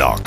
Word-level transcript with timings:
Headlock, 0.00 0.24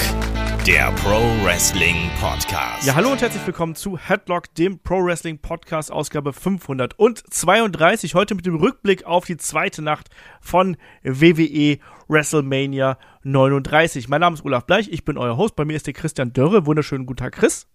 der 0.67 0.91
Pro 0.97 1.17
Wrestling 1.43 2.07
Podcast. 2.21 2.85
Ja, 2.85 2.93
hallo 2.93 3.11
und 3.11 3.19
herzlich 3.19 3.43
willkommen 3.47 3.73
zu 3.73 3.97
Headlock, 3.97 4.53
dem 4.53 4.77
Pro 4.77 5.03
Wrestling 5.03 5.39
Podcast, 5.39 5.91
Ausgabe 5.91 6.31
532. 6.31 8.13
Heute 8.13 8.35
mit 8.35 8.45
dem 8.45 8.57
Rückblick 8.57 9.05
auf 9.05 9.25
die 9.25 9.35
zweite 9.37 9.81
Nacht 9.81 10.11
von 10.41 10.77
WWE 11.01 11.79
WrestleMania 12.07 12.99
39. 13.23 14.09
Mein 14.09 14.21
Name 14.21 14.35
ist 14.35 14.45
Olaf 14.45 14.67
Bleich, 14.67 14.91
ich 14.91 15.05
bin 15.05 15.17
euer 15.17 15.37
Host. 15.37 15.55
Bei 15.55 15.65
mir 15.65 15.75
ist 15.75 15.87
der 15.87 15.95
Christian 15.95 16.33
Dörre. 16.33 16.67
Wunderschönen 16.67 17.07
guten 17.07 17.17
Tag, 17.17 17.33
Chris. 17.33 17.65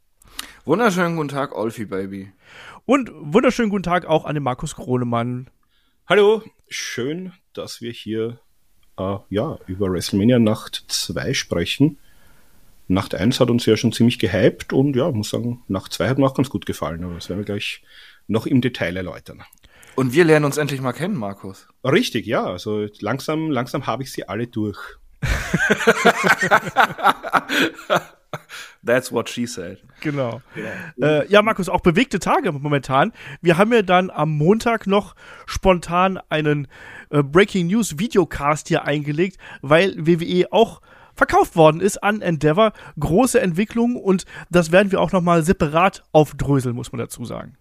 Wunderschönen 0.65 1.17
guten 1.17 1.31
Tag, 1.31 1.53
Olfi 1.53 1.87
Baby. 1.87 2.31
Und 2.85 3.11
wunderschönen 3.13 3.71
guten 3.71 3.83
Tag 3.83 4.07
auch 4.07 4.25
an 4.25 4.35
den 4.35 4.45
Markus 4.45 4.77
Kronemann. 4.77 5.51
Hallo, 6.07 6.45
schön, 6.69 7.33
dass 7.55 7.81
wir 7.81 7.91
hier 7.91 8.39
äh, 8.99 9.19
ja, 9.31 9.59
über 9.67 9.93
WrestleMania 9.93 10.39
Nacht 10.39 10.85
2 10.89 11.35
sprechen. 11.35 11.99
Nacht 12.89 13.15
1 13.15 13.41
hat 13.41 13.51
uns 13.51 13.67
ja 13.67 13.77
schon 13.77 13.93
ziemlich 13.93 14.19
gehypt 14.19 14.73
und 14.73 14.97
ja, 14.97 15.11
muss 15.11 15.31
sagen, 15.31 15.63
Nacht 15.69 15.93
2 15.93 16.09
hat 16.09 16.19
mir 16.19 16.27
auch 16.27 16.35
ganz 16.35 16.49
gut 16.49 16.67
gefallen, 16.67 17.05
aber 17.05 17.15
das 17.15 17.29
werden 17.29 17.41
wir 17.41 17.45
gleich 17.45 17.83
noch 18.27 18.47
im 18.47 18.61
Detail 18.61 18.97
erläutern. 18.97 19.43
Und 19.95 20.13
wir 20.13 20.25
lernen 20.25 20.45
uns 20.45 20.57
endlich 20.57 20.81
mal 20.81 20.93
kennen, 20.93 21.17
Markus. 21.17 21.69
Richtig, 21.85 22.27
ja, 22.27 22.45
also 22.45 22.87
langsam, 23.01 23.51
langsam 23.51 23.87
habe 23.87 24.05
ich 24.05 24.13
sie 24.13 24.29
alle 24.29 24.47
durch. 24.47 24.79
That's 28.89 29.13
what 29.13 29.29
she 29.29 29.47
said. 29.47 29.83
Genau. 30.01 30.41
Ja. 30.57 31.21
Äh, 31.21 31.29
ja, 31.31 31.43
Markus, 31.43 31.69
auch 31.69 31.83
bewegte 31.83 32.19
Tage 32.21 32.51
momentan. 32.53 33.13
Wir 33.43 33.59
haben 33.59 33.71
ja 33.71 33.83
dann 33.83 34.09
am 34.09 34.31
Montag 34.31 34.87
noch 34.87 35.15
spontan 35.45 36.19
einen 36.31 36.69
äh, 37.11 37.23
Breaking 37.23 37.67
News 37.67 37.99
Videocast 37.99 38.69
hier 38.69 38.85
eingelegt, 38.85 39.37
weil 39.61 39.95
WWE 39.99 40.47
auch 40.53 40.81
verkauft 41.15 41.55
worden 41.55 41.83
ist 41.83 42.03
an 42.03 42.23
Endeavor. 42.23 42.73
Große 42.99 43.39
Entwicklung 43.39 43.95
und 43.95 44.25
das 44.49 44.73
werden 44.73 44.91
wir 44.91 45.03
auch 45.03 45.13
nochmal 45.13 45.43
separat 45.43 46.03
aufdröseln, 46.13 46.75
muss 46.75 46.91
man 46.91 46.99
dazu 46.99 47.27
sagen. 47.27 47.59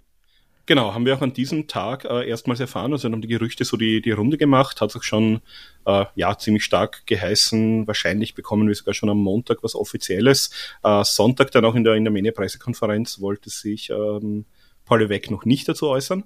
Genau, 0.67 0.93
haben 0.93 1.05
wir 1.05 1.15
auch 1.15 1.21
an 1.21 1.31
diesem 1.31 1.67
Tag 1.67 2.03
äh, 2.03 2.27
erstmals 2.27 2.59
erfahren, 2.59 2.91
also 2.91 3.09
haben 3.09 3.21
die 3.21 3.29
Gerüchte 3.29 3.63
so 3.63 3.77
die, 3.77 4.01
die 4.01 4.11
Runde 4.11 4.37
gemacht, 4.37 4.81
hat 4.81 4.93
auch 4.97 5.01
schon 5.01 5.39
äh, 5.85 6.03
ja 6.15 6.37
ziemlich 6.37 6.65
stark 6.65 7.07
geheißen, 7.07 7.87
wahrscheinlich 7.87 8.35
bekommen 8.35 8.67
wir 8.67 8.75
sogar 8.75 8.93
schon 8.93 9.09
am 9.09 9.17
Montag 9.17 9.63
was 9.63 9.75
Offizielles. 9.75 10.51
Äh, 10.83 11.05
Sonntag 11.05 11.51
dann 11.51 11.63
auch 11.63 11.73
in 11.75 11.85
der, 11.85 11.93
in 11.93 12.03
der 12.03 12.11
Mania-Pressekonferenz 12.11 13.21
wollte 13.21 13.49
sich 13.49 13.89
ähm, 13.91 14.43
Paul 14.83 15.03
Levesque 15.03 15.31
noch 15.31 15.45
nicht 15.45 15.69
dazu 15.69 15.87
äußern. 15.87 16.25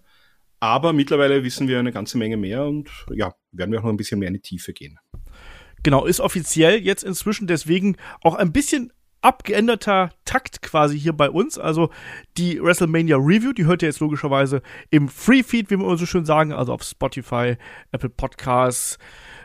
Aber 0.59 0.91
mittlerweile 0.91 1.43
wissen 1.43 1.67
wir 1.67 1.77
eine 1.77 1.91
ganze 1.91 2.17
Menge 2.17 2.37
mehr 2.37 2.65
und 2.65 2.89
ja, 3.13 3.35
werden 3.51 3.71
wir 3.71 3.79
auch 3.79 3.83
noch 3.83 3.91
ein 3.91 3.97
bisschen 3.97 4.17
mehr 4.17 4.29
in 4.29 4.35
die 4.35 4.41
Tiefe 4.41 4.73
gehen. 4.73 4.97
Genau, 5.83 6.05
ist 6.05 6.19
offiziell 6.19 6.79
jetzt 6.81 7.03
inzwischen 7.03 7.45
deswegen 7.45 7.95
auch 8.21 8.33
ein 8.33 8.51
bisschen 8.51 8.91
abgeänderter 9.21 10.11
Takt 10.25 10.61
quasi 10.61 10.99
hier 10.99 11.13
bei 11.13 11.29
uns. 11.29 11.57
Also 11.57 11.89
die 12.37 12.61
WrestleMania 12.61 13.17
Review, 13.17 13.53
die 13.53 13.65
hört 13.65 13.81
ihr 13.81 13.87
jetzt 13.87 13.99
logischerweise 13.99 14.61
im 14.89 15.09
Free 15.09 15.43
Feed, 15.43 15.69
wie 15.69 15.77
wir 15.77 15.85
immer 15.85 15.97
so 15.97 16.05
schön 16.05 16.25
sagen, 16.25 16.53
also 16.53 16.73
auf 16.73 16.83
Spotify, 16.83 17.57
Apple 17.91 18.09
Podcasts, 18.09 18.97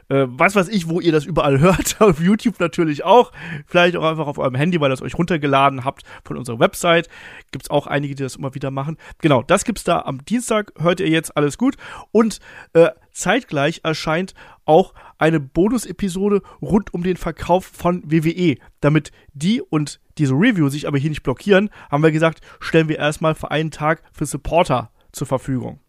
äh, 0.08 0.26
was 0.28 0.54
weiß 0.54 0.68
ich, 0.68 0.88
wo 0.88 1.00
ihr 1.00 1.12
das 1.12 1.24
überall 1.24 1.60
hört, 1.60 2.00
auf 2.00 2.20
YouTube 2.20 2.60
natürlich 2.60 3.04
auch, 3.04 3.32
vielleicht 3.66 3.96
auch 3.96 4.04
einfach 4.04 4.26
auf 4.26 4.38
eurem 4.38 4.54
Handy, 4.54 4.80
weil 4.80 4.90
ihr 4.90 4.94
es 4.94 5.02
euch 5.02 5.16
runtergeladen 5.16 5.84
habt 5.84 6.02
von 6.24 6.36
unserer 6.36 6.58
Website. 6.58 7.08
Gibt's 7.50 7.70
auch 7.70 7.86
einige, 7.86 8.14
die 8.14 8.22
das 8.22 8.36
immer 8.36 8.54
wieder 8.54 8.70
machen. 8.70 8.96
Genau, 9.18 9.42
das 9.42 9.64
gibt's 9.64 9.84
da 9.84 10.00
am 10.00 10.24
Dienstag, 10.24 10.72
hört 10.78 11.00
ihr 11.00 11.08
jetzt 11.08 11.36
alles 11.36 11.58
gut. 11.58 11.76
Und 12.12 12.40
äh, 12.72 12.90
zeitgleich 13.12 13.80
erscheint 13.82 14.34
auch 14.64 14.94
eine 15.18 15.40
Bonus-Episode 15.40 16.42
rund 16.60 16.92
um 16.94 17.02
den 17.02 17.16
Verkauf 17.16 17.64
von 17.64 18.02
WWE. 18.04 18.56
Damit 18.80 19.12
die 19.32 19.60
und 19.60 20.00
diese 20.18 20.34
Review 20.34 20.68
sich 20.68 20.86
aber 20.86 20.98
hier 20.98 21.10
nicht 21.10 21.22
blockieren, 21.22 21.70
haben 21.90 22.02
wir 22.02 22.12
gesagt, 22.12 22.40
stellen 22.60 22.88
wir 22.88 22.98
erstmal 22.98 23.34
für 23.34 23.50
einen 23.50 23.70
Tag 23.70 24.02
für 24.12 24.26
Supporter 24.26 24.90
zur 25.12 25.26
Verfügung. 25.26 25.80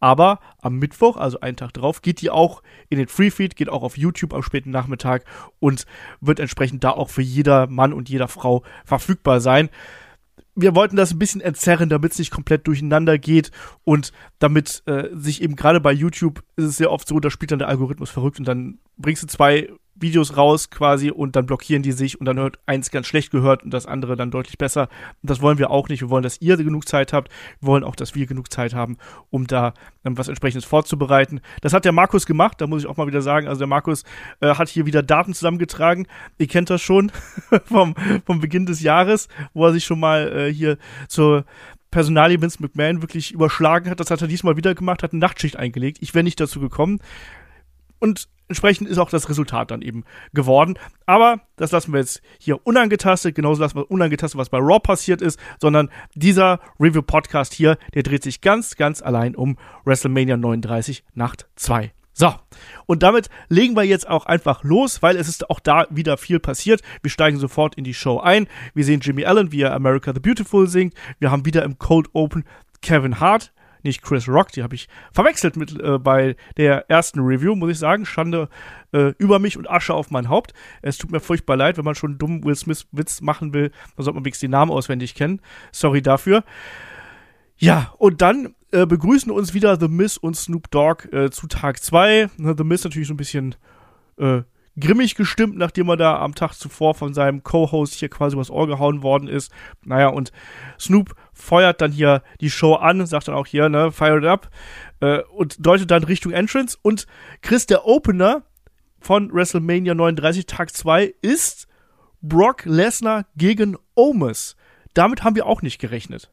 Aber 0.00 0.40
am 0.60 0.80
Mittwoch, 0.80 1.16
also 1.16 1.38
einen 1.38 1.56
Tag 1.56 1.74
drauf, 1.74 2.02
geht 2.02 2.20
die 2.20 2.30
auch 2.30 2.64
in 2.88 2.98
den 2.98 3.06
Freefeed, 3.06 3.54
geht 3.54 3.68
auch 3.68 3.84
auf 3.84 3.96
YouTube 3.96 4.34
am 4.34 4.42
späten 4.42 4.70
Nachmittag 4.70 5.24
und 5.60 5.86
wird 6.20 6.40
entsprechend 6.40 6.82
da 6.82 6.90
auch 6.90 7.08
für 7.08 7.22
jeder 7.22 7.68
Mann 7.68 7.92
und 7.92 8.08
jeder 8.08 8.26
Frau 8.26 8.64
verfügbar 8.84 9.40
sein. 9.40 9.70
Wir 10.54 10.74
wollten 10.74 10.96
das 10.96 11.12
ein 11.12 11.18
bisschen 11.18 11.40
entzerren, 11.40 11.88
damit 11.88 12.12
es 12.12 12.18
nicht 12.18 12.30
komplett 12.30 12.66
durcheinander 12.66 13.18
geht 13.18 13.50
und 13.84 14.12
damit 14.38 14.82
äh, 14.86 15.08
sich 15.14 15.42
eben 15.42 15.56
gerade 15.56 15.80
bei 15.80 15.92
YouTube 15.92 16.42
ist 16.56 16.64
es 16.66 16.76
sehr 16.76 16.90
oft 16.90 17.08
so, 17.08 17.18
da 17.20 17.30
spielt 17.30 17.52
dann 17.52 17.58
der 17.58 17.68
Algorithmus 17.68 18.10
verrückt 18.10 18.38
und 18.38 18.46
dann 18.46 18.78
bringst 18.98 19.22
du 19.22 19.26
zwei 19.26 19.70
Videos 20.02 20.36
raus 20.36 20.70
quasi 20.70 21.10
und 21.10 21.36
dann 21.36 21.46
blockieren 21.46 21.82
die 21.82 21.92
sich 21.92 22.20
und 22.20 22.26
dann 22.26 22.38
hört 22.38 22.58
eins 22.66 22.90
ganz 22.90 23.06
schlecht 23.06 23.30
gehört 23.30 23.62
und 23.62 23.70
das 23.70 23.86
andere 23.86 24.16
dann 24.16 24.30
deutlich 24.30 24.58
besser. 24.58 24.88
Und 25.22 25.30
das 25.30 25.40
wollen 25.40 25.58
wir 25.58 25.70
auch 25.70 25.88
nicht. 25.88 26.00
Wir 26.00 26.10
wollen, 26.10 26.22
dass 26.22 26.40
ihr 26.40 26.56
genug 26.56 26.86
Zeit 26.86 27.12
habt. 27.12 27.30
Wir 27.60 27.68
wollen 27.68 27.84
auch, 27.84 27.96
dass 27.96 28.14
wir 28.14 28.26
genug 28.26 28.52
Zeit 28.52 28.74
haben, 28.74 28.98
um 29.30 29.46
da 29.46 29.74
ähm, 30.04 30.18
was 30.18 30.28
entsprechendes 30.28 30.64
vorzubereiten. 30.64 31.40
Das 31.60 31.72
hat 31.72 31.84
der 31.84 31.92
Markus 31.92 32.26
gemacht, 32.26 32.60
da 32.60 32.66
muss 32.66 32.82
ich 32.82 32.88
auch 32.88 32.96
mal 32.96 33.06
wieder 33.06 33.22
sagen. 33.22 33.48
Also 33.48 33.60
der 33.60 33.68
Markus 33.68 34.04
äh, 34.40 34.54
hat 34.54 34.68
hier 34.68 34.86
wieder 34.86 35.02
Daten 35.02 35.34
zusammengetragen. 35.34 36.06
Ihr 36.38 36.48
kennt 36.48 36.70
das 36.70 36.82
schon 36.82 37.10
vom, 37.64 37.94
vom 38.26 38.40
Beginn 38.40 38.66
des 38.66 38.80
Jahres, 38.80 39.28
wo 39.54 39.66
er 39.66 39.72
sich 39.72 39.84
schon 39.84 40.00
mal 40.00 40.32
äh, 40.32 40.52
hier 40.52 40.78
zur 41.08 41.44
Personalie 41.92 42.40
Vince 42.40 42.60
McMahon 42.60 43.02
wirklich 43.02 43.32
überschlagen 43.32 43.90
hat. 43.90 44.00
Das 44.00 44.10
hat 44.10 44.22
er 44.22 44.28
diesmal 44.28 44.56
wieder 44.56 44.74
gemacht, 44.74 45.02
hat 45.02 45.12
eine 45.12 45.20
Nachtschicht 45.20 45.56
eingelegt. 45.56 45.98
Ich 46.00 46.14
wäre 46.14 46.24
nicht 46.24 46.40
dazu 46.40 46.58
gekommen. 46.58 46.98
Und 48.00 48.28
entsprechend 48.48 48.88
ist 48.88 48.98
auch 48.98 49.10
das 49.10 49.28
Resultat 49.28 49.70
dann 49.70 49.82
eben 49.82 50.04
geworden. 50.32 50.78
Aber 51.06 51.40
das 51.56 51.72
lassen 51.72 51.92
wir 51.92 52.00
jetzt 52.00 52.22
hier 52.38 52.66
unangetastet, 52.66 53.34
genauso 53.34 53.62
lassen 53.62 53.76
wir 53.76 53.90
unangetastet, 53.90 54.38
was 54.38 54.50
bei 54.50 54.58
Raw 54.58 54.80
passiert 54.80 55.22
ist, 55.22 55.38
sondern 55.60 55.90
dieser 56.14 56.60
Review-Podcast 56.78 57.54
hier, 57.54 57.78
der 57.94 58.02
dreht 58.02 58.22
sich 58.22 58.40
ganz, 58.40 58.76
ganz 58.76 59.02
allein 59.02 59.34
um 59.34 59.58
WrestleMania 59.84 60.36
39 60.36 61.04
Nacht 61.14 61.46
2. 61.56 61.92
So, 62.14 62.34
und 62.84 63.02
damit 63.02 63.30
legen 63.48 63.74
wir 63.74 63.84
jetzt 63.84 64.06
auch 64.06 64.26
einfach 64.26 64.64
los, 64.64 65.02
weil 65.02 65.16
es 65.16 65.28
ist 65.28 65.48
auch 65.48 65.60
da 65.60 65.86
wieder 65.88 66.18
viel 66.18 66.40
passiert. 66.40 66.82
Wir 67.02 67.10
steigen 67.10 67.38
sofort 67.38 67.74
in 67.76 67.84
die 67.84 67.94
Show 67.94 68.20
ein. 68.20 68.48
Wir 68.74 68.84
sehen 68.84 69.00
Jimmy 69.00 69.24
Allen, 69.24 69.50
wie 69.50 69.62
er 69.62 69.74
America 69.74 70.12
the 70.12 70.20
Beautiful 70.20 70.68
singt. 70.68 70.94
Wir 71.20 71.30
haben 71.30 71.46
wieder 71.46 71.62
im 71.62 71.78
Cold 71.78 72.08
Open 72.12 72.44
Kevin 72.82 73.18
Hart, 73.18 73.52
nicht 73.84 74.02
Chris 74.02 74.28
Rock, 74.28 74.52
die 74.52 74.62
habe 74.62 74.74
ich 74.74 74.88
verwechselt 75.12 75.56
mit 75.56 75.78
äh, 75.80 75.98
bei 75.98 76.36
der 76.56 76.90
ersten 76.90 77.20
Review, 77.20 77.54
muss 77.54 77.70
ich 77.70 77.78
sagen. 77.78 78.06
Schande 78.06 78.48
äh, 78.92 79.12
über 79.18 79.38
mich 79.38 79.56
und 79.56 79.70
Asche 79.70 79.94
auf 79.94 80.10
mein 80.10 80.28
Haupt. 80.28 80.52
Es 80.82 80.98
tut 80.98 81.10
mir 81.10 81.20
furchtbar 81.20 81.56
leid, 81.56 81.78
wenn 81.78 81.84
man 81.84 81.94
schon 81.94 82.12
einen 82.12 82.18
dummen 82.18 82.44
Will 82.44 82.56
Smith 82.56 82.86
Witz 82.92 83.20
machen 83.20 83.52
will, 83.54 83.70
dann 83.96 84.04
sollte 84.04 84.14
man 84.14 84.24
wenigstens 84.24 84.46
die 84.46 84.48
Namen 84.48 84.70
auswendig 84.70 85.14
kennen. 85.14 85.40
Sorry 85.70 86.02
dafür. 86.02 86.44
Ja, 87.56 87.92
und 87.98 88.22
dann 88.22 88.54
äh, 88.72 88.86
begrüßen 88.86 89.30
uns 89.30 89.54
wieder 89.54 89.78
The 89.78 89.88
Miz 89.88 90.16
und 90.16 90.36
Snoop 90.36 90.70
Dogg 90.70 91.08
äh, 91.12 91.30
zu 91.30 91.46
Tag 91.46 91.82
2. 91.82 92.30
The 92.36 92.64
Miz 92.64 92.84
natürlich 92.84 93.08
so 93.08 93.14
ein 93.14 93.18
bisschen 93.18 93.54
äh, 94.18 94.42
grimmig 94.78 95.14
gestimmt, 95.14 95.56
nachdem 95.56 95.88
er 95.88 95.96
da 95.96 96.18
am 96.18 96.34
Tag 96.34 96.54
zuvor 96.54 96.94
von 96.94 97.12
seinem 97.14 97.42
Co-Host 97.42 97.94
hier 97.94 98.08
quasi 98.08 98.34
übers 98.34 98.50
Ohr 98.50 98.66
gehauen 98.66 99.02
worden 99.02 99.28
ist. 99.28 99.52
Naja, 99.84 100.08
und 100.08 100.32
Snoop 100.78 101.14
feuert 101.32 101.80
dann 101.80 101.92
hier 101.92 102.22
die 102.40 102.50
Show 102.50 102.74
an, 102.74 103.04
sagt 103.06 103.28
dann 103.28 103.34
auch 103.34 103.46
hier, 103.46 103.68
ne, 103.68 103.92
fire 103.92 104.18
it 104.18 104.24
up, 104.24 104.50
äh, 105.00 105.20
und 105.34 105.64
deutet 105.64 105.90
dann 105.90 106.04
Richtung 106.04 106.32
Entrance. 106.32 106.78
Und 106.80 107.06
Chris, 107.42 107.66
der 107.66 107.86
Opener 107.86 108.42
von 109.00 109.32
WrestleMania 109.32 109.94
39 109.94 110.46
Tag 110.46 110.74
2 110.74 111.14
ist 111.20 111.68
Brock 112.22 112.64
Lesnar 112.64 113.26
gegen 113.36 113.76
Omus. 113.94 114.56
Damit 114.94 115.24
haben 115.24 115.36
wir 115.36 115.46
auch 115.46 115.62
nicht 115.62 115.80
gerechnet. 115.80 116.30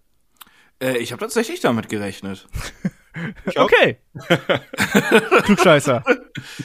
Äh, 0.81 0.97
ich 0.97 1.11
habe 1.11 1.19
tatsächlich 1.19 1.59
damit 1.59 1.89
gerechnet. 1.89 2.47
okay. 3.56 3.97
Klugscheißer. 5.44 6.03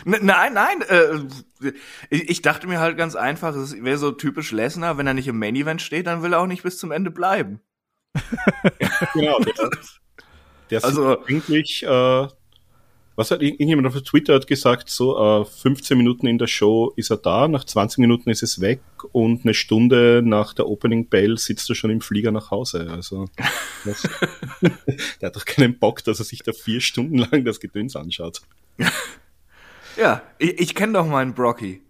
nein, 0.05 0.53
nein. 0.55 0.83
Äh, 0.89 1.71
ich 2.11 2.43
dachte 2.43 2.67
mir 2.67 2.81
halt 2.81 2.97
ganz 2.97 3.17
einfach, 3.17 3.55
es 3.55 3.83
wäre 3.83 3.99
so 3.99 4.13
typisch 4.13 4.53
Lesnar, 4.53 4.99
wenn 4.99 5.07
er 5.07 5.15
nicht 5.15 5.29
im 5.29 5.39
Main 5.39 5.57
Event 5.57 5.83
steht, 5.83 6.07
dann 6.07 6.23
will 6.23 6.33
er 6.33 6.41
auch 6.41 6.47
nicht 6.47 6.63
bis 6.63 6.79
zum 6.79 6.91
Ende 6.93 7.11
bleiben. 7.11 7.61
genau. 9.15 9.39
Der, 9.41 9.71
der 10.71 10.85
also 10.85 11.25
eigentlich 11.27 11.83
äh, 11.83 12.29
was 13.17 13.31
hat 13.31 13.43
irgendjemand 13.43 13.87
auf 13.87 14.01
Twitter 14.03 14.35
hat 14.35 14.47
gesagt, 14.47 14.91
so 14.91 15.43
äh, 15.43 15.45
15 15.45 15.97
Minuten 15.97 16.27
in 16.27 16.39
der 16.39 16.47
Show 16.47 16.93
ist 16.97 17.11
er 17.11 17.17
da, 17.17 17.49
nach 17.49 17.65
20 17.65 17.99
Minuten 17.99 18.31
ist 18.31 18.43
es 18.43 18.61
weg 18.61 18.81
und 19.13 19.45
eine 19.45 19.55
Stunde 19.55 20.23
nach 20.25 20.53
der 20.53 20.69
Opening 20.69 21.09
Bell 21.09 21.39
sitzt 21.39 21.71
er 21.71 21.77
schon 21.77 21.91
im 21.91 22.01
Flieger 22.01 22.33
nach 22.33 22.51
Hause. 22.51 22.89
Also 22.91 23.27
der 25.21 25.27
hat 25.27 25.37
doch 25.37 25.45
keinen 25.45 25.79
Bock, 25.79 26.03
dass 26.05 26.19
er 26.19 26.25
sich 26.25 26.41
da 26.41 26.53
vier 26.53 26.81
Stunden 26.81 27.19
lang 27.19 27.45
das 27.45 27.61
Gedöns 27.61 27.95
anschaut. 27.95 28.43
ja, 29.97 30.23
ich, 30.39 30.61
ich 30.61 30.75
kenne 30.75 30.95
doch 30.95 31.07
meinen 31.07 31.35
Brocky. 31.35 31.83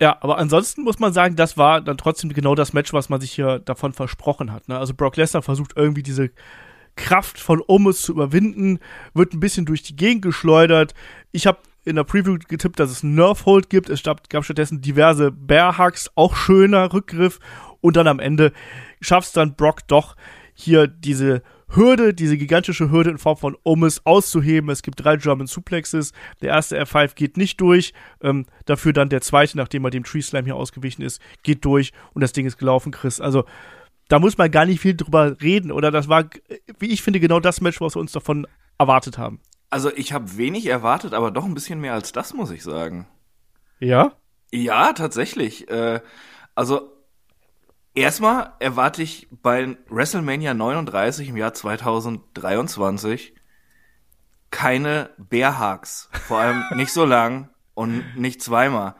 Ja, 0.00 0.16
aber 0.20 0.38
ansonsten 0.38 0.82
muss 0.82 0.98
man 0.98 1.12
sagen, 1.12 1.36
das 1.36 1.56
war 1.56 1.80
dann 1.80 1.96
trotzdem 1.96 2.32
genau 2.32 2.56
das 2.56 2.72
Match, 2.72 2.92
was 2.92 3.08
man 3.08 3.20
sich 3.20 3.32
hier 3.32 3.60
davon 3.60 3.92
versprochen 3.92 4.50
hat. 4.50 4.66
Ne? 4.66 4.76
Also 4.76 4.94
Brock 4.94 5.16
Lesnar 5.16 5.42
versucht 5.42 5.74
irgendwie 5.76 6.02
diese 6.02 6.30
Kraft 6.96 7.38
von 7.38 7.62
Omus 7.66 8.02
zu 8.02 8.12
überwinden, 8.12 8.78
wird 9.14 9.32
ein 9.32 9.40
bisschen 9.40 9.64
durch 9.64 9.82
die 9.82 9.96
Gegend 9.96 10.22
geschleudert. 10.22 10.94
Ich 11.30 11.46
habe 11.46 11.58
in 11.84 11.96
der 11.96 12.04
Preview 12.04 12.38
getippt, 12.48 12.78
dass 12.78 12.90
es 12.90 13.02
Nerf 13.02 13.44
Hold 13.46 13.70
gibt. 13.70 13.88
Es 13.88 14.02
gab, 14.02 14.44
stattdessen 14.44 14.80
diverse 14.80 15.32
Bear 15.32 15.78
Hugs, 15.78 16.10
auch 16.14 16.36
schöner 16.36 16.92
Rückgriff. 16.92 17.40
Und 17.80 17.96
dann 17.96 18.06
am 18.06 18.20
Ende 18.20 18.52
schafft 19.00 19.28
es 19.28 19.32
dann 19.32 19.56
Brock 19.56 19.88
doch 19.88 20.16
hier 20.54 20.86
diese 20.86 21.42
Hürde, 21.74 22.12
diese 22.12 22.36
gigantische 22.36 22.90
Hürde 22.90 23.10
in 23.10 23.18
Form 23.18 23.36
von 23.36 23.56
Omis 23.64 24.02
auszuheben. 24.04 24.70
Es 24.70 24.82
gibt 24.82 25.02
drei 25.02 25.16
German 25.16 25.46
Suplexes. 25.46 26.12
Der 26.42 26.50
erste 26.50 26.80
F5 26.80 27.14
geht 27.14 27.36
nicht 27.36 27.60
durch. 27.60 27.94
Ähm, 28.20 28.46
dafür 28.66 28.92
dann 28.92 29.08
der 29.08 29.22
zweite, 29.22 29.56
nachdem 29.56 29.84
er 29.84 29.90
dem 29.90 30.04
Tree 30.04 30.20
Slam 30.20 30.44
hier 30.44 30.56
ausgewichen 30.56 31.02
ist, 31.02 31.20
geht 31.42 31.64
durch 31.64 31.92
und 32.12 32.20
das 32.20 32.32
Ding 32.32 32.46
ist 32.46 32.58
gelaufen, 32.58 32.92
Chris. 32.92 33.20
Also 33.20 33.44
da 34.12 34.18
muss 34.18 34.36
man 34.36 34.50
gar 34.50 34.66
nicht 34.66 34.80
viel 34.80 34.94
drüber 34.94 35.40
reden. 35.40 35.72
Oder 35.72 35.90
das 35.90 36.06
war, 36.06 36.24
wie 36.78 36.90
ich 36.90 37.00
finde, 37.00 37.18
genau 37.18 37.40
das 37.40 37.62
Match, 37.62 37.80
was 37.80 37.96
wir 37.96 38.00
uns 38.00 38.12
davon 38.12 38.46
erwartet 38.76 39.16
haben. 39.16 39.40
Also 39.70 39.90
ich 39.90 40.12
habe 40.12 40.36
wenig 40.36 40.66
erwartet, 40.66 41.14
aber 41.14 41.30
doch 41.30 41.46
ein 41.46 41.54
bisschen 41.54 41.80
mehr 41.80 41.94
als 41.94 42.12
das, 42.12 42.34
muss 42.34 42.50
ich 42.50 42.62
sagen. 42.62 43.08
Ja? 43.80 44.12
Ja, 44.52 44.92
tatsächlich. 44.92 45.70
Äh, 45.70 46.02
also 46.54 46.92
erstmal 47.94 48.52
erwarte 48.58 49.02
ich 49.02 49.28
bei 49.30 49.78
WrestleMania 49.88 50.52
39 50.52 51.30
im 51.30 51.38
Jahr 51.38 51.54
2023 51.54 53.32
keine 54.50 55.08
Bärhaks. 55.16 56.10
Vor 56.12 56.36
allem 56.36 56.64
nicht 56.76 56.92
so 56.92 57.06
lang 57.06 57.48
und 57.72 58.04
nicht 58.18 58.42
zweimal. 58.42 58.94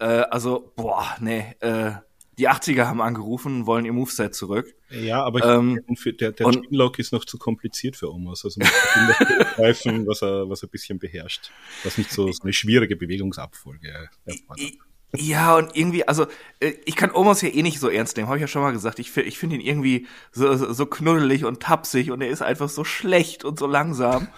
Äh, 0.00 0.06
also, 0.06 0.72
boah, 0.74 1.06
nee, 1.20 1.54
äh, 1.60 1.92
die 2.38 2.48
80er 2.48 2.86
haben 2.86 3.00
angerufen, 3.00 3.66
wollen 3.66 3.84
ihr 3.84 3.92
Moveset 3.92 4.34
zurück. 4.34 4.74
Ja, 4.90 5.24
aber 5.24 5.44
ähm, 5.44 5.80
für, 5.96 6.12
der, 6.12 6.32
der 6.32 6.48
Chinlock 6.48 6.98
ist 6.98 7.12
noch 7.12 7.24
zu 7.24 7.36
kompliziert 7.36 7.96
für 7.96 8.12
Omos. 8.12 8.44
Also 8.44 8.60
man 8.60 8.68
muss 9.06 9.18
greifen, 9.56 10.06
was 10.06 10.22
er, 10.22 10.48
was 10.48 10.62
er 10.62 10.68
ein 10.68 10.70
bisschen 10.70 10.98
beherrscht. 10.98 11.50
Was 11.82 11.98
nicht 11.98 12.10
so, 12.10 12.30
so 12.30 12.42
eine 12.42 12.52
schwierige 12.52 12.96
Bewegungsabfolge 12.96 14.08
erfordert. 14.24 14.72
Ja, 15.16 15.56
und 15.56 15.74
irgendwie, 15.74 16.06
also 16.06 16.26
äh, 16.60 16.74
ich 16.84 16.94
kann 16.94 17.10
Omos 17.10 17.40
ja 17.40 17.48
eh 17.48 17.62
nicht 17.62 17.80
so 17.80 17.88
ernst 17.88 18.16
nehmen, 18.16 18.28
habe 18.28 18.36
ich 18.38 18.42
ja 18.42 18.48
schon 18.48 18.62
mal 18.62 18.72
gesagt. 18.72 18.98
Ich, 18.98 19.16
ich 19.16 19.38
finde 19.38 19.56
ihn 19.56 19.62
irgendwie 19.62 20.06
so, 20.32 20.54
so, 20.54 20.86
knuddelig 20.86 21.44
und 21.44 21.60
tapsig 21.60 22.10
und 22.10 22.20
er 22.20 22.28
ist 22.28 22.42
einfach 22.42 22.68
so 22.68 22.84
schlecht 22.84 23.42
und 23.42 23.58
so 23.58 23.66
langsam. 23.66 24.28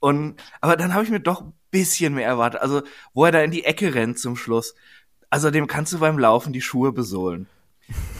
Und 0.00 0.34
aber 0.60 0.76
dann 0.76 0.94
habe 0.94 1.04
ich 1.04 1.10
mir 1.10 1.20
doch 1.20 1.42
ein 1.42 1.52
bisschen 1.70 2.14
mehr 2.14 2.26
erwartet. 2.26 2.60
Also, 2.60 2.82
wo 3.14 3.24
er 3.24 3.32
da 3.32 3.40
in 3.40 3.50
die 3.52 3.64
Ecke 3.64 3.94
rennt 3.94 4.18
zum 4.18 4.36
Schluss. 4.36 4.74
Also 5.30 5.50
dem 5.50 5.66
kannst 5.66 5.92
du 5.92 5.98
beim 5.98 6.18
Laufen 6.18 6.52
die 6.52 6.60
Schuhe 6.60 6.92
besohlen. 6.92 7.46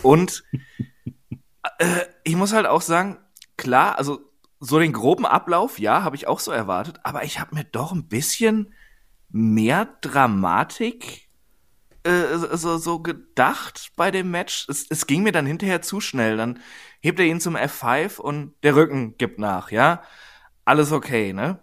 Und 0.03 0.45
äh, 1.79 2.01
ich 2.25 2.37
muss 2.37 2.53
halt 2.53 2.67
auch 2.67 2.83
sagen, 2.83 3.19
klar, 3.57 3.99
also 3.99 4.21
so 4.61 4.79
den 4.79 4.93
groben 4.93 5.27
Ablauf, 5.27 5.79
ja, 5.79 6.03
habe 6.03 6.17
ich 6.17 6.27
auch 6.27 6.41
so 6.41 6.51
erwartet, 6.51 7.01
aber 7.03 7.25
ich 7.25 7.41
habe 7.41 7.55
mir 7.55 7.65
doch 7.65 7.93
ein 7.93 8.09
bisschen 8.09 8.73
mehr 9.31 9.89
Dramatik 10.01 11.27
äh, 12.07 12.39
so, 12.57 12.79
so 12.79 13.01
gedacht 13.01 13.93
bei 13.97 14.11
dem 14.11 14.31
Match. 14.31 14.67
Es, 14.69 14.87
es 14.89 15.07
ging 15.07 15.23
mir 15.23 15.33
dann 15.33 15.47
hinterher 15.47 15.83
zu 15.83 16.01
schnell. 16.01 16.37
Dann 16.37 16.61
hebt 17.01 17.19
er 17.19 17.27
ihn 17.27 17.41
zum 17.41 17.57
F5 17.57 18.19
und 18.19 18.55
der 18.63 18.77
Rücken 18.77 19.19
gibt 19.19 19.39
nach, 19.39 19.71
ja. 19.71 20.03
Alles 20.65 20.93
okay, 20.93 21.33
ne? 21.33 21.59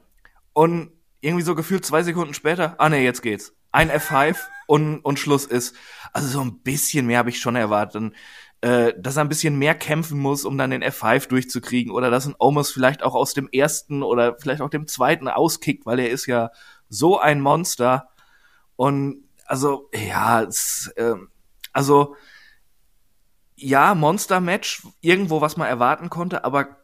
Und 0.54 0.92
irgendwie 1.22 1.44
so 1.44 1.56
gefühlt 1.56 1.86
zwei 1.86 2.04
Sekunden 2.04 2.34
später, 2.34 2.76
ah 2.78 2.90
ne, 2.90 3.02
jetzt 3.02 3.22
geht's. 3.22 3.54
Ein 3.74 3.92
F5 3.92 4.38
und, 4.68 5.00
und 5.00 5.20
Schluss 5.20 5.46
ist. 5.46 5.76
Also 6.14 6.28
so 6.30 6.42
ein 6.42 6.62
bisschen 6.62 7.06
mehr 7.06 7.20
habe 7.20 7.30
ich 7.30 7.40
schon 7.40 7.58
erwartet. 7.58 8.14
Äh, 8.62 8.94
dass 8.98 9.18
er 9.18 9.26
ein 9.26 9.30
bisschen 9.30 9.58
mehr 9.58 9.76
kämpfen 9.76 10.18
muss, 10.18 10.46
um 10.46 10.58
dann 10.58 10.72
den 10.72 10.84
F5 10.84 11.28
durchzukriegen. 11.28 11.92
Oder 11.92 12.10
dass 12.10 12.26
ein 12.26 12.36
Omos 12.40 12.72
vielleicht 12.72 13.04
auch 13.04 13.16
aus 13.16 13.34
dem 13.34 13.50
ersten 13.52 14.04
oder 14.04 14.38
vielleicht 14.40 14.62
auch 14.62 14.70
dem 14.70 14.88
zweiten 14.88 15.28
auskickt, 15.28 15.86
weil 15.86 16.00
er 16.00 16.10
ist 16.10 16.28
ja 16.28 16.52
so 16.88 17.20
ein 17.20 17.42
Monster. 17.42 18.10
Und 18.78 19.26
also, 19.46 19.90
ja, 19.94 20.44
es, 20.44 20.94
äh, 20.96 21.16
also 21.74 22.16
ja, 23.56 23.96
Monster-Match, 23.96 24.84
irgendwo, 25.02 25.42
was 25.42 25.58
man 25.58 25.68
erwarten 25.68 26.10
konnte, 26.10 26.44
aber 26.44 26.78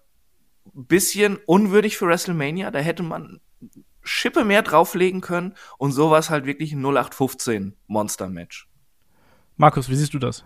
bisschen 0.73 1.37
unwürdig 1.45 1.97
für 1.97 2.07
WrestleMania. 2.07 2.71
Da 2.71 2.79
hätte 2.79 3.03
man 3.03 3.39
Schippe 4.09 4.43
mehr 4.43 4.61
drauflegen 4.61 5.21
können 5.21 5.53
und 5.77 5.91
so 5.91 6.09
war 6.09 6.19
es 6.19 6.29
halt 6.29 6.45
wirklich 6.45 6.73
ein 6.73 6.83
0815 6.83 7.75
Monster-Match. 7.87 8.67
Markus, 9.55 9.89
wie 9.89 9.95
siehst 9.95 10.13
du 10.13 10.19
das? 10.19 10.45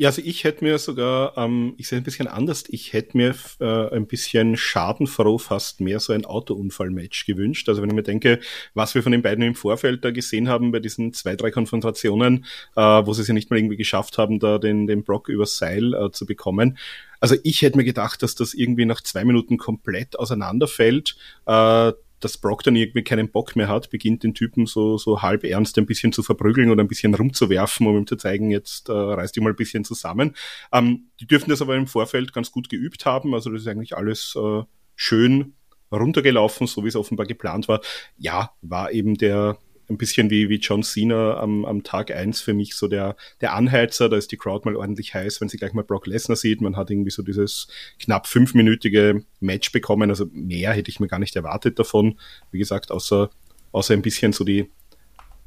Ja, 0.00 0.08
also 0.08 0.22
ich 0.24 0.44
hätte 0.44 0.64
mir 0.64 0.78
sogar, 0.78 1.36
ähm, 1.36 1.74
ich 1.76 1.86
sehe 1.86 1.98
ein 1.98 2.04
bisschen 2.04 2.26
anders, 2.26 2.64
ich 2.68 2.94
hätte 2.94 3.18
mir 3.18 3.34
äh, 3.60 3.94
ein 3.94 4.06
bisschen 4.06 4.56
schadenfroh 4.56 5.36
fast 5.36 5.82
mehr 5.82 6.00
so 6.00 6.14
ein 6.14 6.24
Autounfall-Match 6.24 7.26
gewünscht. 7.26 7.68
Also 7.68 7.82
wenn 7.82 7.90
ich 7.90 7.94
mir 7.94 8.02
denke, 8.02 8.40
was 8.72 8.94
wir 8.94 9.02
von 9.02 9.12
den 9.12 9.20
beiden 9.20 9.44
im 9.44 9.54
Vorfeld 9.54 10.02
da 10.02 10.10
gesehen 10.10 10.48
haben 10.48 10.72
bei 10.72 10.78
diesen 10.78 11.12
zwei, 11.12 11.36
drei 11.36 11.50
Konfrontationen, 11.50 12.46
äh, 12.76 12.80
wo 12.80 13.12
sie 13.12 13.20
es 13.20 13.28
ja 13.28 13.34
nicht 13.34 13.50
mal 13.50 13.58
irgendwie 13.58 13.76
geschafft 13.76 14.16
haben, 14.16 14.38
da 14.38 14.56
den, 14.56 14.86
den 14.86 15.04
Brock 15.04 15.28
übers 15.28 15.58
Seil 15.58 15.92
äh, 15.92 16.10
zu 16.12 16.24
bekommen. 16.24 16.78
Also 17.20 17.36
ich 17.44 17.60
hätte 17.60 17.76
mir 17.76 17.84
gedacht, 17.84 18.22
dass 18.22 18.34
das 18.34 18.54
irgendwie 18.54 18.86
nach 18.86 19.02
zwei 19.02 19.26
Minuten 19.26 19.58
komplett 19.58 20.18
auseinanderfällt. 20.18 21.14
Äh, 21.44 21.92
dass 22.20 22.38
Brock 22.38 22.62
dann 22.62 22.76
irgendwie 22.76 23.02
keinen 23.02 23.30
Bock 23.30 23.56
mehr 23.56 23.68
hat, 23.68 23.90
beginnt 23.90 24.22
den 24.22 24.34
Typen 24.34 24.66
so, 24.66 24.98
so 24.98 25.22
halb 25.22 25.44
ernst 25.44 25.78
ein 25.78 25.86
bisschen 25.86 26.12
zu 26.12 26.22
verprügeln 26.22 26.70
oder 26.70 26.82
ein 26.82 26.88
bisschen 26.88 27.14
rumzuwerfen, 27.14 27.86
um 27.86 27.96
ihm 27.96 28.06
zu 28.06 28.16
zeigen, 28.16 28.50
jetzt 28.50 28.88
äh, 28.88 28.92
reißt 28.92 29.34
dich 29.34 29.42
mal 29.42 29.50
ein 29.50 29.56
bisschen 29.56 29.84
zusammen. 29.84 30.36
Ähm, 30.72 31.10
die 31.20 31.26
dürften 31.26 31.50
das 31.50 31.62
aber 31.62 31.76
im 31.76 31.86
Vorfeld 31.86 32.32
ganz 32.32 32.52
gut 32.52 32.68
geübt 32.68 33.06
haben, 33.06 33.34
also 33.34 33.50
das 33.50 33.62
ist 33.62 33.68
eigentlich 33.68 33.96
alles 33.96 34.36
äh, 34.36 34.62
schön 34.94 35.54
runtergelaufen, 35.90 36.66
so 36.66 36.84
wie 36.84 36.88
es 36.88 36.96
offenbar 36.96 37.26
geplant 37.26 37.68
war. 37.68 37.80
Ja, 38.16 38.52
war 38.62 38.92
eben 38.92 39.16
der 39.16 39.58
ein 39.90 39.98
bisschen 39.98 40.30
wie, 40.30 40.48
wie 40.48 40.56
John 40.56 40.82
Cena 40.82 41.36
am, 41.38 41.64
am 41.64 41.82
Tag 41.82 42.10
eins 42.10 42.40
für 42.40 42.54
mich 42.54 42.74
so 42.74 42.88
der, 42.88 43.16
der 43.40 43.54
Anheizer. 43.54 44.08
Da 44.08 44.16
ist 44.16 44.32
die 44.32 44.36
Crowd 44.36 44.64
mal 44.64 44.76
ordentlich 44.76 45.14
heiß, 45.14 45.40
wenn 45.40 45.48
sie 45.48 45.58
gleich 45.58 45.72
mal 45.72 45.84
Brock 45.84 46.06
Lesnar 46.06 46.36
sieht. 46.36 46.60
Man 46.60 46.76
hat 46.76 46.90
irgendwie 46.90 47.10
so 47.10 47.22
dieses 47.22 47.68
knapp 47.98 48.26
fünfminütige 48.26 49.24
Match 49.40 49.72
bekommen. 49.72 50.10
Also 50.10 50.26
mehr 50.32 50.72
hätte 50.72 50.90
ich 50.90 51.00
mir 51.00 51.08
gar 51.08 51.18
nicht 51.18 51.36
erwartet 51.36 51.78
davon. 51.78 52.18
Wie 52.52 52.58
gesagt, 52.58 52.90
außer, 52.90 53.30
außer 53.72 53.94
ein 53.94 54.02
bisschen 54.02 54.32
so 54.32 54.44
die, 54.44 54.70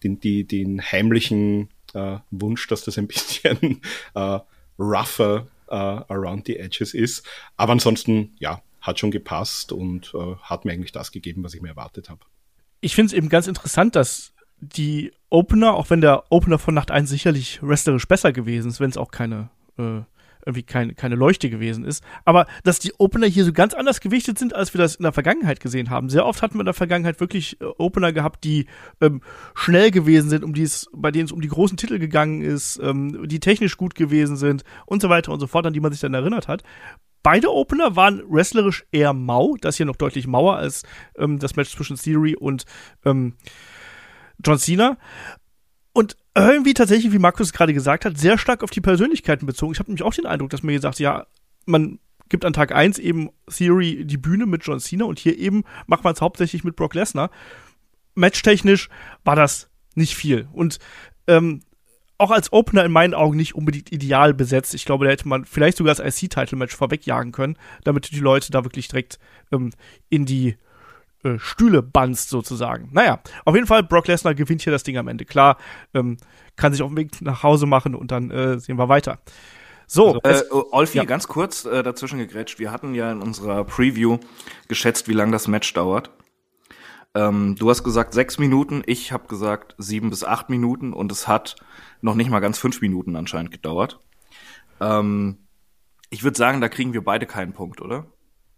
den, 0.03 0.19
die, 0.19 0.43
den 0.43 0.81
heimlichen 0.81 1.69
äh, 1.93 2.17
Wunsch, 2.29 2.67
dass 2.67 2.83
das 2.83 2.97
ein 2.97 3.07
bisschen 3.07 3.81
äh, 4.13 4.39
rougher 4.77 5.47
äh, 5.69 5.75
around 5.75 6.45
the 6.47 6.57
edges 6.57 6.93
ist. 6.93 7.25
Aber 7.55 7.71
ansonsten, 7.71 8.35
ja, 8.39 8.61
hat 8.81 8.99
schon 8.99 9.11
gepasst 9.11 9.71
und 9.71 10.13
äh, 10.13 10.35
hat 10.41 10.65
mir 10.65 10.73
eigentlich 10.73 10.91
das 10.91 11.13
gegeben, 11.13 11.43
was 11.43 11.53
ich 11.53 11.61
mir 11.61 11.69
erwartet 11.69 12.09
habe. 12.09 12.19
Ich 12.81 12.95
finde 12.95 13.07
es 13.07 13.13
eben 13.13 13.29
ganz 13.29 13.47
interessant, 13.47 13.95
dass 13.95 14.32
die 14.63 15.11
Opener, 15.29 15.73
auch 15.73 15.89
wenn 15.89 16.01
der 16.01 16.23
Opener 16.29 16.59
von 16.59 16.73
Nacht 16.73 16.91
1 16.91 17.09
sicherlich 17.09 17.59
wrestlerisch 17.61 18.07
besser 18.07 18.31
gewesen 18.31 18.69
ist, 18.69 18.79
wenn 18.79 18.89
es 18.89 18.97
auch 18.97 19.11
keine, 19.11 19.49
äh, 19.77 20.01
irgendwie 20.45 20.63
keine, 20.63 20.93
keine 20.93 21.15
Leuchte 21.15 21.49
gewesen 21.49 21.85
ist, 21.85 22.03
aber 22.25 22.45
dass 22.63 22.79
die 22.79 22.93
Opener 22.97 23.27
hier 23.27 23.45
so 23.45 23.53
ganz 23.53 23.73
anders 23.73 23.99
gewichtet 23.99 24.37
sind, 24.37 24.55
als 24.55 24.73
wir 24.73 24.79
das 24.79 24.95
in 24.95 25.03
der 25.03 25.11
Vergangenheit 25.11 25.59
gesehen 25.59 25.89
haben. 25.89 26.09
Sehr 26.09 26.25
oft 26.25 26.41
hatten 26.41 26.55
wir 26.55 26.61
in 26.61 26.65
der 26.65 26.73
Vergangenheit 26.73 27.19
wirklich 27.19 27.59
äh, 27.61 27.65
Opener 27.77 28.11
gehabt, 28.13 28.43
die 28.43 28.67
ähm, 29.01 29.21
schnell 29.55 29.91
gewesen 29.91 30.29
sind, 30.29 30.43
um 30.43 30.53
die 30.53 30.69
bei 30.93 31.11
denen 31.11 31.25
es 31.25 31.31
um 31.31 31.41
die 31.41 31.47
großen 31.47 31.77
Titel 31.77 31.99
gegangen 31.99 32.41
ist, 32.41 32.79
ähm, 32.83 33.27
die 33.27 33.39
technisch 33.39 33.77
gut 33.77 33.95
gewesen 33.95 34.35
sind 34.37 34.63
und 34.85 35.01
so 35.01 35.09
weiter 35.09 35.31
und 35.31 35.39
so 35.39 35.47
fort, 35.47 35.65
an 35.65 35.73
die 35.73 35.79
man 35.79 35.91
sich 35.91 36.01
dann 36.01 36.13
erinnert 36.13 36.47
hat. 36.47 36.63
Beide 37.23 37.51
Opener 37.51 37.95
waren 37.95 38.21
wrestlerisch 38.29 38.85
eher 38.91 39.13
mau, 39.13 39.55
das 39.59 39.77
hier 39.77 39.85
noch 39.85 39.95
deutlich 39.95 40.27
mauer 40.27 40.57
als 40.57 40.83
ähm, 41.17 41.39
das 41.39 41.55
Match 41.55 41.71
zwischen 41.71 41.95
Theory 41.95 42.35
und 42.35 42.65
ähm, 43.05 43.35
John 44.43 44.59
Cena. 44.59 44.97
Und 45.93 46.17
irgendwie 46.35 46.73
tatsächlich, 46.73 47.13
wie 47.13 47.19
Markus 47.19 47.53
gerade 47.53 47.73
gesagt 47.73 48.05
hat, 48.05 48.17
sehr 48.17 48.37
stark 48.37 48.63
auf 48.63 48.71
die 48.71 48.81
Persönlichkeiten 48.81 49.45
bezogen. 49.45 49.73
Ich 49.73 49.79
habe 49.79 49.89
nämlich 49.89 50.03
auch 50.03 50.13
den 50.13 50.25
Eindruck, 50.25 50.49
dass 50.49 50.63
man 50.63 50.73
gesagt 50.73 50.99
ja, 50.99 51.27
man 51.65 51.99
gibt 52.29 52.45
an 52.45 52.53
Tag 52.53 52.73
1 52.73 52.97
eben 52.97 53.29
Theory 53.47 54.05
die 54.05 54.17
Bühne 54.17 54.47
mit 54.47 54.65
John 54.65 54.79
Cena 54.79 55.05
und 55.05 55.19
hier 55.19 55.37
eben 55.37 55.63
macht 55.85 56.03
man 56.03 56.13
es 56.13 56.21
hauptsächlich 56.21 56.63
mit 56.63 56.75
Brock 56.75 56.95
Lesnar. 56.95 57.29
Matchtechnisch 58.15 58.89
war 59.23 59.35
das 59.35 59.69
nicht 59.93 60.15
viel. 60.15 60.47
Und 60.51 60.79
ähm, 61.27 61.61
auch 62.17 62.31
als 62.31 62.51
Opener 62.53 62.85
in 62.85 62.91
meinen 62.91 63.13
Augen 63.13 63.37
nicht 63.37 63.53
unbedingt 63.53 63.91
ideal 63.91 64.33
besetzt. 64.33 64.73
Ich 64.73 64.85
glaube, 64.85 65.05
da 65.05 65.11
hätte 65.11 65.27
man 65.27 65.45
vielleicht 65.45 65.77
sogar 65.77 65.93
das 65.93 66.21
IC-Title-Match 66.21 66.75
vorwegjagen 66.75 67.31
können, 67.31 67.57
damit 67.83 68.11
die 68.11 68.19
Leute 68.19 68.51
da 68.51 68.63
wirklich 68.63 68.87
direkt 68.87 69.19
ähm, 69.51 69.71
in 70.09 70.25
die 70.25 70.57
äh, 71.23 71.39
Stühle 71.39 71.81
banzt 71.81 72.29
sozusagen. 72.29 72.89
Naja, 72.91 73.19
auf 73.45 73.55
jeden 73.55 73.67
Fall, 73.67 73.83
Brock 73.83 74.07
Lesnar 74.07 74.35
gewinnt 74.35 74.61
hier 74.61 74.71
das 74.71 74.83
Ding 74.83 74.97
am 74.97 75.07
Ende. 75.07 75.25
Klar, 75.25 75.57
ähm, 75.93 76.17
kann 76.55 76.73
sich 76.73 76.81
auf 76.81 76.89
dem 76.89 76.97
Weg 76.97 77.21
nach 77.21 77.43
Hause 77.43 77.65
machen 77.65 77.95
und 77.95 78.11
dann 78.11 78.31
äh, 78.31 78.59
sehen 78.59 78.77
wir 78.77 78.89
weiter. 78.89 79.19
So, 79.87 80.19
also, 80.23 80.61
äh, 80.61 80.65
Olfi, 80.71 80.97
ja. 80.97 81.03
ganz 81.03 81.27
kurz 81.27 81.65
äh, 81.65 81.83
dazwischen 81.83 82.17
gegrätscht. 82.17 82.59
Wir 82.59 82.71
hatten 82.71 82.95
ja 82.95 83.11
in 83.11 83.21
unserer 83.21 83.63
Preview 83.63 84.17
geschätzt, 84.67 85.07
wie 85.07 85.13
lange 85.13 85.31
das 85.31 85.47
Match 85.47 85.71
dauert. 85.73 86.11
Ähm, 87.15 87.55
du 87.59 87.69
hast 87.69 87.83
gesagt 87.83 88.13
sechs 88.13 88.39
Minuten, 88.39 88.81
ich 88.85 89.11
habe 89.11 89.27
gesagt 89.27 89.75
sieben 89.77 90.09
bis 90.09 90.23
acht 90.23 90.49
Minuten 90.49 90.93
und 90.93 91.11
es 91.11 91.27
hat 91.27 91.55
noch 92.01 92.15
nicht 92.15 92.29
mal 92.29 92.39
ganz 92.39 92.57
fünf 92.57 92.81
Minuten 92.81 93.15
anscheinend 93.15 93.51
gedauert. 93.51 93.99
Ähm, 94.79 95.37
ich 96.09 96.23
würde 96.23 96.37
sagen, 96.37 96.59
da 96.59 96.69
kriegen 96.69 96.93
wir 96.93 97.03
beide 97.03 97.25
keinen 97.27 97.53
Punkt, 97.53 97.81
oder? 97.81 98.07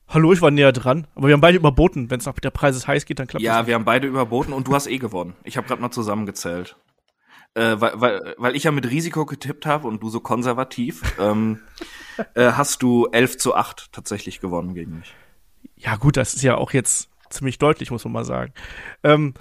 Hallo, 0.07 0.31
ich 0.33 0.41
war 0.41 0.51
näher 0.51 0.71
dran, 0.71 1.07
aber 1.15 1.27
wir 1.27 1.33
haben 1.33 1.41
beide 1.41 1.57
überboten. 1.57 2.09
Wenn 2.11 2.19
es 2.19 2.25
nach 2.25 2.33
der 2.39 2.51
Preis 2.51 2.75
ist 2.75 2.87
heiß 2.87 3.05
geht, 3.05 3.19
dann 3.19 3.27
klappt 3.27 3.43
Ja, 3.43 3.59
das. 3.59 3.67
wir 3.67 3.73
haben 3.75 3.85
beide 3.85 4.07
überboten 4.07 4.53
und 4.53 4.67
du 4.67 4.73
hast 4.75 4.87
eh 4.87 4.97
gewonnen. 4.97 5.35
Ich 5.43 5.57
habe 5.57 5.67
gerade 5.67 5.81
mal 5.81 5.91
zusammengezählt. 5.91 6.75
Äh, 7.55 7.79
weil, 7.79 8.01
weil, 8.01 8.35
weil 8.37 8.55
ich 8.55 8.65
ja 8.65 8.71
mit 8.71 8.89
Risiko 8.89 9.25
getippt 9.25 9.65
habe 9.65 9.87
und 9.87 10.03
du 10.03 10.09
so 10.09 10.19
konservativ, 10.19 11.01
ähm, 11.19 11.59
äh, 12.35 12.51
hast 12.51 12.83
du 12.83 13.07
11 13.11 13.37
zu 13.37 13.55
8 13.55 13.91
tatsächlich 13.93 14.41
gewonnen 14.41 14.73
gegen 14.75 14.97
mich. 14.99 15.15
Ja, 15.75 15.95
gut, 15.95 16.17
das 16.17 16.33
ist 16.33 16.43
ja 16.43 16.55
auch 16.55 16.71
jetzt 16.71 17.09
ziemlich 17.29 17.57
deutlich, 17.57 17.91
muss 17.91 18.03
man 18.03 18.13
mal 18.13 18.25
sagen. 18.25 18.53
Ähm, 19.03 19.33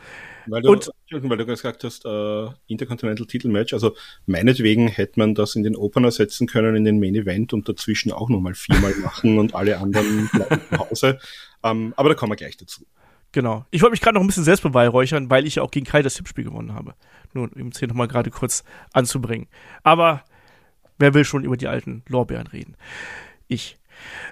Weil 0.47 0.63
du, 0.63 0.73
Und- 0.73 0.91
weil 1.11 1.37
du 1.39 1.47
gesagt 1.47 1.85
hast, 1.85 2.05
äh, 2.05 2.47
Intercontinental 2.67 3.27
Titelmatch, 3.27 3.73
also 3.73 3.95
meinetwegen 4.27 4.89
hätte 4.89 5.19
man 5.19 5.35
das 5.35 5.55
in 5.57 5.63
den 5.63 5.77
Opener 5.77 6.11
setzen 6.11 6.47
können, 6.47 6.77
in 6.77 6.85
den 6.85 7.01
Main 7.01 7.15
Event 7.15 7.53
und 7.53 7.69
dazwischen 7.69 8.13
auch 8.13 8.29
nochmal 8.29 8.55
viermal 8.55 8.95
machen 8.97 9.39
und 9.39 9.55
alle 9.55 9.79
anderen 9.79 10.29
bleiben 10.33 10.61
zu 10.71 10.79
Hause. 10.79 11.19
Ähm, 11.63 11.95
aber 11.97 12.11
da 12.11 12.15
kommen 12.15 12.33
wir 12.33 12.37
gleich 12.37 12.57
dazu. 12.57 12.85
Genau. 13.33 13.65
Ich 13.71 13.83
wollte 13.83 13.93
mich 13.93 14.01
gerade 14.01 14.15
noch 14.15 14.21
ein 14.23 14.27
bisschen 14.29 14.45
selbst 14.45 14.63
beweihräuchern, 14.63 15.29
weil 15.31 15.47
ich 15.47 15.57
ja 15.57 15.63
auch 15.63 15.71
gegen 15.71 15.87
Kai 15.87 16.03
das 16.03 16.15
Tippspiel 16.15 16.45
gewonnen 16.45 16.75
habe. 16.75 16.95
Nur 17.33 17.51
um 17.57 17.69
es 17.69 17.79
hier 17.79 17.89
nochmal 17.89 18.07
gerade 18.07 18.31
kurz 18.31 18.63
anzubringen. 18.93 19.49
Aber 19.83 20.23
wer 20.99 21.15
will 21.15 21.25
schon 21.25 21.43
über 21.45 21.57
die 21.57 21.67
alten 21.67 22.03
Lorbeeren 22.09 22.47
reden? 22.47 22.77
Ich. 23.49 23.77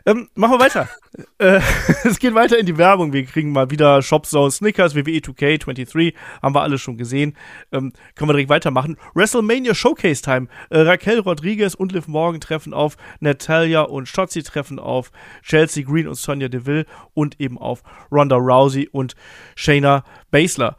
Ähm, 0.06 0.28
machen 0.34 0.54
wir 0.54 0.60
weiter. 0.60 0.88
äh, 1.38 1.60
es 2.04 2.18
geht 2.18 2.34
weiter 2.34 2.58
in 2.58 2.66
die 2.66 2.78
Werbung. 2.78 3.12
Wir 3.12 3.24
kriegen 3.24 3.52
mal 3.52 3.70
wieder 3.70 4.02
Shop 4.02 4.26
Zone 4.26 4.50
Snickers, 4.50 4.94
WWE 4.94 5.18
2K23. 5.18 6.14
Haben 6.42 6.54
wir 6.54 6.62
alles 6.62 6.80
schon 6.80 6.96
gesehen. 6.96 7.36
Ähm, 7.70 7.92
können 8.14 8.28
wir 8.28 8.34
direkt 8.34 8.50
weitermachen. 8.50 8.96
WrestleMania 9.14 9.74
Showcase 9.74 10.22
Time. 10.22 10.48
Äh, 10.70 10.80
Raquel 10.80 11.20
Rodriguez 11.20 11.74
und 11.74 11.92
Liv 11.92 12.08
Morgan 12.08 12.40
treffen 12.40 12.74
auf. 12.74 12.96
Natalia 13.20 13.82
und 13.82 14.08
Shotzi 14.08 14.42
treffen 14.42 14.78
auf. 14.78 15.10
Chelsea 15.42 15.84
Green 15.84 16.08
und 16.08 16.16
Sonya 16.16 16.48
Deville 16.48 16.86
und 17.14 17.40
eben 17.40 17.58
auf 17.58 17.82
Ronda 18.10 18.36
Rousey 18.36 18.88
und 18.90 19.14
Shayna 19.54 20.04
Baszler. 20.30 20.76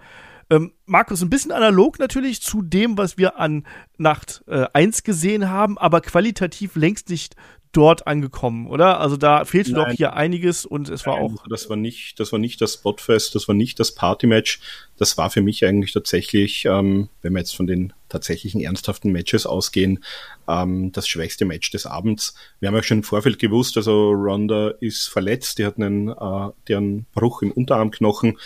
Ähm, 0.49 0.73
Markus, 0.85 1.21
ein 1.21 1.29
bisschen 1.29 1.51
analog 1.51 1.99
natürlich 1.99 2.41
zu 2.41 2.61
dem, 2.61 2.97
was 2.97 3.17
wir 3.17 3.39
an 3.39 3.65
Nacht 3.97 4.43
äh, 4.47 4.67
1 4.73 5.03
gesehen 5.03 5.49
haben, 5.49 5.77
aber 5.77 6.01
qualitativ 6.01 6.75
längst 6.75 7.09
nicht 7.09 7.35
dort 7.73 8.07
angekommen, 8.07 8.67
oder? 8.67 8.99
Also 8.99 9.17
da 9.17 9.43
fehlte 9.45 9.73
doch 9.73 9.87
Nein. 9.87 9.95
hier 9.97 10.13
einiges 10.13 10.65
und 10.65 10.89
es 10.89 11.05
war 11.05 11.15
auch. 11.15 11.31
Also 11.31 11.43
Das 11.49 11.69
war 11.69 11.75
nicht, 11.75 12.19
das 12.19 12.31
war 12.31 12.39
nicht 12.39 12.61
das 12.61 12.75
Spotfest, 12.75 13.35
das 13.35 13.47
war 13.47 13.55
nicht 13.55 13.79
das 13.79 13.93
Partymatch. 13.93 14.61
Das 14.97 15.17
war 15.17 15.29
für 15.29 15.41
mich 15.41 15.65
eigentlich 15.65 15.91
tatsächlich, 15.91 16.65
ähm, 16.65 17.09
wenn 17.21 17.33
wir 17.33 17.39
jetzt 17.39 17.55
von 17.55 17.67
den 17.67 17.91
tatsächlichen 18.09 18.61
ernsthaften 18.61 19.11
Matches 19.11 19.45
ausgehen, 19.45 20.03
ähm, 20.47 20.91
das 20.91 21.07
schwächste 21.07 21.45
Match 21.45 21.71
des 21.71 21.85
Abends. 21.85 22.35
Wir 22.59 22.67
haben 22.67 22.75
ja 22.75 22.83
schon 22.83 22.99
im 22.99 23.03
Vorfeld 23.03 23.39
gewusst, 23.39 23.75
also 23.75 24.11
Ronda 24.11 24.69
ist 24.79 25.07
verletzt, 25.07 25.57
die 25.57 25.65
hat 25.65 25.77
einen, 25.77 26.09
äh, 26.09 26.75
einen 26.75 27.05
Bruch 27.13 27.41
im 27.41 27.51
Unterarmknochen. 27.51 28.37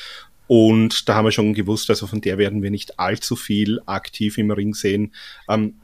Und 0.48 1.10
da 1.10 1.16
haben 1.16 1.26
wir 1.26 1.34
schon 1.34 1.54
gewusst, 1.54 1.90
also 1.90 2.08
von 2.08 2.22
der 2.22 2.38
werden 2.38 2.64
wir 2.64 2.72
nicht 2.72 2.98
allzu 2.98 3.36
viel 3.36 3.82
aktiv 3.86 4.38
im 4.38 4.50
Ring 4.50 4.74
sehen. 4.74 5.14
Ähm, 5.50 5.76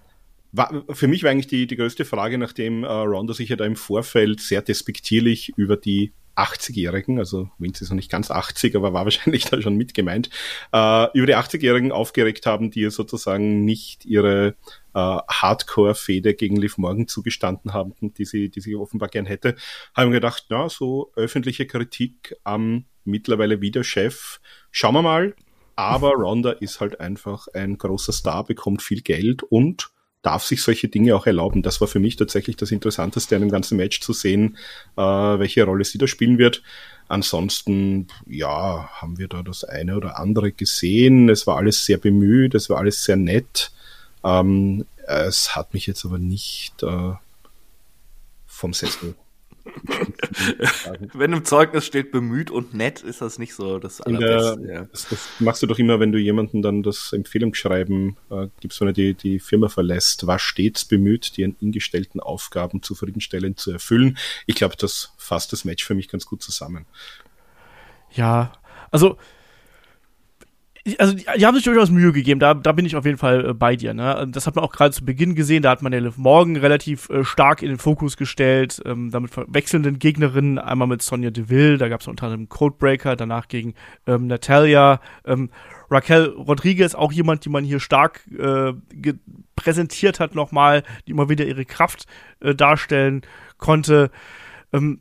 war, 0.53 0.83
für 0.91 1.07
mich 1.07 1.23
war 1.23 1.31
eigentlich 1.31 1.47
die, 1.47 1.67
die 1.67 1.75
größte 1.75 2.05
Frage, 2.05 2.37
nachdem 2.37 2.83
äh, 2.83 2.87
Ronda 2.87 3.33
sich 3.33 3.49
ja 3.49 3.55
da 3.55 3.65
im 3.65 3.75
Vorfeld 3.75 4.39
sehr 4.39 4.61
despektierlich 4.61 5.51
über 5.57 5.75
die 5.75 6.13
80-Jährigen, 6.35 7.19
also 7.19 7.49
Vince 7.59 7.83
ist 7.83 7.89
noch 7.89 7.95
nicht 7.95 8.11
ganz 8.11 8.31
80, 8.31 8.75
aber 8.75 8.93
war 8.93 9.03
wahrscheinlich 9.05 9.45
da 9.45 9.61
schon 9.61 9.75
mit 9.75 9.93
gemeint, 9.93 10.29
äh, 10.71 11.07
über 11.17 11.25
die 11.25 11.35
80-Jährigen 11.35 11.91
aufgeregt 11.91 12.45
haben, 12.45 12.71
die 12.71 12.81
ihr 12.81 12.91
sozusagen 12.91 13.65
nicht 13.65 14.05
ihre 14.05 14.55
äh, 14.93 15.17
Hardcore-Fehde 15.27 16.35
gegen 16.35 16.55
Liv 16.55 16.77
Morgan 16.77 17.07
zugestanden 17.07 17.73
haben, 17.73 17.93
die 18.13 18.25
sie, 18.25 18.49
die 18.49 18.61
sie 18.61 18.75
offenbar 18.75 19.09
gern 19.09 19.25
hätte, 19.25 19.55
haben 19.95 20.11
gedacht, 20.11 20.45
na, 20.49 20.69
so 20.69 21.11
öffentliche 21.15 21.65
Kritik 21.65 22.35
am 22.43 22.85
mittlerweile 23.05 23.59
wieder 23.59 23.83
Chef, 23.83 24.39
schauen 24.71 24.95
wir 24.95 25.01
mal, 25.01 25.35
aber 25.75 26.11
Ronda 26.11 26.51
ist 26.51 26.79
halt 26.79 26.99
einfach 26.99 27.47
ein 27.53 27.77
großer 27.77 28.13
Star, 28.13 28.45
bekommt 28.45 28.83
viel 28.83 29.01
Geld 29.01 29.41
und 29.43 29.92
darf 30.23 30.43
sich 30.45 30.63
solche 30.63 30.87
Dinge 30.87 31.15
auch 31.15 31.27
erlauben. 31.27 31.61
Das 31.61 31.79
war 31.81 31.87
für 31.87 31.99
mich 31.99 32.15
tatsächlich 32.15 32.55
das 32.55 32.71
Interessanteste 32.71 33.35
an 33.35 33.41
dem 33.41 33.51
ganzen 33.51 33.77
Match 33.77 34.01
zu 34.01 34.13
sehen, 34.13 34.57
äh, 34.97 35.01
welche 35.01 35.63
Rolle 35.65 35.83
sie 35.83 35.99
da 35.99 36.07
spielen 36.07 36.39
wird. 36.39 36.63
Ansonsten, 37.07 38.07
ja, 38.25 38.89
haben 38.93 39.19
wir 39.19 39.27
da 39.27 39.43
das 39.43 39.63
eine 39.63 39.97
oder 39.97 40.17
andere 40.17 40.51
gesehen. 40.51 41.29
Es 41.29 41.45
war 41.45 41.57
alles 41.57 41.85
sehr 41.85 41.97
bemüht, 41.97 42.55
es 42.55 42.69
war 42.69 42.77
alles 42.79 43.03
sehr 43.03 43.17
nett. 43.17 43.71
Ähm, 44.23 44.85
es 45.05 45.55
hat 45.55 45.73
mich 45.73 45.85
jetzt 45.85 46.05
aber 46.05 46.17
nicht 46.17 46.81
äh, 46.81 47.11
vom 48.47 48.73
Sessel. 48.73 49.15
Wenn 51.13 51.33
im 51.33 51.45
Zeugnis 51.45 51.85
steht 51.85 52.11
bemüht 52.11 52.51
und 52.51 52.73
nett, 52.73 53.01
ist 53.01 53.21
das 53.21 53.39
nicht 53.39 53.53
so 53.53 53.79
das 53.79 53.97
der, 53.97 54.07
allerbeste. 54.07 54.73
Ja. 54.73 54.87
das, 54.91 55.07
das 55.09 55.29
machst 55.39 55.63
du 55.63 55.67
doch 55.67 55.79
immer, 55.79 55.99
wenn 55.99 56.11
du 56.11 56.19
jemanden 56.19 56.61
dann 56.61 56.83
das 56.83 57.13
Empfehlungsschreiben 57.13 58.17
äh, 58.29 58.47
gibst, 58.59 58.81
wenn 58.81 58.89
er 58.89 58.93
die, 58.93 59.13
die 59.13 59.39
Firma 59.39 59.69
verlässt, 59.69 60.27
war 60.27 60.39
stets 60.39 60.85
bemüht, 60.85 61.37
die 61.37 61.45
an 61.45 61.55
ihn 61.59 61.71
gestellten 61.71 62.19
Aufgaben 62.19 62.81
zufriedenstellend 62.81 63.59
zu 63.59 63.71
erfüllen. 63.71 64.17
Ich 64.45 64.55
glaube, 64.55 64.75
das 64.77 65.13
fasst 65.17 65.53
das 65.53 65.65
Match 65.65 65.83
für 65.85 65.95
mich 65.95 66.09
ganz 66.09 66.25
gut 66.25 66.41
zusammen. 66.41 66.85
Ja, 68.11 68.53
also. 68.91 69.17
Also, 70.97 71.13
die, 71.13 71.25
die 71.37 71.45
haben 71.45 71.55
sich 71.55 71.63
durchaus 71.63 71.91
Mühe 71.91 72.11
gegeben, 72.11 72.41
da, 72.41 72.53
da 72.53 72.73
bin 72.73 72.85
ich 72.85 72.97
auf 72.97 73.05
jeden 73.05 73.17
Fall 73.17 73.51
äh, 73.51 73.53
bei 73.53 73.77
dir. 73.77 73.93
Ne? 73.93 74.27
Das 74.29 74.47
hat 74.47 74.55
man 74.55 74.65
auch 74.65 74.71
gerade 74.71 74.93
zu 74.93 75.05
Beginn 75.05 75.33
gesehen, 75.33 75.63
da 75.63 75.69
hat 75.69 75.81
man 75.81 75.93
ja 75.93 75.99
Liv 75.99 76.17
Morgan 76.17 76.57
relativ 76.57 77.09
äh, 77.09 77.23
stark 77.23 77.61
in 77.61 77.69
den 77.69 77.77
Fokus 77.77 78.17
gestellt, 78.17 78.81
ähm, 78.85 79.09
damit 79.09 79.31
wechselnden 79.47 79.97
Gegnerinnen, 79.97 80.59
einmal 80.59 80.89
mit 80.89 81.01
Sonja 81.01 81.31
Deville, 81.31 81.77
da 81.77 81.87
gab 81.87 82.01
es 82.01 82.07
unter 82.09 82.25
anderem 82.25 82.49
Codebreaker, 82.49 83.15
danach 83.15 83.47
gegen 83.47 83.75
ähm, 84.07 84.27
Natalia, 84.27 84.99
ähm, 85.25 85.51
Raquel 85.89 86.25
Rodriguez, 86.25 86.95
auch 86.95 87.13
jemand, 87.13 87.45
die 87.45 87.49
man 87.49 87.63
hier 87.63 87.79
stark 87.79 88.21
äh, 88.37 88.73
präsentiert 89.55 90.19
hat 90.19 90.35
nochmal, 90.35 90.83
die 91.07 91.11
immer 91.11 91.29
wieder 91.29 91.45
ihre 91.45 91.63
Kraft 91.63 92.07
äh, 92.41 92.55
darstellen 92.55 93.21
konnte. 93.57 94.11
Ähm, 94.73 94.99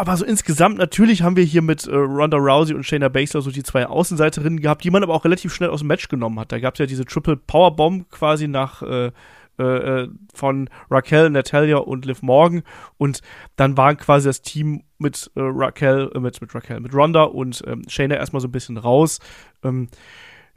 aber 0.00 0.16
so 0.16 0.24
insgesamt, 0.24 0.78
natürlich 0.78 1.22
haben 1.22 1.36
wir 1.36 1.44
hier 1.44 1.60
mit 1.60 1.86
äh, 1.86 1.94
Ronda 1.94 2.38
Rousey 2.38 2.74
und 2.74 2.84
Shayna 2.84 3.10
Baszler 3.10 3.42
so 3.42 3.50
die 3.50 3.62
zwei 3.62 3.86
Außenseiterinnen 3.86 4.60
gehabt, 4.60 4.82
die 4.82 4.90
man 4.90 5.02
aber 5.02 5.14
auch 5.14 5.24
relativ 5.24 5.52
schnell 5.52 5.68
aus 5.68 5.80
dem 5.80 5.88
Match 5.88 6.08
genommen 6.08 6.40
hat. 6.40 6.52
Da 6.52 6.58
gab 6.58 6.74
es 6.74 6.78
ja 6.78 6.86
diese 6.86 7.04
Triple 7.04 7.36
Powerbomb 7.36 8.10
quasi 8.10 8.48
nach 8.48 8.82
äh, 8.82 9.10
äh, 9.58 9.62
äh, 10.04 10.08
von 10.32 10.70
Raquel, 10.90 11.28
Natalia 11.28 11.76
und 11.76 12.06
Liv 12.06 12.22
Morgan 12.22 12.62
und 12.96 13.20
dann 13.56 13.76
waren 13.76 13.98
quasi 13.98 14.26
das 14.26 14.40
Team 14.40 14.84
mit 14.96 15.30
äh, 15.34 15.40
Raquel, 15.42 16.10
äh, 16.14 16.18
mit, 16.18 16.40
mit 16.40 16.54
Raquel, 16.54 16.80
mit 16.80 16.94
Ronda 16.94 17.24
und 17.24 17.62
ähm, 17.66 17.82
Shayna 17.86 18.14
erstmal 18.14 18.40
so 18.40 18.48
ein 18.48 18.52
bisschen 18.52 18.78
raus. 18.78 19.18
Ähm, 19.62 19.88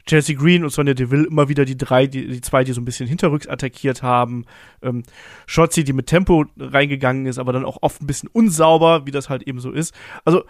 Chelsea 0.06 0.36
Green 0.36 0.64
und 0.64 0.70
Sonja 0.70 0.94
Deville 0.94 1.26
immer 1.26 1.48
wieder 1.48 1.64
die 1.64 1.76
drei, 1.76 2.06
die, 2.06 2.28
die 2.28 2.40
zwei, 2.40 2.64
die 2.64 2.72
so 2.72 2.80
ein 2.80 2.84
bisschen 2.84 3.06
hinterrücks 3.06 3.46
attackiert 3.46 4.02
haben. 4.02 4.44
Ähm, 4.82 5.02
Shotzi, 5.46 5.84
die 5.84 5.92
mit 5.92 6.06
Tempo 6.06 6.44
reingegangen 6.58 7.26
ist, 7.26 7.38
aber 7.38 7.52
dann 7.52 7.64
auch 7.64 7.78
oft 7.80 8.02
ein 8.02 8.06
bisschen 8.06 8.28
unsauber, 8.32 9.06
wie 9.06 9.10
das 9.10 9.28
halt 9.28 9.42
eben 9.44 9.60
so 9.60 9.70
ist. 9.70 9.94
Also, 10.24 10.44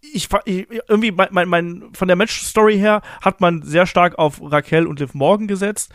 ich, 0.00 0.28
ich 0.44 0.68
irgendwie, 0.88 1.12
mein, 1.12 1.28
mein, 1.30 1.48
mein, 1.48 1.84
von 1.92 2.08
der 2.08 2.16
Match-Story 2.16 2.78
her 2.78 3.02
hat 3.22 3.40
man 3.40 3.62
sehr 3.62 3.86
stark 3.86 4.18
auf 4.18 4.40
Raquel 4.42 4.86
und 4.86 5.00
Liv 5.00 5.14
Morgan 5.14 5.48
gesetzt. 5.48 5.92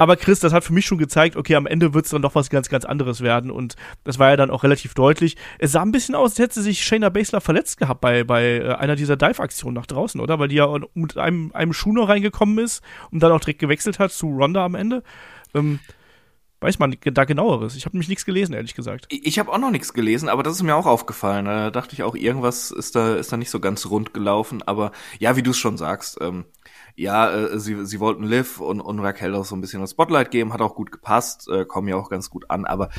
Aber 0.00 0.16
Chris, 0.16 0.40
das 0.40 0.54
hat 0.54 0.64
für 0.64 0.72
mich 0.72 0.86
schon 0.86 0.96
gezeigt, 0.96 1.36
okay, 1.36 1.56
am 1.56 1.66
Ende 1.66 1.92
wird 1.92 2.06
es 2.06 2.10
dann 2.10 2.22
doch 2.22 2.34
was 2.34 2.48
ganz, 2.48 2.70
ganz 2.70 2.86
anderes 2.86 3.20
werden. 3.20 3.50
Und 3.50 3.76
das 4.02 4.18
war 4.18 4.30
ja 4.30 4.36
dann 4.38 4.50
auch 4.50 4.62
relativ 4.62 4.94
deutlich. 4.94 5.36
Es 5.58 5.72
sah 5.72 5.82
ein 5.82 5.92
bisschen 5.92 6.14
aus, 6.14 6.30
als 6.30 6.38
hätte 6.38 6.62
sich 6.62 6.82
Shayna 6.82 7.10
Baszler 7.10 7.42
verletzt 7.42 7.76
gehabt 7.76 8.00
bei, 8.00 8.24
bei 8.24 8.60
äh, 8.60 8.72
einer 8.76 8.96
dieser 8.96 9.18
Dive-Aktionen 9.18 9.74
nach 9.74 9.84
draußen, 9.84 10.18
oder? 10.18 10.38
Weil 10.38 10.48
die 10.48 10.54
ja 10.54 10.74
mit 10.94 11.18
einem, 11.18 11.50
einem 11.52 11.74
Schuh 11.74 11.92
noch 11.92 12.08
reingekommen 12.08 12.56
ist 12.64 12.82
und 13.10 13.22
dann 13.22 13.30
auch 13.30 13.40
direkt 13.40 13.58
gewechselt 13.58 13.98
hat 13.98 14.10
zu 14.10 14.28
Ronda 14.28 14.64
am 14.64 14.74
Ende. 14.74 15.02
Ähm, 15.52 15.80
weiß 16.60 16.78
man 16.78 16.96
da 17.04 17.24
genaueres. 17.26 17.76
Ich 17.76 17.84
habe 17.84 17.94
nämlich 17.94 18.08
nichts 18.08 18.24
gelesen, 18.24 18.54
ehrlich 18.54 18.74
gesagt. 18.74 19.06
Ich 19.10 19.38
habe 19.38 19.52
auch 19.52 19.58
noch 19.58 19.70
nichts 19.70 19.92
gelesen, 19.92 20.30
aber 20.30 20.42
das 20.42 20.54
ist 20.54 20.62
mir 20.62 20.76
auch 20.76 20.86
aufgefallen. 20.86 21.44
Da 21.44 21.70
dachte 21.70 21.92
ich 21.92 22.04
auch, 22.04 22.14
irgendwas 22.14 22.70
ist 22.70 22.96
da, 22.96 23.16
ist 23.16 23.32
da 23.32 23.36
nicht 23.36 23.50
so 23.50 23.60
ganz 23.60 23.84
rund 23.84 24.14
gelaufen. 24.14 24.62
Aber 24.64 24.92
ja, 25.18 25.36
wie 25.36 25.42
du 25.42 25.50
es 25.50 25.58
schon 25.58 25.76
sagst, 25.76 26.16
ähm, 26.22 26.46
ja, 26.96 27.30
äh, 27.30 27.58
sie, 27.58 27.84
sie 27.86 28.00
wollten 28.00 28.24
Liv 28.24 28.60
und, 28.60 28.80
und 28.80 29.00
Raquel 29.00 29.34
auch 29.34 29.44
so 29.44 29.54
ein 29.54 29.60
bisschen 29.60 29.80
das 29.80 29.92
Spotlight 29.92 30.30
geben, 30.30 30.52
hat 30.52 30.60
auch 30.60 30.74
gut 30.74 30.92
gepasst, 30.92 31.48
äh, 31.48 31.64
kommen 31.64 31.88
ja 31.88 31.96
auch 31.96 32.10
ganz 32.10 32.30
gut 32.30 32.50
an. 32.50 32.64
Aber 32.64 32.90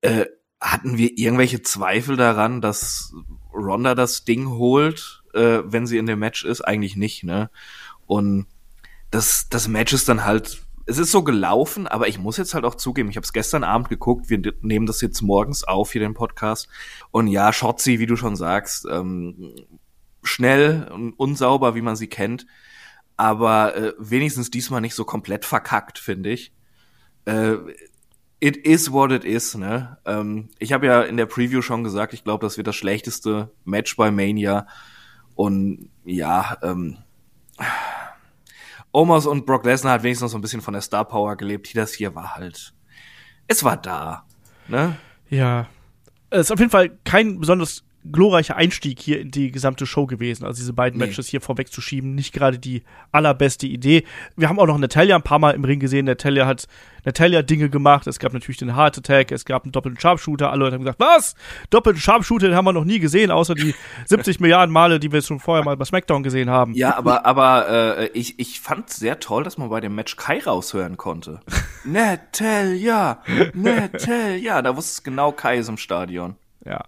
äh, 0.00 0.26
hatten 0.60 0.96
wir 0.96 1.18
irgendwelche 1.18 1.62
Zweifel 1.62 2.16
daran, 2.16 2.60
dass 2.60 3.14
Ronda 3.52 3.94
das 3.94 4.24
Ding 4.24 4.48
holt, 4.48 5.22
äh, 5.34 5.60
wenn 5.64 5.86
sie 5.86 5.98
in 5.98 6.06
dem 6.06 6.20
Match 6.20 6.44
ist? 6.44 6.62
Eigentlich 6.62 6.96
nicht, 6.96 7.24
ne? 7.24 7.50
Und 8.06 8.46
das, 9.10 9.48
das 9.50 9.68
Match 9.68 9.92
ist 9.92 10.08
dann 10.08 10.24
halt, 10.24 10.62
es 10.86 10.98
ist 10.98 11.12
so 11.12 11.22
gelaufen, 11.22 11.86
aber 11.86 12.08
ich 12.08 12.18
muss 12.18 12.36
jetzt 12.36 12.54
halt 12.54 12.64
auch 12.64 12.74
zugeben, 12.74 13.10
ich 13.10 13.16
habe 13.16 13.24
es 13.24 13.32
gestern 13.32 13.64
Abend 13.64 13.88
geguckt, 13.88 14.30
wir 14.30 14.40
nehmen 14.62 14.86
das 14.86 15.00
jetzt 15.00 15.20
morgens 15.20 15.64
auf, 15.64 15.92
hier 15.92 16.00
den 16.00 16.14
Podcast. 16.14 16.68
Und 17.10 17.26
ja, 17.28 17.52
Shotzi, 17.52 17.98
wie 17.98 18.06
du 18.06 18.16
schon 18.16 18.36
sagst, 18.36 18.86
ähm, 18.90 19.54
schnell 20.22 20.88
und 20.92 21.12
unsauber, 21.12 21.74
wie 21.74 21.82
man 21.82 21.96
sie 21.96 22.08
kennt, 22.08 22.46
aber 23.16 23.76
äh, 23.76 23.92
wenigstens 23.98 24.50
diesmal 24.50 24.80
nicht 24.80 24.94
so 24.94 25.04
komplett 25.04 25.44
verkackt, 25.44 25.98
finde 25.98 26.30
ich. 26.30 26.52
Äh, 27.24 27.56
it 28.40 28.56
is 28.56 28.90
what 28.92 29.12
it 29.12 29.24
is, 29.24 29.54
ne? 29.54 29.98
Ähm, 30.04 30.48
ich 30.58 30.72
habe 30.72 30.86
ja 30.86 31.02
in 31.02 31.16
der 31.16 31.26
Preview 31.26 31.62
schon 31.62 31.84
gesagt, 31.84 32.12
ich 32.12 32.24
glaube, 32.24 32.44
das 32.44 32.56
wird 32.56 32.66
das 32.66 32.76
schlechteste 32.76 33.50
Match 33.64 33.96
bei 33.96 34.10
Mania. 34.10 34.66
Und 35.34 35.90
ja, 36.04 36.58
ähm, 36.62 36.98
Omos 38.92 39.26
und 39.26 39.46
Brock 39.46 39.64
Lesnar 39.64 39.94
hat 39.94 40.02
wenigstens 40.02 40.26
noch 40.26 40.32
so 40.32 40.38
ein 40.38 40.42
bisschen 40.42 40.60
von 40.60 40.74
der 40.74 40.82
Star 40.82 41.04
Power 41.04 41.36
gelebt. 41.36 41.68
Hier 41.68 41.80
das 41.80 41.92
hier 41.92 42.14
war 42.14 42.34
halt, 42.34 42.74
es 43.46 43.64
war 43.64 43.76
da, 43.76 44.26
ne? 44.68 44.96
Ja. 45.30 45.68
Es 46.30 46.46
ist 46.46 46.50
auf 46.50 46.58
jeden 46.58 46.70
Fall 46.70 46.98
kein 47.04 47.38
besonders 47.38 47.84
glorreicher 48.10 48.56
Einstieg 48.56 48.98
hier 49.00 49.20
in 49.20 49.30
die 49.30 49.52
gesamte 49.52 49.86
Show 49.86 50.06
gewesen. 50.06 50.44
Also 50.44 50.60
diese 50.60 50.72
beiden 50.72 50.98
nee. 50.98 51.06
Matches 51.06 51.28
hier 51.28 51.40
vorwegzuschieben, 51.40 52.14
nicht 52.14 52.32
gerade 52.32 52.58
die 52.58 52.82
allerbeste 53.12 53.66
Idee. 53.66 54.04
Wir 54.36 54.48
haben 54.48 54.58
auch 54.58 54.66
noch 54.66 54.78
Natalia 54.78 55.14
ein 55.14 55.22
paar 55.22 55.38
Mal 55.38 55.54
im 55.54 55.64
Ring 55.64 55.78
gesehen. 55.78 56.06
Natalia 56.06 56.46
hat 56.46 56.66
Natalia 57.04 57.42
Dinge 57.42 57.68
gemacht. 57.68 58.06
Es 58.06 58.18
gab 58.18 58.32
natürlich 58.32 58.58
den 58.58 58.76
Heart 58.76 58.98
Attack, 58.98 59.32
es 59.32 59.44
gab 59.44 59.64
einen 59.64 59.72
doppelten 59.72 60.00
Sharpshooter. 60.00 60.50
Alle 60.50 60.64
Leute 60.64 60.74
haben 60.74 60.82
gesagt, 60.82 61.00
was? 61.00 61.34
Doppelten 61.70 62.00
Sharpshooter, 62.00 62.48
den 62.48 62.56
haben 62.56 62.64
wir 62.64 62.72
noch 62.72 62.84
nie 62.84 62.98
gesehen, 62.98 63.30
außer 63.30 63.54
die 63.54 63.74
70 64.06 64.40
Milliarden 64.40 64.72
Male, 64.72 64.98
die 64.98 65.12
wir 65.12 65.22
schon 65.22 65.38
vorher 65.40 65.64
mal 65.64 65.76
bei 65.76 65.84
SmackDown 65.84 66.22
gesehen 66.22 66.50
haben. 66.50 66.74
Ja, 66.74 66.96
aber, 66.96 67.24
aber 67.24 67.68
äh, 67.68 68.06
ich, 68.08 68.38
ich 68.38 68.60
fand 68.60 68.90
sehr 68.90 69.20
toll, 69.20 69.44
dass 69.44 69.58
man 69.58 69.68
bei 69.68 69.80
dem 69.80 69.94
Match 69.94 70.16
Kai 70.16 70.40
raushören 70.40 70.96
konnte. 70.96 71.40
Natalia, 71.84 73.22
Natalia, 73.54 74.62
da 74.62 74.76
wusste 74.76 74.92
es 74.92 75.02
genau, 75.02 75.32
Kai 75.32 75.58
ist 75.58 75.68
im 75.68 75.76
Stadion. 75.76 76.36
Ja, 76.64 76.84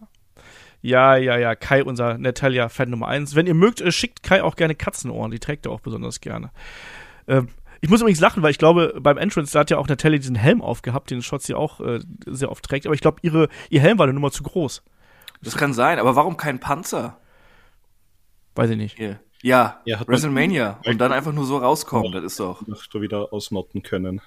ja, 0.85 1.17
ja, 1.17 1.39
ja, 1.39 1.55
Kai, 1.55 1.83
unser 1.83 2.19
Natalia-Fan 2.19 2.91
Nummer 2.91 3.09
eins. 3.09 3.35
Wenn 3.35 3.47
ihr 3.47 3.55
mögt, 3.55 3.81
äh, 3.81 3.91
schickt 3.91 4.23
Kai 4.23 4.43
auch 4.43 4.55
gerne 4.55 4.75
Katzenohren, 4.75 5.31
die 5.31 5.39
trägt 5.39 5.65
er 5.65 5.73
auch 5.73 5.81
besonders 5.81 6.21
gerne. 6.21 6.51
Ähm, 7.27 7.49
ich 7.81 7.89
muss 7.89 8.03
übrigens 8.03 8.21
lachen, 8.21 8.43
weil 8.43 8.51
ich 8.51 8.59
glaube, 8.59 8.95
beim 9.01 9.17
Entrance, 9.17 9.55
da 9.55 9.61
hat 9.61 9.71
ja 9.71 9.79
auch 9.79 9.89
Natalia 9.89 10.19
diesen 10.19 10.37
Helm 10.37 10.61
aufgehabt, 10.61 11.11
den 11.11 11.23
Schotzi 11.23 11.55
auch 11.55 11.81
äh, 11.81 12.01
sehr 12.27 12.51
oft 12.51 12.63
trägt. 12.67 12.85
Aber 12.85 12.95
ich 12.95 13.01
glaube, 13.01 13.17
ihre, 13.23 13.49
ihr 13.71 13.81
Helm 13.81 13.99
war 13.99 14.05
eine 14.05 14.13
Nummer 14.13 14.31
zu 14.31 14.43
groß. 14.43 14.83
Das 15.41 15.57
kann 15.57 15.73
sein, 15.73 15.99
aber 15.99 16.17
warum 16.17 16.37
kein 16.37 16.61
Panzer? 16.61 17.17
Weiß 18.55 18.69
ich 18.69 18.77
nicht. 18.77 18.99
Yeah. 18.99 19.21
Ja, 19.43 19.81
ja 19.87 20.07
WrestleMania. 20.07 20.81
Und 20.85 20.99
dann 20.99 21.13
einfach 21.13 21.33
nur 21.33 21.47
so 21.47 21.57
rauskommen, 21.57 22.13
das 22.13 22.25
ist 22.25 22.41
doch. 22.41 22.67
Noch 22.67 22.83
wieder 22.93 23.33
ausmotten 23.33 23.83
können. 23.83 24.21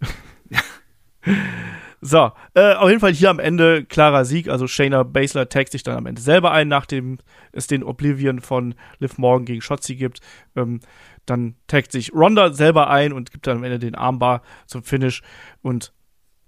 So, 2.06 2.32
äh, 2.52 2.74
auf 2.74 2.90
jeden 2.90 3.00
Fall 3.00 3.14
hier 3.14 3.30
am 3.30 3.38
Ende 3.38 3.82
klarer 3.82 4.26
Sieg. 4.26 4.50
Also 4.50 4.66
Shayna 4.66 5.04
Baszler 5.04 5.48
taggt 5.48 5.72
sich 5.72 5.84
dann 5.84 5.96
am 5.96 6.04
Ende 6.04 6.20
selber 6.20 6.50
ein, 6.50 6.68
nachdem 6.68 7.16
es 7.52 7.66
den 7.66 7.82
Oblivion 7.82 8.42
von 8.42 8.74
Liv 8.98 9.16
Morgan 9.16 9.46
gegen 9.46 9.62
Shotzi 9.62 9.96
gibt. 9.96 10.20
Ähm, 10.54 10.80
dann 11.24 11.54
taggt 11.66 11.92
sich 11.92 12.12
Ronda 12.12 12.52
selber 12.52 12.90
ein 12.90 13.14
und 13.14 13.32
gibt 13.32 13.46
dann 13.46 13.56
am 13.56 13.64
Ende 13.64 13.78
den 13.78 13.94
Armbar 13.94 14.42
zum 14.66 14.82
Finish. 14.82 15.22
Und 15.62 15.94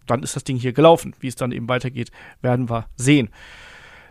dann 0.07 0.23
ist 0.23 0.37
das 0.37 0.45
Ding 0.45 0.59
hier 0.59 0.75
gelaufen. 0.75 1.15
Wie 1.21 1.29
es 1.29 1.37
dann 1.37 1.53
eben 1.53 1.71
weitergeht, 1.71 2.11
werden 2.43 2.69
wir 2.69 2.91
sehen. 2.97 3.31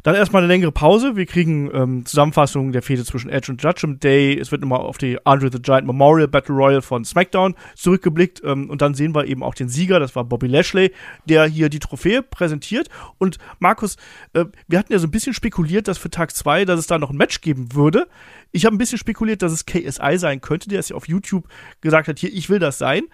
Dann 0.06 0.14
erstmal 0.14 0.44
eine 0.44 0.54
längere 0.54 0.72
Pause. 0.72 1.16
Wir 1.16 1.26
kriegen 1.26 1.72
ähm, 1.74 2.06
Zusammenfassungen 2.06 2.72
der 2.72 2.84
Fehde 2.84 3.04
zwischen 3.04 3.28
Edge 3.28 3.52
und 3.52 3.64
Judgment 3.64 4.04
Day. 4.04 4.38
Es 4.38 4.52
wird 4.52 4.62
nochmal 4.62 4.82
auf 4.82 5.00
die 5.00 5.18
Andre 5.26 5.50
the 5.52 5.60
Giant 5.60 5.88
Memorial 5.88 6.28
Battle 6.28 6.54
Royal 6.54 6.84
von 6.84 7.04
SmackDown 7.04 7.56
zurückgeblickt. 7.74 8.40
Ähm, 8.46 8.70
und 8.70 8.84
dann 8.84 8.94
sehen 8.94 9.16
wir 9.16 9.26
eben 9.26 9.42
auch 9.42 9.56
den 9.56 9.68
Sieger, 9.68 10.00
das 10.00 10.16
war 10.16 10.24
Bobby 10.24 10.46
Lashley, 10.46 10.92
der 11.28 11.48
hier 11.48 11.70
die 11.70 11.80
Trophäe 11.80 12.22
präsentiert. 12.22 12.88
Und 13.18 13.40
Markus, 13.58 13.96
äh, 14.34 14.46
wir 14.68 14.78
hatten 14.78 14.94
ja 14.94 15.00
so 15.00 15.08
ein 15.08 15.12
bisschen 15.12 15.34
spekuliert, 15.34 15.88
dass 15.88 15.98
für 15.98 16.12
Tag 16.12 16.36
2, 16.36 16.66
dass 16.66 16.80
es 16.80 16.86
da 16.86 17.00
noch 17.00 17.10
ein 17.10 17.18
Match 17.18 17.42
geben 17.42 17.74
würde. 17.74 18.08
Ich 18.52 18.68
habe 18.68 18.76
ein 18.76 18.78
bisschen 18.78 19.00
spekuliert, 19.00 19.42
dass 19.42 19.52
es 19.52 19.66
KSI 19.66 20.20
sein 20.20 20.40
könnte, 20.40 20.70
der 20.70 20.82
es 20.82 20.90
ja 20.90 20.96
auf 20.96 21.08
YouTube 21.08 21.48
gesagt 21.82 22.08
hat, 22.10 22.20
hier, 22.20 22.32
ich 22.32 22.48
will 22.52 22.60
das 22.60 22.78
sein. 22.78 23.06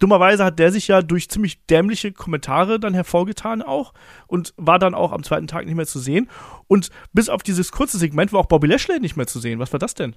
Dummerweise 0.00 0.44
hat 0.44 0.58
der 0.58 0.72
sich 0.72 0.88
ja 0.88 1.02
durch 1.02 1.28
ziemlich 1.28 1.64
dämliche 1.66 2.10
Kommentare 2.10 2.80
dann 2.80 2.94
hervorgetan 2.94 3.62
auch 3.62 3.94
und 4.26 4.54
war 4.56 4.78
dann 4.80 4.94
auch 4.94 5.12
am 5.12 5.22
zweiten 5.22 5.46
Tag 5.46 5.66
nicht 5.66 5.76
mehr 5.76 5.86
zu 5.86 6.00
sehen. 6.00 6.28
Und 6.66 6.90
bis 7.12 7.28
auf 7.28 7.42
dieses 7.42 7.70
kurze 7.70 7.98
Segment 7.98 8.32
war 8.32 8.40
auch 8.40 8.46
Bobby 8.46 8.66
Lashley 8.66 8.98
nicht 8.98 9.16
mehr 9.16 9.28
zu 9.28 9.38
sehen. 9.38 9.58
Was 9.58 9.72
war 9.72 9.78
das 9.78 9.94
denn? 9.94 10.16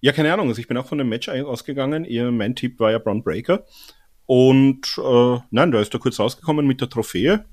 Ja, 0.00 0.12
keine 0.12 0.32
Ahnung. 0.32 0.48
Also 0.48 0.60
ich 0.60 0.68
bin 0.68 0.76
auch 0.76 0.86
von 0.86 0.98
dem 0.98 1.08
Match 1.08 1.28
ausgegangen. 1.28 2.04
Ihr 2.04 2.30
Main-Tipp 2.30 2.78
war 2.80 2.90
ja 2.90 2.98
Braun 2.98 3.22
Breaker. 3.22 3.64
Und 4.26 4.98
äh, 4.98 5.38
nein, 5.50 5.70
da 5.70 5.80
ist 5.80 5.94
er 5.94 6.00
kurz 6.00 6.18
rausgekommen 6.18 6.66
mit 6.66 6.80
der 6.80 6.88
Trophäe. 6.88 7.44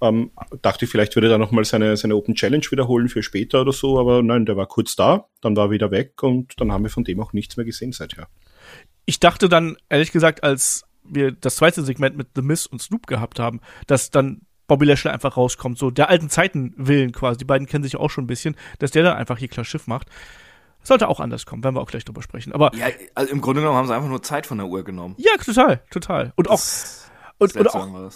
Ähm, 0.00 0.30
dachte 0.62 0.84
ich, 0.84 0.90
vielleicht 0.90 1.16
würde 1.16 1.30
er 1.30 1.38
noch 1.38 1.50
mal 1.50 1.64
seine, 1.64 1.96
seine 1.96 2.14
Open 2.14 2.34
Challenge 2.34 2.64
wiederholen 2.70 3.08
für 3.08 3.22
später 3.22 3.62
oder 3.62 3.72
so, 3.72 3.98
aber 3.98 4.22
nein, 4.22 4.46
der 4.46 4.56
war 4.56 4.66
kurz 4.66 4.94
da, 4.94 5.26
dann 5.40 5.56
war 5.56 5.66
er 5.66 5.70
wieder 5.72 5.90
weg 5.90 6.22
und 6.22 6.60
dann 6.60 6.70
haben 6.70 6.84
wir 6.84 6.90
von 6.90 7.02
dem 7.02 7.20
auch 7.20 7.32
nichts 7.32 7.56
mehr 7.56 7.66
gesehen 7.66 7.90
seither. 7.90 8.28
Ich 9.06 9.18
dachte 9.18 9.48
dann, 9.48 9.76
ehrlich 9.88 10.12
gesagt, 10.12 10.44
als 10.44 10.84
wir 11.10 11.32
das 11.32 11.56
zweite 11.56 11.82
Segment 11.82 12.16
mit 12.16 12.28
The 12.34 12.42
Miss 12.42 12.66
und 12.66 12.80
Snoop 12.80 13.06
gehabt 13.06 13.38
haben, 13.38 13.60
dass 13.86 14.10
dann 14.10 14.42
Bobby 14.66 14.84
Lashley 14.84 15.10
einfach 15.10 15.36
rauskommt, 15.36 15.78
so 15.78 15.90
der 15.90 16.10
alten 16.10 16.28
Zeiten 16.28 16.74
willen 16.76 17.12
quasi. 17.12 17.38
Die 17.38 17.44
beiden 17.44 17.66
kennen 17.66 17.84
sich 17.84 17.96
auch 17.96 18.10
schon 18.10 18.24
ein 18.24 18.28
bisschen, 18.28 18.54
dass 18.78 18.90
der 18.90 19.02
dann 19.02 19.16
einfach 19.16 19.38
hier 19.38 19.48
klar 19.48 19.64
Schiff 19.64 19.86
macht. 19.86 20.08
Sollte 20.82 21.08
auch 21.08 21.20
anders 21.20 21.46
kommen, 21.46 21.64
werden 21.64 21.74
wir 21.74 21.80
auch 21.80 21.90
gleich 21.90 22.04
drüber 22.04 22.22
sprechen. 22.22 22.52
Aber 22.52 22.74
ja, 22.74 22.86
also 23.14 23.32
im 23.32 23.40
Grunde 23.40 23.62
genommen 23.62 23.78
haben 23.78 23.88
sie 23.88 23.94
einfach 23.94 24.08
nur 24.08 24.22
Zeit 24.22 24.46
von 24.46 24.58
der 24.58 24.68
Uhr 24.68 24.84
genommen. 24.84 25.14
Ja, 25.18 25.32
total, 25.42 25.82
total. 25.90 26.32
Und 26.36 26.48
auch 26.48 26.60
und, 27.38 27.56
und 27.56 27.74
auch 27.74 28.10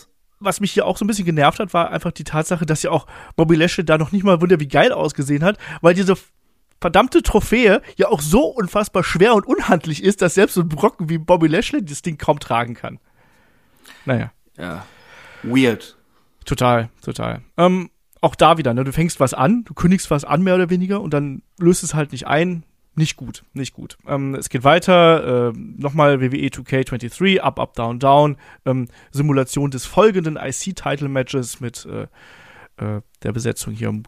was 0.45 0.61
mich 0.61 0.73
hier 0.73 0.87
auch 0.87 0.97
so 0.97 1.05
ein 1.05 1.09
bisschen 1.09 1.25
genervt 1.25 1.61
hat, 1.61 1.73
war 1.73 1.91
einfach 1.91 2.13
die 2.13 2.25
Tatsache, 2.25 2.67
dass 2.67 2.83
ja 2.83 2.91
auch 2.91 3.07
Bobby 3.37 3.55
Lashley 3.55 3.85
da 3.85 3.99
noch 3.99 4.13
nicht 4.13 4.25
mal 4.25 4.41
wunder 4.41 4.61
wie 4.61 4.69
geil 4.69 4.93
ausgesehen 4.93 5.45
hat, 5.45 5.57
weil 5.81 5.95
diese 5.95 6.17
verdammte 6.83 7.23
Trophäe 7.23 7.81
ja 7.97 8.09
auch 8.09 8.21
so 8.21 8.45
unfassbar 8.47 9.05
schwer 9.05 9.35
und 9.35 9.47
unhandlich 9.47 10.03
ist, 10.03 10.21
dass 10.21 10.35
selbst 10.35 10.55
so 10.55 10.61
ein 10.61 10.68
Brocken 10.68 11.09
wie 11.09 11.16
Bobby 11.16 11.47
Lashley 11.47 11.83
das 11.83 12.03
Ding 12.03 12.18
kaum 12.18 12.40
tragen 12.40 12.75
kann. 12.75 12.99
Naja. 14.05 14.33
Ja. 14.59 14.85
Weird. 15.45 15.97
Total, 16.45 16.90
total. 17.01 17.42
Ähm, 17.57 17.88
auch 18.21 18.35
da 18.35 18.59
wieder, 18.59 18.75
ne? 18.75 18.85
Du 18.85 18.92
fängst 18.92 19.21
was 19.21 19.33
an, 19.33 19.64
du 19.64 19.75
kündigst 19.75 20.11
was 20.11 20.25
an, 20.25 20.42
mehr 20.42 20.57
oder 20.57 20.71
weniger, 20.71 21.01
und 21.01 21.14
dann 21.14 21.42
löst 21.59 21.83
es 21.83 21.95
halt 21.95 22.12
nicht 22.12 22.27
ein. 22.27 22.64
Nicht 22.95 23.16
gut, 23.16 23.45
nicht 23.55 23.73
gut. 23.73 23.97
Ähm, 24.07 24.35
es 24.35 24.51
geht 24.51 24.64
weiter, 24.64 25.49
äh, 25.49 25.53
nochmal 25.57 26.21
WWE 26.21 26.49
2K23, 26.49 27.38
Up, 27.40 27.59
Up, 27.59 27.73
Down, 27.75 27.99
Down, 27.99 28.37
ähm, 28.66 28.88
Simulation 29.12 29.71
des 29.71 29.87
folgenden 29.87 30.37
IC-Title-Matches 30.37 31.61
mit 31.61 31.87
äh, 31.87 32.09
äh, 32.83 33.03
der 33.23 33.33
Besetzung 33.33 33.73
hier 33.73 33.88
um 33.88 34.03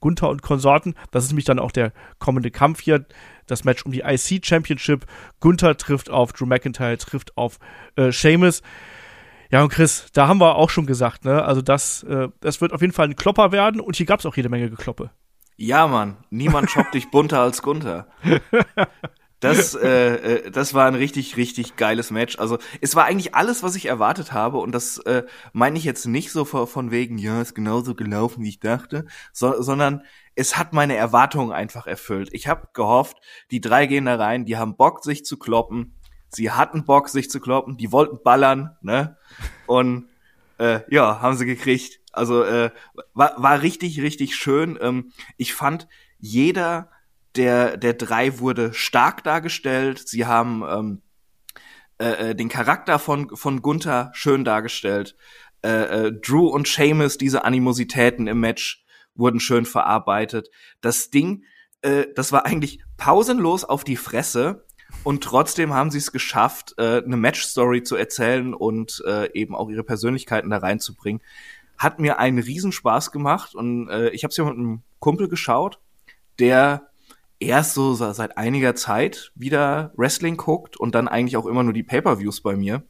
Gunther 0.00 0.28
und 0.28 0.42
Konsorten. 0.42 0.94
Das 1.10 1.24
ist 1.24 1.30
nämlich 1.30 1.44
dann 1.44 1.58
auch 1.58 1.72
der 1.72 1.92
kommende 2.18 2.50
Kampf 2.50 2.80
hier. 2.80 3.04
Das 3.46 3.64
Match 3.64 3.84
um 3.84 3.92
die 3.92 4.00
IC 4.00 4.44
Championship. 4.46 5.06
Gunther 5.40 5.76
trifft 5.76 6.10
auf 6.10 6.32
Drew 6.32 6.46
McIntyre, 6.46 6.96
trifft 6.98 7.36
auf 7.36 7.58
äh, 7.96 8.12
Sheamus. 8.12 8.62
Ja, 9.50 9.62
und 9.62 9.70
Chris, 9.70 10.06
da 10.12 10.28
haben 10.28 10.40
wir 10.40 10.54
auch 10.54 10.70
schon 10.70 10.86
gesagt, 10.86 11.24
ne? 11.24 11.44
Also 11.44 11.60
das, 11.60 12.04
äh, 12.04 12.28
das 12.40 12.60
wird 12.60 12.72
auf 12.72 12.80
jeden 12.80 12.92
Fall 12.92 13.08
ein 13.08 13.16
Klopper 13.16 13.50
werden 13.50 13.80
und 13.80 13.96
hier 13.96 14.06
gab 14.06 14.20
es 14.20 14.26
auch 14.26 14.36
jede 14.36 14.48
Menge 14.48 14.70
Gekloppe. 14.70 15.10
Ja, 15.56 15.88
Mann, 15.88 16.16
niemand 16.30 16.70
shoppt 16.70 16.94
dich 16.94 17.10
bunter 17.10 17.40
als 17.40 17.60
Gunther. 17.60 18.06
Das, 19.40 19.74
äh, 19.82 20.14
äh, 20.14 20.50
das 20.50 20.74
war 20.74 20.86
ein 20.86 20.94
richtig, 20.94 21.36
richtig 21.36 21.76
geiles 21.76 22.10
Match. 22.10 22.38
Also 22.38 22.58
es 22.80 22.94
war 22.94 23.06
eigentlich 23.06 23.34
alles, 23.34 23.62
was 23.62 23.74
ich 23.74 23.86
erwartet 23.86 24.32
habe. 24.32 24.58
Und 24.58 24.72
das 24.72 24.98
äh, 24.98 25.24
meine 25.52 25.78
ich 25.78 25.84
jetzt 25.84 26.06
nicht 26.06 26.30
so 26.30 26.44
von 26.44 26.90
wegen, 26.90 27.18
ja, 27.18 27.40
ist 27.40 27.54
genauso 27.54 27.94
gelaufen, 27.94 28.44
wie 28.44 28.50
ich 28.50 28.60
dachte, 28.60 29.06
so, 29.32 29.60
sondern 29.62 30.02
es 30.34 30.56
hat 30.56 30.72
meine 30.72 30.94
Erwartungen 30.94 31.52
einfach 31.52 31.86
erfüllt. 31.86 32.28
Ich 32.32 32.46
habe 32.46 32.68
gehofft, 32.72 33.16
die 33.50 33.60
drei 33.60 33.86
gehen 33.86 34.04
da 34.04 34.16
rein, 34.16 34.44
die 34.44 34.56
haben 34.56 34.76
Bock, 34.76 35.02
sich 35.02 35.24
zu 35.24 35.38
kloppen. 35.38 35.94
Sie 36.28 36.52
hatten 36.52 36.84
Bock, 36.84 37.08
sich 37.08 37.28
zu 37.28 37.40
kloppen, 37.40 37.76
die 37.76 37.90
wollten 37.90 38.22
ballern, 38.22 38.76
ne? 38.82 39.16
Und 39.66 40.08
äh, 40.58 40.80
ja, 40.88 41.20
haben 41.20 41.36
sie 41.36 41.46
gekriegt. 41.46 41.98
Also 42.12 42.44
äh, 42.44 42.70
war, 43.14 43.34
war 43.36 43.62
richtig, 43.62 44.00
richtig 44.00 44.36
schön. 44.36 44.78
Ähm, 44.80 45.12
ich 45.36 45.54
fand, 45.54 45.88
jeder 46.18 46.90
der, 47.36 47.76
der 47.76 47.94
drei 47.94 48.38
wurde 48.38 48.72
stark 48.74 49.24
dargestellt. 49.24 50.06
Sie 50.06 50.26
haben 50.26 50.62
ähm, 50.68 51.02
äh, 51.98 52.30
äh, 52.30 52.34
den 52.34 52.48
Charakter 52.48 52.98
von, 52.98 53.36
von 53.36 53.62
Gunther 53.62 54.10
schön 54.14 54.44
dargestellt. 54.44 55.16
Äh, 55.62 56.06
äh, 56.06 56.12
Drew 56.12 56.46
und 56.48 56.66
Seamus, 56.66 57.18
diese 57.18 57.44
Animositäten 57.44 58.26
im 58.26 58.40
Match 58.40 58.84
wurden 59.14 59.40
schön 59.40 59.66
verarbeitet. 59.66 60.48
Das 60.80 61.10
Ding, 61.10 61.44
äh, 61.82 62.06
das 62.14 62.32
war 62.32 62.46
eigentlich 62.46 62.80
pausenlos 62.96 63.64
auf 63.64 63.84
die 63.84 63.96
Fresse. 63.96 64.64
Und 65.04 65.22
trotzdem 65.22 65.72
haben 65.72 65.90
sie 65.90 65.98
es 65.98 66.10
geschafft, 66.10 66.74
äh, 66.78 67.02
eine 67.04 67.16
Match-Story 67.16 67.82
zu 67.82 67.96
erzählen 67.96 68.54
und 68.54 69.02
äh, 69.06 69.30
eben 69.34 69.54
auch 69.54 69.68
ihre 69.70 69.84
Persönlichkeiten 69.84 70.50
da 70.50 70.58
reinzubringen. 70.58 71.22
Hat 71.78 72.00
mir 72.00 72.18
einen 72.18 72.38
Riesenspaß 72.38 73.12
gemacht 73.12 73.54
und 73.54 73.88
äh, 73.88 74.10
ich 74.10 74.24
habe 74.24 74.30
es 74.30 74.36
ja 74.36 74.44
mit 74.44 74.54
einem 74.54 74.82
Kumpel 74.98 75.28
geschaut, 75.28 75.80
der 76.38 76.89
erst 77.40 77.74
so 77.74 77.94
seit 77.94 78.36
einiger 78.36 78.74
Zeit 78.74 79.32
wieder 79.34 79.92
Wrestling 79.96 80.36
guckt 80.36 80.76
und 80.76 80.94
dann 80.94 81.08
eigentlich 81.08 81.36
auch 81.36 81.46
immer 81.46 81.62
nur 81.62 81.72
die 81.72 81.82
Pay-per-Views 81.82 82.42
bei 82.42 82.54
mir. 82.54 82.86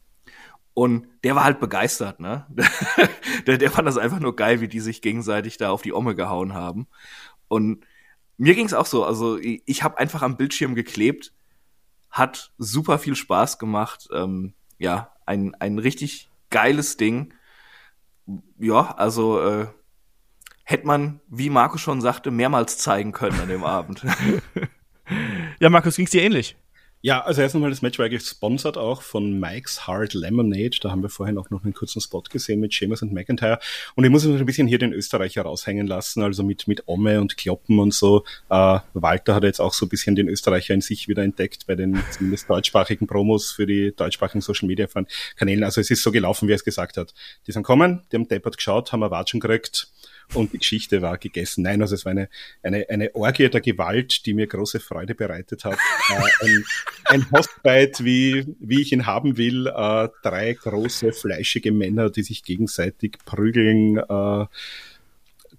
Und 0.73 1.07
der 1.23 1.35
war 1.35 1.43
halt 1.43 1.59
begeistert, 1.59 2.19
ne? 2.19 2.47
der, 3.47 3.57
der 3.57 3.71
fand 3.71 3.87
das 3.87 3.97
einfach 3.97 4.19
nur 4.19 4.35
geil, 4.35 4.61
wie 4.61 4.67
die 4.67 4.79
sich 4.79 5.01
gegenseitig 5.01 5.57
da 5.57 5.69
auf 5.69 5.81
die 5.81 5.93
Omme 5.93 6.15
gehauen 6.15 6.53
haben. 6.53 6.87
Und 7.47 7.85
mir 8.37 8.55
ging's 8.55 8.73
auch 8.73 8.85
so. 8.85 9.03
Also 9.03 9.37
ich, 9.37 9.63
ich 9.65 9.83
habe 9.83 9.97
einfach 9.97 10.21
am 10.21 10.37
Bildschirm 10.37 10.75
geklebt, 10.75 11.33
hat 12.09 12.53
super 12.57 12.99
viel 12.99 13.15
Spaß 13.15 13.59
gemacht. 13.59 14.07
Ähm, 14.13 14.53
ja, 14.77 15.13
ein, 15.25 15.55
ein 15.55 15.77
richtig 15.77 16.29
geiles 16.49 16.97
Ding. 16.97 17.33
ja, 18.57 18.95
also 18.95 19.41
äh, 19.41 19.67
hätte 20.63 20.87
man, 20.87 21.19
wie 21.29 21.49
Markus 21.49 21.81
schon 21.81 22.01
sagte, 22.01 22.31
mehrmals 22.31 22.77
zeigen 22.77 23.11
können 23.11 23.39
an 23.39 23.49
dem 23.49 23.63
Abend. 23.63 24.03
ja, 25.59 25.69
Markus, 25.69 25.95
ging's 25.95 26.11
dir 26.11 26.23
ähnlich? 26.23 26.55
Ja, 27.03 27.21
also 27.23 27.41
erst 27.41 27.55
einmal 27.55 27.71
das 27.71 27.81
Match 27.81 27.97
war 27.97 28.09
gesponsert 28.09 28.77
auch 28.77 29.01
von 29.01 29.39
Mike's 29.39 29.87
Hard 29.87 30.13
Lemonade. 30.13 30.77
Da 30.81 30.91
haben 30.91 31.01
wir 31.01 31.09
vorhin 31.09 31.39
auch 31.39 31.49
noch 31.49 31.63
einen 31.63 31.73
kurzen 31.73 31.99
Spot 31.99 32.21
gesehen 32.21 32.59
mit 32.59 32.75
Sheamus 32.75 33.01
und 33.01 33.11
McIntyre. 33.11 33.57
Und 33.95 34.03
ich 34.03 34.11
muss 34.11 34.23
ein 34.23 34.45
bisschen 34.45 34.67
hier 34.67 34.77
den 34.77 34.93
Österreicher 34.93 35.41
raushängen 35.41 35.87
lassen, 35.87 36.21
also 36.21 36.43
mit, 36.43 36.67
mit 36.67 36.83
Omme 36.87 37.19
und 37.19 37.37
Kloppen 37.37 37.79
und 37.79 37.95
so. 37.95 38.23
Äh, 38.51 38.79
Walter 38.93 39.33
hat 39.33 39.43
jetzt 39.43 39.59
auch 39.59 39.73
so 39.73 39.87
ein 39.87 39.89
bisschen 39.89 40.15
den 40.15 40.27
Österreicher 40.27 40.75
in 40.75 40.81
sich 40.81 41.07
wieder 41.07 41.23
entdeckt 41.23 41.65
bei 41.65 41.73
den 41.73 41.99
zumindest 42.11 42.47
deutschsprachigen 42.47 43.07
Promos 43.07 43.51
für 43.51 43.65
die 43.65 43.95
deutschsprachigen 43.95 44.41
Social 44.41 44.67
Media 44.67 44.85
Kanälen. 45.37 45.63
Also 45.63 45.81
es 45.81 45.89
ist 45.89 46.03
so 46.03 46.11
gelaufen, 46.11 46.47
wie 46.47 46.51
er 46.51 46.57
es 46.57 46.63
gesagt 46.63 46.97
hat. 46.97 47.15
Die 47.47 47.51
sind 47.51 47.63
kommen, 47.63 48.03
die 48.11 48.17
haben 48.17 48.27
deppert 48.27 48.57
geschaut, 48.57 48.91
haben 48.91 49.01
Watschen 49.01 49.39
gekriegt 49.39 49.87
und 50.33 50.53
die 50.53 50.57
Geschichte 50.57 51.01
war 51.01 51.17
gegessen. 51.17 51.63
Nein, 51.63 51.81
also 51.81 51.95
es 51.95 52.05
war 52.05 52.11
eine, 52.11 52.29
eine, 52.63 52.85
eine 52.89 53.15
Orgie 53.15 53.49
der 53.49 53.61
Gewalt, 53.61 54.25
die 54.25 54.33
mir 54.33 54.47
große 54.47 54.79
Freude 54.79 55.15
bereitet 55.15 55.65
hat. 55.65 55.77
äh, 56.09 56.45
ein, 56.45 56.65
ein 57.05 57.31
Hochzeit, 57.31 58.03
wie, 58.03 58.45
wie 58.59 58.81
ich 58.81 58.91
ihn 58.91 59.05
haben 59.05 59.37
will. 59.37 59.67
Äh, 59.67 60.09
drei 60.23 60.53
große, 60.53 61.13
fleischige 61.13 61.71
Männer, 61.71 62.09
die 62.09 62.23
sich 62.23 62.43
gegenseitig 62.43 63.17
prügeln. 63.25 63.97
Äh, 63.97 64.45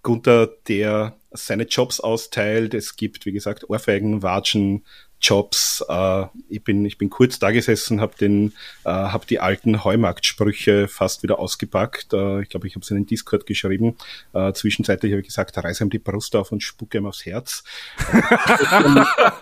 Gunther, 0.02 0.50
der 0.68 1.16
seine 1.30 1.64
Jobs 1.64 2.00
austeilt. 2.00 2.74
Es 2.74 2.96
gibt, 2.96 3.26
wie 3.26 3.32
gesagt, 3.32 3.68
Ohrfeigen, 3.68 4.22
Watschen, 4.22 4.84
Jobs. 5.22 5.84
Äh, 5.88 6.26
ich, 6.48 6.64
bin, 6.64 6.84
ich 6.84 6.98
bin 6.98 7.08
kurz 7.08 7.38
da 7.38 7.50
gesessen, 7.50 8.00
habe 8.00 8.14
äh, 8.24 8.50
hab 8.84 9.26
die 9.26 9.38
alten 9.38 9.84
Heumarktsprüche 9.84 10.88
fast 10.88 11.22
wieder 11.22 11.38
ausgepackt. 11.38 12.12
Äh, 12.12 12.42
ich 12.42 12.48
glaube, 12.48 12.66
ich 12.66 12.74
habe 12.74 12.82
es 12.82 12.90
in 12.90 12.96
den 12.96 13.06
Discord 13.06 13.46
geschrieben. 13.46 13.96
Äh, 14.34 14.52
zwischenzeitlich 14.52 15.12
habe 15.12 15.20
ich 15.20 15.28
gesagt, 15.28 15.56
reiße 15.56 15.84
ihm 15.84 15.90
die 15.90 15.98
Brust 15.98 16.36
auf 16.36 16.52
und 16.52 16.62
spucke 16.62 16.98
ihm 16.98 17.06
aufs 17.06 17.24
Herz. 17.24 17.62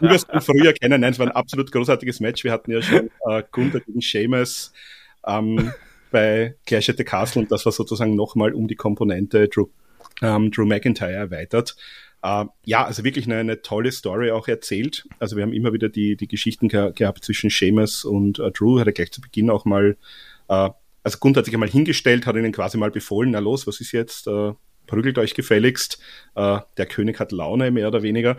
Wie 0.00 0.08
wir 0.08 0.16
es 0.16 0.24
von 0.24 0.40
früher 0.40 0.72
kennen, 0.74 1.00
nein, 1.00 1.12
es 1.12 1.18
war 1.18 1.26
ein 1.26 1.32
absolut 1.32 1.72
großartiges 1.72 2.20
Match. 2.20 2.44
Wir 2.44 2.52
hatten 2.52 2.70
ja 2.70 2.82
schon 2.82 3.10
äh, 3.28 3.42
Gunther 3.50 3.80
gegen 3.80 4.00
Seamus. 4.00 4.72
Ähm, 5.26 5.72
bei 6.10 6.56
Clash 6.66 6.90
at 6.90 6.96
the 6.96 7.04
Castle 7.04 7.42
und 7.42 7.52
das 7.52 7.64
war 7.64 7.72
sozusagen 7.72 8.16
nochmal 8.16 8.52
um 8.52 8.68
die 8.68 8.74
Komponente 8.74 9.48
Drew, 9.48 9.66
ähm, 10.22 10.50
Drew 10.50 10.66
McIntyre 10.66 11.12
erweitert. 11.12 11.76
Uh, 12.22 12.46
ja, 12.66 12.84
also 12.84 13.02
wirklich 13.02 13.24
eine, 13.24 13.38
eine, 13.38 13.62
tolle 13.62 13.90
Story 13.92 14.30
auch 14.30 14.46
erzählt. 14.46 15.08
Also 15.18 15.36
wir 15.36 15.42
haben 15.42 15.54
immer 15.54 15.72
wieder 15.72 15.88
die, 15.88 16.16
die 16.16 16.28
Geschichten 16.28 16.68
ge 16.68 16.92
gehabt 16.92 17.24
zwischen 17.24 17.48
Seamus 17.48 18.04
und 18.04 18.38
uh, 18.38 18.50
Drew. 18.50 18.78
Hat 18.78 18.86
er 18.86 18.92
gleich 18.92 19.10
zu 19.10 19.22
Beginn 19.22 19.48
auch 19.48 19.64
mal, 19.64 19.96
uh, 20.50 20.68
also 21.02 21.18
Gunther 21.18 21.38
hat 21.38 21.46
sich 21.46 21.54
einmal 21.54 21.70
hingestellt, 21.70 22.26
hat 22.26 22.36
ihnen 22.36 22.52
quasi 22.52 22.76
mal 22.76 22.90
befohlen, 22.90 23.30
na 23.30 23.38
los, 23.38 23.66
was 23.66 23.80
ist 23.80 23.92
jetzt? 23.92 24.28
Prügelt 24.90 25.18
euch 25.18 25.34
gefälligst. 25.34 26.00
der 26.36 26.86
König 26.86 27.18
hat 27.18 27.32
Laune, 27.32 27.70
mehr 27.70 27.88
oder 27.88 28.02
weniger. 28.02 28.36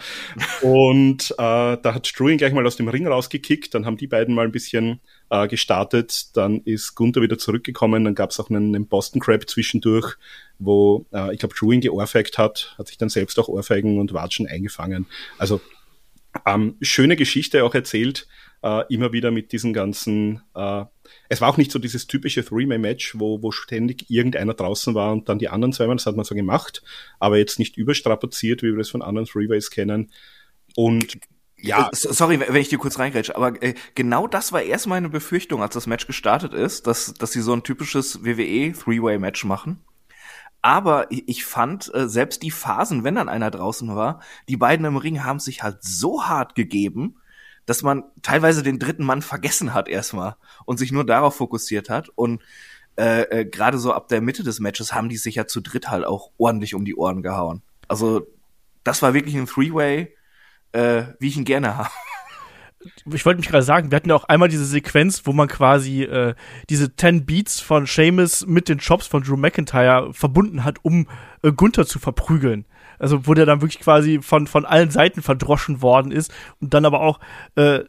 Und 0.62 1.34
da 1.38 1.80
hat 1.84 2.08
ihn 2.08 2.38
gleich 2.38 2.54
mal 2.54 2.66
aus 2.66 2.76
dem 2.76 2.88
Ring 2.88 3.08
rausgekickt. 3.08 3.74
Dann 3.74 3.86
haben 3.86 3.98
die 3.98 4.08
beiden 4.08 4.36
mal 4.36 4.46
ein 4.46 4.52
bisschen 4.52 5.00
gestartet. 5.50 6.36
Dann 6.36 6.62
ist 6.62 6.96
Gunther 6.96 7.22
wieder 7.22 7.38
zurückgekommen. 7.38 8.06
Dann 8.06 8.16
gab 8.16 8.32
es 8.32 8.40
auch 8.40 8.50
einen, 8.50 8.76
einen 8.76 8.88
Boston 8.88 9.22
Crab 9.22 9.50
zwischendurch 9.50 10.18
wo 10.62 11.06
äh, 11.12 11.34
ich 11.34 11.40
glaube, 11.40 11.56
ihn 11.72 11.82
geohrfeigt 11.82 12.38
hat, 12.38 12.76
hat 12.78 12.88
sich 12.88 12.98
dann 12.98 13.10
selbst 13.10 13.40
auch 13.40 13.48
Ohrfeigen 13.48 14.00
und 14.00 14.14
Watschen 14.14 14.48
eingefangen. 14.48 15.08
Also 15.38 15.60
ähm, 16.46 16.76
schöne 16.82 17.16
Geschichte 17.16 17.64
auch 17.64 17.76
erzählt, 17.76 18.28
äh, 18.64 18.84
immer 18.94 19.12
wieder 19.12 19.32
mit 19.32 19.52
diesen 19.52 19.74
ganzen. 19.74 20.42
Äh, 20.56 20.86
es 21.30 21.42
war 21.42 21.50
auch 21.50 21.58
nicht 21.58 21.72
so 21.72 21.80
dieses 21.80 22.08
typische 22.08 22.46
Three-Way-Match, 22.46 23.20
wo, 23.20 23.42
wo 23.42 23.52
ständig 23.52 24.10
irgendeiner 24.10 24.54
draußen 24.54 24.96
war 24.96 25.12
und 25.12 25.30
dann 25.30 25.40
die 25.40 25.50
anderen 25.50 25.74
zweimal, 25.74 25.96
das 25.96 26.06
hat 26.06 26.16
man 26.16 26.26
so 26.26 26.36
gemacht, 26.36 26.84
aber 27.20 27.38
jetzt 27.38 27.60
nicht 27.60 27.78
überstrapaziert, 27.78 28.64
wie 28.64 28.74
wir 28.74 28.80
es 28.80 28.90
von 28.90 29.02
anderen 29.02 29.28
Three-Ways 29.28 29.72
kennen. 29.72 30.12
Und 30.76 31.18
ja. 31.58 31.90
Äh, 31.90 31.96
sorry, 31.96 32.40
wenn 32.40 32.56
ich 32.56 32.70
dir 32.70 32.80
kurz 32.80 32.98
reingrätsche, 33.00 33.36
aber 33.36 33.62
äh, 33.62 33.76
genau 33.96 34.28
das 34.28 34.52
war 34.52 34.62
erst 34.62 34.88
meine 34.88 35.10
Befürchtung, 35.10 35.62
als 35.62 35.74
das 35.74 35.88
Match 35.88 36.08
gestartet 36.08 36.54
ist, 36.54 36.88
dass, 36.88 37.14
dass 37.14 37.32
sie 37.32 37.42
so 37.42 37.54
ein 37.54 37.64
typisches 37.64 38.24
WWE 38.24 38.74
Three-Way-Match 38.74 39.46
machen. 39.46 39.84
Aber 40.64 41.08
ich 41.10 41.44
fand, 41.44 41.92
äh, 41.94 42.08
selbst 42.08 42.44
die 42.44 42.52
Phasen, 42.52 43.04
wenn 43.04 43.16
dann 43.16 43.30
einer 43.30 43.50
draußen 43.50 43.96
war, 43.96 44.22
die 44.48 44.58
beiden 44.58 44.86
im 44.86 44.98
Ring 44.98 45.24
haben 45.24 45.40
sich 45.40 45.64
halt 45.64 45.80
so 45.82 46.24
hart 46.26 46.54
gegeben, 46.54 47.16
dass 47.72 47.84
man 47.84 48.04
teilweise 48.22 48.64
den 48.64 48.80
dritten 48.80 49.06
Mann 49.06 49.22
vergessen 49.22 49.74
hat 49.74 49.88
erstmal 49.88 50.36
und 50.66 50.76
sich 50.76 50.92
nur 50.92 51.06
darauf 51.06 51.38
fokussiert 51.38 51.90
hat. 51.90 52.10
Und 52.10 52.42
äh, 52.98 53.22
äh, 53.22 53.46
gerade 53.46 53.78
so 53.78 53.94
ab 53.94 54.10
der 54.10 54.20
Mitte 54.20 54.44
des 54.44 54.60
Matches 54.60 54.94
haben 54.94 55.08
die 55.08 55.16
sich 55.16 55.36
ja 55.36 55.48
zu 55.48 55.62
dritt 55.62 55.90
halt 55.90 56.04
auch 56.06 56.32
ordentlich 56.38 56.76
um 56.76 56.84
die 56.84 56.98
Ohren 56.98 57.24
gehauen. 57.24 57.62
Also 57.88 58.28
das 58.84 59.02
war 59.02 59.14
wirklich 59.14 59.36
ein 59.36 59.46
Three-Way, 59.46 60.14
äh, 60.74 61.04
wie 61.20 61.30
ich 61.30 61.38
ihn 61.38 61.46
gerne 61.46 61.78
habe 61.78 61.92
ich 63.14 63.26
wollte 63.26 63.40
mich 63.40 63.48
gerade 63.48 63.64
sagen, 63.64 63.92
wir 63.92 63.96
hatten 63.96 64.10
ja 64.10 64.16
auch 64.16 64.24
einmal 64.24 64.50
diese 64.50 64.66
Sequenz, 64.66 65.22
wo 65.26 65.34
man 65.34 65.48
quasi 65.48 66.04
äh, 66.04 66.34
diese 66.70 66.94
10 66.94 67.26
Beats 67.26 67.62
von 67.62 67.86
Seamus 67.86 68.46
mit 68.48 68.70
den 68.70 68.80
Chops 68.80 69.08
von 69.08 69.24
Drew 69.24 69.38
McIntyre 69.38 70.14
verbunden 70.14 70.64
hat, 70.64 70.80
um 70.82 71.08
äh, 71.44 71.52
Gunther 71.52 71.86
zu 71.86 72.00
verprügeln. 72.00 72.66
Also 73.02 73.28
wo 73.28 73.34
der 73.34 73.46
dann 73.46 73.62
wirklich 73.62 73.82
quasi 73.82 74.20
von, 74.22 74.48
von 74.48 74.66
allen 74.66 74.92
Seiten 74.92 75.22
verdroschen 75.22 75.82
worden 75.82 76.12
ist 76.12 76.32
und 76.60 76.74
dann 76.74 76.86
aber 76.86 77.02
auch 77.02 77.20
äh, 77.56 77.82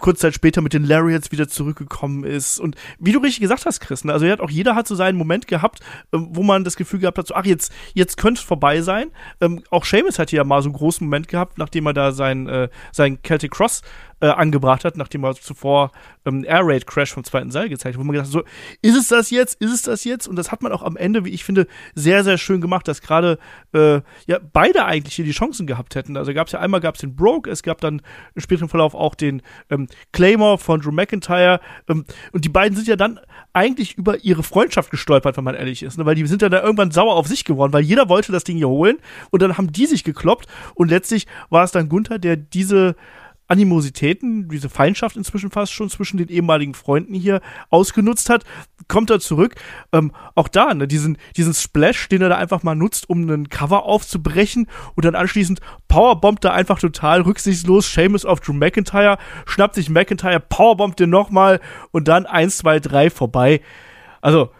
kurz 0.00 0.20
Zeit 0.20 0.34
später 0.34 0.62
mit 0.62 0.72
den 0.72 0.84
Lariats 0.84 1.30
wieder 1.30 1.48
zurückgekommen 1.48 2.24
ist. 2.24 2.58
Und 2.58 2.76
wie 2.98 3.12
du 3.12 3.18
richtig 3.18 3.40
gesagt 3.40 3.66
hast, 3.66 3.80
Chris, 3.80 4.04
ne, 4.04 4.12
also 4.12 4.26
hat 4.26 4.40
auch 4.40 4.50
jeder 4.50 4.74
hat 4.74 4.88
so 4.88 4.94
seinen 4.94 5.18
Moment 5.18 5.46
gehabt, 5.46 5.80
ähm, 6.12 6.28
wo 6.30 6.42
man 6.42 6.64
das 6.64 6.76
Gefühl 6.76 7.00
gehabt 7.00 7.18
hat, 7.18 7.26
so, 7.26 7.34
ach, 7.34 7.44
jetzt, 7.44 7.72
jetzt 7.92 8.16
könnte 8.16 8.40
es 8.40 8.44
vorbei 8.44 8.80
sein. 8.80 9.10
Ähm, 9.40 9.62
auch 9.70 9.84
Seamus 9.84 10.18
hatte 10.18 10.36
ja 10.36 10.44
mal 10.44 10.62
so 10.62 10.68
einen 10.68 10.76
großen 10.76 11.06
Moment 11.06 11.28
gehabt, 11.28 11.58
nachdem 11.58 11.86
er 11.86 11.92
da 11.92 12.12
sein, 12.12 12.48
äh, 12.48 12.68
sein 12.92 13.18
Celtic 13.22 13.50
Cross 13.50 13.82
äh, 14.20 14.28
angebracht 14.28 14.84
hat, 14.84 14.96
nachdem 14.96 15.24
er 15.24 15.34
zuvor 15.34 15.92
ähm, 16.24 16.44
Air 16.44 16.62
Raid 16.62 16.86
Crash 16.86 17.12
vom 17.12 17.24
zweiten 17.24 17.50
Seil 17.50 17.68
gezeigt 17.68 17.94
hat, 17.94 18.00
wo 18.00 18.04
man 18.04 18.12
gedacht 18.12 18.26
hat, 18.26 18.32
so, 18.32 18.42
ist 18.82 18.96
es 18.96 19.08
das 19.08 19.30
jetzt? 19.30 19.60
Ist 19.60 19.72
es 19.72 19.82
das 19.82 20.04
jetzt? 20.04 20.26
Und 20.28 20.36
das 20.36 20.52
hat 20.52 20.62
man 20.62 20.72
auch 20.72 20.82
am 20.82 20.96
Ende, 20.96 21.24
wie 21.24 21.30
ich 21.30 21.44
finde, 21.44 21.66
sehr, 21.94 22.24
sehr 22.24 22.38
schön 22.38 22.60
gemacht, 22.60 22.88
dass 22.88 23.02
gerade 23.02 23.38
äh, 23.72 24.00
ja 24.26 24.38
beide 24.52 24.84
eigentlich 24.84 25.14
hier 25.14 25.24
die 25.24 25.32
Chancen 25.32 25.66
gehabt 25.66 25.94
hätten. 25.94 26.16
Also 26.16 26.32
gab 26.34 26.46
es 26.46 26.52
ja 26.52 26.60
einmal 26.60 26.80
gab 26.80 26.94
es 26.94 27.00
den 27.00 27.16
Broke, 27.16 27.50
es 27.50 27.62
gab 27.62 27.80
dann 27.80 28.02
im 28.34 28.40
späteren 28.40 28.68
Verlauf 28.68 28.94
auch 28.94 29.14
den 29.14 29.42
ähm, 29.70 29.88
Claymore 30.12 30.58
von 30.58 30.80
Drew 30.80 30.92
McIntyre. 30.92 31.60
Ähm, 31.88 32.04
und 32.32 32.44
die 32.44 32.48
beiden 32.48 32.76
sind 32.76 32.88
ja 32.88 32.96
dann 32.96 33.20
eigentlich 33.52 33.96
über 33.96 34.24
ihre 34.24 34.42
Freundschaft 34.42 34.90
gestolpert, 34.90 35.36
wenn 35.36 35.44
man 35.44 35.54
ehrlich 35.54 35.82
ist. 35.82 35.98
Ne? 35.98 36.06
Weil 36.06 36.16
die 36.16 36.26
sind 36.26 36.42
ja 36.42 36.48
da 36.48 36.62
irgendwann 36.62 36.90
sauer 36.90 37.14
auf 37.14 37.28
sich 37.28 37.44
geworden, 37.44 37.72
weil 37.72 37.84
jeder 37.84 38.08
wollte 38.08 38.32
das 38.32 38.44
Ding 38.44 38.56
hier 38.56 38.68
holen 38.68 38.98
und 39.30 39.42
dann 39.42 39.56
haben 39.56 39.72
die 39.72 39.86
sich 39.86 40.04
gekloppt 40.04 40.46
und 40.74 40.90
letztlich 40.90 41.26
war 41.50 41.64
es 41.64 41.72
dann 41.72 41.88
Gunther, 41.88 42.18
der 42.18 42.36
diese 42.36 42.96
Animositäten, 43.46 44.48
diese 44.48 44.70
Feindschaft 44.70 45.16
inzwischen 45.16 45.50
fast 45.50 45.72
schon 45.72 45.90
zwischen 45.90 46.16
den 46.16 46.28
ehemaligen 46.28 46.74
Freunden 46.74 47.14
hier 47.14 47.40
ausgenutzt 47.70 48.30
hat, 48.30 48.44
kommt 48.88 49.10
er 49.10 49.20
zurück. 49.20 49.54
Ähm, 49.92 50.12
auch 50.34 50.48
da, 50.48 50.72
ne, 50.72 50.88
diesen, 50.88 51.18
diesen 51.36 51.52
Splash, 51.52 52.08
den 52.08 52.22
er 52.22 52.30
da 52.30 52.36
einfach 52.36 52.62
mal 52.62 52.74
nutzt, 52.74 53.08
um 53.08 53.22
einen 53.22 53.48
Cover 53.48 53.84
aufzubrechen 53.84 54.66
und 54.94 55.04
dann 55.04 55.14
anschließend 55.14 55.60
powerbombt 55.88 56.44
er 56.44 56.54
einfach 56.54 56.78
total 56.78 57.20
rücksichtslos 57.22 57.92
Seamus 57.92 58.24
auf 58.24 58.40
Drew 58.40 58.54
McIntyre, 58.54 59.18
schnappt 59.46 59.74
sich 59.74 59.90
McIntyre, 59.90 60.40
powerbombt 60.40 60.98
den 60.98 61.10
nochmal 61.10 61.60
und 61.90 62.08
dann 62.08 62.26
eins, 62.26 62.58
zwei, 62.58 62.80
drei 62.80 63.10
vorbei. 63.10 63.60
Also, 64.22 64.50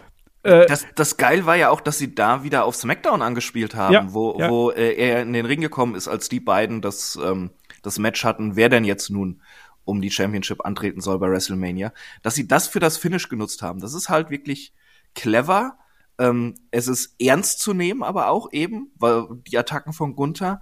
äh, 0.42 0.66
das, 0.66 0.86
das 0.94 1.16
geil 1.16 1.46
war 1.46 1.56
ja 1.56 1.70
auch, 1.70 1.80
dass 1.80 1.98
sie 1.98 2.14
da 2.14 2.44
wieder 2.44 2.64
auf 2.66 2.76
SmackDown 2.76 3.22
angespielt 3.22 3.74
haben, 3.74 3.94
ja, 3.94 4.06
wo, 4.12 4.36
ja. 4.38 4.50
wo 4.50 4.70
äh, 4.70 4.92
er 4.92 5.22
in 5.22 5.32
den 5.32 5.46
Ring 5.46 5.62
gekommen 5.62 5.94
ist, 5.94 6.06
als 6.06 6.28
die 6.28 6.40
beiden 6.40 6.82
das 6.82 7.18
ähm, 7.24 7.50
das 7.84 7.98
Match 7.98 8.24
hatten, 8.24 8.56
wer 8.56 8.68
denn 8.68 8.84
jetzt 8.84 9.10
nun 9.10 9.42
um 9.84 10.00
die 10.00 10.10
Championship 10.10 10.64
antreten 10.64 11.00
soll 11.00 11.18
bei 11.18 11.30
WrestleMania, 11.30 11.92
dass 12.22 12.34
sie 12.34 12.48
das 12.48 12.68
für 12.68 12.80
das 12.80 12.96
Finish 12.96 13.28
genutzt 13.28 13.62
haben. 13.62 13.80
Das 13.80 13.94
ist 13.94 14.08
halt 14.08 14.30
wirklich 14.30 14.72
clever. 15.14 15.78
Ähm, 16.18 16.54
es 16.70 16.88
ist 16.88 17.16
ernst 17.20 17.60
zu 17.60 17.74
nehmen, 17.74 18.02
aber 18.02 18.28
auch 18.28 18.52
eben, 18.52 18.92
weil 18.96 19.26
die 19.46 19.58
Attacken 19.58 19.92
von 19.92 20.16
Gunther 20.16 20.60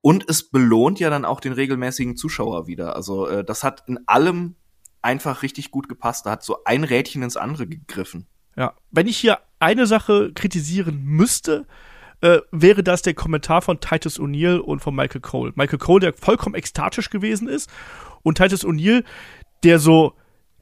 und 0.00 0.28
es 0.28 0.48
belohnt 0.48 1.00
ja 1.00 1.10
dann 1.10 1.24
auch 1.24 1.40
den 1.40 1.52
regelmäßigen 1.52 2.16
Zuschauer 2.16 2.66
wieder. 2.66 2.96
Also 2.96 3.26
äh, 3.26 3.44
das 3.44 3.62
hat 3.62 3.84
in 3.88 3.98
allem 4.06 4.56
einfach 5.02 5.42
richtig 5.42 5.70
gut 5.70 5.88
gepasst. 5.88 6.26
Da 6.26 6.30
hat 6.30 6.44
so 6.44 6.64
ein 6.64 6.84
Rädchen 6.84 7.22
ins 7.22 7.36
andere 7.36 7.66
gegriffen. 7.66 8.26
Ja, 8.56 8.74
wenn 8.90 9.06
ich 9.06 9.16
hier 9.16 9.40
eine 9.58 9.86
Sache 9.86 10.32
kritisieren 10.34 11.02
müsste, 11.04 11.66
äh, 12.22 12.40
wäre 12.50 12.82
das 12.82 13.02
der 13.02 13.14
Kommentar 13.14 13.62
von 13.62 13.80
Titus 13.80 14.18
O'Neill 14.18 14.58
und 14.58 14.80
von 14.80 14.94
Michael 14.94 15.20
Cole. 15.20 15.52
Michael 15.54 15.78
Cole, 15.78 16.00
der 16.00 16.14
vollkommen 16.14 16.54
ekstatisch 16.54 17.10
gewesen 17.10 17.48
ist 17.48 17.70
und 18.22 18.38
Titus 18.38 18.64
O'Neill, 18.64 19.04
der 19.64 19.78
so 19.78 20.14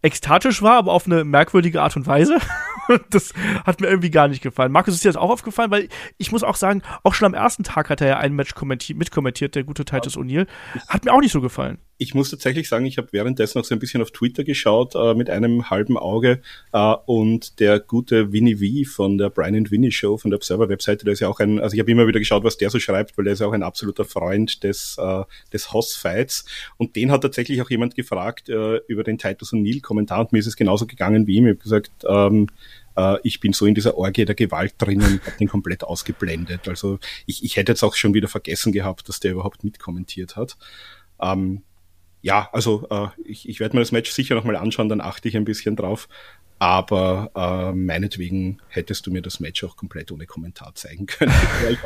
ekstatisch 0.02 0.62
war, 0.62 0.76
aber 0.76 0.92
auf 0.92 1.06
eine 1.06 1.24
merkwürdige 1.24 1.82
Art 1.82 1.96
und 1.96 2.06
Weise. 2.06 2.38
das 3.10 3.34
hat 3.64 3.80
mir 3.80 3.88
irgendwie 3.88 4.10
gar 4.10 4.28
nicht 4.28 4.42
gefallen. 4.42 4.72
Markus 4.72 4.94
ist 4.94 5.04
dir 5.04 5.10
das 5.10 5.16
auch 5.16 5.30
aufgefallen, 5.30 5.70
weil 5.70 5.88
ich 6.16 6.32
muss 6.32 6.42
auch 6.42 6.56
sagen, 6.56 6.82
auch 7.02 7.14
schon 7.14 7.26
am 7.26 7.34
ersten 7.34 7.62
Tag 7.62 7.90
hat 7.90 8.00
er 8.00 8.08
ja 8.08 8.16
ein 8.16 8.34
Match 8.34 8.54
mitkommentiert, 8.94 9.54
der 9.54 9.64
gute 9.64 9.84
Titus 9.84 10.16
O'Neill. 10.16 10.46
Hat 10.88 11.04
mir 11.04 11.12
auch 11.12 11.20
nicht 11.20 11.32
so 11.32 11.40
gefallen. 11.40 11.78
Ich 12.00 12.14
muss 12.14 12.30
tatsächlich 12.30 12.66
sagen, 12.66 12.86
ich 12.86 12.96
habe 12.96 13.08
währenddessen 13.12 13.58
noch 13.58 13.64
so 13.66 13.74
ein 13.74 13.78
bisschen 13.78 14.00
auf 14.00 14.10
Twitter 14.10 14.42
geschaut 14.42 14.94
äh, 14.94 15.12
mit 15.12 15.28
einem 15.28 15.68
halben 15.68 15.98
Auge 15.98 16.40
äh, 16.72 16.94
und 17.04 17.60
der 17.60 17.78
gute 17.78 18.32
Winnie 18.32 18.86
V 18.86 18.90
von 18.90 19.18
der 19.18 19.28
Brian 19.28 19.54
and 19.54 19.70
Winnie 19.70 19.92
Show 19.92 20.16
von 20.16 20.30
der 20.30 20.38
Observer-Webseite, 20.38 21.04
der 21.04 21.12
ist 21.12 21.20
ja 21.20 21.28
auch 21.28 21.40
ein, 21.40 21.60
also 21.60 21.74
ich 21.74 21.80
habe 21.80 21.90
immer 21.90 22.06
wieder 22.06 22.18
geschaut, 22.18 22.42
was 22.42 22.56
der 22.56 22.70
so 22.70 22.78
schreibt, 22.78 23.18
weil 23.18 23.26
der 23.26 23.34
ist 23.34 23.40
ja 23.40 23.46
auch 23.46 23.52
ein 23.52 23.62
absoluter 23.62 24.06
Freund 24.06 24.64
des, 24.64 24.96
äh, 24.98 25.24
des 25.52 25.74
Hoss-Fights 25.74 26.46
und 26.78 26.96
den 26.96 27.12
hat 27.12 27.20
tatsächlich 27.20 27.60
auch 27.60 27.68
jemand 27.68 27.94
gefragt 27.94 28.48
äh, 28.48 28.78
über 28.88 29.04
den 29.04 29.18
Titus 29.18 29.52
O'Neill-Kommentar 29.52 30.20
und 30.20 30.32
mir 30.32 30.38
ist 30.38 30.46
es 30.46 30.56
genauso 30.56 30.86
gegangen 30.86 31.26
wie 31.26 31.36
ihm. 31.36 31.48
Ich 31.48 31.50
habe 31.50 31.62
gesagt, 31.62 31.90
ähm, 32.08 32.46
äh, 32.96 33.18
ich 33.24 33.40
bin 33.40 33.52
so 33.52 33.66
in 33.66 33.74
dieser 33.74 33.98
Orgie 33.98 34.24
der 34.24 34.34
Gewalt 34.34 34.72
drinnen, 34.78 35.20
habe 35.26 35.36
den 35.38 35.48
komplett 35.48 35.84
ausgeblendet. 35.84 36.66
Also 36.66 36.98
ich, 37.26 37.44
ich 37.44 37.56
hätte 37.56 37.72
jetzt 37.72 37.82
auch 37.82 37.94
schon 37.94 38.14
wieder 38.14 38.28
vergessen 38.28 38.72
gehabt, 38.72 39.06
dass 39.10 39.20
der 39.20 39.32
überhaupt 39.32 39.64
mitkommentiert 39.64 40.36
hat. 40.36 40.56
Ähm, 41.20 41.62
ja, 42.22 42.48
also 42.52 42.86
äh, 42.90 43.08
ich, 43.24 43.48
ich 43.48 43.60
werde 43.60 43.76
mir 43.76 43.80
das 43.80 43.92
Match 43.92 44.10
sicher 44.10 44.34
nochmal 44.34 44.56
anschauen, 44.56 44.88
dann 44.88 45.00
achte 45.00 45.28
ich 45.28 45.36
ein 45.36 45.44
bisschen 45.44 45.76
drauf. 45.76 46.08
Aber 46.58 47.30
äh, 47.34 47.72
meinetwegen 47.72 48.60
hättest 48.68 49.06
du 49.06 49.10
mir 49.10 49.22
das 49.22 49.40
Match 49.40 49.64
auch 49.64 49.76
komplett 49.76 50.12
ohne 50.12 50.26
Kommentar 50.26 50.74
zeigen 50.74 51.06
können. 51.06 51.32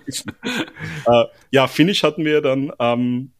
äh, 1.06 1.24
ja, 1.50 1.66
Finish 1.66 2.02
hatten 2.02 2.24
wir 2.24 2.40
dann 2.40 2.72
ähm, 2.78 3.32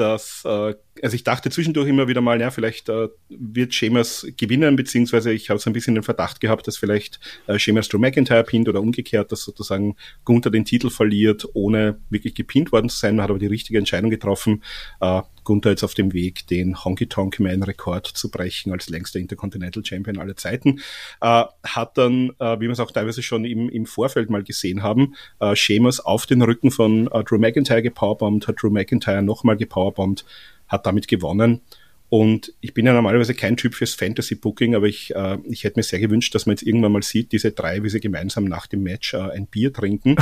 das 0.00 0.42
äh, 0.44 0.74
also 1.02 1.14
ich 1.14 1.24
dachte 1.24 1.50
zwischendurch 1.50 1.88
immer 1.88 2.08
wieder 2.08 2.20
mal, 2.20 2.40
ja, 2.40 2.50
vielleicht 2.50 2.88
äh, 2.88 3.08
wird 3.28 3.74
Sheamus 3.74 4.26
gewinnen, 4.36 4.76
beziehungsweise 4.76 5.32
ich 5.32 5.50
habe 5.50 5.58
so 5.58 5.70
ein 5.70 5.72
bisschen 5.72 5.94
den 5.94 6.04
Verdacht 6.04 6.40
gehabt, 6.40 6.66
dass 6.66 6.76
vielleicht 6.76 7.20
äh, 7.46 7.58
Sheamus 7.58 7.88
Drew 7.88 7.98
McIntyre 7.98 8.44
pinnt 8.44 8.68
oder 8.68 8.80
umgekehrt, 8.80 9.32
dass 9.32 9.42
sozusagen 9.42 9.96
Gunther 10.24 10.50
den 10.50 10.64
Titel 10.64 10.90
verliert, 10.90 11.46
ohne 11.54 12.00
wirklich 12.10 12.34
gepinnt 12.34 12.72
worden 12.72 12.88
zu 12.88 12.98
sein. 12.98 13.16
Man 13.16 13.24
hat 13.24 13.30
aber 13.30 13.38
die 13.38 13.46
richtige 13.46 13.78
Entscheidung 13.78 14.10
getroffen. 14.10 14.62
Äh, 15.00 15.22
Gunther 15.50 15.70
jetzt 15.70 15.82
auf 15.82 15.94
dem 15.94 16.12
Weg, 16.12 16.46
den 16.46 16.84
Honky 16.84 17.08
Tonk 17.08 17.40
Man 17.40 17.64
Rekord 17.64 18.06
zu 18.06 18.30
brechen 18.30 18.70
als 18.70 18.88
längster 18.88 19.18
Intercontinental 19.18 19.84
Champion 19.84 20.18
aller 20.18 20.36
Zeiten. 20.36 20.78
Äh, 21.20 21.44
hat 21.64 21.98
dann, 21.98 22.30
äh, 22.38 22.60
wie 22.60 22.66
wir 22.66 22.70
es 22.70 22.78
auch 22.78 22.92
teilweise 22.92 23.20
schon 23.20 23.44
im, 23.44 23.68
im 23.68 23.84
Vorfeld 23.84 24.30
mal 24.30 24.44
gesehen 24.44 24.84
haben, 24.84 25.16
äh, 25.40 25.56
Sheamus 25.56 25.98
auf 25.98 26.26
den 26.26 26.40
Rücken 26.40 26.70
von 26.70 27.08
äh, 27.08 27.24
Drew 27.24 27.38
McIntyre 27.38 27.82
gepowerbombt, 27.82 28.46
hat 28.46 28.62
Drew 28.62 28.70
McIntyre 28.70 29.22
nochmal 29.22 29.56
gepowerbombt 29.56 30.24
hat 30.68 30.86
damit 30.86 31.08
gewonnen. 31.08 31.62
Und 32.10 32.52
ich 32.60 32.74
bin 32.74 32.86
ja 32.86 32.92
normalerweise 32.92 33.34
kein 33.34 33.56
Typ 33.56 33.74
fürs 33.74 33.94
Fantasy-Booking, 33.94 34.76
aber 34.76 34.86
ich, 34.86 35.12
äh, 35.16 35.38
ich 35.48 35.64
hätte 35.64 35.80
mir 35.80 35.82
sehr 35.82 35.98
gewünscht, 35.98 36.32
dass 36.34 36.46
man 36.46 36.54
jetzt 36.54 36.62
irgendwann 36.62 36.92
mal 36.92 37.02
sieht, 37.02 37.32
diese 37.32 37.50
drei, 37.50 37.82
wie 37.82 37.88
sie 37.88 37.98
gemeinsam 37.98 38.44
nach 38.44 38.68
dem 38.68 38.84
Match 38.84 39.14
äh, 39.14 39.18
ein 39.18 39.48
Bier 39.48 39.72
trinken. 39.72 40.14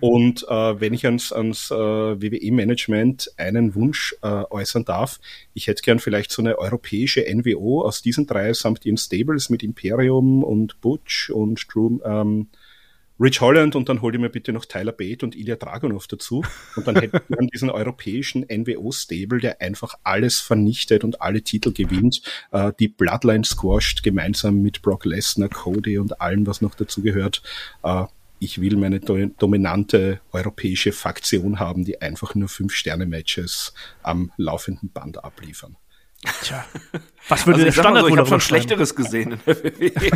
Und 0.00 0.44
äh, 0.48 0.80
wenn 0.80 0.94
ich 0.94 1.04
ans, 1.06 1.32
ans 1.32 1.70
äh, 1.70 1.74
WWE-Management 1.74 3.32
einen 3.36 3.74
Wunsch 3.74 4.14
äh, 4.22 4.26
äußern 4.26 4.84
darf, 4.84 5.20
ich 5.54 5.66
hätte 5.66 5.82
gern 5.82 5.98
vielleicht 5.98 6.30
so 6.30 6.42
eine 6.42 6.58
europäische 6.58 7.24
NWO 7.28 7.82
aus 7.82 8.02
diesen 8.02 8.26
drei 8.26 8.52
samt 8.52 8.84
ihren 8.84 8.96
Stables 8.96 9.50
mit 9.50 9.62
Imperium 9.62 10.42
und 10.44 10.80
Butch 10.80 11.30
und 11.30 11.66
Drew, 11.72 11.98
ähm, 12.04 12.48
Rich 13.20 13.40
Holland 13.40 13.76
und 13.76 13.88
dann 13.88 14.02
hol 14.02 14.10
dir 14.10 14.18
mir 14.18 14.28
bitte 14.28 14.52
noch 14.52 14.64
Tyler 14.64 14.90
Bate 14.90 15.24
und 15.24 15.36
Ilya 15.36 15.54
Dragunov 15.54 16.08
dazu. 16.08 16.44
Und 16.74 16.86
dann 16.88 16.96
hätten 16.96 17.20
wir 17.28 17.46
diesen 17.46 17.70
europäischen 17.70 18.44
NWO-Stable, 18.50 19.38
der 19.38 19.60
einfach 19.60 19.94
alles 20.02 20.40
vernichtet 20.40 21.04
und 21.04 21.22
alle 21.22 21.42
Titel 21.42 21.72
gewinnt, 21.72 22.22
äh, 22.50 22.72
die 22.80 22.88
Bloodline 22.88 23.44
squasht, 23.44 24.02
gemeinsam 24.02 24.62
mit 24.62 24.82
Brock 24.82 25.04
Lesnar, 25.04 25.48
Cody 25.48 25.98
und 25.98 26.20
allem, 26.20 26.46
was 26.46 26.60
noch 26.60 26.74
dazu 26.74 27.02
gehört. 27.02 27.42
Äh, 27.84 28.04
ich 28.44 28.60
will 28.60 28.76
meine 28.76 29.00
do 29.00 29.26
dominante 29.38 30.20
europäische 30.32 30.92
Faktion 30.92 31.58
haben, 31.58 31.84
die 31.84 32.00
einfach 32.00 32.34
nur 32.34 32.48
Fünf-Sterne-Matches 32.48 33.74
am 34.02 34.30
laufenden 34.36 34.90
Band 34.90 35.24
abliefern. 35.24 35.76
Tja, 36.42 36.64
was 37.28 37.46
würde 37.46 37.62
also 37.62 37.64
der 37.66 37.72
Standard 37.72 38.04
so, 38.04 38.08
Ich 38.08 38.16
habe 38.16 38.28
schon 38.28 38.40
Schlechteres 38.40 38.94
gesehen 38.94 39.32
in 39.32 39.40
der 39.46 39.64
WWE. 39.64 39.92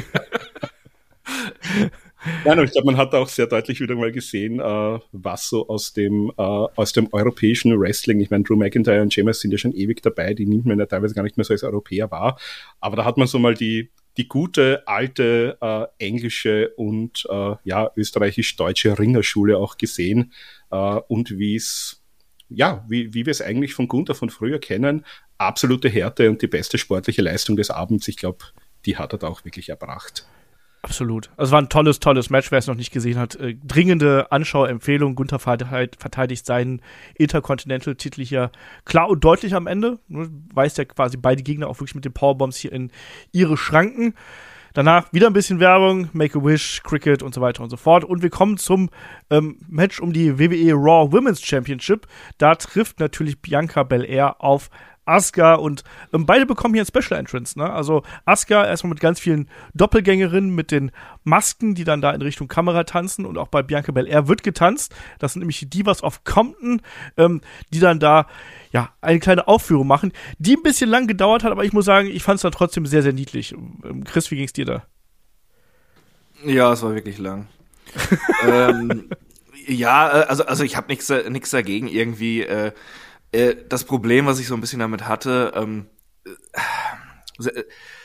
Nein, 2.44 2.64
ich 2.64 2.72
glaube, 2.72 2.86
man 2.86 2.96
hat 2.96 3.14
auch 3.14 3.28
sehr 3.28 3.46
deutlich 3.46 3.80
wieder 3.80 3.94
mal 3.94 4.10
gesehen, 4.10 4.58
äh, 4.58 4.98
was 5.12 5.48
so 5.48 5.68
aus 5.68 5.92
dem, 5.92 6.32
äh, 6.36 6.42
aus 6.42 6.92
dem 6.92 7.08
europäischen 7.12 7.78
Wrestling, 7.78 8.20
ich 8.20 8.30
meine, 8.30 8.44
Drew 8.44 8.56
McIntyre 8.56 9.02
und 9.02 9.14
James 9.14 9.40
sind 9.40 9.52
ja 9.52 9.58
schon 9.58 9.72
ewig 9.72 10.02
dabei, 10.02 10.34
die 10.34 10.46
nimmt 10.46 10.66
man 10.66 10.78
ja 10.78 10.86
teilweise 10.86 11.14
gar 11.14 11.22
nicht 11.22 11.36
mehr 11.36 11.44
so 11.44 11.54
als 11.54 11.62
Europäer 11.62 12.10
wahr, 12.10 12.38
aber 12.80 12.96
da 12.96 13.04
hat 13.04 13.16
man 13.16 13.28
so 13.28 13.38
mal 13.38 13.54
die, 13.54 13.90
die 14.18 14.28
gute, 14.28 14.82
alte 14.86 15.56
äh, 15.60 15.86
englische 16.04 16.70
und 16.76 17.24
äh, 17.30 17.54
ja, 17.64 17.90
österreichisch-deutsche 17.96 18.98
Ringerschule 18.98 19.56
auch 19.56 19.78
gesehen 19.78 20.32
äh, 20.70 20.76
und 20.76 21.38
wie 21.38 21.54
es 21.54 22.02
ja, 22.50 22.84
wie, 22.88 23.12
wie 23.14 23.26
wir 23.26 23.30
es 23.30 23.42
eigentlich 23.42 23.74
von 23.74 23.88
Gunther 23.88 24.14
von 24.14 24.30
früher 24.30 24.58
kennen, 24.58 25.04
absolute 25.36 25.88
Härte 25.88 26.30
und 26.30 26.40
die 26.40 26.46
beste 26.46 26.78
sportliche 26.78 27.22
Leistung 27.22 27.56
des 27.56 27.70
Abends, 27.70 28.08
ich 28.08 28.16
glaube, 28.16 28.38
die 28.86 28.96
hat 28.96 29.12
er 29.12 29.18
da 29.18 29.28
auch 29.28 29.44
wirklich 29.44 29.68
erbracht. 29.68 30.26
Absolut. 30.82 31.30
Also 31.36 31.52
war 31.52 31.60
ein 31.60 31.68
tolles, 31.68 31.98
tolles 31.98 32.30
Match, 32.30 32.52
wer 32.52 32.58
es 32.58 32.68
noch 32.68 32.76
nicht 32.76 32.92
gesehen 32.92 33.18
hat. 33.18 33.34
Äh, 33.36 33.56
dringende 33.62 34.30
Anschauempfehlung. 34.30 35.16
Gunther 35.16 35.40
verteidigt 35.40 36.46
seinen 36.46 36.82
Intercontinental-Titel 37.16 38.24
hier 38.24 38.52
klar 38.84 39.08
und 39.08 39.24
deutlich 39.24 39.54
am 39.54 39.66
Ende. 39.66 39.98
Weist 40.08 40.78
ja 40.78 40.84
quasi 40.84 41.16
beide 41.16 41.42
Gegner 41.42 41.68
auch 41.68 41.80
wirklich 41.80 41.96
mit 41.96 42.04
den 42.04 42.12
Powerbombs 42.12 42.56
hier 42.56 42.72
in 42.72 42.92
ihre 43.32 43.56
Schranken. 43.56 44.14
Danach 44.74 45.12
wieder 45.12 45.26
ein 45.26 45.32
bisschen 45.32 45.58
Werbung, 45.58 46.08
Make-A-Wish, 46.12 46.82
Cricket 46.84 47.24
und 47.24 47.34
so 47.34 47.40
weiter 47.40 47.64
und 47.64 47.70
so 47.70 47.76
fort. 47.76 48.04
Und 48.04 48.22
wir 48.22 48.30
kommen 48.30 48.58
zum 48.58 48.90
ähm, 49.30 49.58
Match 49.66 49.98
um 49.98 50.12
die 50.12 50.38
WWE 50.38 50.74
Raw 50.74 51.10
Women's 51.10 51.42
Championship. 51.42 52.06
Da 52.36 52.54
trifft 52.54 53.00
natürlich 53.00 53.40
Bianca 53.42 53.82
Belair 53.82 54.40
auf 54.40 54.70
Asuka 55.08 55.54
und 55.54 55.84
ähm, 56.12 56.26
beide 56.26 56.46
bekommen 56.46 56.74
hier 56.74 56.82
ein 56.82 56.86
Special 56.86 57.18
Entrance. 57.18 57.58
Ne? 57.58 57.68
Also 57.70 58.02
Asuka 58.24 58.64
erstmal 58.64 58.90
mit 58.90 59.00
ganz 59.00 59.20
vielen 59.20 59.48
Doppelgängerinnen 59.74 60.54
mit 60.54 60.70
den 60.70 60.90
Masken, 61.24 61.74
die 61.74 61.84
dann 61.84 62.00
da 62.00 62.10
in 62.12 62.22
Richtung 62.22 62.48
Kamera 62.48 62.84
tanzen 62.84 63.24
und 63.24 63.38
auch 63.38 63.48
bei 63.48 63.62
Bianca 63.62 63.92
Belair 63.92 64.28
wird 64.28 64.42
getanzt. 64.42 64.94
Das 65.18 65.32
sind 65.32 65.40
nämlich 65.40 65.58
die 65.58 65.70
Divas 65.70 66.02
of 66.02 66.24
Compton, 66.24 66.82
ähm, 67.16 67.40
die 67.72 67.80
dann 67.80 67.98
da 67.98 68.26
ja 68.72 68.90
eine 69.00 69.18
kleine 69.18 69.48
Aufführung 69.48 69.86
machen, 69.86 70.12
die 70.38 70.56
ein 70.56 70.62
bisschen 70.62 70.90
lang 70.90 71.06
gedauert 71.06 71.44
hat, 71.44 71.52
aber 71.52 71.64
ich 71.64 71.72
muss 71.72 71.84
sagen, 71.84 72.08
ich 72.08 72.22
fand 72.22 72.36
es 72.36 72.42
dann 72.42 72.52
trotzdem 72.52 72.86
sehr, 72.86 73.02
sehr 73.02 73.12
niedlich. 73.12 73.52
Ähm, 73.52 74.04
Chris, 74.04 74.30
wie 74.30 74.36
ging's 74.36 74.52
dir 74.52 74.66
da? 74.66 74.86
Ja, 76.44 76.72
es 76.72 76.82
war 76.82 76.94
wirklich 76.94 77.18
lang. 77.18 77.48
ähm, 78.46 79.08
ja, 79.66 80.08
äh, 80.08 80.24
also 80.26 80.44
also 80.44 80.64
ich 80.64 80.76
habe 80.76 80.88
nichts 80.88 81.12
nichts 81.28 81.50
dagegen 81.50 81.88
irgendwie. 81.88 82.42
Äh, 82.42 82.72
äh, 83.32 83.56
das 83.68 83.84
Problem, 83.84 84.26
was 84.26 84.38
ich 84.38 84.46
so 84.46 84.54
ein 84.54 84.60
bisschen 84.60 84.80
damit 84.80 85.06
hatte, 85.06 85.52
ähm, 85.54 85.86
äh, 87.44 87.64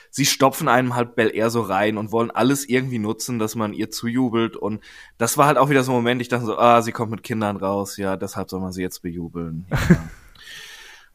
sie 0.10 0.26
stopfen 0.26 0.68
einem 0.68 0.96
halt 0.96 1.16
Bel 1.16 1.34
Air 1.34 1.50
so 1.50 1.62
rein 1.62 1.98
und 1.98 2.12
wollen 2.12 2.30
alles 2.30 2.70
irgendwie 2.70 3.00
nutzen, 3.00 3.40
dass 3.40 3.56
man 3.56 3.74
ihr 3.74 3.90
zujubelt. 3.90 4.56
Und 4.56 4.84
das 5.18 5.38
war 5.38 5.48
halt 5.48 5.58
auch 5.58 5.70
wieder 5.70 5.84
so 5.84 5.92
ein 5.92 5.96
Moment, 5.96 6.22
ich 6.22 6.28
dachte 6.28 6.46
so, 6.46 6.58
ah, 6.58 6.82
sie 6.84 6.92
kommt 6.92 7.12
mit 7.12 7.24
Kindern 7.24 7.58
raus, 7.58 7.98
ja, 7.98 8.16
deshalb 8.16 8.50
soll 8.50 8.60
man 8.60 8.72
sie 8.72 8.84
jetzt 8.84 9.02
bejubeln. 9.02 9.66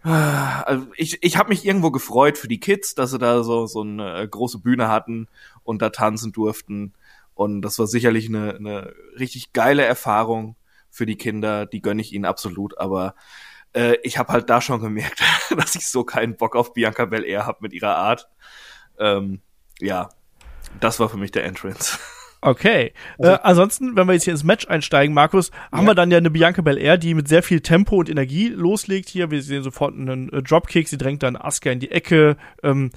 Ja. 0.05 0.63
also 0.67 0.87
ich 0.97 1.23
ich 1.23 1.37
habe 1.37 1.51
mich 1.51 1.65
irgendwo 1.65 1.91
gefreut 1.91 2.39
für 2.39 2.49
die 2.49 2.61
Kids, 2.61 2.95
dass 2.95 3.13
sie 3.13 3.19
da 3.19 3.45
so, 3.45 3.67
so 3.67 3.83
eine 3.83 4.23
äh, 4.23 4.29
große 4.29 4.59
Bühne 4.59 4.89
hatten 4.89 5.29
und 5.63 5.81
da 5.81 5.91
tanzen 5.91 6.33
durften. 6.33 6.93
Und 7.35 7.63
das 7.63 7.79
war 7.79 7.87
sicherlich 7.87 8.27
eine, 8.27 8.57
eine 8.57 8.95
richtig 9.17 9.53
geile 9.53 9.85
Erfahrung 9.85 10.57
für 10.91 11.07
die 11.07 11.17
Kinder, 11.17 11.67
die 11.67 11.83
gönne 11.83 12.01
ich 12.03 12.13
ihnen 12.13 12.25
absolut, 12.25 12.79
aber 12.79 13.15
äh, 13.75 13.97
ich 14.03 14.19
habe 14.19 14.33
halt 14.33 14.51
da 14.51 14.61
schon 14.61 14.81
gemerkt, 14.81 15.23
dass 15.57 15.75
ich 15.75 15.87
so 15.89 16.05
keinen 16.05 16.37
Bock 16.37 16.57
auf 16.57 16.73
Bianca 16.73 17.05
Belair 17.05 17.47
habe 17.47 17.59
mit 17.61 17.73
ihrer 17.73 17.97
Art. 17.97 18.29
Ähm, 18.99 19.41
ja, 19.81 20.09
das 20.81 21.01
war 21.01 21.09
für 21.09 21.17
mich 21.17 21.31
der 21.31 21.45
Entrance. 21.45 21.99
Okay. 22.41 22.93
Also, 23.19 23.33
äh, 23.33 23.39
ansonsten, 23.43 23.97
wenn 23.97 24.07
wir 24.07 24.15
jetzt 24.15 24.23
hier 24.23 24.33
ins 24.33 24.45
Match 24.45 24.69
einsteigen, 24.69 25.13
Markus, 25.13 25.51
haben 25.73 25.87
ja. 25.87 25.91
wir 25.91 25.95
dann 25.97 26.11
ja 26.11 26.19
eine 26.19 26.31
Bianca 26.31 26.63
Belair, 26.63 26.97
die 26.97 27.15
mit 27.15 27.27
sehr 27.27 27.43
viel 27.43 27.61
Tempo 27.61 27.97
und 27.97 28.09
Energie 28.09 28.49
loslegt 28.49 29.09
hier. 29.09 29.31
Wir 29.31 29.43
sehen 29.43 29.65
sofort 29.65 29.95
einen 29.95 30.33
äh, 30.33 30.41
Dropkick, 30.41 30.89
sie 30.89 30.99
drängt 30.99 31.25
dann 31.25 31.37
Asuka 31.37 31.71
in 31.71 31.81
die 31.81 31.91
Ecke. 31.91 32.37
Ähm, 32.63 32.91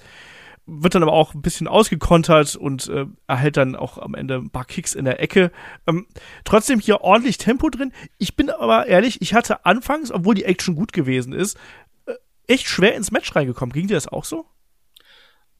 wird 0.65 0.95
dann 0.95 1.03
aber 1.03 1.13
auch 1.13 1.33
ein 1.33 1.41
bisschen 1.41 1.67
ausgekontert 1.67 2.55
und 2.55 2.87
äh, 2.89 3.05
erhält 3.27 3.57
dann 3.57 3.75
auch 3.75 3.97
am 3.97 4.15
Ende 4.15 4.35
ein 4.35 4.49
paar 4.49 4.65
Kicks 4.65 4.93
in 4.93 5.05
der 5.05 5.19
Ecke. 5.21 5.51
Ähm, 5.87 6.07
trotzdem 6.43 6.79
hier 6.79 7.01
ordentlich 7.01 7.37
Tempo 7.37 7.69
drin. 7.69 7.91
Ich 8.17 8.35
bin 8.35 8.49
aber 8.49 8.87
ehrlich, 8.87 9.21
ich 9.21 9.33
hatte 9.33 9.65
anfangs, 9.65 10.11
obwohl 10.11 10.35
die 10.35 10.45
Action 10.45 10.75
gut 10.75 10.93
gewesen 10.93 11.33
ist, 11.33 11.57
äh, 12.05 12.13
echt 12.47 12.67
schwer 12.67 12.95
ins 12.95 13.11
Match 13.11 13.35
reingekommen. 13.35 13.73
Ging 13.73 13.87
dir 13.87 13.95
das 13.95 14.07
auch 14.07 14.25
so? 14.25 14.45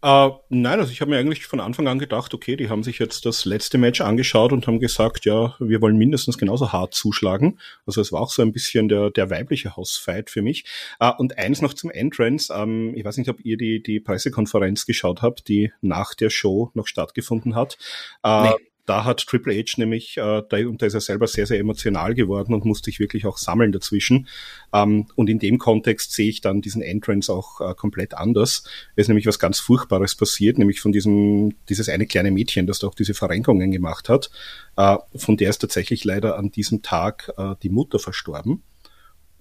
Uh, 0.03 0.39
nein, 0.49 0.79
also 0.79 0.91
ich 0.91 0.99
habe 1.01 1.11
mir 1.11 1.19
eigentlich 1.19 1.45
von 1.45 1.59
Anfang 1.59 1.87
an 1.87 1.99
gedacht, 1.99 2.33
okay, 2.33 2.55
die 2.55 2.69
haben 2.69 2.81
sich 2.81 2.97
jetzt 2.97 3.25
das 3.27 3.45
letzte 3.45 3.77
Match 3.77 4.01
angeschaut 4.01 4.51
und 4.51 4.65
haben 4.65 4.79
gesagt, 4.79 5.25
ja, 5.25 5.55
wir 5.59 5.79
wollen 5.79 5.97
mindestens 5.97 6.39
genauso 6.39 6.73
hart 6.73 6.95
zuschlagen. 6.95 7.59
Also 7.85 8.01
es 8.01 8.11
war 8.11 8.21
auch 8.21 8.31
so 8.31 8.41
ein 8.41 8.51
bisschen 8.51 8.89
der, 8.89 9.11
der 9.11 9.29
weibliche 9.29 9.75
Hausfight 9.75 10.31
für 10.31 10.41
mich. 10.41 10.65
Uh, 11.01 11.11
und 11.17 11.37
eins 11.37 11.61
noch 11.61 11.75
zum 11.75 11.91
Entrance. 11.91 12.51
Um, 12.51 12.61
ähm, 12.61 12.95
ich 12.95 13.05
weiß 13.05 13.17
nicht, 13.17 13.29
ob 13.29 13.45
ihr 13.45 13.57
die, 13.57 13.83
die 13.83 13.99
Pressekonferenz 13.99 14.87
geschaut 14.87 15.21
habt, 15.21 15.47
die 15.47 15.71
nach 15.81 16.15
der 16.15 16.31
Show 16.31 16.71
noch 16.73 16.87
stattgefunden 16.87 17.55
hat. 17.55 17.77
Uh, 18.25 18.43
nee. 18.43 18.70
Da 18.85 19.05
hat 19.05 19.25
Triple 19.25 19.53
H 19.57 19.73
nämlich, 19.77 20.17
äh, 20.17 20.41
da, 20.49 20.57
und 20.67 20.81
da 20.81 20.85
ist 20.85 20.93
er 20.93 21.01
selber 21.01 21.27
sehr, 21.27 21.45
sehr 21.45 21.59
emotional 21.59 22.13
geworden 22.13 22.53
und 22.53 22.65
musste 22.65 22.85
sich 22.85 22.99
wirklich 22.99 23.25
auch 23.25 23.37
sammeln 23.37 23.71
dazwischen. 23.71 24.27
Ähm, 24.73 25.07
und 25.15 25.29
in 25.29 25.39
dem 25.39 25.57
Kontext 25.57 26.13
sehe 26.13 26.29
ich 26.29 26.41
dann 26.41 26.61
diesen 26.61 26.81
Entrance 26.81 27.31
auch 27.31 27.61
äh, 27.61 27.73
komplett 27.75 28.13
anders. 28.13 28.63
Es 28.95 29.03
ist 29.03 29.07
nämlich 29.07 29.25
was 29.25 29.39
ganz 29.39 29.59
Furchtbares 29.59 30.15
passiert, 30.15 30.57
nämlich 30.57 30.81
von 30.81 30.91
diesem, 30.91 31.55
dieses 31.69 31.89
eine 31.89 32.05
kleine 32.05 32.31
Mädchen, 32.31 32.67
das 32.67 32.79
da 32.79 32.87
auch 32.87 32.95
diese 32.95 33.13
Verrenkungen 33.13 33.71
gemacht 33.71 34.09
hat. 34.09 34.31
Äh, 34.77 34.97
von 35.15 35.37
der 35.37 35.49
ist 35.49 35.59
tatsächlich 35.59 36.03
leider 36.03 36.37
an 36.37 36.51
diesem 36.51 36.81
Tag 36.81 37.31
äh, 37.37 37.55
die 37.61 37.69
Mutter 37.69 37.99
verstorben. 37.99 38.63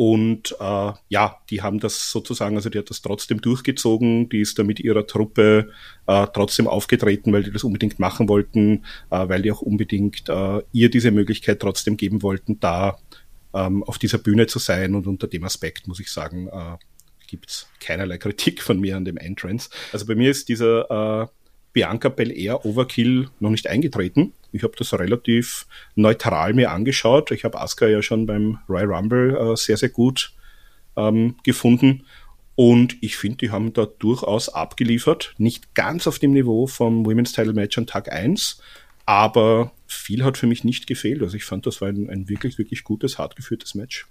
Und 0.01 0.57
äh, 0.59 0.93
ja, 1.11 1.37
die 1.51 1.61
haben 1.61 1.79
das 1.79 2.11
sozusagen, 2.11 2.57
also 2.57 2.71
die 2.71 2.79
hat 2.79 2.89
das 2.89 3.03
trotzdem 3.03 3.43
durchgezogen, 3.43 4.31
die 4.31 4.41
ist 4.41 4.59
da 4.59 4.63
mit 4.63 4.81
ihrer 4.81 5.07
Truppe 5.07 5.73
äh, 6.07 6.27
trotzdem 6.33 6.67
aufgetreten, 6.67 7.35
weil 7.35 7.43
die 7.43 7.51
das 7.51 7.65
unbedingt 7.65 7.99
machen 7.99 8.27
wollten, 8.27 8.87
äh, 9.11 9.29
weil 9.29 9.43
die 9.43 9.53
auch 9.53 9.61
unbedingt 9.61 10.27
äh, 10.31 10.63
ihr 10.73 10.89
diese 10.89 11.11
Möglichkeit 11.11 11.61
trotzdem 11.61 11.99
geben 11.99 12.23
wollten, 12.23 12.59
da 12.61 12.97
ähm, 13.53 13.83
auf 13.83 13.99
dieser 13.99 14.17
Bühne 14.17 14.47
zu 14.47 14.59
sein. 14.59 14.95
Und 14.95 15.07
unter 15.07 15.27
dem 15.27 15.45
Aspekt 15.45 15.87
muss 15.87 16.01
ich 16.01 16.11
sagen, 16.11 16.49
äh, 16.49 16.79
gibt's 17.27 17.69
keinerlei 17.79 18.17
Kritik 18.17 18.63
von 18.63 18.81
mir 18.81 18.97
an 18.97 19.05
dem 19.05 19.19
Entrance. 19.19 19.69
Also 19.93 20.07
bei 20.07 20.15
mir 20.15 20.31
ist 20.31 20.49
dieser 20.49 21.25
äh, 21.25 21.27
Bianca 21.73 22.09
Belair 22.09 22.65
Overkill 22.65 23.29
noch 23.39 23.51
nicht 23.51 23.69
eingetreten. 23.69 24.33
Ich 24.53 24.63
habe 24.63 24.75
das 24.77 24.93
relativ 24.99 25.67
neutral 25.95 26.53
mir 26.53 26.73
angeschaut. 26.73 27.31
Ich 27.31 27.45
habe 27.45 27.61
Asuka 27.61 27.87
ja 27.87 28.03
schon 28.03 28.27
beim 28.27 28.59
Royal 28.69 28.93
Rumble 28.93 29.37
äh, 29.37 29.57
sehr, 29.57 29.77
sehr 29.77 29.89
gut 29.89 30.33
ähm, 30.97 31.37
gefunden. 31.45 32.05
Und 32.57 32.97
ich 33.01 33.17
finde, 33.17 33.39
die 33.39 33.51
haben 33.51 33.73
da 33.73 33.87
durchaus 33.87 34.49
abgeliefert. 34.49 35.35
Nicht 35.39 35.75
ganz 35.75 36.07
auf 36.07 36.19
dem 36.19 36.33
Niveau 36.33 36.67
vom 36.67 37.07
Women's 37.07 37.33
Title 37.33 37.55
Match 37.55 37.79
an 37.79 37.87
Tag 37.87 38.13
1, 38.13 38.61
aber 39.07 39.73
viel 39.87 40.25
hat 40.25 40.37
für 40.37 40.47
mich 40.47 40.65
nicht 40.65 40.87
gefehlt. 40.87 41.23
Also 41.23 41.37
ich 41.37 41.45
fand, 41.45 41.67
das 41.67 41.81
war 41.81 41.89
ein, 41.89 42.11
ein 42.11 42.29
wirklich, 42.29 42.59
wirklich 42.59 42.85
gutes, 42.85 43.19
hart 43.19 43.37
geführtes 43.37 43.75
Match 43.75 44.07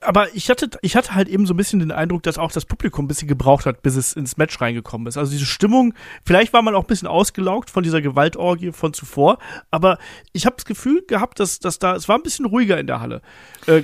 aber 0.00 0.34
ich 0.34 0.50
hatte, 0.50 0.70
ich 0.82 0.96
hatte 0.96 1.14
halt 1.14 1.28
eben 1.28 1.46
so 1.46 1.54
ein 1.54 1.56
bisschen 1.56 1.80
den 1.80 1.92
Eindruck, 1.92 2.22
dass 2.22 2.38
auch 2.38 2.52
das 2.52 2.64
Publikum 2.64 3.04
ein 3.04 3.08
bisschen 3.08 3.28
gebraucht 3.28 3.66
hat, 3.66 3.82
bis 3.82 3.96
es 3.96 4.14
ins 4.14 4.36
Match 4.36 4.60
reingekommen 4.60 5.06
ist. 5.06 5.16
Also 5.16 5.32
diese 5.32 5.46
Stimmung, 5.46 5.94
vielleicht 6.24 6.52
war 6.52 6.62
man 6.62 6.74
auch 6.74 6.84
ein 6.84 6.88
bisschen 6.88 7.08
ausgelaugt 7.08 7.70
von 7.70 7.82
dieser 7.82 8.00
Gewaltorgie 8.00 8.72
von 8.72 8.92
zuvor, 8.92 9.38
aber 9.70 9.98
ich 10.32 10.46
habe 10.46 10.56
das 10.56 10.64
Gefühl 10.64 11.04
gehabt, 11.06 11.40
dass, 11.40 11.58
dass 11.58 11.78
da, 11.78 11.94
es 11.94 12.08
war 12.08 12.16
ein 12.16 12.22
bisschen 12.22 12.46
ruhiger 12.46 12.78
in 12.78 12.86
der 12.86 13.00
Halle. 13.00 13.22
Äh, 13.66 13.82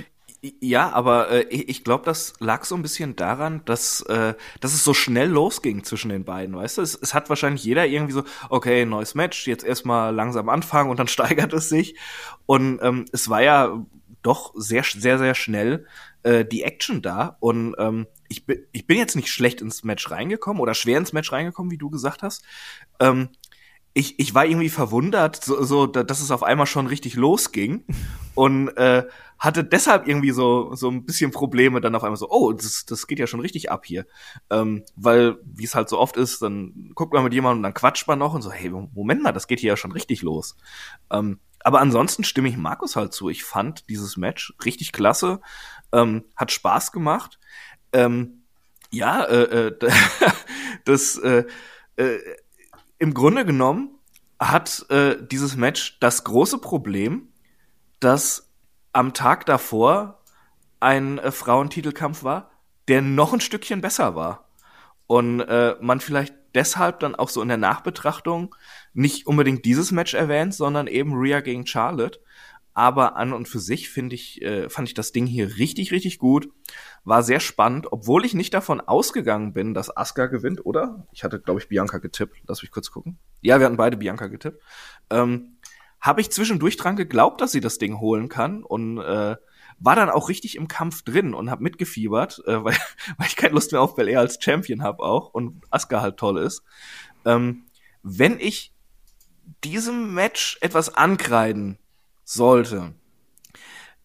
ja, 0.59 0.91
aber 0.91 1.31
äh, 1.31 1.41
ich 1.49 1.83
glaube, 1.83 2.05
das 2.05 2.33
lag 2.39 2.63
so 2.63 2.75
ein 2.75 2.81
bisschen 2.81 3.15
daran, 3.15 3.61
dass, 3.65 4.01
äh, 4.01 4.35
dass 4.61 4.73
es 4.73 4.83
so 4.83 4.93
schnell 4.93 5.29
losging 5.29 5.83
zwischen 5.83 6.09
den 6.09 6.25
beiden, 6.25 6.55
weißt 6.55 6.77
du? 6.77 6.81
Es, 6.83 6.95
es 6.95 7.13
hat 7.13 7.29
wahrscheinlich 7.29 7.63
jeder 7.63 7.85
irgendwie 7.85 8.13
so, 8.13 8.23
okay, 8.49 8.85
neues 8.85 9.15
Match, 9.15 9.47
jetzt 9.47 9.63
erstmal 9.63 10.13
langsam 10.13 10.49
anfangen 10.49 10.89
und 10.89 10.99
dann 10.99 11.07
steigert 11.07 11.53
es 11.53 11.69
sich. 11.69 11.95
Und 12.45 12.79
ähm, 12.81 13.05
es 13.11 13.29
war 13.29 13.41
ja 13.41 13.83
doch 14.21 14.53
sehr, 14.55 14.83
sehr, 14.83 15.17
sehr 15.17 15.35
schnell 15.35 15.85
äh, 16.27 16.45
die 16.45 16.63
Action 16.63 17.01
da. 17.01 17.37
Und 17.39 17.75
ähm, 17.79 18.07
ich, 18.27 18.45
bin, 18.45 18.65
ich 18.73 18.85
bin 18.85 18.97
jetzt 18.97 19.15
nicht 19.15 19.31
schlecht 19.31 19.61
ins 19.61 19.83
Match 19.83 20.11
reingekommen 20.11 20.61
oder 20.61 20.73
schwer 20.73 20.97
ins 20.97 21.13
Match 21.13 21.31
reingekommen, 21.31 21.71
wie 21.71 21.77
du 21.77 21.89
gesagt 21.89 22.21
hast. 22.21 22.43
Ähm, 22.99 23.29
ich, 23.93 24.19
ich 24.19 24.35
war 24.35 24.45
irgendwie 24.45 24.69
verwundert, 24.69 25.43
so, 25.43 25.63
so, 25.63 25.87
dass 25.87 26.19
es 26.19 26.29
auf 26.29 26.43
einmal 26.43 26.67
schon 26.67 26.85
richtig 26.85 27.15
losging 27.15 27.85
und 28.35 28.67
äh, 28.77 29.05
hatte 29.39 29.63
deshalb 29.63 30.07
irgendwie 30.07 30.31
so 30.31 30.75
so 30.75 30.89
ein 30.89 31.05
bisschen 31.05 31.31
Probleme 31.31 31.79
dann 31.79 31.95
auf 31.95 32.03
einmal 32.03 32.17
so, 32.17 32.29
oh, 32.29 32.51
das, 32.51 32.85
das 32.85 33.07
geht 33.07 33.19
ja 33.19 33.27
schon 33.27 33.39
richtig 33.39 33.71
ab 33.71 33.85
hier, 33.85 34.05
ähm, 34.49 34.83
weil 34.95 35.37
wie 35.45 35.63
es 35.63 35.75
halt 35.75 35.89
so 35.89 35.97
oft 35.97 36.17
ist, 36.17 36.41
dann 36.41 36.91
guckt 36.93 37.13
man 37.13 37.23
mit 37.23 37.33
jemandem 37.33 37.59
und 37.59 37.63
dann 37.63 37.73
quatscht 37.73 38.07
man 38.07 38.19
noch 38.19 38.33
und 38.33 38.41
so, 38.41 38.51
hey, 38.51 38.69
Moment 38.69 39.23
mal, 39.23 39.31
das 39.31 39.47
geht 39.47 39.61
hier 39.61 39.69
ja 39.69 39.77
schon 39.77 39.91
richtig 39.91 40.21
los. 40.23 40.57
Ähm, 41.09 41.39
aber 41.67 41.81
ansonsten 41.81 42.23
stimme 42.23 42.47
ich 42.47 42.57
Markus 42.57 42.95
halt 42.95 43.13
zu. 43.13 43.29
Ich 43.29 43.43
fand 43.43 43.89
dieses 43.89 44.15
Match 44.15 44.53
richtig 44.63 44.91
klasse, 44.91 45.41
ähm, 45.91 46.25
hat 46.35 46.51
Spaß 46.51 46.91
gemacht. 46.91 47.39
Ähm, 47.93 48.43
ja, 48.91 49.23
äh, 49.23 49.67
äh, 49.67 49.77
das 50.85 51.17
äh, 51.17 51.45
äh, 51.97 52.19
im 52.99 53.13
Grunde 53.13 53.45
genommen 53.45 53.91
hat 54.39 54.85
äh, 54.89 55.17
dieses 55.19 55.55
Match 55.55 55.99
das 55.99 56.23
große 56.23 56.59
Problem, 56.59 57.29
dass 57.99 58.49
am 58.93 59.13
Tag 59.13 59.45
davor 59.45 60.23
ein 60.79 61.17
äh, 61.19 61.31
Frauentitelkampf 61.31 62.23
war, 62.23 62.51
der 62.87 63.01
noch 63.01 63.33
ein 63.33 63.41
Stückchen 63.41 63.81
besser 63.81 64.15
war. 64.15 64.45
Und 65.09 65.37
man 65.79 66.01
vielleicht 66.01 66.33
deshalb 66.53 66.99
dann 66.99 67.15
auch 67.15 67.29
so 67.29 67.41
in 67.41 67.47
der 67.47 67.55
Nachbetrachtung 67.55 68.53
nicht 68.93 69.25
unbedingt 69.25 69.63
dieses 69.63 69.91
Match 69.91 70.13
erwähnt, 70.13 70.53
sondern 70.53 70.87
eben 70.87 71.13
Rhea 71.13 71.39
gegen 71.39 71.65
Charlotte. 71.65 72.19
Aber 72.77 73.15
an 73.15 73.33
und 73.33 73.47
für 73.47 73.57
sich 73.57 73.89
finde 73.89 74.13
ich, 74.13 74.39
äh, 74.43 74.69
fand 74.69 74.87
ich 74.87 74.93
das 74.93 75.11
Ding 75.11 75.25
hier 75.25 75.57
richtig, 75.57 75.91
richtig 75.91 76.19
gut. 76.19 76.47
War 77.03 77.23
sehr 77.23 77.39
spannend, 77.39 77.91
obwohl 77.91 78.23
ich 78.23 78.35
nicht 78.35 78.53
davon 78.53 78.81
ausgegangen 78.81 79.51
bin, 79.51 79.73
dass 79.73 79.97
Asuka 79.97 80.27
gewinnt, 80.27 80.63
oder? 80.63 81.07
Ich 81.11 81.23
hatte, 81.23 81.39
glaube 81.39 81.59
ich, 81.59 81.69
Bianca 81.69 81.97
getippt. 81.97 82.37
Lass 82.45 82.61
mich 82.61 82.69
kurz 82.69 82.91
gucken. 82.91 83.17
Ja, 83.41 83.57
wir 83.57 83.65
hatten 83.65 83.77
beide 83.77 83.97
Bianca 83.97 84.27
getippt. 84.27 84.61
Ähm, 85.09 85.57
Habe 85.99 86.21
ich 86.21 86.29
zwischendurch 86.29 86.77
dran 86.77 86.95
geglaubt, 86.95 87.41
dass 87.41 87.51
sie 87.51 87.61
das 87.61 87.79
Ding 87.79 87.99
holen 87.99 88.29
kann 88.29 88.61
und 88.61 88.99
äh, 88.99 89.37
war 89.79 89.95
dann 89.95 90.11
auch 90.11 90.29
richtig 90.29 90.55
im 90.55 90.67
Kampf 90.67 91.01
drin 91.01 91.33
und 91.33 91.49
hab 91.49 91.61
mitgefiebert, 91.61 92.43
äh, 92.45 92.51
weil, 92.63 92.77
weil 93.17 93.27
ich 93.27 93.35
keine 93.35 93.55
Lust 93.55 93.71
mehr 93.71 93.81
auf 93.81 93.95
Bel 93.95 94.07
Air 94.07 94.19
als 94.19 94.37
Champion 94.39 94.83
hab 94.83 94.99
auch 94.99 95.33
und 95.33 95.63
Asuka 95.71 96.01
halt 96.01 96.17
toll 96.17 96.37
ist. 96.37 96.61
Ähm, 97.25 97.63
wenn 98.03 98.39
ich 98.39 98.71
diesem 99.63 100.13
Match 100.13 100.59
etwas 100.61 100.93
ankreiden 100.93 101.79
sollte, 102.27 102.93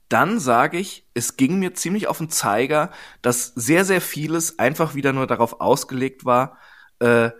dann 0.08 0.38
sage 0.38 0.78
ich, 0.78 1.06
es 1.14 1.36
ging 1.36 1.58
mir 1.58 1.74
ziemlich 1.74 2.06
auf 2.06 2.18
den 2.18 2.30
Zeiger, 2.30 2.90
dass 3.20 3.46
sehr, 3.54 3.84
sehr 3.84 4.00
vieles 4.00 4.58
einfach 4.58 4.94
wieder 4.94 5.12
nur 5.12 5.26
darauf 5.26 5.60
ausgelegt 5.60 6.24
war, 6.24 6.56
äh, 7.00 7.30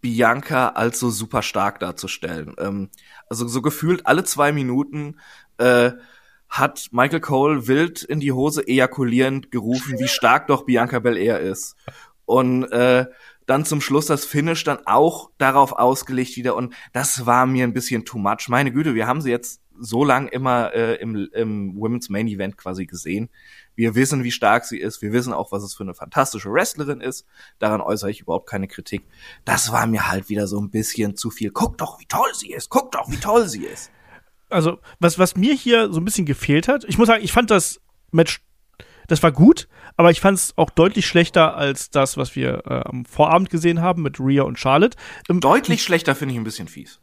Bianca 0.00 0.68
als 0.68 1.00
so 1.00 1.10
super 1.10 1.42
stark 1.42 1.80
darzustellen. 1.80 2.54
Ähm, 2.58 2.90
also 3.28 3.46
so 3.46 3.60
gefühlt 3.60 4.06
alle 4.06 4.24
zwei 4.24 4.52
Minuten 4.52 5.18
äh, 5.58 5.92
hat 6.48 6.88
Michael 6.92 7.20
Cole 7.20 7.66
wild 7.66 8.02
in 8.02 8.20
die 8.20 8.32
Hose 8.32 8.66
ejakulierend 8.66 9.50
gerufen, 9.50 9.98
wie 9.98 10.08
stark 10.08 10.46
doch 10.46 10.64
Bianca 10.64 11.00
Belair 11.00 11.40
ist. 11.40 11.76
Und 12.24 12.64
äh, 12.72 13.06
dann 13.46 13.64
zum 13.64 13.80
Schluss 13.80 14.06
das 14.06 14.24
Finish 14.24 14.64
dann 14.64 14.78
auch 14.86 15.30
darauf 15.38 15.72
ausgelegt 15.72 16.36
wieder 16.36 16.56
und 16.56 16.74
das 16.92 17.26
war 17.26 17.46
mir 17.46 17.64
ein 17.64 17.72
bisschen 17.72 18.04
too 18.04 18.18
much. 18.18 18.48
Meine 18.48 18.72
Güte, 18.72 18.94
wir 18.94 19.06
haben 19.06 19.20
sie 19.20 19.30
jetzt 19.30 19.60
so 19.78 20.04
lang 20.04 20.28
immer 20.28 20.72
äh, 20.74 20.94
im, 20.96 21.28
im 21.32 21.76
Women's 21.76 22.08
Main 22.08 22.28
Event 22.28 22.56
quasi 22.56 22.86
gesehen. 22.86 23.28
Wir 23.74 23.94
wissen, 23.94 24.24
wie 24.24 24.32
stark 24.32 24.64
sie 24.64 24.78
ist. 24.78 25.02
Wir 25.02 25.12
wissen 25.12 25.32
auch, 25.32 25.52
was 25.52 25.62
es 25.62 25.74
für 25.74 25.82
eine 25.82 25.94
fantastische 25.94 26.50
Wrestlerin 26.50 27.00
ist. 27.00 27.26
Daran 27.58 27.80
äußere 27.80 28.10
ich 28.10 28.20
überhaupt 28.20 28.48
keine 28.48 28.68
Kritik. 28.68 29.02
Das 29.44 29.72
war 29.72 29.86
mir 29.86 30.10
halt 30.10 30.28
wieder 30.28 30.46
so 30.46 30.60
ein 30.60 30.70
bisschen 30.70 31.16
zu 31.16 31.30
viel. 31.30 31.50
Guck 31.50 31.78
doch, 31.78 32.00
wie 32.00 32.06
toll 32.06 32.32
sie 32.34 32.52
ist. 32.52 32.70
Guck 32.70 32.92
doch, 32.92 33.10
wie 33.10 33.18
toll 33.18 33.48
sie 33.48 33.64
ist 33.64 33.90
also 34.50 34.78
was, 35.00 35.18
was 35.18 35.36
mir 35.36 35.54
hier 35.54 35.92
so 35.92 36.00
ein 36.00 36.04
bisschen 36.04 36.26
gefehlt 36.26 36.68
hat, 36.68 36.84
ich 36.84 36.98
muss 36.98 37.08
sagen, 37.08 37.24
ich 37.24 37.32
fand 37.32 37.50
das 37.50 37.80
Match, 38.12 38.40
das 39.08 39.22
war 39.22 39.32
gut, 39.32 39.68
aber 39.96 40.10
ich 40.10 40.20
fand 40.20 40.38
es 40.38 40.56
auch 40.56 40.70
deutlich 40.70 41.06
schlechter 41.06 41.56
als 41.56 41.90
das, 41.90 42.16
was 42.16 42.34
wir 42.36 42.62
äh, 42.66 42.82
am 42.84 43.04
Vorabend 43.04 43.50
gesehen 43.50 43.80
haben 43.80 44.02
mit 44.02 44.18
Rhea 44.20 44.42
und 44.42 44.58
Charlotte. 44.58 44.96
Ähm, 45.28 45.40
deutlich 45.40 45.82
schlechter 45.82 46.14
finde 46.14 46.34
ich 46.34 46.40
ein 46.40 46.44
bisschen 46.44 46.68
fies. 46.68 47.00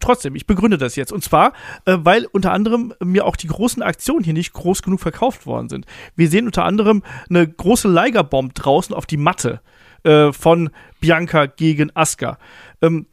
Trotzdem, 0.00 0.34
ich 0.34 0.46
begründe 0.46 0.78
das 0.78 0.96
jetzt. 0.96 1.12
Und 1.12 1.22
zwar, 1.22 1.52
äh, 1.84 1.96
weil 1.98 2.26
unter 2.26 2.52
anderem 2.52 2.94
mir 3.02 3.24
auch 3.24 3.36
die 3.36 3.48
großen 3.48 3.82
Aktionen 3.82 4.24
hier 4.24 4.32
nicht 4.32 4.52
groß 4.52 4.82
genug 4.82 5.00
verkauft 5.00 5.46
worden 5.46 5.68
sind. 5.68 5.86
Wir 6.14 6.28
sehen 6.28 6.46
unter 6.46 6.64
anderem 6.64 7.02
eine 7.28 7.46
große 7.46 7.88
Liger-Bomb 7.88 8.54
draußen 8.54 8.94
auf 8.94 9.06
die 9.06 9.16
Matte 9.16 9.60
äh, 10.04 10.32
von 10.32 10.70
Bianca 11.00 11.46
gegen 11.46 11.94
Asuka. 11.94 12.38
Ähm, 12.82 13.06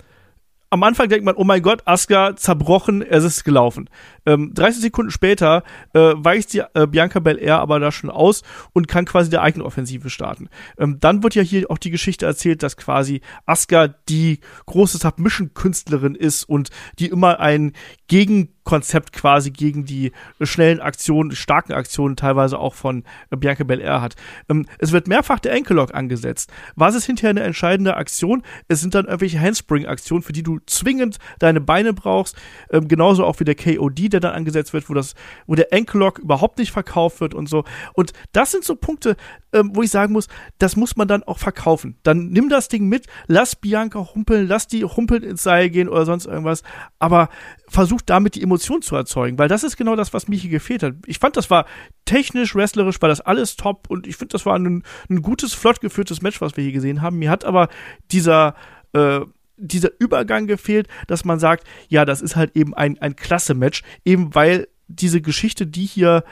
am 0.69 0.81
Anfang 0.81 1.07
denkt 1.07 1.23
man, 1.23 1.35
oh 1.35 1.43
mein 1.43 1.61
Gott, 1.61 1.83
Asuka 1.85 2.35
zerbrochen, 2.35 3.03
es 3.03 3.23
ist 3.23 3.43
gelaufen. 3.43 3.89
Ähm, 4.25 4.53
30 4.53 4.81
Sekunden 4.81 5.11
später 5.11 5.63
äh, 5.93 6.13
weicht 6.15 6.53
die 6.53 6.63
äh, 6.73 6.87
Bianca 6.87 7.19
Belair 7.19 7.59
aber 7.59 7.79
da 7.79 7.91
schon 7.91 8.09
aus 8.09 8.43
und 8.73 8.87
kann 8.87 9.05
quasi 9.05 9.29
der 9.29 9.41
eigene 9.41 9.65
Offensive 9.65 10.09
starten. 10.09 10.49
Ähm, 10.77 10.99
dann 10.99 11.23
wird 11.23 11.35
ja 11.35 11.41
hier 11.41 11.69
auch 11.69 11.77
die 11.77 11.91
Geschichte 11.91 12.25
erzählt, 12.25 12.63
dass 12.63 12.77
quasi 12.77 13.21
Asuka 13.45 13.87
die 13.87 14.39
große 14.65 14.97
Submission-Künstlerin 14.97 16.15
ist 16.15 16.43
und 16.43 16.69
die 16.99 17.07
immer 17.07 17.39
ein 17.39 17.73
Gegenkonzept 18.07 19.11
quasi 19.11 19.51
gegen 19.51 19.85
die 19.85 20.11
schnellen 20.41 20.79
Aktionen, 20.79 21.31
starken 21.31 21.73
Aktionen 21.73 22.15
teilweise 22.15 22.59
auch 22.59 22.75
von 22.75 23.03
äh, 23.31 23.37
Bianca 23.37 23.63
Belair 23.63 24.01
hat. 24.01 24.15
Ähm, 24.49 24.67
es 24.79 24.91
wird 24.91 25.07
mehrfach 25.07 25.39
der 25.39 25.53
Enkellock 25.53 25.93
angesetzt. 25.93 26.51
Was 26.75 26.95
ist 26.95 27.05
hinterher 27.05 27.31
eine 27.31 27.43
entscheidende 27.43 27.97
Aktion? 27.97 28.43
Es 28.67 28.81
sind 28.81 28.95
dann 28.95 29.05
irgendwelche 29.05 29.39
Handspring-Aktionen, 29.39 30.23
für 30.23 30.33
die 30.33 30.43
du 30.43 30.59
zwingend 30.65 31.17
deine 31.39 31.59
Beine 31.59 31.93
brauchst. 31.93 32.35
Ähm, 32.69 32.87
genauso 32.87 33.25
auch 33.25 33.39
wie 33.39 33.45
der 33.45 33.55
KOD, 33.55 34.12
der 34.13 34.19
dann 34.19 34.33
angesetzt 34.33 34.73
wird, 34.73 34.89
wo 34.89 34.93
das, 34.93 35.15
wo 35.47 35.55
der 35.55 35.67
Ankle-Lock 35.71 36.19
überhaupt 36.19 36.57
nicht 36.59 36.71
verkauft 36.71 37.19
wird 37.19 37.33
und 37.33 37.49
so. 37.49 37.63
Und 37.93 38.13
das 38.31 38.51
sind 38.51 38.63
so 38.63 38.75
Punkte, 38.75 39.15
ähm, 39.51 39.71
wo 39.73 39.81
ich 39.81 39.91
sagen 39.91 40.13
muss, 40.13 40.27
das 40.59 40.75
muss 40.75 40.95
man 40.95 41.07
dann 41.07 41.23
auch 41.23 41.37
verkaufen. 41.37 41.97
Dann 42.03 42.29
nimm 42.29 42.49
das 42.49 42.67
Ding 42.67 42.87
mit, 42.87 43.07
lass 43.27 43.55
Bianca 43.55 44.07
humpeln, 44.13 44.47
lass 44.47 44.67
die 44.67 44.83
humpeln 44.83 45.23
ins 45.23 45.43
Seil 45.43 45.69
gehen 45.69 45.89
oder 45.89 46.05
sonst 46.05 46.25
irgendwas, 46.25 46.63
aber 46.99 47.29
versuch 47.67 48.01
damit 48.01 48.35
die 48.35 48.43
Emotion 48.43 48.81
zu 48.81 48.95
erzeugen, 48.95 49.37
weil 49.37 49.47
das 49.47 49.63
ist 49.63 49.77
genau 49.77 49.95
das, 49.95 50.13
was 50.13 50.27
mir 50.27 50.37
hier 50.37 50.51
gefehlt 50.51 50.83
hat. 50.83 50.93
Ich 51.05 51.19
fand, 51.19 51.37
das 51.37 51.49
war 51.49 51.65
technisch, 52.05 52.55
wrestlerisch, 52.55 53.01
war 53.01 53.09
das 53.09 53.21
alles 53.21 53.55
top 53.55 53.89
und 53.89 54.07
ich 54.07 54.15
finde, 54.15 54.33
das 54.33 54.45
war 54.45 54.57
ein, 54.57 54.83
ein 55.09 55.21
gutes, 55.21 55.53
flott 55.53 55.81
geführtes 55.81 56.21
Match, 56.21 56.41
was 56.41 56.57
wir 56.57 56.63
hier 56.63 56.73
gesehen 56.73 57.01
haben. 57.01 57.17
Mir 57.17 57.29
hat 57.29 57.45
aber 57.45 57.69
dieser 58.11 58.55
äh, 58.93 59.21
dieser 59.57 59.89
Übergang 59.99 60.47
gefehlt, 60.47 60.87
dass 61.07 61.25
man 61.25 61.39
sagt, 61.39 61.65
ja, 61.87 62.05
das 62.05 62.21
ist 62.21 62.35
halt 62.35 62.55
eben 62.55 62.73
ein, 62.73 62.97
ein 62.99 63.15
Klasse-Match, 63.15 63.83
eben 64.05 64.33
weil 64.35 64.67
diese 64.87 65.21
Geschichte, 65.21 65.67
die 65.67 65.85
hier 65.85 66.23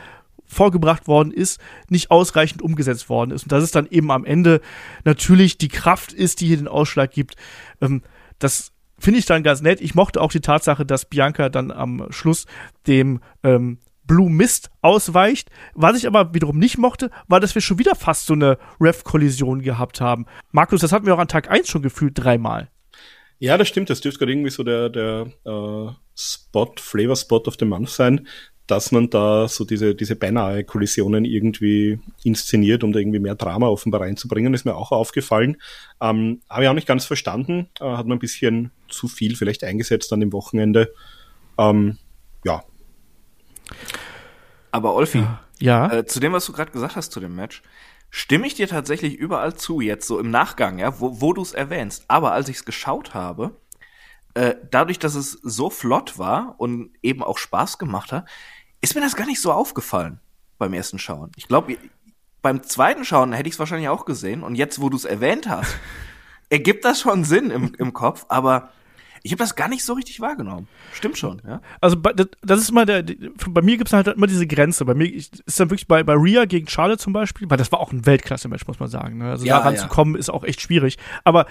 vorgebracht 0.46 1.08
worden 1.08 1.32
ist, 1.32 1.60
nicht 1.88 2.12
ausreichend 2.12 2.62
umgesetzt 2.62 3.10
worden 3.10 3.32
ist. 3.32 3.44
Und 3.44 3.52
dass 3.52 3.64
es 3.64 3.72
dann 3.72 3.88
eben 3.90 4.12
am 4.12 4.26
Ende 4.26 4.62
natürlich 5.06 5.58
die 5.58 5.70
Kraft 5.70 6.12
ist, 6.12 6.42
die 6.42 6.48
hier 6.48 6.58
den 6.58 6.68
Ausschlag 6.68 7.12
gibt. 7.12 7.36
Ähm, 7.80 8.02
das 8.38 8.74
finde 9.00 9.20
ich 9.20 9.26
dann 9.26 9.44
ganz 9.44 9.62
nett. 9.62 9.80
Ich 9.82 9.96
mochte 9.96 10.20
auch 10.20 10.32
die 10.32 10.42
Tatsache, 10.42 10.86
dass 10.86 11.06
Bianca 11.06 11.50
dann 11.50 11.72
am 11.72 12.08
Schluss 12.10 12.46
dem 12.86 13.22
ähm, 13.44 13.80
Blue 14.06 14.30
Mist 14.30 14.70
ausweicht. 14.82 15.50
Was 15.74 15.98
ich 15.98 16.06
aber 16.06 16.34
wiederum 16.34 16.60
nicht 16.60 16.78
mochte, 16.78 17.12
war, 17.28 17.40
dass 17.40 17.56
wir 17.56 17.62
schon 17.62 17.80
wieder 17.80 17.96
fast 17.96 18.26
so 18.26 18.34
eine 18.34 18.58
Ref-Kollision 18.82 19.62
gehabt 19.62 20.02
haben. 20.02 20.26
Markus, 20.52 20.82
das 20.82 20.92
hatten 20.92 21.06
wir 21.06 21.16
auch 21.16 21.20
an 21.20 21.30
Tag 21.30 21.50
1 21.50 21.70
schon 21.70 21.82
gefühlt 21.82 22.14
dreimal. 22.16 22.70
Ja, 23.42 23.58
das 23.58 23.68
stimmt. 23.70 23.90
Das 23.90 24.02
dürfte 24.02 24.20
gerade 24.20 24.34
irgendwie 24.34 24.52
so 24.52 24.62
der, 24.62 24.90
der 24.90 25.32
äh, 25.46 25.92
Spot, 26.16 26.74
Flavor-Spot 26.78 27.42
of 27.48 27.56
the 27.60 27.66
Month 27.66 27.90
sein, 27.90 28.28
dass 28.68 28.92
man 28.92 29.10
da 29.10 29.48
so 29.48 29.66
diese, 29.66 29.96
diese 29.96 30.16
beinahe 30.16 30.64
Kollisionen 30.64 31.26
irgendwie 31.26 32.00
inszeniert, 32.24 32.84
um 32.84 32.94
da 32.94 33.00
irgendwie 33.00 33.18
mehr 33.18 33.34
Drama 33.34 33.66
offenbar 33.66 34.02
reinzubringen, 34.02 34.54
ist 34.54 34.64
mir 34.64 34.76
auch 34.76 34.92
aufgefallen. 34.92 35.58
Ähm, 36.00 36.42
Habe 36.52 36.64
ich 36.64 36.70
auch 36.70 36.76
nicht 36.76 36.88
ganz 36.88 37.06
verstanden. 37.06 37.68
Äh, 37.80 37.86
hat 37.86 38.06
man 38.06 38.18
ein 38.18 38.20
bisschen 38.20 38.70
zu 38.88 39.08
viel 39.08 39.36
vielleicht 39.36 39.64
eingesetzt 39.64 40.14
an 40.14 40.20
dem 40.20 40.34
Wochenende. 40.34 40.94
Ähm, 41.58 41.98
ja. 42.46 42.64
Aber 44.70 44.94
Olfi, 44.94 45.26
ja. 45.60 45.92
Äh, 45.92 46.06
zu 46.06 46.20
dem, 46.20 46.34
was 46.34 46.46
du 46.46 46.54
gerade 46.54 46.70
gesagt 46.70 46.96
hast 46.96 47.12
zu 47.12 47.20
dem 47.20 47.36
Match, 47.36 47.64
stimme 48.12 48.46
ich 48.46 48.54
dir 48.54 48.68
tatsächlich 48.68 49.16
überall 49.16 49.56
zu, 49.56 49.82
jetzt 49.82 50.06
so 50.06 50.20
im 50.20 50.30
Nachgang, 50.30 50.78
ja, 50.78 51.00
wo, 51.00 51.22
wo 51.22 51.34
du 51.34 51.42
es 51.42 51.54
erwähnst. 51.54 52.06
Aber 52.10 52.34
als 52.34 52.50
ich 52.50 52.58
es 52.58 52.66
geschaut 52.66 53.14
habe, 53.14 53.56
äh, 54.34 54.56
dadurch, 54.70 55.00
dass 55.00 55.16
es 55.16 55.32
so 55.32 55.70
flott 55.70 56.20
war 56.20 56.56
und 56.58 56.92
eben 57.02 57.24
auch 57.24 57.38
Spaß 57.38 57.78
gemacht 57.78 58.12
hat, 58.12 58.28
ist 58.82 58.96
mir 58.96 59.02
das 59.02 59.16
gar 59.16 59.26
nicht 59.26 59.42
so 59.42 59.52
aufgefallen 59.52 60.20
beim 60.58 60.74
ersten 60.74 61.00
Schauen. 61.00 61.32
Ich 61.38 61.48
glaube, 61.48 61.78
beim 62.42 62.64
zweiten 62.64 63.06
Schauen 63.06 63.34
hätte 63.34 63.48
ich 63.48 63.56
es 63.56 63.60
wahrscheinlich 63.60 63.90
auch 63.90 64.06
gesehen. 64.06 64.44
Und 64.44 64.56
jetzt, 64.56 64.82
wo 64.82 64.90
du 64.90 64.98
es 64.98 65.06
erwähnt 65.06 65.48
hast, 65.48 65.76
ergibt 66.50 66.84
das 66.86 67.00
schon 67.00 67.24
Sinn 67.24 67.50
im, 67.50 67.74
im 67.78 67.94
Kopf, 67.94 68.26
aber 68.28 68.72
ich 69.24 69.32
habe 69.32 69.40
das 69.40 69.56
gar 69.56 69.68
nicht 69.68 69.84
so 69.84 69.94
richtig 69.94 70.20
wahrgenommen. 70.20 70.68
Stimmt 70.94 71.18
schon, 71.18 71.42
ja. 71.46 71.62
Also 71.80 71.96
das 71.96 72.60
ist 72.60 72.70
immer 72.70 72.86
der, 72.86 73.04
bei 73.48 73.62
mir 73.62 73.78
gibt 73.78 73.90
es 73.90 73.94
halt 73.94 74.08
immer 74.08 74.28
diese 74.28 74.48
Grenze. 74.48 74.84
Bei 74.86 74.96
mir 74.96 75.14
ist 75.14 75.60
dann 75.60 75.70
wirklich 75.70 75.88
bei, 75.88 76.04
bei 76.04 76.14
Rhea 76.14 76.46
gegen 76.46 76.68
Charlotte 76.68 77.02
zum 77.02 77.14
Beispiel, 77.14 77.50
weil 77.50 77.58
das 77.58 77.72
war 77.72 77.80
auch 77.80 77.92
ein 77.92 78.06
Weltklasse-Match, 78.06 78.68
muss 78.68 78.80
man 78.80 78.90
sagen. 78.90 79.20
Ne? 79.20 79.30
Also 79.30 79.46
Ja, 79.46 79.60
da 79.60 79.66
ranzukommen 79.66 80.16
ist 80.16 80.30
auch 80.30 80.44
echt 80.44 80.62
schwierig. 80.62 80.98
Aber 81.24 81.46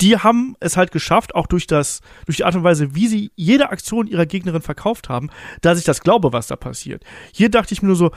die 0.00 0.18
haben 0.18 0.56
es 0.60 0.76
halt 0.76 0.92
geschafft, 0.92 1.34
auch 1.34 1.46
durch 1.46 1.66
das, 1.66 2.00
durch 2.26 2.36
die 2.36 2.44
Art 2.44 2.54
und 2.54 2.64
Weise, 2.64 2.94
wie 2.94 3.08
sie 3.08 3.32
jede 3.36 3.70
Aktion 3.70 4.06
ihrer 4.06 4.26
Gegnerin 4.26 4.62
verkauft 4.62 5.08
haben, 5.08 5.30
dass 5.60 5.78
ich 5.78 5.84
das 5.84 6.00
glaube, 6.00 6.32
was 6.32 6.46
da 6.48 6.56
passiert. 6.56 7.04
Hier 7.32 7.50
dachte 7.50 7.72
ich 7.72 7.82
mir 7.82 7.88
nur 7.88 7.96
so, 7.96 8.10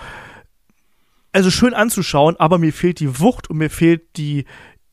also 1.31 1.51
schön 1.51 1.73
anzuschauen, 1.73 2.37
aber 2.37 2.57
mir 2.57 2.71
fehlt 2.71 2.99
die 2.99 3.19
Wucht 3.19 3.49
und 3.49 3.57
mir 3.57 3.69
fehlt 3.69 4.17
die 4.17 4.45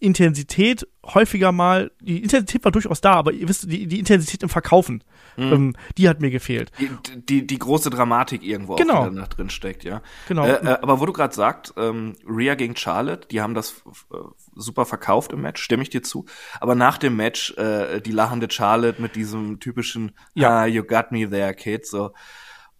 Intensität 0.03 0.87
häufiger 1.05 1.53
mal, 1.53 1.91
die 2.01 2.23
Intensität 2.23 2.65
war 2.65 2.73
durchaus 2.73 3.01
da, 3.01 3.13
aber 3.15 3.33
ihr 3.33 3.49
wisst, 3.49 3.71
die, 3.71 3.87
die 3.87 3.99
Intensität 3.99 4.43
im 4.43 4.49
Verkaufen, 4.49 5.03
ähm, 5.37 5.75
die 5.99 6.09
hat 6.09 6.21
mir 6.21 6.31
gefehlt. 6.31 6.71
Die, 6.79 6.91
die, 7.17 7.47
die 7.47 7.59
große 7.59 7.91
Dramatik 7.91 8.43
irgendwo 8.43 8.77
Genau. 8.77 8.95
auch, 9.05 9.09
die 9.09 9.17
da 9.17 9.27
drin 9.27 9.51
steckt, 9.51 9.85
ja. 9.85 10.03
Genau. 10.29 10.45
Äh, 10.45 10.53
äh, 10.65 10.79
aber 10.81 11.01
wo 11.01 11.07
du 11.07 11.13
gerade 11.13 11.35
sagst, 11.35 11.75
ähm, 11.77 12.15
Rhea 12.27 12.55
gegen 12.55 12.77
Charlotte, 12.77 13.27
die 13.29 13.41
haben 13.41 13.55
das 13.55 13.83
äh, 14.13 14.17
super 14.55 14.85
verkauft 14.87 15.33
im 15.33 15.41
Match, 15.43 15.63
stimme 15.63 15.83
ich 15.83 15.91
dir 15.91 16.03
zu. 16.03 16.27
Aber 16.61 16.75
nach 16.75 16.99
dem 16.99 17.17
Match, 17.17 17.53
äh, 17.57 18.01
die 18.01 18.13
lachende 18.13 18.49
Charlotte 18.51 19.01
mit 19.01 19.17
diesem 19.17 19.59
typischen 19.61 20.13
Ja. 20.35 20.63
ah, 20.63 20.67
you 20.67 20.85
got 20.85 21.11
me 21.13 21.29
there, 21.29 21.55
kid, 21.55 21.87
so, 21.87 22.13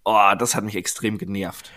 oh, 0.05 0.33
das 0.39 0.55
hat 0.55 0.65
mich 0.65 0.77
extrem 0.77 1.19
genervt. 1.19 1.71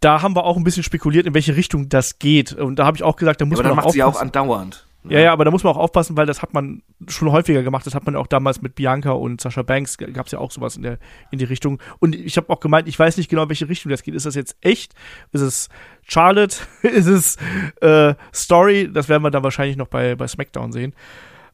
Da 0.00 0.22
haben 0.22 0.36
wir 0.36 0.44
auch 0.44 0.56
ein 0.56 0.64
bisschen 0.64 0.82
spekuliert, 0.82 1.26
in 1.26 1.34
welche 1.34 1.56
Richtung 1.56 1.88
das 1.88 2.18
geht. 2.18 2.52
Und 2.52 2.78
da 2.78 2.86
habe 2.86 2.96
ich 2.96 3.02
auch 3.02 3.16
gesagt, 3.16 3.40
da 3.40 3.44
muss 3.44 3.58
aber 3.58 3.68
dann 3.68 3.76
man 3.76 3.84
auch 3.84 3.86
macht 3.86 3.94
sie 3.94 4.02
auch 4.02 4.08
aufpassen. 4.08 4.26
andauernd. 4.26 4.86
ja, 5.08 5.20
ja, 5.20 5.32
aber 5.32 5.44
da 5.44 5.50
muss 5.50 5.64
man 5.64 5.72
auch 5.72 5.78
aufpassen, 5.78 6.16
weil 6.16 6.26
das 6.26 6.42
hat 6.42 6.54
man 6.54 6.82
schon 7.08 7.32
häufiger 7.32 7.62
gemacht. 7.62 7.86
Das 7.86 7.94
hat 7.94 8.04
man 8.06 8.14
auch 8.14 8.26
damals 8.26 8.62
mit 8.62 8.74
Bianca 8.74 9.10
und 9.10 9.40
Sascha 9.40 9.62
Banks, 9.62 9.98
gab 9.98 10.26
es 10.26 10.32
ja 10.32 10.38
auch 10.38 10.50
sowas 10.50 10.76
in, 10.76 10.82
der, 10.82 10.98
in 11.30 11.38
die 11.38 11.44
Richtung. 11.44 11.80
Und 11.98 12.14
ich 12.14 12.36
habe 12.36 12.50
auch 12.50 12.60
gemeint, 12.60 12.86
ich 12.86 12.98
weiß 12.98 13.16
nicht 13.16 13.28
genau, 13.28 13.42
in 13.44 13.48
welche 13.48 13.68
Richtung 13.68 13.90
das 13.90 14.02
geht. 14.02 14.14
Ist 14.14 14.26
das 14.26 14.34
jetzt 14.36 14.56
echt? 14.60 14.94
Ist 15.32 15.40
es 15.40 15.68
Charlotte? 16.02 16.58
ist 16.82 17.06
es 17.06 17.36
äh, 17.80 18.14
Story? 18.32 18.88
Das 18.92 19.08
werden 19.08 19.22
wir 19.22 19.30
dann 19.30 19.42
wahrscheinlich 19.42 19.76
noch 19.76 19.88
bei, 19.88 20.14
bei 20.14 20.28
SmackDown 20.28 20.72
sehen. 20.72 20.94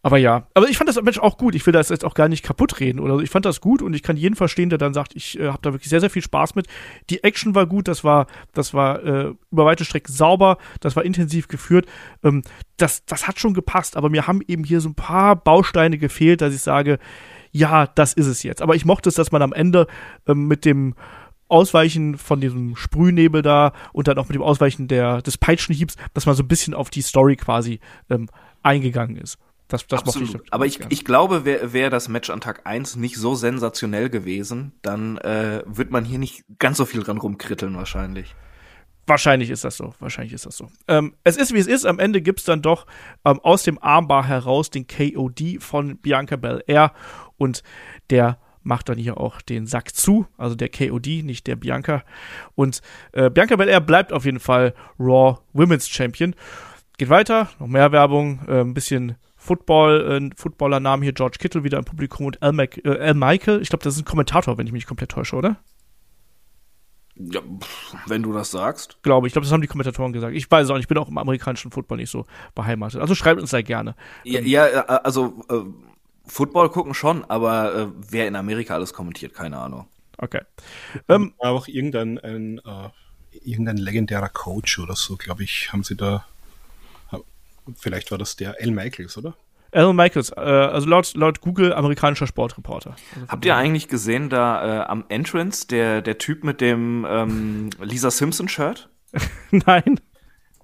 Aber 0.05 0.19
ja, 0.19 0.47
aber 0.53 0.69
ich 0.69 0.77
fand 0.77 0.91
das 0.91 1.01
Match 1.01 1.19
auch 1.19 1.39
gut. 1.39 1.55
Ich 1.55 1.65
will 1.65 1.73
das 1.73 1.89
jetzt 1.89 2.05
auch 2.05 2.13
gar 2.13 2.29
nicht 2.29 2.45
kaputt 2.45 2.79
reden 2.79 3.01
oder 3.01 3.15
so. 3.15 3.21
Ich 3.21 3.31
fand 3.31 3.47
das 3.47 3.63
gut 3.63 3.81
und 3.81 3.95
ich 3.95 4.03
kann 4.03 4.19
jeden 4.19 4.37
verstehen, 4.37 4.69
der 4.69 4.77
dann 4.77 4.93
sagt, 4.93 5.17
ich 5.17 5.41
äh, 5.41 5.49
habe 5.49 5.61
da 5.63 5.73
wirklich 5.73 5.89
sehr, 5.89 6.01
sehr 6.01 6.11
viel 6.11 6.21
Spaß 6.21 6.57
mit. 6.57 6.67
Die 7.09 7.25
Action 7.25 7.55
war 7.55 7.65
gut, 7.65 7.89
das 7.89 8.05
war, 8.05 8.27
das 8.53 8.75
war 8.75 9.03
äh, 9.03 9.33
über 9.51 9.65
weite 9.65 9.87
Strecken 9.87 10.13
sauber, 10.13 10.59
das 10.81 10.95
war 10.95 11.07
intensiv 11.07 11.49
geführt. 11.49 11.87
Ähm, 12.23 12.43
das, 12.77 13.07
das 13.07 13.27
hat 13.27 13.41
schon 13.41 13.55
gepasst, 13.55 13.97
aber 13.97 14.11
mir 14.11 14.27
haben 14.27 14.43
eben 14.47 14.63
hier 14.63 14.83
so 14.83 14.91
ein 14.91 14.95
paar 14.95 15.37
Bausteine 15.37 15.97
gefehlt, 15.97 16.43
dass 16.43 16.55
ich 16.55 16.61
sage, 16.61 16.99
ja, 17.51 17.87
das 17.87 18.13
ist 18.13 18.27
es 18.27 18.43
jetzt. 18.43 18.61
Aber 18.61 18.75
ich 18.75 18.85
mochte 18.85 19.09
es, 19.09 19.15
dass 19.15 19.33
man 19.33 19.41
am 19.41 19.55
Ende 19.55 19.87
ähm, 20.29 20.49
mit 20.49 20.67
dem 20.67 20.97
Ausweichen 21.49 22.19
von 22.19 22.43
diesem 22.43 22.77
Sprühnebel 22.77 23.41
da 23.41 23.73
und 23.95 24.07
dann 24.07 24.19
auch 24.19 24.29
mit 24.29 24.35
dem 24.35 24.43
Ausweichen 24.43 24.87
der, 24.87 25.23
des 25.23 25.39
Peitschenhiebs, 25.39 25.97
dass 26.13 26.27
man 26.27 26.35
so 26.35 26.43
ein 26.43 26.49
bisschen 26.49 26.75
auf 26.75 26.91
die 26.91 27.01
Story 27.01 27.37
quasi 27.37 27.81
ähm, 28.11 28.29
eingegangen 28.63 29.17
ist. 29.17 29.39
Das, 29.69 29.87
das 29.87 30.01
Absolut. 30.03 30.43
ich. 30.45 30.53
Aber 30.53 30.67
ich, 30.67 30.81
ich 30.91 31.05
glaube, 31.05 31.45
wäre 31.45 31.73
wär 31.73 31.91
das 31.91 32.09
Match 32.09 32.31
an 32.31 32.41
Tag 32.41 32.67
1 32.67 32.97
nicht 32.97 33.17
so 33.17 33.35
sensationell 33.35 34.11
gewesen, 34.11 34.73
dann 34.83 35.17
äh, 35.19 35.63
wird 35.67 35.91
man 35.91 36.05
hier 36.05 36.19
nicht 36.19 36.45
ganz 36.59 36.77
so 36.77 36.85
viel 36.85 37.03
dran 37.03 37.19
rumkritteln 37.19 37.75
wahrscheinlich. 37.75 38.35
Wahrscheinlich 39.07 39.51
ist 39.51 39.65
das 39.65 39.77
so. 39.77 39.95
Wahrscheinlich 40.01 40.33
ist 40.33 40.47
das 40.47 40.57
so. 40.57 40.69
Ähm, 40.89 41.15
es 41.25 41.37
ist, 41.37 41.53
wie 41.53 41.59
es 41.59 41.67
ist. 41.67 41.85
Am 41.87 41.99
Ende 41.99 42.23
gibt's 42.23 42.45
dann 42.45 42.63
doch 42.63 42.87
ähm, 43.25 43.41
aus 43.41 43.63
dem 43.63 43.83
Armbar 43.83 44.27
heraus 44.27 44.71
den 44.71 44.87
KOD 44.87 45.61
von 45.61 45.99
Bianca 45.99 46.37
Belair 46.37 46.93
und 47.37 47.63
der 48.11 48.39
macht 48.63 48.89
dann 48.89 48.97
hier 48.97 49.19
auch 49.19 49.43
den 49.43 49.67
Sack 49.67 49.95
zu, 49.95 50.27
also 50.39 50.55
der 50.55 50.71
KOD, 50.71 51.23
nicht 51.23 51.47
der 51.47 51.57
Bianca. 51.57 52.03
Und 52.55 52.81
äh, 53.13 53.29
Bianca 53.29 53.57
Belair 53.57 53.81
bleibt 53.81 54.13
auf 54.13 54.25
jeden 54.25 54.41
Fall 54.41 54.75
Raw 54.99 55.39
Women's 55.53 55.89
Champion. 55.89 56.35
Geht 56.97 57.11
weiter, 57.11 57.51
noch 57.59 57.67
mehr 57.67 57.93
Werbung, 57.93 58.41
äh, 58.49 58.61
ein 58.61 58.73
bisschen 58.73 59.17
Football, 59.45 60.31
äh, 60.33 60.37
Footballernamen 60.37 61.03
hier, 61.03 61.13
George 61.13 61.37
Kittle 61.39 61.65
wieder 61.65 61.79
im 61.79 61.85
Publikum 61.85 62.27
und 62.27 62.43
Al, 62.43 62.53
Mac, 62.53 62.79
äh, 62.85 62.99
Al 62.99 63.15
Michael. 63.15 63.61
Ich 63.61 63.69
glaube, 63.69 63.85
das 63.85 63.95
ist 63.95 64.01
ein 64.01 64.07
Kommentator, 64.07 64.57
wenn 64.57 64.67
ich 64.67 64.73
mich 64.73 64.81
nicht 64.81 64.89
komplett 64.89 65.11
täusche, 65.11 65.37
oder? 65.37 65.57
Ja, 67.17 67.41
wenn 68.07 68.23
du 68.23 68.33
das 68.33 68.51
sagst. 68.51 69.03
glaube 69.03 69.27
ich. 69.27 69.31
Ich 69.31 69.35
glaube, 69.35 69.45
das 69.45 69.53
haben 69.53 69.61
die 69.61 69.69
Kommentatoren 69.69 70.13
gesagt. 70.13 70.35
Ich 70.35 70.51
weiß 70.51 70.65
es 70.65 70.71
auch 70.71 70.75
nicht. 70.75 70.85
Ich 70.85 70.89
bin 70.89 70.99
auch 70.99 71.09
im 71.09 71.19
amerikanischen 71.19 71.71
Football 71.71 71.99
nicht 71.99 72.11
so 72.11 72.27
beheimatet. 72.55 73.01
Also 73.01 73.15
schreibt 73.15 73.41
uns 73.41 73.51
da 73.51 73.61
gerne. 73.61 73.95
Ja, 74.25 74.41
ja 74.41 74.67
äh, 74.67 75.01
also 75.05 75.45
äh, 75.51 75.61
Football 76.27 76.71
gucken 76.71 76.95
schon, 76.95 77.25
aber 77.25 77.75
äh, 77.75 77.87
wer 78.11 78.27
in 78.27 78.37
Amerika 78.37 78.75
alles 78.75 78.95
kommentiert, 78.95 79.35
keine 79.35 79.59
Ahnung. 79.59 79.87
Okay. 80.17 80.41
Ähm, 81.09 81.35
War 81.39 81.51
auch 81.51 81.69
irgendein 81.69 82.19
ein, 82.19 82.59
äh, 82.59 82.89
irgendein 83.45 83.77
legendärer 83.77 84.31
Coach 84.31 84.79
oder 84.79 84.97
so, 84.97 85.17
glaube 85.17 85.43
ich, 85.45 85.73
haben 85.73 85.85
sie 85.85 85.97
da. 85.97 86.25
Vielleicht 87.79 88.11
war 88.11 88.19
das 88.19 88.37
der 88.37 88.61
L. 88.61 88.71
Michaels, 88.71 89.17
oder? 89.19 89.35
Alan 89.73 89.97
Michaels, 89.97 90.31
äh, 90.31 90.41
also 90.41 90.89
laut, 90.89 91.15
laut 91.15 91.41
Google 91.41 91.73
amerikanischer 91.73 92.29
Sportreporter. 92.29 92.95
Also 93.17 93.27
Habt 93.29 93.45
ihr 93.45 93.57
eigentlich 93.57 93.89
gesehen, 93.89 94.29
da 94.31 94.83
äh, 94.83 94.85
am 94.87 95.05
Entrance 95.09 95.67
der 95.67 96.01
der 96.01 96.19
Typ 96.19 96.45
mit 96.45 96.61
dem 96.61 97.05
ähm, 97.09 97.71
Lisa 97.83 98.11
Simpson 98.13 98.47
Shirt, 98.49 98.89
Nein. 99.51 99.99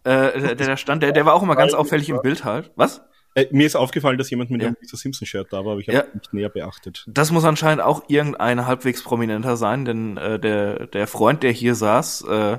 äh, 0.04 0.40
der, 0.40 0.54
der 0.54 0.66
da 0.68 0.76
stand, 0.76 1.02
der 1.02 1.10
der 1.12 1.26
war 1.26 1.34
auch 1.34 1.42
immer 1.42 1.56
ganz 1.56 1.74
auffällig 1.74 2.08
im 2.08 2.20
Bild 2.22 2.44
halt. 2.44 2.70
Was? 2.76 3.02
Äh, 3.34 3.46
mir 3.50 3.66
ist 3.66 3.74
aufgefallen, 3.76 4.16
dass 4.18 4.30
jemand 4.30 4.50
mit 4.50 4.60
Ja. 4.62 4.68
einem 4.68 4.76
Lisa 4.80 4.96
Simpson-Shirt 4.96 5.52
da 5.52 5.64
war, 5.64 5.72
aber 5.72 5.80
ich 5.80 5.88
habe 5.88 5.98
Ja. 5.98 6.04
nicht 6.14 6.32
näher 6.32 6.48
beachtet. 6.48 7.04
Das 7.08 7.30
muss 7.32 7.44
anscheinend 7.44 7.82
auch 7.82 8.04
irgendein 8.08 8.66
halbwegs 8.66 9.02
prominenter 9.02 9.56
sein, 9.56 9.84
denn 9.84 10.16
äh, 10.18 10.38
der 10.38 10.86
der 10.86 11.06
Freund, 11.08 11.42
der 11.42 11.50
hier 11.52 11.74
saß, 11.74 12.22
äh, 12.28 12.58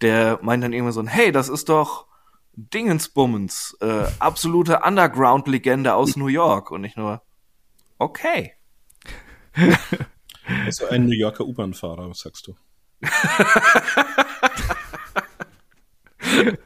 der 0.00 0.38
meint 0.42 0.64
dann 0.64 0.72
irgendwie 0.72 0.92
so, 0.92 1.00
ein, 1.00 1.06
hey, 1.06 1.32
das 1.32 1.48
ist 1.50 1.68
doch 1.68 2.06
Dingensbummens, 2.54 3.76
äh, 3.80 4.04
absolute 4.18 4.80
Underground-Legende 4.84 5.94
aus 5.94 6.16
New 6.16 6.26
York 6.26 6.70
und 6.70 6.82
nicht 6.82 6.96
nur, 6.96 7.22
okay. 7.98 8.52
Also 10.66 10.88
ein 10.88 11.06
New 11.06 11.16
Yorker 11.16 11.46
U-Bahn-Fahrer, 11.46 12.10
was 12.10 12.18
sagst 12.18 12.48
du? 12.48 12.56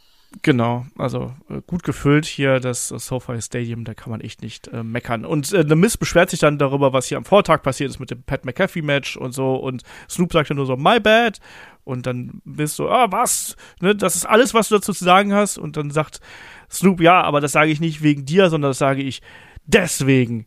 Genau, 0.43 0.85
also 0.99 1.33
äh, 1.49 1.61
gut 1.67 1.83
gefüllt 1.83 2.27
hier 2.27 2.61
das 2.61 2.91
äh, 2.91 2.99
SoFi 2.99 3.41
Stadium, 3.41 3.85
da 3.85 3.95
kann 3.95 4.11
man 4.11 4.21
echt 4.21 4.43
nicht 4.43 4.69
äh, 4.69 4.83
meckern. 4.83 5.25
Und 5.25 5.53
äh, 5.53 5.65
The 5.67 5.77
Miss 5.77 5.97
beschwert 5.97 6.31
sich 6.31 6.41
dann 6.41 6.59
darüber, 6.59 6.93
was 6.93 7.07
hier 7.07 7.17
am 7.17 7.25
Vortag 7.25 7.63
passiert 7.63 7.91
ist 7.91 8.01
mit 8.01 8.11
dem 8.11 8.23
Pat 8.23 8.45
McAfee 8.45 8.83
Match 8.83 9.17
und 9.17 9.33
so 9.33 9.57
und 9.57 9.83
Snoop 10.11 10.33
sagt 10.33 10.51
dann 10.51 10.57
nur 10.57 10.67
so, 10.67 10.77
my 10.77 11.01
bad. 11.01 11.41
Und 11.85 12.07
dann 12.07 12.43
bist 12.45 12.79
du, 12.79 12.89
ah, 12.89 13.07
was? 13.13 13.57
Ne, 13.81 13.95
das 13.95 14.17
ist 14.17 14.27
alles, 14.27 14.55
was 14.55 14.69
du 14.69 14.75
dazu 14.75 14.93
zu 14.93 15.05
sagen 15.05 15.33
hast. 15.33 15.57
Und 15.57 15.77
dann 15.77 15.93
sagt 15.93 16.21
Snoop, 16.69 17.01
ja, 17.01 17.23
aber 17.23 17.41
das 17.41 17.53
sage 17.53 17.71
ich 17.71 17.81
nicht 17.81 18.03
wegen 18.03 18.25
dir, 18.25 18.51
sondern 18.51 18.71
das 18.71 18.79
sage 18.79 19.03
ich 19.03 19.23
deswegen. 19.67 20.47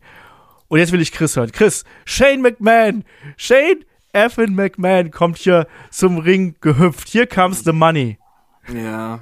Und 0.68 0.78
jetzt 0.78 0.92
will 0.92 1.00
ich 1.00 1.12
Chris 1.12 1.36
hören. 1.36 1.50
Chris, 1.50 1.84
Shane 2.04 2.42
McMahon, 2.42 3.04
Shane 3.38 3.84
Effin 4.12 4.54
McMahon 4.54 5.10
kommt 5.10 5.38
hier 5.38 5.66
zum 5.90 6.18
Ring 6.18 6.56
gehüpft. 6.60 7.08
Hier 7.08 7.26
comes 7.26 7.64
the 7.64 7.72
money. 7.72 8.18
Ja. 8.72 9.20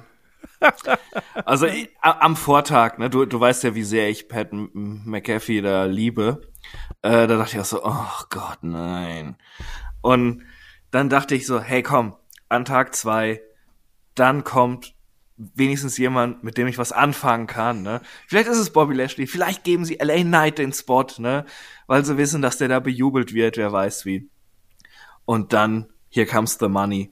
Also 1.45 1.67
am 2.01 2.35
Vortag, 2.35 2.97
ne, 2.97 3.09
du, 3.09 3.25
du 3.25 3.39
weißt 3.39 3.63
ja, 3.63 3.75
wie 3.75 3.83
sehr 3.83 4.09
ich 4.09 4.27
Pat 4.27 4.49
McAfee 4.51 5.61
da 5.61 5.85
liebe. 5.85 6.41
Äh, 7.01 7.27
da 7.27 7.37
dachte 7.37 7.55
ich 7.55 7.61
auch 7.61 7.65
so, 7.65 7.83
oh 7.83 8.25
Gott, 8.29 8.59
nein. 8.61 9.37
Und 10.01 10.43
dann 10.91 11.09
dachte 11.09 11.35
ich 11.35 11.45
so, 11.45 11.59
hey 11.59 11.83
komm, 11.83 12.15
an 12.49 12.65
Tag 12.65 12.95
zwei, 12.95 13.41
dann 14.15 14.43
kommt 14.43 14.95
wenigstens 15.37 15.97
jemand, 15.97 16.43
mit 16.43 16.57
dem 16.57 16.67
ich 16.67 16.77
was 16.77 16.91
anfangen 16.91 17.47
kann, 17.47 17.81
ne? 17.81 18.01
Vielleicht 18.27 18.49
ist 18.49 18.57
es 18.57 18.71
Bobby 18.71 18.93
Lashley, 18.93 19.25
vielleicht 19.25 19.63
geben 19.63 19.85
sie 19.85 19.97
LA 20.01 20.23
Knight 20.23 20.57
den 20.57 20.73
Spot, 20.73 21.05
ne? 21.17 21.45
Weil 21.87 22.03
sie 22.03 22.17
wissen, 22.17 22.41
dass 22.41 22.57
der 22.57 22.67
da 22.67 22.81
bejubelt 22.81 23.33
wird, 23.33 23.55
wer 23.55 23.71
weiß 23.71 24.05
wie. 24.05 24.29
Und 25.23 25.53
dann, 25.53 25.87
hier 26.09 26.25
comes 26.25 26.57
the 26.59 26.67
money. 26.67 27.11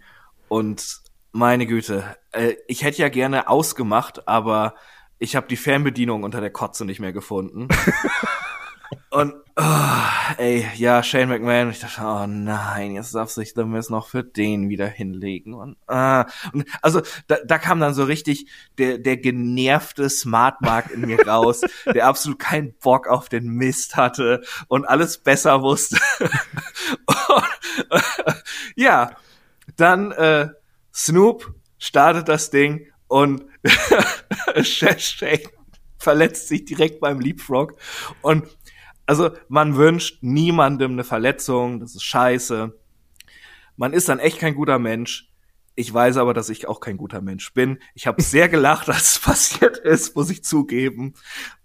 Und 0.50 1.02
meine 1.32 1.66
Güte, 1.66 2.16
äh, 2.32 2.56
ich 2.68 2.84
hätte 2.84 3.02
ja 3.02 3.10
gerne 3.10 3.50
ausgemacht, 3.50 4.28
aber 4.28 4.76
ich 5.20 5.36
habe 5.36 5.48
die 5.48 5.58
Fernbedienung 5.58 6.24
unter 6.24 6.42
der 6.42 6.52
Kotze 6.52 6.86
nicht 6.86 7.00
mehr 7.00 7.14
gefunden. 7.14 7.68
Und, 9.10 9.34
oh, 9.56 10.06
ey, 10.38 10.66
ja, 10.76 11.04
Shane 11.04 11.28
McMahon, 11.28 11.72
ich 11.72 11.80
dachte, 11.80 12.02
oh 12.04 12.26
nein, 12.28 12.94
jetzt 12.94 13.16
darf 13.16 13.30
sich 13.30 13.54
The 13.54 13.64
Miz 13.64 13.90
noch 13.90 14.08
für 14.08 14.24
den 14.24 14.70
wieder 14.70 14.88
hinlegen. 14.88 15.54
Und, 15.54 15.78
ah, 15.88 16.26
und 16.54 16.66
also, 16.82 17.02
da, 17.28 17.38
da 17.46 17.58
kam 17.58 17.80
dann 17.80 17.94
so 17.94 18.04
richtig 18.04 18.48
der, 18.78 18.98
der 18.98 19.18
genervte 19.18 20.10
Smart 20.10 20.62
Mark 20.62 20.92
in 20.92 21.02
mir 21.02 21.26
raus, 21.28 21.62
der 21.94 22.08
absolut 22.08 22.40
keinen 22.40 22.74
Bock 22.78 23.08
auf 23.08 23.30
den 23.30 23.48
Mist 23.48 23.96
hatte 23.96 24.42
und 24.68 24.86
alles 24.86 25.18
besser 25.18 25.62
wusste. 25.62 25.98
und, 27.06 27.92
äh, 27.92 28.34
ja, 28.76 29.12
dann, 29.76 30.12
äh, 30.12 30.50
Snoop 30.98 31.54
startet 31.78 32.28
das 32.28 32.50
Ding 32.50 32.88
und 33.08 33.46
Shane 34.64 35.40
verletzt 36.00 36.48
sich 36.48 36.66
direkt 36.66 37.00
beim 37.00 37.20
Leapfrog 37.20 37.78
und 38.24 38.48
also 39.06 39.32
man 39.48 39.78
wünscht 39.78 40.18
niemandem 40.22 40.94
eine 40.94 41.04
Verletzung, 41.04 41.80
das 41.80 41.96
ist 41.96 42.04
scheiße. 42.04 42.78
Man 43.78 43.94
ist 43.94 44.10
dann 44.10 44.20
echt 44.20 44.40
kein 44.40 44.56
guter 44.56 44.80
Mensch. 44.80 45.32
Ich 45.76 45.94
weiß 45.94 46.18
aber, 46.18 46.34
dass 46.34 46.50
ich 46.50 46.68
auch 46.68 46.80
kein 46.80 46.98
guter 46.98 47.22
Mensch 47.22 47.54
bin. 47.54 47.80
Ich 47.94 48.08
habe 48.08 48.22
sehr 48.24 48.50
gelacht, 48.50 48.90
als 48.90 49.12
es 49.12 49.20
passiert 49.20 49.78
ist, 49.78 50.16
muss 50.16 50.32
ich 50.32 50.44
zugeben. 50.44 51.14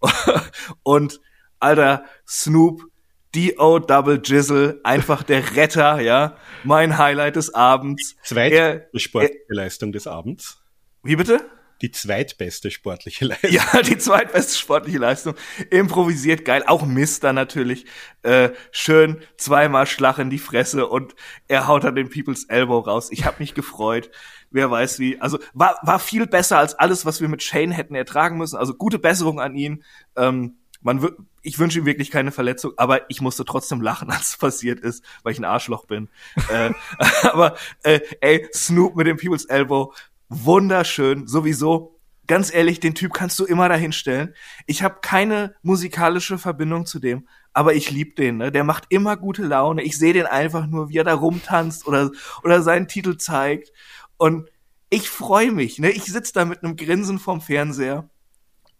Und 0.83 1.21
alter 1.59 2.05
Snoop, 2.29 2.92
D.O. 3.35 3.79
Double 3.79 4.21
Jizzle, 4.23 4.81
einfach 4.85 5.23
der 5.23 5.57
Retter, 5.57 6.01
ja. 6.01 6.37
Mein 6.65 6.99
Highlight 6.99 7.37
des 7.37 7.55
Abends. 7.55 8.17
Zweite 8.23 8.89
sportliche 8.95 9.43
Leistung 9.49 9.93
des 9.93 10.07
Abends. 10.07 10.63
Wie 11.03 11.17
bitte? 11.17 11.41
die 11.83 11.91
zweitbeste 11.91 12.71
sportliche 12.71 13.25
Leistung. 13.27 13.51
Ja, 13.51 13.83
die 13.83 13.99
zweitbeste 13.99 14.57
sportliche 14.57 14.99
Leistung. 14.99 15.35
Improvisiert 15.71 16.45
geil, 16.45 16.63
auch 16.67 16.87
Mister 16.87 17.33
natürlich. 17.33 17.85
Äh, 18.23 18.51
schön 18.71 19.21
zweimal 19.37 19.87
Schlag 19.87 20.19
in 20.19 20.31
die 20.31 20.39
Fresse 20.39 20.87
und 20.87 21.15
er 21.49 21.67
haut 21.67 21.85
dann 21.85 21.97
den 21.97 22.09
People's 22.09 22.45
Elbow 22.45 22.79
raus. 22.79 23.09
Ich 23.11 23.25
habe 23.25 23.37
mich 23.41 23.55
gefreut. 23.55 24.11
Wer 24.51 24.71
weiß 24.71 24.99
wie. 25.01 25.21
Also 25.21 25.39
war, 25.55 25.79
war 25.83 25.99
viel 25.99 26.27
besser 26.27 26.59
als 26.59 26.75
alles, 26.75 27.05
was 27.05 27.21
wir 27.21 27.29
mit 27.29 27.43
Shane 27.43 27.73
hätten 27.73 27.95
ertragen 27.95 28.39
müssen. 28.39 28.57
Also 28.57 28.75
gute 28.75 28.99
Besserung 28.99 29.41
an 29.41 29.57
ihn. 29.57 29.83
Ähm, 30.17 30.59
man 30.83 31.09
ich 31.43 31.59
wünsche 31.59 31.81
ihm 31.81 31.87
wirklich 31.87 32.11
keine 32.11 32.33
Verletzung, 32.33 32.73
aber 32.77 33.11
ich 33.11 33.21
musste 33.21 33.45
trotzdem 33.45 33.81
lachen, 33.81 34.11
als 34.13 34.31
es 34.31 34.37
passiert 34.37 34.81
ist, 34.81 35.05
weil 35.23 35.33
ich 35.33 35.39
ein 35.39 35.45
Arschloch 35.45 35.87
bin. 35.87 36.09
äh, 36.51 36.71
aber 37.23 37.57
äh, 37.83 38.01
ey, 38.21 38.49
Snoop 38.55 38.97
mit 38.97 39.07
dem 39.07 39.17
People's 39.17 39.45
Elbow, 39.45 39.93
wunderschön, 40.29 41.27
sowieso. 41.27 41.99
Ganz 42.29 42.55
ehrlich, 42.55 42.79
den 42.79 42.95
Typ 42.95 43.13
kannst 43.13 43.39
du 43.41 43.45
immer 43.45 43.69
dahinstellen. 43.69 44.35
Ich 44.67 44.83
habe 44.85 44.99
keine 45.03 45.57
musikalische 45.63 46.39
Verbindung 46.39 46.87
zu 46.87 47.01
dem, 47.01 47.27
aber 47.53 47.75
ich 47.75 47.91
lieb 47.91 48.15
den. 48.15 48.39
Ne? 48.39 48.53
Der 48.53 48.63
macht 48.63 48.85
immer 48.91 49.17
gute 49.17 49.43
Laune. 49.43 49.83
Ich 49.83 49.99
sehe 49.99 50.13
den 50.13 50.27
einfach 50.27 50.67
nur, 50.69 50.89
wie 50.89 50.99
er 50.99 51.05
da 51.05 51.15
rumtanzt 51.15 51.87
oder 51.87 52.13
oder 52.45 52.63
seinen 52.63 52.87
Titel 52.87 53.17
zeigt. 53.17 53.73
Und 54.19 54.49
ich 54.89 55.11
freue 55.11 55.51
mich. 55.51 55.79
Ne? 55.81 55.91
Ich 55.91 56.05
sitz 56.05 56.33
da 56.33 56.45
mit 56.45 56.63
einem 56.63 56.77
Grinsen 56.77 57.19
vorm 57.19 57.41
Fernseher. 57.41 58.09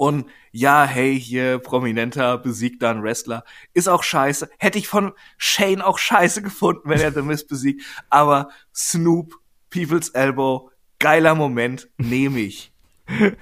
Und 0.03 0.27
ja, 0.51 0.85
hey, 0.85 1.17
hier 1.17 1.61
prominenter 1.61 2.37
besiegt 2.37 2.83
da 2.83 2.91
einen 2.91 3.05
Wrestler. 3.05 3.45
Ist 3.73 3.89
auch 3.89 4.03
scheiße. 4.03 4.51
Hätte 4.59 4.77
ich 4.77 4.89
von 4.89 5.13
Shane 5.39 5.81
auch 5.81 5.97
scheiße 5.97 6.43
gefunden, 6.43 6.89
wenn 6.89 6.99
er 6.99 7.13
The 7.13 7.23
Miz 7.23 7.47
besiegt. 7.47 7.85
Aber 8.11 8.49
Snoop, 8.75 9.33
People's 9.71 10.09
Elbow, 10.09 10.73
geiler 10.99 11.37
Moment, 11.37 11.89
nehme 11.99 12.41
ich. 12.41 12.73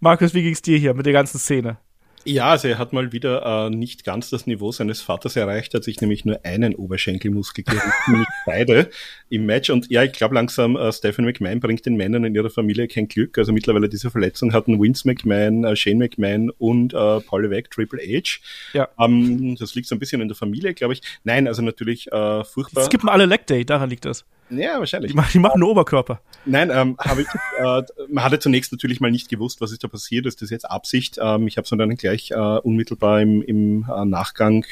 Markus, 0.00 0.34
wie 0.34 0.42
ging's 0.42 0.60
dir 0.60 0.76
hier 0.76 0.92
mit 0.92 1.06
der 1.06 1.14
ganzen 1.14 1.38
Szene? 1.38 1.78
Ja, 2.26 2.50
also 2.50 2.66
er 2.66 2.78
hat 2.78 2.92
mal 2.92 3.12
wieder 3.12 3.66
äh, 3.66 3.70
nicht 3.70 4.02
ganz 4.02 4.30
das 4.30 4.48
Niveau 4.48 4.72
seines 4.72 5.00
Vaters 5.00 5.36
erreicht, 5.36 5.74
hat 5.74 5.84
sich 5.84 6.00
nämlich 6.00 6.24
nur 6.24 6.44
einen 6.44 6.74
Oberschenkelmuskel 6.74 7.62
gerissen, 7.62 7.92
nicht 8.18 8.30
beide 8.44 8.90
im 9.28 9.46
Match. 9.46 9.70
Und 9.70 9.88
ja, 9.90 10.02
ich 10.02 10.12
glaube 10.12 10.34
langsam, 10.34 10.74
äh, 10.74 10.92
Stephen 10.92 11.24
McMahon 11.24 11.60
bringt 11.60 11.86
den 11.86 11.96
Männern 11.96 12.24
in 12.24 12.34
ihrer 12.34 12.50
Familie 12.50 12.88
kein 12.88 13.06
Glück. 13.06 13.38
Also 13.38 13.52
mittlerweile 13.52 13.88
diese 13.88 14.10
Verletzung 14.10 14.52
hatten 14.52 14.82
Vince 14.82 15.06
McMahon, 15.06 15.62
äh, 15.64 15.76
Shane 15.76 15.98
McMahon 15.98 16.50
und 16.58 16.94
äh, 16.94 17.20
Paul 17.20 17.44
Levesque, 17.44 17.70
Triple 17.70 18.00
H. 18.00 18.40
Ja. 18.72 18.88
Ähm, 18.98 19.54
das 19.56 19.76
liegt 19.76 19.86
so 19.86 19.94
ein 19.94 20.00
bisschen 20.00 20.20
in 20.20 20.26
der 20.26 20.36
Familie, 20.36 20.74
glaube 20.74 20.94
ich. 20.94 21.02
Nein, 21.22 21.46
also 21.46 21.62
natürlich 21.62 22.10
äh, 22.10 22.42
furchtbar. 22.42 22.82
Es 22.82 22.88
gibt 22.88 23.08
alle 23.08 23.26
Leg 23.26 23.46
Day, 23.46 23.64
daran 23.64 23.88
liegt 23.88 24.04
das. 24.04 24.24
Ja, 24.50 24.78
wahrscheinlich. 24.78 25.12
Die, 25.12 25.32
die 25.32 25.38
machen 25.38 25.60
nur 25.60 25.70
Oberkörper. 25.70 26.20
Nein, 26.44 26.70
ähm, 26.70 26.96
habe 26.98 27.22
ich, 27.22 27.28
äh, 27.58 27.82
man 28.08 28.24
hatte 28.24 28.38
zunächst 28.38 28.72
natürlich 28.72 29.00
mal 29.00 29.10
nicht 29.10 29.28
gewusst, 29.28 29.60
was 29.60 29.72
ist 29.72 29.82
da 29.82 29.88
passiert. 29.88 30.26
Ist 30.26 30.42
das 30.42 30.50
jetzt 30.50 30.70
Absicht? 30.70 31.18
Ähm, 31.20 31.48
ich 31.48 31.56
habe 31.56 31.64
es 31.64 31.70
dann 31.70 31.96
gleich 31.96 32.30
äh, 32.30 32.34
unmittelbar 32.34 33.20
im, 33.20 33.42
im 33.42 33.86
äh, 33.92 34.04
Nachgang 34.04 34.64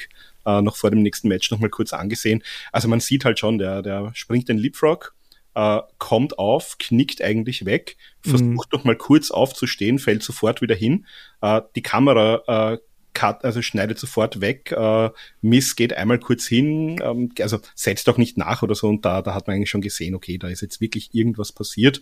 äh, 0.46 0.62
noch 0.62 0.76
vor 0.76 0.90
dem 0.90 1.02
nächsten 1.02 1.28
Match 1.28 1.50
nochmal 1.50 1.70
kurz 1.70 1.92
angesehen. 1.92 2.42
Also 2.72 2.88
man 2.88 3.00
sieht 3.00 3.24
halt 3.24 3.38
schon, 3.38 3.58
der, 3.58 3.82
der 3.82 4.12
springt 4.14 4.48
den 4.48 4.58
Leapfrog, 4.58 5.14
äh, 5.54 5.80
kommt 5.98 6.38
auf, 6.38 6.76
knickt 6.78 7.22
eigentlich 7.22 7.64
weg, 7.64 7.96
versucht 8.20 8.44
mhm. 8.44 8.60
noch 8.72 8.84
mal 8.84 8.96
kurz 8.96 9.30
aufzustehen, 9.30 9.98
fällt 9.98 10.22
sofort 10.22 10.60
wieder 10.60 10.74
hin. 10.74 11.06
Äh, 11.40 11.62
die 11.74 11.82
Kamera 11.82 12.74
äh, 12.74 12.78
cut, 13.14 13.44
also 13.44 13.62
schneidet 13.62 13.98
sofort 13.98 14.40
weg. 14.40 14.72
Äh, 14.72 15.10
Miss 15.40 15.76
geht 15.76 15.94
einmal 15.94 16.18
kurz 16.18 16.46
hin, 16.46 17.00
ähm, 17.02 17.32
also 17.40 17.60
setzt 17.74 18.08
auch 18.08 18.18
nicht 18.18 18.36
nach 18.36 18.62
oder 18.62 18.74
so. 18.74 18.88
Und 18.88 19.04
da, 19.04 19.22
da 19.22 19.34
hat 19.34 19.46
man 19.46 19.56
eigentlich 19.56 19.70
schon 19.70 19.80
gesehen, 19.80 20.14
okay, 20.14 20.38
da 20.38 20.48
ist 20.48 20.60
jetzt 20.60 20.80
wirklich 20.80 21.14
irgendwas 21.14 21.52
passiert. 21.52 22.00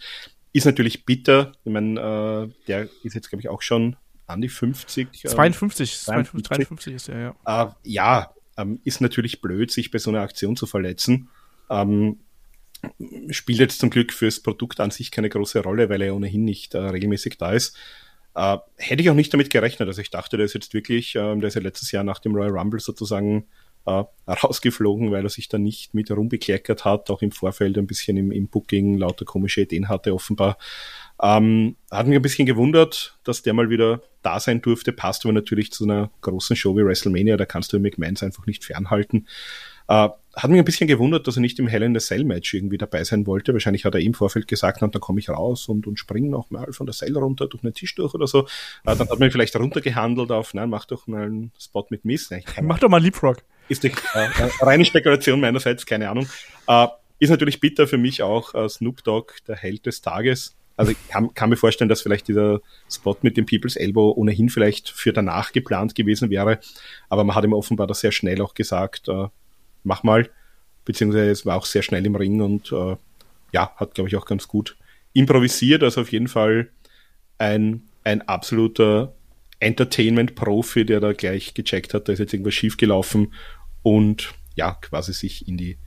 Ist 0.53 0.67
natürlich 0.67 1.05
bitter. 1.05 1.53
Ich 1.65 1.73
meine, 1.73 2.01
äh, 2.01 2.67
der 2.67 2.89
ist 3.05 3.15
jetzt, 3.15 3.29
glaube 3.29 3.41
ich, 3.41 3.49
auch 3.49 3.63
schon 3.63 3.97
an 4.27 4.41
die 4.41 4.49
50. 4.49 5.09
52, 5.13 5.99
52 6.01 6.43
53 6.43 6.95
ist 6.95 7.09
er, 7.09 7.35
ja. 7.47 7.65
Äh, 7.65 7.71
ja, 7.85 8.35
ähm, 8.57 8.81
ist 8.85 9.01
natürlich 9.01 9.41
blöd, 9.41 9.71
sich 9.71 9.91
bei 9.91 9.99
so 9.99 10.11
einer 10.11 10.21
Aktion 10.21 10.57
zu 10.57 10.67
verletzen. 10.67 11.29
Ähm, 11.71 12.21
spielt 13.31 13.61
jetzt 13.61 13.79
zum 13.79 13.91
Glück 13.91 14.13
fürs 14.13 14.41
Produkt 14.41 14.81
an 14.81 14.91
sich 14.91 15.11
keine 15.11 15.29
große 15.29 15.63
Rolle, 15.63 15.89
weil 15.89 16.03
er 16.03 16.15
ohnehin 16.15 16.45
nicht 16.45 16.75
äh, 16.75 16.79
regelmäßig 16.79 17.39
da 17.39 17.53
ist. 17.53 17.77
Äh, 18.35 18.59
hätte 18.76 19.03
ich 19.03 19.11
auch 19.11 19.14
nicht 19.14 19.33
damit 19.33 19.51
gerechnet. 19.51 19.89
Also 19.89 20.01
ich 20.01 20.11
dachte, 20.11 20.37
der 20.37 20.47
ist 20.47 20.55
jetzt 20.55 20.72
wirklich, 20.74 21.14
äh, 21.14 21.37
der 21.37 21.49
ist 21.49 21.55
ja 21.55 21.61
letztes 21.61 21.93
Jahr 21.93 22.05
nach 22.05 22.18
dem 22.18 22.35
Royal 22.35 22.57
Rumble 22.57 22.80
sozusagen 22.80 23.47
äh, 23.87 24.05
rausgeflogen, 24.28 25.11
weil 25.11 25.24
er 25.24 25.30
sich 25.30 25.49
da 25.49 25.59
nicht 25.59 25.95
mit 25.95 26.11
rumbekleckert 26.11 26.85
hat, 26.85 27.11
auch 27.11 27.22
im 27.22 27.33
Vorfeld 27.33 27.76
ein 27.78 27.87
bisschen 27.87 28.16
im, 28.16 28.33
im 28.33 28.49
Booking 28.49 28.99
lauter 28.99 29.24
komische 29.24 29.62
Ideen 29.62 29.89
hatte 29.89 30.14
offenbar. 30.14 30.57
Ähm, 31.20 31.76
hat 31.91 32.07
mich 32.07 32.16
ein 32.16 32.22
bisschen 32.22 32.47
gewundert, 32.47 33.18
dass 33.24 33.43
der 33.43 33.55
mal 33.55 33.70
wieder 33.70 34.03
da 34.22 34.41
sein 34.41 34.62
durfte, 34.62 34.93
passt 34.93 35.24
aber 35.24 35.33
natürlich 35.33 35.70
zu 35.72 35.85
einer 35.85 36.11
großen 36.22 36.57
Show 36.57 36.76
wie 36.76 36.85
WrestleMania, 36.85 37.37
da 37.37 37.45
kannst 37.45 37.72
du 37.72 37.78
McMahons 37.78 38.22
einfach 38.22 38.47
nicht 38.47 38.64
fernhalten. 38.64 39.26
Äh, 39.93 40.09
hat 40.34 40.51
mich 40.51 40.59
ein 40.59 40.64
bisschen 40.64 40.88
gewundert, 40.88 41.26
dass 41.26 41.36
er 41.36 41.43
nicht 41.43 41.59
im 41.59 41.66
Hell 41.66 41.82
in 41.82 41.93
the 41.93 42.01
Cell 42.01 42.24
Match 42.24 42.55
irgendwie 42.55 42.78
dabei 42.78 43.05
sein 43.05 43.26
wollte. 43.26 43.53
Wahrscheinlich 43.53 43.84
hat 43.84 43.95
er 43.95 44.01
im 44.01 44.14
Vorfeld 44.14 44.49
gesagt, 44.49 44.78
na, 44.80 44.86
dann 44.86 45.03
komme 45.03 45.20
ich 45.20 45.28
raus 45.28 45.68
und, 45.68 45.86
und 45.86 45.99
springe 45.99 46.30
noch 46.30 46.49
mal 46.49 46.72
von 46.72 46.86
der 46.86 46.95
Cell 46.95 47.14
runter 47.18 47.47
durch 47.47 47.62
einen 47.62 47.74
Tisch 47.74 47.95
durch 47.95 48.14
oder 48.14 48.26
so. 48.26 48.47
Äh, 48.84 48.97
dann 48.97 49.11
hat 49.11 49.18
man 49.18 49.30
vielleicht 49.30 49.55
runtergehandelt 49.55 50.32
auf, 50.32 50.55
nein, 50.55 50.70
mach 50.70 50.86
doch 50.86 51.07
mal 51.07 51.24
einen 51.24 51.53
Spot 51.61 51.86
mit 51.90 52.07
Miss. 52.07 52.30
Nein, 52.30 52.43
mach 52.62 52.78
doch 52.78 52.88
mal 52.88 53.03
Leapfrog. 53.03 53.43
Ist 53.68 53.84
die 53.84 53.88
äh, 53.88 54.24
äh, 54.24 54.51
reine 54.61 54.86
Spekulation 54.86 55.40
meinerseits, 55.40 55.84
keine 55.84 56.09
Ahnung. 56.09 56.26
Äh, 56.66 56.86
ist 57.18 57.28
natürlich 57.28 57.61
bitter 57.61 57.86
für 57.86 57.99
mich 57.99 58.22
auch 58.22 58.55
äh, 58.55 58.70
Snoop 58.70 59.05
Dogg, 59.05 59.34
der 59.47 59.57
Held 59.57 59.84
des 59.84 60.01
Tages. 60.01 60.57
Also 60.74 60.93
ich 60.93 61.09
kann, 61.09 61.34
kann 61.34 61.51
mir 61.51 61.57
vorstellen, 61.57 61.90
dass 61.90 62.01
vielleicht 62.01 62.28
dieser 62.28 62.61
Spot 62.90 63.18
mit 63.20 63.36
dem 63.36 63.45
People's 63.45 63.76
Elbow 63.76 64.14
ohnehin 64.16 64.49
vielleicht 64.49 64.88
für 64.88 65.12
danach 65.12 65.53
geplant 65.53 65.95
gewesen 65.95 66.30
wäre. 66.30 66.61
Aber 67.11 67.24
man 67.24 67.36
hat 67.36 67.45
ihm 67.45 67.53
offenbar 67.53 67.86
das 67.86 68.01
sehr 68.01 68.12
schnell 68.12 68.40
auch 68.40 68.55
gesagt, 68.55 69.09
äh, 69.09 69.26
mach 69.85 70.03
mal. 70.03 70.28
Beziehungsweise 70.85 71.30
es 71.30 71.47
war 71.47 71.57
auch 71.57 71.66
sehr 71.66 71.83
schnell 71.83 72.05
im 72.05 72.16
Ring 72.16 72.41
und 72.41 72.72
äh, 72.72 72.97
ja, 73.53 73.72
hat, 73.76 73.95
glaube 73.95 74.09
ich, 74.09 74.16
auch 74.16 74.26
ganz 74.26 74.49
gut 74.49 74.76
improvisiert. 75.12 75.83
Also 75.83 76.01
auf 76.01 76.12
jeden 76.12 76.28
Fall 76.28 76.70
ein, 77.39 77.83
ein 78.05 78.22
absoluter 78.22 79.14
Entertainment-Profi, 79.61 80.85
der 80.85 81.01
da 81.01 81.12
gleich 81.12 81.55
gecheckt 81.55 81.95
hat, 81.95 82.09
da 82.09 82.12
ist 82.12 82.18
jetzt 82.18 82.33
irgendwas 82.33 82.55
schiefgelaufen 82.55 83.33
und 83.83 84.35
ja, 84.57 84.72
quasi 84.80 85.12
sich 85.12 85.47
in 85.47 85.57
die, 85.57 85.78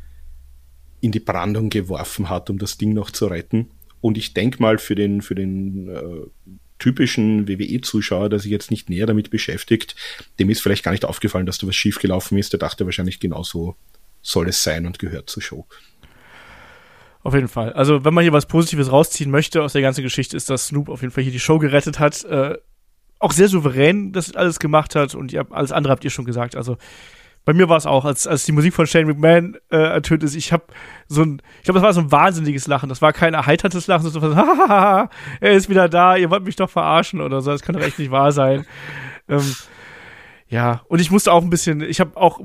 in 1.02 1.12
die 1.12 1.20
Brandung 1.20 1.70
geworfen 1.70 2.30
hat, 2.30 2.50
um 2.50 2.58
das 2.58 2.78
Ding 2.78 2.94
noch 2.94 3.12
zu 3.12 3.28
retten. 3.28 3.70
Und 4.02 4.18
ich 4.18 4.34
denke 4.34 4.62
mal, 4.62 4.78
für 4.78 4.96
den, 4.96 5.22
für 5.22 5.36
den 5.36 5.90
äh, 5.90 6.50
typischen 6.80 7.48
WWE-Zuschauer, 7.48 8.30
der 8.30 8.40
sich 8.40 8.52
jetzt 8.52 8.72
nicht 8.72 8.90
näher 8.90 9.06
damit 9.06 9.30
beschäftigt, 9.30 9.96
dem 10.40 10.50
ist 10.50 10.62
vielleicht 10.62 10.84
gar 10.84 10.92
nicht 10.92 11.06
aufgefallen, 11.06 11.46
dass 11.46 11.58
da 11.58 11.68
was 11.68 11.76
schiefgelaufen 11.76 12.38
ist. 12.38 12.54
Der 12.54 12.60
dachte 12.60 12.86
wahrscheinlich 12.86 13.20
genauso 13.20 13.76
soll 14.22 14.50
es 14.50 14.64
sein 14.64 14.86
und 14.86 15.00
gehört 15.00 15.30
zur 15.30 15.44
Show. 15.44 15.66
Auf 17.24 17.34
jeden 17.34 17.48
Fall. 17.48 17.74
Also, 17.74 18.06
wenn 18.06 18.14
man 18.14 18.24
hier 18.24 18.34
was 18.34 18.46
Positives 18.46 18.92
rausziehen 18.92 19.32
möchte 19.32 19.64
aus 19.64 19.74
der 19.74 19.82
ganzen 19.82 20.04
Geschichte, 20.04 20.38
ist, 20.38 20.50
dass 20.50 20.68
Snoop 20.68 20.90
auf 20.90 21.02
jeden 21.02 21.12
Fall 21.12 21.24
hier 21.24 21.32
die 21.34 21.40
Show 21.40 21.58
gerettet 21.58 22.00
hat. 22.00 22.24
Äh, 22.26 22.58
auch 23.18 23.32
sehr 23.32 23.48
souverän 23.48 24.12
das 24.12 24.36
alles 24.36 24.60
gemacht 24.60 24.94
hat 24.94 25.16
und 25.16 25.34
ihr, 25.34 25.48
alles 25.52 25.72
andere 25.72 25.92
habt 25.92 26.04
ihr 26.04 26.12
schon 26.12 26.26
gesagt. 26.26 26.56
Also, 26.56 26.78
bei 27.46 27.54
mir 27.54 27.70
war 27.70 27.78
es 27.78 27.86
auch, 27.86 28.06
als, 28.06 28.26
als 28.26 28.44
die 28.46 28.52
Musik 28.52 28.74
von 28.74 28.88
Shane 28.88 29.08
McMahon 29.08 29.56
äh, 29.72 29.78
ertönt 29.78 30.24
ist, 30.24 30.36
ich 30.36 30.52
habe 30.52 30.64
so 31.08 31.22
ein, 31.22 31.42
ich 31.60 31.64
glaube, 31.64 31.80
das 31.80 31.84
war 31.86 31.94
so 31.94 32.02
ein 32.02 32.12
wahnsinniges 32.12 32.66
Lachen. 32.68 32.90
Das 32.90 33.02
war 33.04 33.14
kein 33.14 33.36
erheiterndes 33.36 33.86
Lachen, 33.86 34.10
sondern 34.10 34.32
so, 34.32 34.38
hahaha, 34.38 35.10
er 35.40 35.54
ist 35.54 35.70
wieder 35.70 35.88
da, 35.88 36.16
ihr 36.16 36.32
wollt 36.32 36.44
mich 36.44 36.56
doch 36.56 36.70
verarschen 36.70 37.22
oder 37.22 37.42
so. 37.42 37.52
Das 37.52 37.62
kann 37.62 37.76
doch 37.76 37.84
echt 37.84 38.00
nicht 38.00 38.12
wahr 38.12 38.32
sein. 38.32 38.66
ähm, 39.30 39.56
ja, 40.48 40.84
und 40.90 41.02
ich 41.02 41.10
musste 41.10 41.34
auch 41.34 41.42
ein 41.42 41.50
bisschen, 41.50 41.82
ich 41.82 42.00
habe 42.00 42.16
auch 42.18 42.40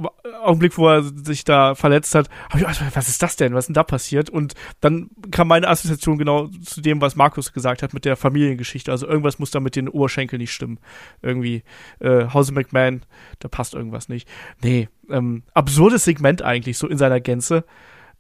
einen 0.44 0.58
Blick, 0.58 0.78
wo 0.78 0.88
er 0.88 1.02
sich 1.02 1.44
da 1.44 1.74
verletzt 1.74 2.14
hat, 2.14 2.30
hab 2.48 2.58
ich, 2.58 2.66
also, 2.66 2.82
was 2.94 3.08
ist 3.08 3.22
das 3.22 3.36
denn? 3.36 3.52
Was 3.52 3.64
ist 3.64 3.66
denn 3.68 3.74
da 3.74 3.84
passiert? 3.84 4.30
Und 4.30 4.54
dann 4.80 5.10
kam 5.30 5.48
meine 5.48 5.68
Assoziation 5.68 6.16
genau 6.16 6.46
zu 6.46 6.80
dem, 6.80 7.02
was 7.02 7.14
Markus 7.14 7.52
gesagt 7.52 7.82
hat 7.82 7.92
mit 7.92 8.06
der 8.06 8.16
Familiengeschichte. 8.16 8.90
Also 8.90 9.06
irgendwas 9.06 9.38
muss 9.38 9.50
da 9.50 9.60
mit 9.60 9.76
den 9.76 9.88
Oberschenkeln 9.88 10.40
nicht 10.40 10.52
stimmen. 10.52 10.78
Irgendwie, 11.20 11.62
äh, 11.98 12.26
Hause 12.32 12.52
McMahon, 12.52 13.02
da 13.38 13.48
passt 13.48 13.74
irgendwas 13.74 14.08
nicht. 14.08 14.26
Nee, 14.62 14.88
ähm, 15.10 15.42
absurdes 15.52 16.04
Segment 16.04 16.40
eigentlich, 16.40 16.78
so 16.78 16.88
in 16.88 16.96
seiner 16.96 17.20
Gänze. 17.20 17.64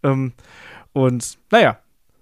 Ähm, 0.02 0.34
und 0.92 1.38
naja, 1.50 1.78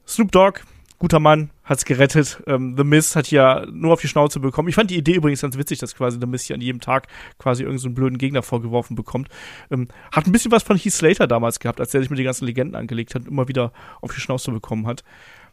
Snoop 0.06 0.30
Dogg, 0.30 0.60
guter 0.98 1.20
Mann, 1.20 1.50
hat's 1.64 1.84
gerettet. 1.84 2.42
Ähm, 2.46 2.74
The 2.76 2.84
Miz 2.84 3.14
hat 3.16 3.30
ja 3.30 3.64
nur 3.70 3.92
auf 3.92 4.00
die 4.00 4.08
Schnauze 4.08 4.40
bekommen. 4.40 4.68
Ich 4.68 4.74
fand 4.74 4.90
die 4.90 4.96
Idee 4.96 5.14
übrigens 5.14 5.42
ganz 5.42 5.56
witzig, 5.56 5.78
dass 5.78 5.94
quasi 5.94 6.18
The 6.20 6.26
Miz 6.26 6.44
hier 6.44 6.54
an 6.54 6.60
jedem 6.60 6.80
Tag 6.80 7.06
quasi 7.38 7.62
irgendeinen 7.62 7.90
so 7.90 7.94
blöden 7.94 8.18
Gegner 8.18 8.42
vorgeworfen 8.42 8.96
bekommt. 8.96 9.28
Ähm, 9.70 9.88
hat 10.12 10.26
ein 10.26 10.32
bisschen 10.32 10.50
was 10.50 10.62
von 10.62 10.76
Heath 10.76 10.92
Slater 10.92 11.26
damals 11.26 11.60
gehabt, 11.60 11.80
als 11.80 11.94
er 11.94 12.00
sich 12.00 12.10
mit 12.10 12.18
den 12.18 12.26
ganzen 12.26 12.46
Legenden 12.46 12.74
angelegt 12.74 13.14
hat 13.14 13.22
und 13.22 13.28
immer 13.28 13.48
wieder 13.48 13.72
auf 14.00 14.12
die 14.14 14.20
Schnauze 14.20 14.50
bekommen 14.50 14.86
hat. 14.86 15.04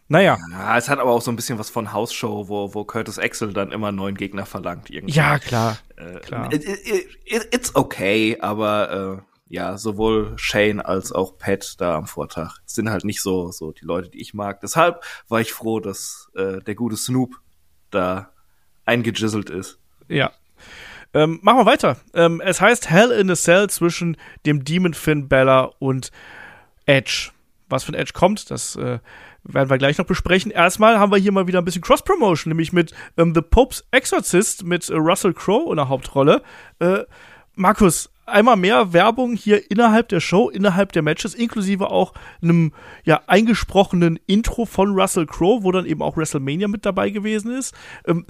Naja. 0.08 0.38
Ja, 0.52 0.78
es 0.78 0.88
hat 0.88 1.00
aber 1.00 1.12
auch 1.12 1.22
so 1.22 1.32
ein 1.32 1.36
bisschen 1.36 1.58
was 1.58 1.70
von 1.70 1.91
Hausshow, 1.91 2.48
wo, 2.48 2.74
wo 2.76 2.84
Curtis 2.84 3.18
Axel 3.18 3.54
dann 3.54 3.72
immer 3.72 3.88
einen 3.88 3.98
neuen 3.98 4.16
Gegner 4.16 4.46
verlangt. 4.46 4.91
Irgendwie. 4.91 5.16
Ja, 5.16 5.39
klar. 5.39 5.80
Äh, 5.98 6.20
klar. 6.20 6.54
It, 6.54 6.64
it, 6.64 7.48
it's 7.52 7.76
okay, 7.76 8.38
aber 8.39 9.20
äh, 9.20 9.35
ja, 9.48 9.78
sowohl 9.78 10.34
Shane 10.38 10.82
als 10.82 11.12
auch 11.12 11.38
Pat 11.38 11.80
da 11.80 11.96
am 11.96 12.08
Vortag 12.08 12.58
sind 12.66 12.89
halt 12.89 13.06
nicht 13.06 13.22
so, 13.22 13.52
so 13.52 13.72
die 13.72 13.86
Leute, 13.86 14.10
die 14.10 14.22
ich 14.22 14.34
mag. 14.34 14.60
Deshalb 14.62 15.04
war 15.28 15.39
ich 15.39 15.54
froh, 15.54 15.80
dass 15.80 16.32
äh, 16.36 16.62
der 16.62 16.76
gute 16.76 16.98
Snoop 16.98 17.36
da 17.91 18.32
eingejizzelt 18.86 19.50
ist. 19.50 19.80
Ja. 20.08 20.32
Ähm, 21.14 21.39
machen 21.43 21.60
wir 21.60 21.66
weiter. 21.66 21.98
Ähm, 22.14 22.41
es 22.41 22.60
heißt 22.60 22.89
Hell 22.89 23.12
in 23.12 23.30
a 23.30 23.36
Cell 23.36 23.70
zwischen 23.70 24.18
dem 24.46 24.66
Demon 24.66 24.93
Finn 24.93 25.30
Bella 25.30 25.72
und 25.80 26.12
Edge. 26.86 27.32
Was 27.70 27.84
von 27.84 27.96
Edge 27.96 28.12
kommt, 28.14 28.52
das 28.52 28.76
äh, 28.76 29.00
werden 29.43 29.70
wir 29.70 29.78
gleich 29.78 29.98
noch 29.98 30.06
besprechen. 30.06 30.52
Erstmal 30.52 31.00
haben 31.00 31.12
wir 31.12 31.18
hier 31.18 31.32
mal 31.32 31.48
wieder 31.48 31.60
ein 31.60 31.66
bisschen 31.66 31.82
Cross-Promotion, 31.82 32.52
nämlich 32.52 32.74
mit 32.74 32.93
ähm, 33.18 33.34
The 33.34 33.41
Pope's 33.41 33.86
Exorcist 33.91 34.64
mit 34.64 34.89
äh, 34.89 34.96
Russell 34.96 35.34
Crowe 35.34 35.72
in 35.72 35.78
der 35.78 35.88
Hauptrolle. 35.88 36.41
Äh, 36.80 37.04
Markus, 37.56 38.12
einmal 38.26 38.56
mehr 38.56 38.94
Werbung 38.94 39.36
hier 39.36 39.70
innerhalb 39.70 40.10
der 40.10 40.20
Show, 40.20 40.50
innerhalb 40.50 40.92
der 40.92 41.02
Matches, 41.02 41.34
inklusive 41.34 41.90
auch 41.90 42.14
einem 42.42 42.74
ja 43.04 43.22
eingesprochenen 43.28 44.20
Intro 44.26 44.66
von 44.66 44.92
Russell 44.92 45.26
Crowe, 45.26 45.64
wo 45.64 45.72
dann 45.72 45.86
eben 45.86 46.02
auch 46.02 46.18
WrestleMania 46.18 46.68
mit 46.68 46.86
dabei 46.86 47.10
gewesen 47.10 47.52
ist. 47.52 47.76
Ähm, 48.06 48.26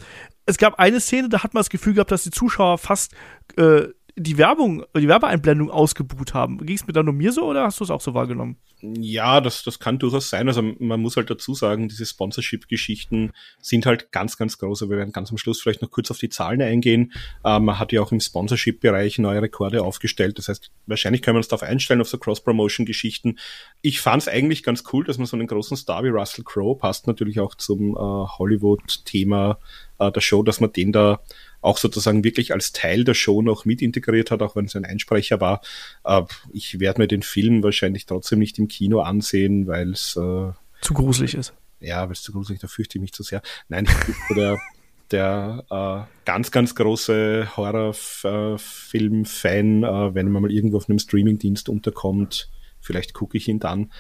es 0.46 0.58
gab 0.58 0.80
eine 0.80 1.00
Szene, 1.00 1.30
da 1.30 1.44
hat 1.44 1.54
man 1.54 1.62
das 1.62 1.70
Gefühl 1.70 1.94
gehabt, 1.94 2.12
dass 2.12 2.24
die 2.24 2.32
Zuschauer 2.32 2.78
fast 2.78 3.14
äh, 3.58 3.88
die 4.18 4.38
Werbung, 4.38 4.86
die 4.96 5.08
Werbeeinblendung 5.08 5.70
ausgebucht 5.70 6.34
haben. 6.34 6.66
Ging 6.66 6.76
es 6.76 6.88
mir 6.88 6.94
da 6.94 7.04
nur 7.04 7.14
mir 7.14 7.34
so 7.34 7.44
oder 7.44 7.64
hast 7.64 7.80
du 7.80 7.84
es 7.84 7.90
auch 7.90 8.00
so 8.00 8.14
wahrgenommen? 8.14 8.58
Ja, 8.82 9.42
das, 9.42 9.64
das 9.64 9.80
kann 9.80 10.00
durchaus 10.00 10.30
sein. 10.30 10.48
Also 10.48 10.62
man 10.62 11.02
muss 11.02 11.18
halt 11.18 11.30
dazu 11.30 11.54
sagen, 11.54 11.90
diese 11.90 12.06
Sponsorship-Geschichten 12.06 13.32
sind 13.62 13.86
halt 13.86 14.12
ganz, 14.12 14.38
ganz 14.38 14.58
groß. 14.58 14.84
Aber 14.84 14.92
wir 14.92 14.98
werden 15.00 15.12
ganz 15.12 15.32
am 15.32 15.38
Schluss 15.38 15.62
vielleicht 15.62 15.82
noch 15.82 15.92
kurz 15.92 16.12
auf 16.12 16.18
die 16.18 16.30
Zahlen 16.30 16.62
eingehen. 16.62 17.12
Äh, 17.44 17.60
man 17.60 17.80
hat 17.80 17.92
ja 17.92 18.02
auch 18.02 18.12
im 18.12 18.20
Sponsorship-Bereich 18.20 19.18
neue 19.18 19.42
Rekorde 19.42 19.84
aufgestellt. 19.84 20.38
Das 20.38 20.48
heißt, 20.48 20.72
wahrscheinlich 20.86 21.22
können 21.22 21.36
wir 21.36 21.40
uns 21.40 21.48
darauf 21.50 21.64
einstellen, 21.64 22.00
auf 22.02 22.08
so 22.08 22.18
Cross-Promotion-Geschichten. 22.18 23.40
Ich 23.82 24.00
fand 24.00 24.22
es 24.22 24.28
eigentlich 24.28 24.64
ganz 24.64 24.84
cool, 24.94 25.04
dass 25.04 25.18
man 25.18 25.28
so 25.28 25.36
einen 25.36 25.48
großen 25.48 25.76
Star 25.76 26.04
wie 26.04 26.10
Russell 26.10 26.46
Crowe 26.46 26.78
passt 26.78 27.08
natürlich 27.08 27.40
auch 27.40 27.56
zum 27.56 27.96
äh, 27.96 28.00
Hollywood-Thema 28.00 29.58
äh, 30.00 30.12
der 30.12 30.22
Show, 30.22 30.44
dass 30.44 30.60
man 30.60 30.72
den 30.72 30.92
da 30.92 31.20
auch 31.66 31.78
sozusagen 31.78 32.24
wirklich 32.24 32.54
als 32.54 32.72
Teil 32.72 33.04
der 33.04 33.16
Show 33.16 33.42
noch 33.42 33.66
mit 33.66 33.82
integriert 33.82 34.32
hat, 34.32 34.42
auch 34.42 34.56
wenn 34.56 34.66
es 34.66 34.76
ein 34.76 34.86
Einsprecher 34.86 35.42
war. 35.42 35.62
Äh, 36.04 36.22
ich 36.54 36.80
werde 36.80 37.02
mir 37.02 37.08
den 37.08 37.24
Film 37.24 37.64
wahrscheinlich 37.64 38.06
trotzdem 38.06 38.40
nicht 38.40 38.60
im 38.60 38.68
Kino 38.68 39.02
ansehen, 39.02 39.68
weil 39.68 39.92
es 39.92 40.16
äh, 40.16 40.52
zu 40.82 40.94
gruselig 40.94 41.36
ist. 41.36 41.54
Ja, 41.80 42.06
weil 42.06 42.14
es 42.14 42.22
zu 42.22 42.32
gruselig, 42.32 42.62
da 42.62 42.68
fürchte 42.68 42.98
ich 42.98 43.02
mich 43.02 43.14
zu 43.14 43.24
sehr. 43.24 43.42
Nein, 43.68 43.88
ich 44.08 44.28
bin 44.28 44.38
der 44.38 44.60
der 45.12 45.66
äh, 45.70 46.00
ganz, 46.26 46.50
ganz 46.52 46.74
große 46.76 47.56
Horrorfilm-Fan, 47.56 49.84
äh, 49.84 50.16
wenn 50.16 50.32
man 50.32 50.44
mal 50.44 50.52
irgendwo 50.52 50.78
auf 50.78 50.90
einem 50.90 51.00
Streamingdienst 51.00 51.70
unterkommt, 51.70 52.50
vielleicht 52.80 53.14
gucke 53.14 53.38
ich 53.38 53.48
ihn 53.48 53.60
dann. 53.60 53.92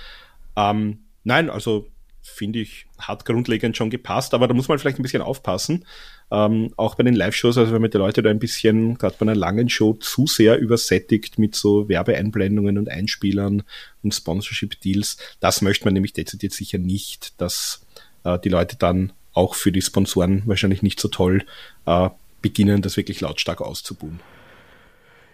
Ähm, 0.56 1.06
nein, 1.24 1.50
also 1.50 1.88
finde 2.26 2.60
ich, 2.60 2.88
hat 2.98 3.24
grundlegend 3.26 3.78
schon 3.78 3.90
gepasst, 3.90 4.34
aber 4.34 4.48
da 4.48 4.54
muss 4.54 4.68
man 4.68 4.80
vielleicht 4.80 5.00
ein 5.00 5.04
bisschen 5.04 5.22
aufpassen. 5.22 5.86
Ähm, 6.32 6.74
auch 6.76 6.96
bei 6.96 7.04
den 7.04 7.14
Live-Shows, 7.14 7.58
also 7.58 7.72
wenn 7.72 7.82
man 7.82 7.92
die 7.92 7.98
Leute 7.98 8.24
da 8.24 8.30
ein 8.30 8.40
bisschen, 8.40 8.98
gerade 8.98 9.16
bei 9.20 9.24
einer 9.24 9.36
langen 9.36 9.70
Show, 9.70 9.94
zu 9.94 10.26
sehr 10.26 10.58
übersättigt 10.58 11.38
mit 11.38 11.56
so 11.56 11.88
Werbeeinblendungen 11.88 12.78
und 12.78 12.90
Einspielern 12.90 13.64
und 14.04 14.14
Sponsorship-Deals, 14.14 15.18
das 15.40 15.62
möchte 15.62 15.86
man 15.86 15.94
nämlich 15.94 16.14
dezidiert 16.14 16.54
sicher 16.54 16.80
nicht, 16.80 17.40
dass 17.40 17.86
äh, 18.24 18.40
die 18.40 18.50
Leute 18.50 18.76
dann 18.76 19.14
auch 19.34 19.54
für 19.54 19.72
die 19.72 19.82
Sponsoren 19.82 20.42
wahrscheinlich 20.46 20.82
nicht 20.82 21.00
so 21.00 21.08
toll 21.08 21.46
äh, 21.86 22.10
beginnen, 22.42 22.82
das 22.82 22.98
wirklich 22.98 23.22
lautstark 23.22 23.62
auszubuhen. 23.62 24.20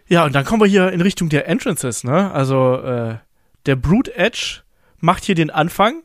Ja, 0.07 0.25
und 0.25 0.35
dann 0.35 0.43
kommen 0.43 0.61
wir 0.61 0.67
hier 0.67 0.91
in 0.91 0.99
Richtung 0.99 1.29
der 1.29 1.47
Entrances, 1.47 2.03
ne? 2.03 2.31
Also 2.31 2.75
äh, 2.81 3.17
der 3.65 3.75
Brute 3.77 4.13
Edge 4.15 4.61
macht 4.99 5.23
hier 5.23 5.35
den 5.35 5.49
Anfang 5.49 6.03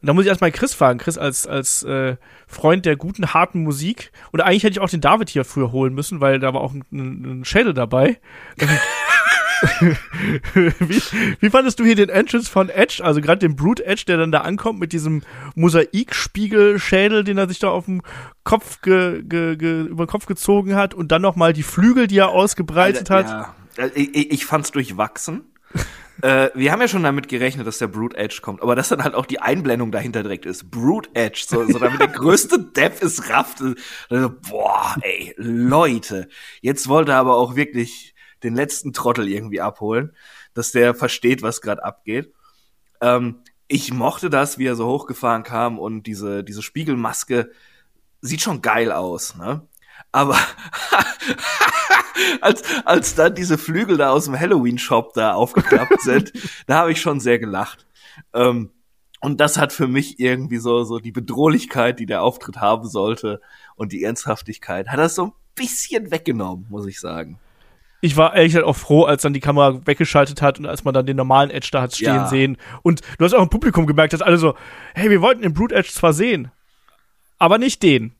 und 0.00 0.06
da 0.06 0.14
muss 0.14 0.24
ich 0.24 0.28
erstmal 0.28 0.52
Chris 0.52 0.74
fragen. 0.74 0.98
Chris 0.98 1.18
als, 1.18 1.46
als 1.46 1.82
äh, 1.82 2.16
Freund 2.46 2.86
der 2.86 2.96
guten, 2.96 3.34
harten 3.34 3.62
Musik. 3.62 4.12
Und 4.30 4.40
eigentlich 4.40 4.62
hätte 4.62 4.72
ich 4.72 4.80
auch 4.80 4.90
den 4.90 5.00
David 5.00 5.28
hier 5.28 5.44
früher 5.44 5.72
holen 5.72 5.92
müssen, 5.94 6.20
weil 6.20 6.38
da 6.38 6.54
war 6.54 6.60
auch 6.60 6.72
ein, 6.72 6.84
ein 6.92 7.44
Schädel 7.44 7.74
dabei. 7.74 8.20
wie, 10.54 11.02
wie 11.40 11.50
fandest 11.50 11.80
du 11.80 11.84
hier 11.84 11.96
den 11.96 12.10
Entrance 12.10 12.48
von 12.48 12.68
Edge? 12.68 13.02
Also 13.02 13.20
gerade 13.20 13.40
den 13.40 13.56
Brute 13.56 13.84
Edge, 13.84 14.04
der 14.06 14.18
dann 14.18 14.30
da 14.30 14.42
ankommt 14.42 14.78
mit 14.78 14.92
diesem 14.92 15.22
Mosaikspiegelschädel, 15.56 17.24
den 17.24 17.38
er 17.38 17.48
sich 17.48 17.58
da 17.58 17.68
auf 17.68 17.86
dem 17.86 18.02
Kopf 18.44 18.80
ge, 18.82 19.22
ge, 19.24 19.56
ge, 19.56 19.82
über 19.82 20.06
den 20.06 20.10
Kopf 20.10 20.26
gezogen 20.26 20.76
hat 20.76 20.94
und 20.94 21.10
dann 21.10 21.22
noch 21.22 21.34
mal 21.34 21.52
die 21.52 21.64
Flügel, 21.64 22.06
die 22.06 22.18
er 22.18 22.28
ausgebreitet 22.28 23.10
Alter, 23.10 23.28
hat. 23.28 23.56
Ja. 23.78 23.84
Äh, 23.84 24.00
ich, 24.00 24.30
ich 24.30 24.46
fand's 24.46 24.70
durchwachsen. 24.70 25.42
Äh, 26.22 26.50
wir 26.54 26.72
haben 26.72 26.80
ja 26.80 26.88
schon 26.88 27.02
damit 27.02 27.28
gerechnet, 27.28 27.66
dass 27.66 27.78
der 27.78 27.86
Brute 27.86 28.16
Edge 28.16 28.40
kommt, 28.42 28.62
aber 28.62 28.74
dass 28.74 28.88
dann 28.88 29.04
halt 29.04 29.14
auch 29.14 29.26
die 29.26 29.40
Einblendung 29.40 29.92
dahinter 29.92 30.22
direkt 30.22 30.46
ist. 30.46 30.70
Brute 30.70 31.10
Edge, 31.14 31.44
so, 31.46 31.64
so 31.66 31.78
damit 31.78 32.00
der 32.00 32.08
größte 32.08 32.58
Depp 32.58 33.02
ist 33.02 33.30
rafft. 33.30 33.62
Also, 34.08 34.30
boah, 34.48 34.96
ey, 35.02 35.34
Leute. 35.36 36.28
Jetzt 36.60 36.88
wollte 36.88 37.12
er 37.12 37.18
aber 37.18 37.36
auch 37.36 37.56
wirklich 37.56 38.14
den 38.42 38.54
letzten 38.54 38.92
Trottel 38.92 39.28
irgendwie 39.28 39.60
abholen, 39.60 40.12
dass 40.54 40.72
der 40.72 40.94
versteht, 40.94 41.42
was 41.42 41.60
gerade 41.60 41.84
abgeht. 41.84 42.32
Ähm, 43.00 43.42
ich 43.68 43.92
mochte 43.92 44.30
das, 44.30 44.58
wie 44.58 44.66
er 44.66 44.76
so 44.76 44.86
hochgefahren 44.86 45.42
kam 45.42 45.78
und 45.78 46.04
diese, 46.04 46.42
diese 46.42 46.62
Spiegelmaske 46.62 47.50
sieht 48.20 48.40
schon 48.40 48.62
geil 48.62 48.90
aus, 48.90 49.36
ne? 49.36 49.66
Aber 50.10 50.38
als, 52.40 52.62
als 52.84 53.14
dann 53.14 53.34
diese 53.34 53.58
Flügel 53.58 53.96
da 53.96 54.10
aus 54.10 54.26
dem 54.26 54.38
Halloween-Shop 54.38 55.12
da 55.14 55.34
aufgeklappt 55.34 56.00
sind, 56.02 56.32
da 56.66 56.78
habe 56.78 56.92
ich 56.92 57.00
schon 57.00 57.20
sehr 57.20 57.38
gelacht. 57.38 57.86
Ähm, 58.34 58.70
und 59.20 59.40
das 59.40 59.58
hat 59.58 59.72
für 59.72 59.88
mich 59.88 60.20
irgendwie 60.20 60.58
so, 60.58 60.84
so 60.84 60.98
die 60.98 61.12
Bedrohlichkeit, 61.12 61.98
die 61.98 62.06
der 62.06 62.22
Auftritt 62.22 62.58
haben 62.58 62.88
sollte 62.88 63.40
und 63.74 63.92
die 63.92 64.04
Ernsthaftigkeit, 64.04 64.88
hat 64.88 64.98
das 64.98 65.16
so 65.16 65.26
ein 65.26 65.32
bisschen 65.54 66.10
weggenommen, 66.10 66.66
muss 66.68 66.86
ich 66.86 67.00
sagen. 67.00 67.38
Ich 68.00 68.16
war 68.16 68.34
ehrlich 68.36 68.52
gesagt 68.52 68.66
auch 68.68 68.76
froh, 68.76 69.02
als 69.04 69.22
dann 69.22 69.32
die 69.32 69.40
Kamera 69.40 69.84
weggeschaltet 69.84 70.40
hat 70.40 70.60
und 70.60 70.66
als 70.66 70.84
man 70.84 70.94
dann 70.94 71.04
den 71.06 71.16
normalen 71.16 71.50
Edge 71.50 71.70
da 71.72 71.82
hat 71.82 71.96
stehen 71.96 72.14
Ja. 72.14 72.26
sehen. 72.28 72.56
Und 72.82 73.00
du 73.18 73.24
hast 73.24 73.34
auch 73.34 73.42
im 73.42 73.50
Publikum 73.50 73.86
gemerkt, 73.86 74.12
dass 74.12 74.22
alle 74.22 74.38
so, 74.38 74.54
hey, 74.94 75.10
wir 75.10 75.20
wollten 75.20 75.42
den 75.42 75.52
Brute 75.52 75.74
Edge 75.74 75.90
zwar 75.90 76.12
sehen, 76.12 76.52
aber 77.38 77.58
nicht 77.58 77.82
den. 77.82 78.12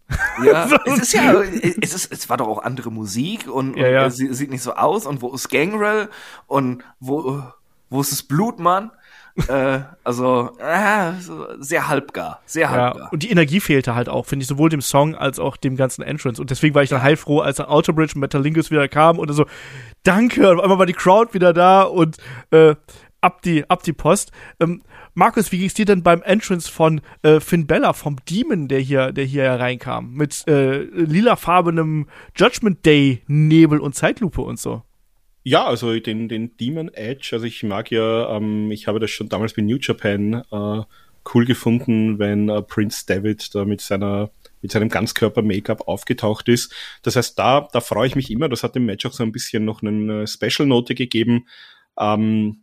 Ja, 0.45 0.69
es 0.87 0.99
ist 0.99 1.13
ja, 1.13 1.41
es 1.81 1.95
ist, 1.95 2.13
es 2.13 2.29
war 2.31 2.37
doch 2.37 2.49
auch 2.49 2.63
andere 2.63 2.91
Musik 2.91 3.47
und, 3.49 3.75
und 3.75 3.77
Ja, 3.79 3.89
ja. 3.89 4.07
es 4.07 4.17
sie- 4.17 4.33
sieht 4.35 4.51
nicht 4.51 4.63
so 4.63 4.75
aus 4.75 5.07
und 5.07 5.23
wo 5.23 5.33
ist 5.35 5.49
Gangrel 5.51 6.09
und 6.47 6.83
wo, 7.01 7.43
wo 7.91 8.01
ist 8.01 8.13
das 8.13 8.23
Blutmann? 8.23 8.91
äh, 9.47 9.79
also, 10.03 10.51
äh, 10.59 11.13
so 11.21 11.47
sehr 11.61 11.87
halbgar, 11.87 12.41
sehr 12.45 12.63
Ja, 12.63 12.71
halbgar. 12.71 13.13
und 13.13 13.23
die 13.23 13.31
Energie 13.31 13.61
fehlte 13.61 13.95
halt 13.95 14.09
auch, 14.09 14.27
finde 14.27 14.43
ich, 14.43 14.49
sowohl 14.49 14.69
dem 14.69 14.81
Song 14.81 15.15
als 15.15 15.39
auch 15.39 15.57
dem 15.57 15.77
ganzen 15.77 16.03
Entrance. 16.03 16.41
Und 16.43 16.51
deswegen 16.51 16.75
war 16.75 16.83
ich 16.83 16.91
dann 16.91 17.03
heilfroh, 17.03 17.39
als 17.41 17.59
dann 17.59 17.67
Autobridge 17.67 18.15
und 18.17 18.21
Metalingus 18.21 18.73
wieder 18.73 18.89
kam 18.89 19.17
und 19.21 19.33
so, 19.33 19.47
danke, 20.03 20.51
und 20.51 20.57
auf 20.59 20.65
einmal 20.65 20.79
war 20.81 20.87
die 20.87 20.93
Crowd 20.93 21.35
wieder 21.35 21.53
da 21.53 21.83
und 21.83 22.17
äh, 22.51 22.75
ab 23.21 23.43
die, 23.43 23.69
ab 23.71 23.85
die 23.85 23.93
Post. 23.93 24.33
Ähm, 24.59 24.83
Markus, 25.19 25.51
wie 25.51 25.59
ging's 25.59 25.75
dir 25.75 25.85
denn 25.85 26.05
beim 26.05 26.23
Entrance 26.23 26.71
von 26.71 27.01
äh, 27.23 27.41
Finn 27.41 27.67
Bella, 27.67 27.93
vom 27.93 28.19
Demon, 28.31 28.69
der 28.69 28.79
hier, 28.79 29.11
der 29.11 29.25
hier 29.25 29.43
hereinkam, 29.43 30.13
mit 30.13 30.47
äh, 30.47 30.85
lilafarbenem 30.85 32.09
Judgment 32.37 32.87
Day 32.87 33.25
Nebel 33.27 33.81
und 33.81 33.97
Zeitlupe 33.97 34.43
und 34.43 34.61
so? 34.61 34.83
Ja, 35.43 35.67
also 35.67 35.99
den, 35.99 36.29
den 36.29 36.57
Demon 36.57 36.95
Edge, 36.95 37.31
also 37.33 37.47
ich 37.47 37.65
mag 37.65 37.91
ja, 37.91 38.37
ähm, 38.37 38.71
ich 38.71 38.87
habe 38.87 39.01
das 39.01 39.11
schon 39.11 39.29
damals 39.29 39.55
bei 39.55 39.63
New 39.63 39.79
Japan 39.81 40.45
äh, 40.53 40.83
cool 41.35 41.45
gefunden, 41.45 42.21
wenn 42.21 42.49
äh, 42.49 42.63
Prince 42.63 43.05
David 43.05 43.53
da 43.57 43.65
mit 43.65 43.81
seiner 43.81 44.31
mit 44.61 44.71
seinem 44.71 44.89
Ganzkörper-Make-up 44.89 45.89
aufgetaucht 45.89 46.49
ist. 46.49 46.73
Das 47.03 47.17
heißt, 47.17 47.37
da, 47.37 47.67
da 47.73 47.81
freue 47.81 48.07
ich 48.07 48.15
mich 48.15 48.31
immer. 48.31 48.49
Das 48.49 48.63
hat 48.63 48.77
dem 48.77 48.87
Match 48.87 49.05
auch 49.05 49.13
so 49.13 49.25
ein 49.25 49.33
bisschen 49.33 49.65
noch 49.65 49.83
eine 49.83 50.29
Special-Note 50.29 50.95
gegeben. 50.95 51.47
Ähm, 51.99 52.63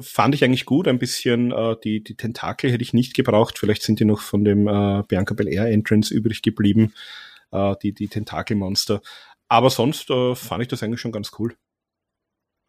fand 0.00 0.34
ich 0.34 0.44
eigentlich 0.44 0.64
gut. 0.64 0.88
Ein 0.88 0.98
bisschen 0.98 1.52
äh, 1.52 1.76
die, 1.82 2.02
die 2.02 2.16
Tentakel 2.16 2.70
hätte 2.70 2.82
ich 2.82 2.94
nicht 2.94 3.14
gebraucht. 3.14 3.58
Vielleicht 3.58 3.82
sind 3.82 4.00
die 4.00 4.04
noch 4.04 4.20
von 4.20 4.44
dem 4.44 4.66
äh, 4.68 5.02
Bianca 5.06 5.34
Belair 5.34 5.66
Entrance 5.66 6.12
übrig 6.12 6.42
geblieben, 6.42 6.94
äh, 7.50 7.74
die, 7.82 7.92
die 7.92 8.08
Tentakelmonster. 8.08 9.02
Aber 9.48 9.70
sonst 9.70 10.10
äh, 10.10 10.34
fand 10.34 10.62
ich 10.62 10.68
das 10.68 10.82
eigentlich 10.82 11.00
schon 11.00 11.12
ganz 11.12 11.32
cool. 11.38 11.56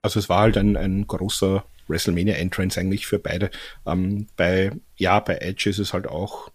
Also 0.01 0.19
es 0.19 0.27
war 0.27 0.41
halt 0.41 0.57
ein, 0.57 0.75
ein 0.75 1.07
großer 1.07 1.63
WrestleMania 1.87 2.35
Entrance 2.35 2.79
eigentlich 2.79 3.07
für 3.07 3.19
beide. 3.19 3.51
Ähm, 3.85 4.27
bei, 4.35 4.71
ja, 4.97 5.19
bei 5.19 5.37
Edge 5.37 5.69
ist 5.69 5.79
es 5.79 5.93
halt 5.93 6.07
auch, 6.07 6.51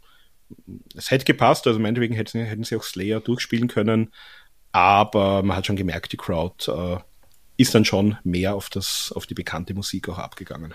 es 0.94 1.10
hätte 1.10 1.24
gepasst, 1.24 1.66
also 1.66 1.78
meinetwegen 1.78 2.14
hätten, 2.14 2.44
hätten 2.44 2.64
sie 2.64 2.76
auch 2.76 2.82
Slayer 2.82 3.20
durchspielen 3.20 3.68
können, 3.68 4.12
aber 4.72 5.42
man 5.42 5.56
hat 5.56 5.66
schon 5.66 5.76
gemerkt, 5.76 6.12
die 6.12 6.16
Crowd 6.16 6.70
äh, 6.70 6.98
ist 7.58 7.74
dann 7.74 7.84
schon 7.84 8.16
mehr 8.24 8.54
auf 8.54 8.70
das, 8.70 9.12
auf 9.14 9.26
die 9.26 9.34
bekannte 9.34 9.74
Musik 9.74 10.08
auch 10.08 10.18
abgegangen. 10.18 10.74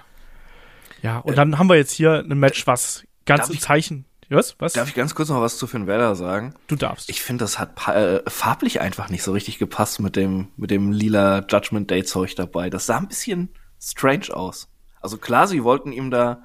Ja, 1.02 1.18
und 1.20 1.38
dann 1.38 1.58
haben 1.58 1.68
wir 1.68 1.76
jetzt 1.76 1.92
hier 1.92 2.20
ein 2.20 2.38
Match, 2.38 2.68
was 2.68 3.04
ganz 3.26 3.50
im 3.50 3.56
ich- 3.56 3.62
Zeichen. 3.62 4.06
Was? 4.30 4.56
Was? 4.60 4.74
Darf 4.74 4.88
ich 4.88 4.96
ganz 4.96 5.14
kurz 5.14 5.30
noch 5.30 5.42
was 5.42 5.58
zu 5.58 5.68
Finn 5.68 5.86
Balor 5.86 6.16
sagen? 6.16 6.56
du 6.68 6.76
darfst. 6.76 7.10
Ich 7.10 7.22
finde, 7.22 7.44
das 7.44 7.60
hat 7.60 7.88
äh, 7.88 8.22
farblich 8.28 8.82
einfach 8.82 9.10
nicht 9.10 9.22
so 9.22 9.32
richtig 9.32 9.60
gepasst 9.60 10.00
mit 10.00 10.16
dem, 10.16 10.48
mit 10.56 10.72
dem 10.72 10.92
lila 10.92 11.46
Judgment 11.48 11.92
Day 11.92 12.04
Zeug 12.04 12.36
dabei. 12.36 12.70
Das 12.72 12.86
sah 12.88 12.98
ein 12.98 13.08
bisschen 13.08 13.50
strange 13.80 14.34
aus. 14.34 14.70
Also 15.02 15.18
klar, 15.18 15.48
sie 15.48 15.64
wollten 15.64 15.92
ihm 15.92 16.10
da 16.10 16.42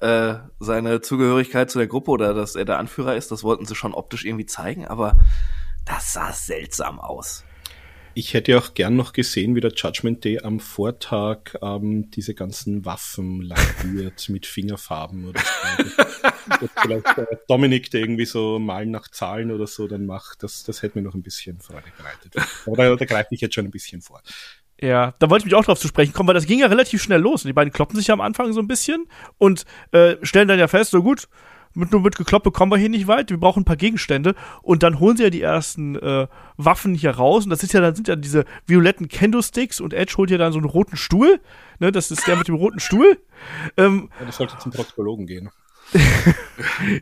äh, 0.00 0.34
seine 0.58 1.00
Zugehörigkeit 1.00 1.70
zu 1.70 1.78
der 1.78 1.86
Gruppe 1.86 2.10
oder 2.10 2.34
dass 2.34 2.56
er 2.56 2.64
der 2.64 2.78
Anführer 2.78 3.14
ist, 3.14 3.30
das 3.30 3.44
wollten 3.44 3.66
sie 3.66 3.74
schon 3.76 3.94
optisch 3.94 4.24
irgendwie 4.24 4.46
zeigen, 4.46 4.86
aber 4.86 5.16
das 5.84 6.12
sah 6.12 6.32
seltsam 6.32 6.98
aus. 6.98 7.44
Ich 8.18 8.32
hätte 8.32 8.52
ja 8.52 8.58
auch 8.58 8.72
gern 8.72 8.96
noch 8.96 9.12
gesehen, 9.12 9.54
wie 9.56 9.60
der 9.60 9.74
Judgment 9.74 10.24
Day 10.24 10.38
am 10.38 10.58
Vortag 10.58 11.54
ähm, 11.60 12.10
diese 12.10 12.32
ganzen 12.32 12.86
Waffen 12.86 13.42
lackiert 13.42 14.30
mit 14.30 14.46
Fingerfarben 14.46 15.28
oder 15.28 15.38
so. 15.38 15.92
Dass 16.48 16.70
vielleicht 16.80 17.18
äh, 17.18 17.36
Dominik, 17.46 17.90
der 17.90 18.00
irgendwie 18.00 18.24
so 18.24 18.58
malen 18.58 18.90
nach 18.90 19.08
Zahlen 19.08 19.50
oder 19.50 19.66
so 19.66 19.86
dann 19.86 20.06
macht, 20.06 20.42
das, 20.42 20.64
das 20.64 20.80
hätte 20.80 20.98
mir 20.98 21.04
noch 21.04 21.14
ein 21.14 21.22
bisschen 21.22 21.60
Freude 21.60 21.92
bereitet. 21.98 22.36
Aber 22.64 22.76
da, 22.76 22.96
da 22.96 23.04
greife 23.04 23.34
ich 23.34 23.42
jetzt 23.42 23.54
schon 23.54 23.66
ein 23.66 23.70
bisschen 23.70 24.00
vor. 24.00 24.22
Ja, 24.80 25.14
da 25.18 25.28
wollte 25.28 25.42
ich 25.42 25.52
mich 25.52 25.54
auch 25.54 25.66
drauf 25.66 25.78
zu 25.78 25.88
sprechen 25.88 26.14
kommen, 26.14 26.28
weil 26.28 26.34
das 26.34 26.46
ging 26.46 26.60
ja 26.60 26.68
relativ 26.68 27.02
schnell 27.02 27.20
los. 27.20 27.44
Und 27.44 27.48
die 27.48 27.52
beiden 27.52 27.70
kloppen 27.70 27.96
sich 27.96 28.06
ja 28.06 28.14
am 28.14 28.22
Anfang 28.22 28.54
so 28.54 28.60
ein 28.60 28.66
bisschen 28.66 29.08
und 29.36 29.66
äh, 29.92 30.16
stellen 30.22 30.48
dann 30.48 30.58
ja 30.58 30.68
fest, 30.68 30.92
so 30.92 31.02
gut, 31.02 31.28
mit 31.76 31.92
nur 31.92 32.00
mit 32.00 32.16
Gekloppe 32.16 32.50
kommen 32.50 32.72
wir 32.72 32.78
hier 32.78 32.88
nicht 32.88 33.06
weit, 33.06 33.30
wir 33.30 33.38
brauchen 33.38 33.60
ein 33.60 33.64
paar 33.64 33.76
Gegenstände. 33.76 34.34
Und 34.62 34.82
dann 34.82 34.98
holen 34.98 35.16
sie 35.16 35.24
ja 35.24 35.30
die 35.30 35.42
ersten 35.42 35.96
äh, 35.96 36.26
Waffen 36.56 36.94
hier 36.94 37.10
raus. 37.12 37.44
Und 37.44 37.50
das 37.50 37.62
ist 37.62 37.72
ja, 37.72 37.80
dann 37.80 37.94
sind 37.94 38.08
ja 38.08 38.16
diese 38.16 38.44
violetten 38.66 39.08
Kendo-Sticks 39.08 39.80
und 39.80 39.92
Edge 39.92 40.14
holt 40.16 40.30
ja 40.30 40.38
dann 40.38 40.52
so 40.52 40.58
einen 40.58 40.68
roten 40.68 40.96
Stuhl. 40.96 41.40
Ne, 41.78 41.92
das 41.92 42.10
ist 42.10 42.26
der 42.26 42.36
mit 42.36 42.48
dem 42.48 42.54
roten 42.54 42.80
Stuhl. 42.80 43.18
Ähm, 43.76 44.10
Ja, 44.18 44.26
das 44.26 44.36
sollte 44.36 44.56
zum 44.58 44.72
Proktologen 44.72 45.26
gehen. 45.26 45.50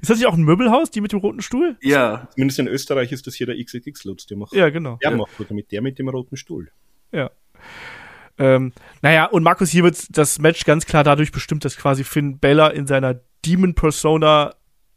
ist 0.01 0.11
das 0.11 0.19
nicht 0.19 0.27
auch 0.27 0.35
ein 0.35 0.43
Möbelhaus, 0.43 0.91
die 0.91 1.01
mit 1.01 1.13
dem 1.13 1.21
roten 1.21 1.41
Stuhl? 1.41 1.77
Ja, 1.81 2.29
Zumindest 2.35 2.59
in 2.59 2.69
Österreich 2.69 3.13
ist 3.13 3.27
das 3.27 3.35
hier 3.35 3.47
der 3.47 3.57
XXX-Lutz, 3.57 4.27
der 4.27 4.37
macht, 4.37 4.53
Ja, 4.53 4.69
genau. 4.69 4.99
der 5.03 5.13
macht 5.13 5.41
oder 5.41 5.55
mit 5.55 5.73
der 5.73 5.81
mit 5.81 5.99
dem 5.99 6.09
roten 6.09 6.37
Stuhl. 6.37 6.71
Ja. 7.13 7.31
Ähm, 8.37 8.73
naja, 9.01 9.27
und 9.27 9.43
Markus, 9.43 9.71
hier 9.71 9.85
wird 9.85 9.97
das 10.19 10.39
Match 10.39 10.65
ganz 10.65 10.87
klar 10.87 11.05
dadurch 11.05 11.33
bestimmt, 11.33 11.65
dass 11.65 11.77
quasi 11.77 12.05
Finn 12.05 12.39
Balor 12.41 12.73
in 12.73 12.87
seiner 12.87 13.21
Demon-Persona 13.47 14.55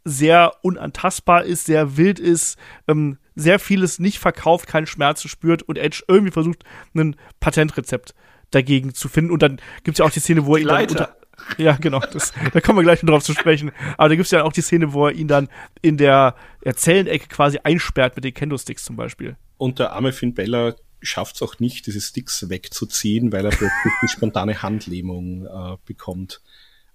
sehr 0.07 0.53
unantastbar 0.61 1.43
ist, 1.43 1.65
sehr 1.65 1.97
wild 1.97 2.19
ist, 2.19 2.57
ähm, 2.87 3.17
sehr 3.35 3.59
vieles 3.59 3.99
nicht 3.99 4.19
verkauft, 4.19 4.67
keinen 4.67 4.87
Schmerz 4.87 5.27
spürt 5.27 5.63
und 5.63 5.77
Edge 5.77 6.03
irgendwie 6.07 6.31
versucht, 6.31 6.63
ein 6.95 7.15
Patentrezept 7.39 8.15
dagegen 8.51 8.93
zu 8.93 9.09
finden. 9.09 9.31
Und 9.31 9.41
dann 9.41 9.59
gibt's 9.83 9.99
ja 9.99 10.05
auch 10.05 10.11
die 10.11 10.19
Szene, 10.19 10.45
wo 10.45 10.55
er 10.55 10.61
ihn 10.61 10.67
dann 10.67 10.87
unter 10.87 11.15
ja, 11.57 11.73
genau, 11.73 11.99
das, 11.99 12.33
da 12.51 12.61
kommen 12.61 12.79
wir 12.79 12.83
gleich 12.83 13.03
noch 13.03 13.11
drauf 13.13 13.23
zu 13.23 13.33
sprechen. 13.33 13.71
Aber 13.97 14.09
da 14.09 14.15
gibt's 14.15 14.31
ja 14.31 14.43
auch 14.43 14.53
die 14.53 14.61
Szene, 14.61 14.93
wo 14.93 15.07
er 15.07 15.13
ihn 15.13 15.27
dann 15.27 15.49
in 15.81 15.97
der, 15.97 16.35
Zellenecke 16.65 17.27
quasi 17.27 17.59
einsperrt 17.63 18.15
mit 18.15 18.25
den 18.25 18.33
Kendo-Sticks 18.33 18.83
zum 18.83 18.95
Beispiel. 18.95 19.37
Und 19.57 19.79
der 19.79 19.93
arme 19.93 20.11
Finn 20.13 20.33
Bella 20.33 20.75
schafft 21.01 21.35
es 21.35 21.41
auch 21.41 21.59
nicht, 21.59 21.85
diese 21.87 22.01
Sticks 22.01 22.49
wegzuziehen, 22.49 23.31
weil 23.31 23.45
er 23.45 23.51
plötzlich 23.51 23.93
die 24.01 24.07
spontane 24.07 24.61
Handlähmung 24.61 25.45
äh, 25.45 25.77
bekommt. 25.85 26.41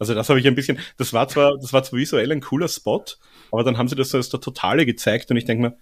Also 0.03 0.15
das 0.15 0.29
habe 0.29 0.41
ich 0.41 0.49
ein 0.49 0.57
bisschen, 0.57 0.81
das 0.97 1.13
war 1.13 1.29
zwar, 1.29 1.57
das 1.59 1.73
war 1.73 1.85
zwar 1.85 2.01
visuell 2.01 2.33
ein 2.33 2.41
cooler 2.41 2.67
Spot, 2.67 3.05
aber 3.53 3.63
dann 3.63 3.79
haben 3.79 3.87
sie 3.87 3.95
das 3.95 4.09
so 4.09 4.19
als 4.19 4.31
der 4.31 4.41
Totale 4.41 4.85
gezeigt 4.85 5.31
und 5.31 5.37
ich 5.37 5.45
denke 5.45 5.63
mir, 5.63 5.77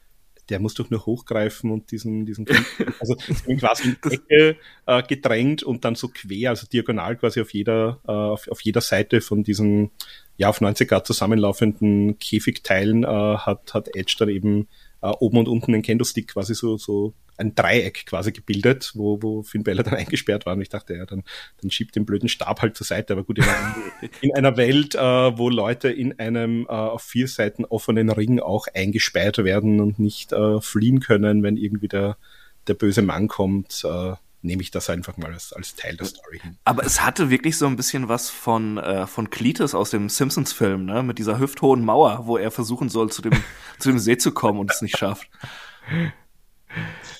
der 0.50 0.60
muss 0.60 0.74
doch 0.74 0.90
nur 0.90 1.06
hochgreifen 1.06 1.70
und 1.70 1.90
diesen, 1.90 2.26
diesen, 2.26 2.46
also 3.00 3.14
quasi 3.58 3.88
in 3.88 3.96
die 4.04 4.14
Ecke 4.14 4.56
äh, 4.84 5.02
gedrängt 5.04 5.62
und 5.62 5.86
dann 5.86 5.94
so 5.94 6.08
quer, 6.08 6.50
also 6.50 6.66
diagonal 6.66 7.16
quasi 7.16 7.40
auf 7.40 7.54
jeder, 7.54 8.00
äh, 8.06 8.12
auf, 8.12 8.46
auf 8.48 8.60
jeder 8.60 8.82
Seite 8.82 9.22
von 9.22 9.42
diesen, 9.42 9.90
ja, 10.36 10.50
auf 10.50 10.60
90 10.60 10.86
Grad 10.86 11.06
zusammenlaufenden 11.06 12.18
Käfigteilen 12.18 13.04
äh, 13.04 13.06
hat, 13.06 13.72
hat 13.72 13.88
Edge 13.96 14.16
dann 14.18 14.28
eben 14.28 14.68
äh, 15.02 15.08
oben 15.08 15.38
und 15.38 15.48
unten 15.48 15.72
den 15.72 15.82
Kendo-Stick 15.82 16.28
quasi 16.28 16.54
so, 16.54 16.76
so 16.76 17.14
ein 17.36 17.54
Dreieck 17.54 18.04
quasi 18.04 18.32
gebildet, 18.32 18.92
wo, 18.94 19.22
wo 19.22 19.42
Finn 19.42 19.64
Balor 19.64 19.82
dann 19.82 19.94
eingesperrt 19.96 20.44
war. 20.46 20.54
Und 20.54 20.60
ich 20.60 20.68
dachte, 20.68 20.94
ja, 20.94 21.06
dann, 21.06 21.24
dann 21.62 21.70
schiebt 21.70 21.96
den 21.96 22.04
blöden 22.04 22.28
Stab 22.28 22.60
halt 22.60 22.76
zur 22.76 22.86
Seite. 22.86 23.14
Aber 23.14 23.24
gut, 23.24 23.38
in, 23.38 23.44
einer- 23.44 23.74
in 24.20 24.34
einer 24.34 24.56
Welt, 24.56 24.94
äh, 24.94 24.98
wo 25.38 25.48
Leute 25.48 25.88
in 25.90 26.18
einem 26.18 26.64
äh, 26.66 26.72
auf 26.72 27.02
vier 27.02 27.28
Seiten 27.28 27.64
offenen 27.64 28.10
Ring 28.10 28.40
auch 28.40 28.66
eingesperrt 28.74 29.38
werden 29.38 29.80
und 29.80 29.98
nicht 29.98 30.32
äh, 30.32 30.60
fliehen 30.60 31.00
können, 31.00 31.42
wenn 31.42 31.56
irgendwie 31.56 31.88
der, 31.88 32.18
der 32.66 32.74
böse 32.74 33.02
Mann 33.02 33.28
kommt, 33.28 33.82
äh, 33.84 34.12
nehme 34.42 34.62
ich 34.62 34.70
das 34.70 34.88
einfach 34.88 35.16
mal 35.16 35.32
als, 35.32 35.52
als 35.52 35.74
Teil 35.74 35.96
der 35.96 36.06
Story 36.06 36.38
hin. 36.40 36.58
Aber 36.64 36.84
es 36.84 37.02
hatte 37.02 37.30
wirklich 37.30 37.58
so 37.58 37.66
ein 37.66 37.76
bisschen 37.76 38.08
was 38.08 38.30
von, 38.30 38.78
äh, 38.78 39.06
von 39.06 39.30
Cletus 39.30 39.74
aus 39.74 39.90
dem 39.90 40.08
Simpsons-Film, 40.08 40.84
ne? 40.84 41.02
Mit 41.02 41.18
dieser 41.18 41.38
hüfthohen 41.38 41.84
Mauer, 41.84 42.26
wo 42.26 42.36
er 42.36 42.50
versuchen 42.50 42.88
soll, 42.88 43.10
zu 43.10 43.22
dem, 43.22 43.32
zu 43.78 43.90
dem 43.90 43.98
See 43.98 44.16
zu 44.16 44.32
kommen 44.32 44.58
und 44.58 44.70
es 44.70 44.82
nicht 44.82 44.96
schafft. 44.96 45.28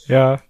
Ja. 0.06 0.40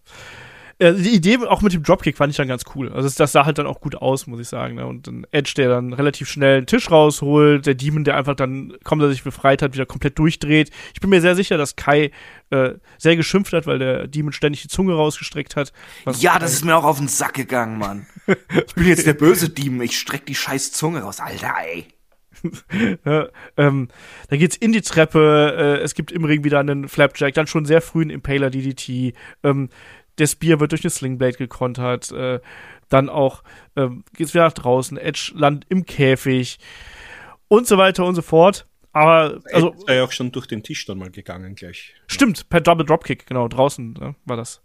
Äh, 0.80 0.94
die 0.94 1.14
Idee 1.14 1.36
auch 1.46 1.60
mit 1.60 1.74
dem 1.74 1.82
Dropkick 1.82 2.16
fand 2.16 2.30
ich 2.30 2.38
dann 2.38 2.48
ganz 2.48 2.64
cool. 2.74 2.90
Also 2.90 3.08
das 3.16 3.32
sah 3.32 3.44
halt 3.44 3.58
dann 3.58 3.66
auch 3.66 3.80
gut 3.80 3.96
aus, 3.96 4.26
muss 4.26 4.40
ich 4.40 4.48
sagen. 4.48 4.76
Ne? 4.76 4.86
Und 4.86 5.06
dann 5.06 5.26
Edge, 5.30 5.52
der 5.56 5.68
dann 5.68 5.92
relativ 5.92 6.28
schnell 6.28 6.56
einen 6.56 6.66
Tisch 6.66 6.90
rausholt, 6.90 7.66
der 7.66 7.74
Demon, 7.74 8.04
der 8.04 8.16
einfach 8.16 8.34
dann, 8.34 8.72
kaum 8.82 8.98
dass 8.98 9.08
er 9.08 9.12
sich 9.12 9.22
befreit 9.22 9.60
hat, 9.60 9.74
wieder 9.74 9.84
komplett 9.84 10.18
durchdreht. 10.18 10.70
Ich 10.94 11.00
bin 11.00 11.10
mir 11.10 11.20
sehr 11.20 11.36
sicher, 11.36 11.58
dass 11.58 11.76
Kai 11.76 12.10
äh, 12.48 12.70
sehr 12.96 13.16
geschimpft 13.16 13.52
hat, 13.52 13.66
weil 13.66 13.78
der 13.78 14.06
Demon 14.06 14.32
ständig 14.32 14.62
die 14.62 14.68
Zunge 14.68 14.94
rausgestreckt 14.94 15.54
hat. 15.54 15.72
Ja, 16.18 16.38
das 16.38 16.54
ist 16.54 16.64
mir 16.64 16.74
auch 16.74 16.84
auf 16.84 16.98
den 16.98 17.08
Sack 17.08 17.34
gegangen, 17.34 17.78
Mann. 17.78 18.06
ich 18.26 18.74
bin 18.74 18.86
jetzt 18.86 19.06
der 19.06 19.14
böse 19.14 19.50
Demon, 19.50 19.82
ich 19.82 19.98
streck 19.98 20.24
die 20.24 20.34
scheiß 20.34 20.72
Zunge 20.72 21.02
raus, 21.02 21.20
Alter, 21.20 21.52
ey. 21.62 21.86
ja, 23.04 23.28
ähm, 23.56 23.88
da 24.28 24.36
geht's 24.36 24.56
in 24.56 24.72
die 24.72 24.80
Treppe, 24.80 25.54
äh, 25.58 25.82
es 25.82 25.94
gibt 25.94 26.12
im 26.12 26.24
Ring 26.24 26.44
wieder 26.44 26.60
einen 26.60 26.88
Flapjack, 26.88 27.34
dann 27.34 27.46
schon 27.46 27.66
sehr 27.66 27.80
früh 27.80 28.02
ein 28.02 28.10
Impaler 28.10 28.50
DDT. 28.50 29.14
Ähm, 29.42 29.68
der 30.20 30.26
Spear 30.26 30.60
wird 30.60 30.72
durch 30.72 30.84
eine 30.84 30.90
Slingblade 30.90 31.36
gekontert. 31.36 32.12
Äh, 32.12 32.40
dann 32.88 33.08
auch 33.08 33.42
äh, 33.74 33.88
geht's 34.14 34.34
wieder 34.34 34.44
nach 34.44 34.52
draußen. 34.52 34.98
Edge 34.98 35.32
landet 35.34 35.66
im 35.70 35.86
Käfig 35.86 36.58
und 37.48 37.66
so 37.66 37.78
weiter 37.78 38.04
und 38.04 38.14
so 38.14 38.22
fort. 38.22 38.66
Aber 38.92 39.40
also 39.52 39.70
ist 39.70 39.88
ja 39.88 40.04
auch 40.04 40.12
schon 40.12 40.32
durch 40.32 40.46
den 40.46 40.62
Tisch 40.62 40.84
dann 40.84 40.98
mal 40.98 41.10
gegangen 41.10 41.54
gleich. 41.54 41.94
Stimmt, 42.08 42.48
per 42.48 42.60
Double 42.60 42.84
Dropkick, 42.84 43.26
genau 43.26 43.46
draußen 43.48 43.92
ne, 43.92 44.14
war 44.24 44.36
das 44.36 44.62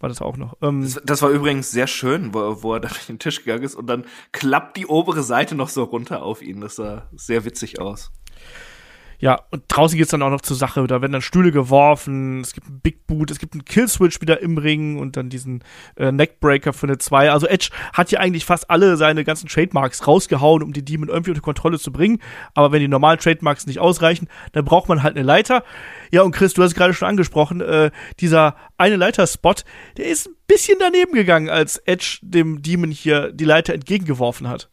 war 0.00 0.08
das 0.08 0.20
auch 0.20 0.36
noch. 0.36 0.56
Ähm, 0.62 0.82
das, 0.82 1.00
das, 1.04 1.22
war 1.22 1.30
übrigens 1.30 1.70
sehr 1.70 1.86
schön, 1.86 2.34
wo, 2.34 2.62
wo 2.62 2.74
er 2.74 2.80
da 2.80 2.88
durch 2.88 3.06
den 3.06 3.20
Tisch 3.20 3.44
gegangen 3.44 3.62
ist 3.62 3.76
und 3.76 3.86
dann 3.86 4.04
klappt 4.32 4.76
die 4.76 4.86
obere 4.86 5.22
Seite 5.22 5.54
noch 5.54 5.68
so 5.68 5.84
runter 5.84 6.22
auf 6.24 6.42
ihn. 6.42 6.60
Das 6.60 6.74
sah 6.74 7.08
sehr 7.12 7.44
witzig 7.44 7.80
aus. 7.80 8.10
Ja, 9.22 9.40
und 9.52 9.62
draußen 9.68 9.96
geht's 9.96 10.10
dann 10.10 10.20
auch 10.22 10.30
noch 10.30 10.40
zur 10.40 10.56
Sache. 10.56 10.84
Da 10.88 11.00
werden 11.00 11.12
dann 11.12 11.22
Stühle 11.22 11.52
geworfen, 11.52 12.40
es 12.40 12.54
gibt 12.54 12.66
einen 12.66 12.80
Big 12.80 13.06
Boot, 13.06 13.30
es 13.30 13.38
gibt 13.38 13.54
einen 13.54 13.64
Killswitch 13.64 14.20
wieder 14.20 14.40
im 14.40 14.58
Ring 14.58 14.98
und 14.98 15.16
dann 15.16 15.28
diesen 15.28 15.62
äh, 15.94 16.10
Neckbreaker 16.10 16.72
für 16.72 16.88
eine 16.88 16.98
2. 16.98 17.30
Also 17.30 17.46
Edge 17.46 17.70
hat 17.92 18.08
hier 18.08 18.18
eigentlich 18.18 18.44
fast 18.44 18.68
alle 18.68 18.96
seine 18.96 19.22
ganzen 19.22 19.46
Trademarks 19.48 20.08
rausgehauen, 20.08 20.64
um 20.64 20.72
die 20.72 20.84
Demon 20.84 21.08
irgendwie 21.08 21.30
unter 21.30 21.40
Kontrolle 21.40 21.78
zu 21.78 21.92
bringen. 21.92 22.18
Aber 22.54 22.72
wenn 22.72 22.80
die 22.80 22.88
normalen 22.88 23.20
Trademarks 23.20 23.64
nicht 23.64 23.78
ausreichen, 23.78 24.26
dann 24.54 24.64
braucht 24.64 24.88
man 24.88 25.04
halt 25.04 25.14
eine 25.14 25.24
Leiter. 25.24 25.62
Ja, 26.10 26.22
und 26.22 26.32
Chris, 26.32 26.54
du 26.54 26.62
hast 26.64 26.72
es 26.72 26.76
gerade 26.76 26.92
schon 26.92 27.06
angesprochen, 27.06 27.60
äh, 27.60 27.92
dieser 28.18 28.56
eine 28.76 28.96
Leiterspot, 28.96 29.64
der 29.98 30.06
ist 30.06 30.26
ein 30.26 30.34
bisschen 30.48 30.78
daneben 30.80 31.12
gegangen, 31.12 31.48
als 31.48 31.76
Edge 31.76 32.18
dem 32.22 32.60
Demon 32.60 32.90
hier 32.90 33.30
die 33.30 33.44
Leiter 33.44 33.72
entgegengeworfen 33.72 34.48
hat. 34.48 34.68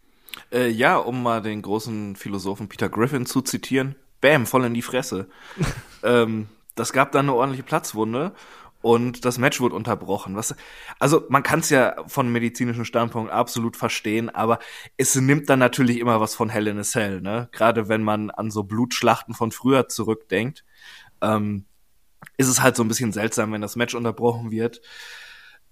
Äh, 0.51 0.69
ja, 0.69 0.97
um 0.97 1.21
mal 1.21 1.43
den 1.43 1.61
großen 1.61 2.15
Philosophen 2.15 2.67
Peter 2.67 2.89
Griffin 2.89 3.27
zu 3.27 3.41
zitieren, 3.41 3.93
bam, 4.21 4.45
voll 4.45 4.65
in 4.65 4.73
die 4.73 4.81
Fresse. 4.81 5.29
ähm, 6.03 6.47
das 6.75 6.93
gab 6.93 7.11
dann 7.11 7.25
eine 7.25 7.35
ordentliche 7.35 7.63
Platzwunde 7.63 8.33
und 8.81 9.25
das 9.25 9.37
Match 9.37 9.59
wurde 9.59 9.75
unterbrochen. 9.75 10.35
Was, 10.35 10.55
also 10.99 11.25
man 11.29 11.43
kann 11.43 11.59
es 11.59 11.69
ja 11.69 11.95
von 12.07 12.31
medizinischem 12.31 12.85
Standpunkt 12.85 13.31
absolut 13.31 13.75
verstehen, 13.75 14.29
aber 14.29 14.59
es 14.95 15.15
nimmt 15.15 15.49
dann 15.49 15.59
natürlich 15.59 15.99
immer 15.99 16.21
was 16.21 16.35
von 16.35 16.49
Hell 16.49 16.67
in 16.67 16.79
a 16.79 16.83
Cell, 16.83 17.21
ne? 17.21 17.49
Gerade 17.51 17.89
wenn 17.89 18.03
man 18.03 18.29
an 18.29 18.51
so 18.51 18.63
Blutschlachten 18.63 19.33
von 19.33 19.51
früher 19.51 19.89
zurückdenkt, 19.89 20.63
ähm, 21.21 21.65
ist 22.37 22.47
es 22.47 22.61
halt 22.61 22.77
so 22.77 22.83
ein 22.83 22.87
bisschen 22.87 23.11
seltsam, 23.11 23.51
wenn 23.51 23.61
das 23.61 23.75
Match 23.75 23.95
unterbrochen 23.95 24.51
wird. 24.51 24.81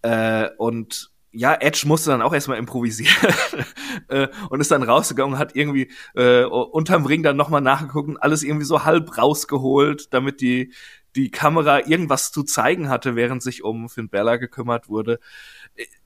Äh, 0.02 0.50
und 0.58 1.12
ja, 1.38 1.54
Edge 1.54 1.84
musste 1.86 2.10
dann 2.10 2.24
auch 2.24 2.34
erstmal 2.34 2.58
improvisieren 2.58 3.34
äh, 4.08 4.28
und 4.50 4.60
ist 4.60 4.72
dann 4.72 4.82
rausgegangen 4.82 5.38
hat 5.38 5.56
irgendwie 5.56 5.92
äh, 6.16 6.44
unterm 6.44 7.06
Ring 7.06 7.22
dann 7.22 7.38
nochmal 7.38 7.62
nachgeguckt 7.62 8.10
und 8.10 8.18
alles 8.18 8.42
irgendwie 8.42 8.66
so 8.66 8.86
halb 8.86 9.20
rausgeholt, 9.20 10.12
damit 10.14 10.42
die, 10.42 10.74
die 11.16 11.30
Kamera 11.30 11.86
irgendwas 11.86 12.32
zu 12.32 12.42
zeigen 12.42 12.90
hatte, 12.90 13.16
während 13.16 13.44
sich 13.44 13.64
um 13.64 13.88
Finn 13.88 14.10
Bella 14.10 14.38
gekümmert 14.38 14.90
wurde. 14.90 15.20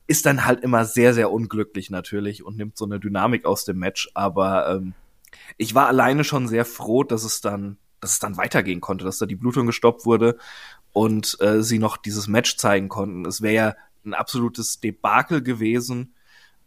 Ist 0.05 0.25
dann 0.25 0.45
halt 0.45 0.59
immer 0.63 0.83
sehr, 0.83 1.13
sehr 1.13 1.31
unglücklich 1.31 1.89
natürlich 1.89 2.43
und 2.43 2.57
nimmt 2.57 2.77
so 2.77 2.83
eine 2.83 2.99
Dynamik 2.99 3.45
aus 3.45 3.63
dem 3.63 3.79
Match. 3.79 4.11
Aber 4.13 4.69
ähm, 4.69 4.93
ich 5.55 5.73
war 5.73 5.87
alleine 5.87 6.25
schon 6.25 6.49
sehr 6.49 6.65
froh, 6.65 7.05
dass 7.05 7.23
es 7.23 7.39
dann, 7.39 7.77
dass 8.01 8.11
es 8.11 8.19
dann 8.19 8.35
weitergehen 8.35 8.81
konnte, 8.81 9.05
dass 9.05 9.17
da 9.17 9.25
die 9.25 9.37
Blutung 9.37 9.65
gestoppt 9.65 10.05
wurde 10.05 10.37
und 10.91 11.37
äh, 11.39 11.63
sie 11.63 11.79
noch 11.79 11.95
dieses 11.95 12.27
Match 12.27 12.57
zeigen 12.57 12.89
konnten. 12.89 13.25
Es 13.25 13.41
wäre 13.41 13.53
ja 13.53 13.75
ein 14.05 14.13
absolutes 14.13 14.79
Debakel 14.79 15.41
gewesen, 15.41 16.13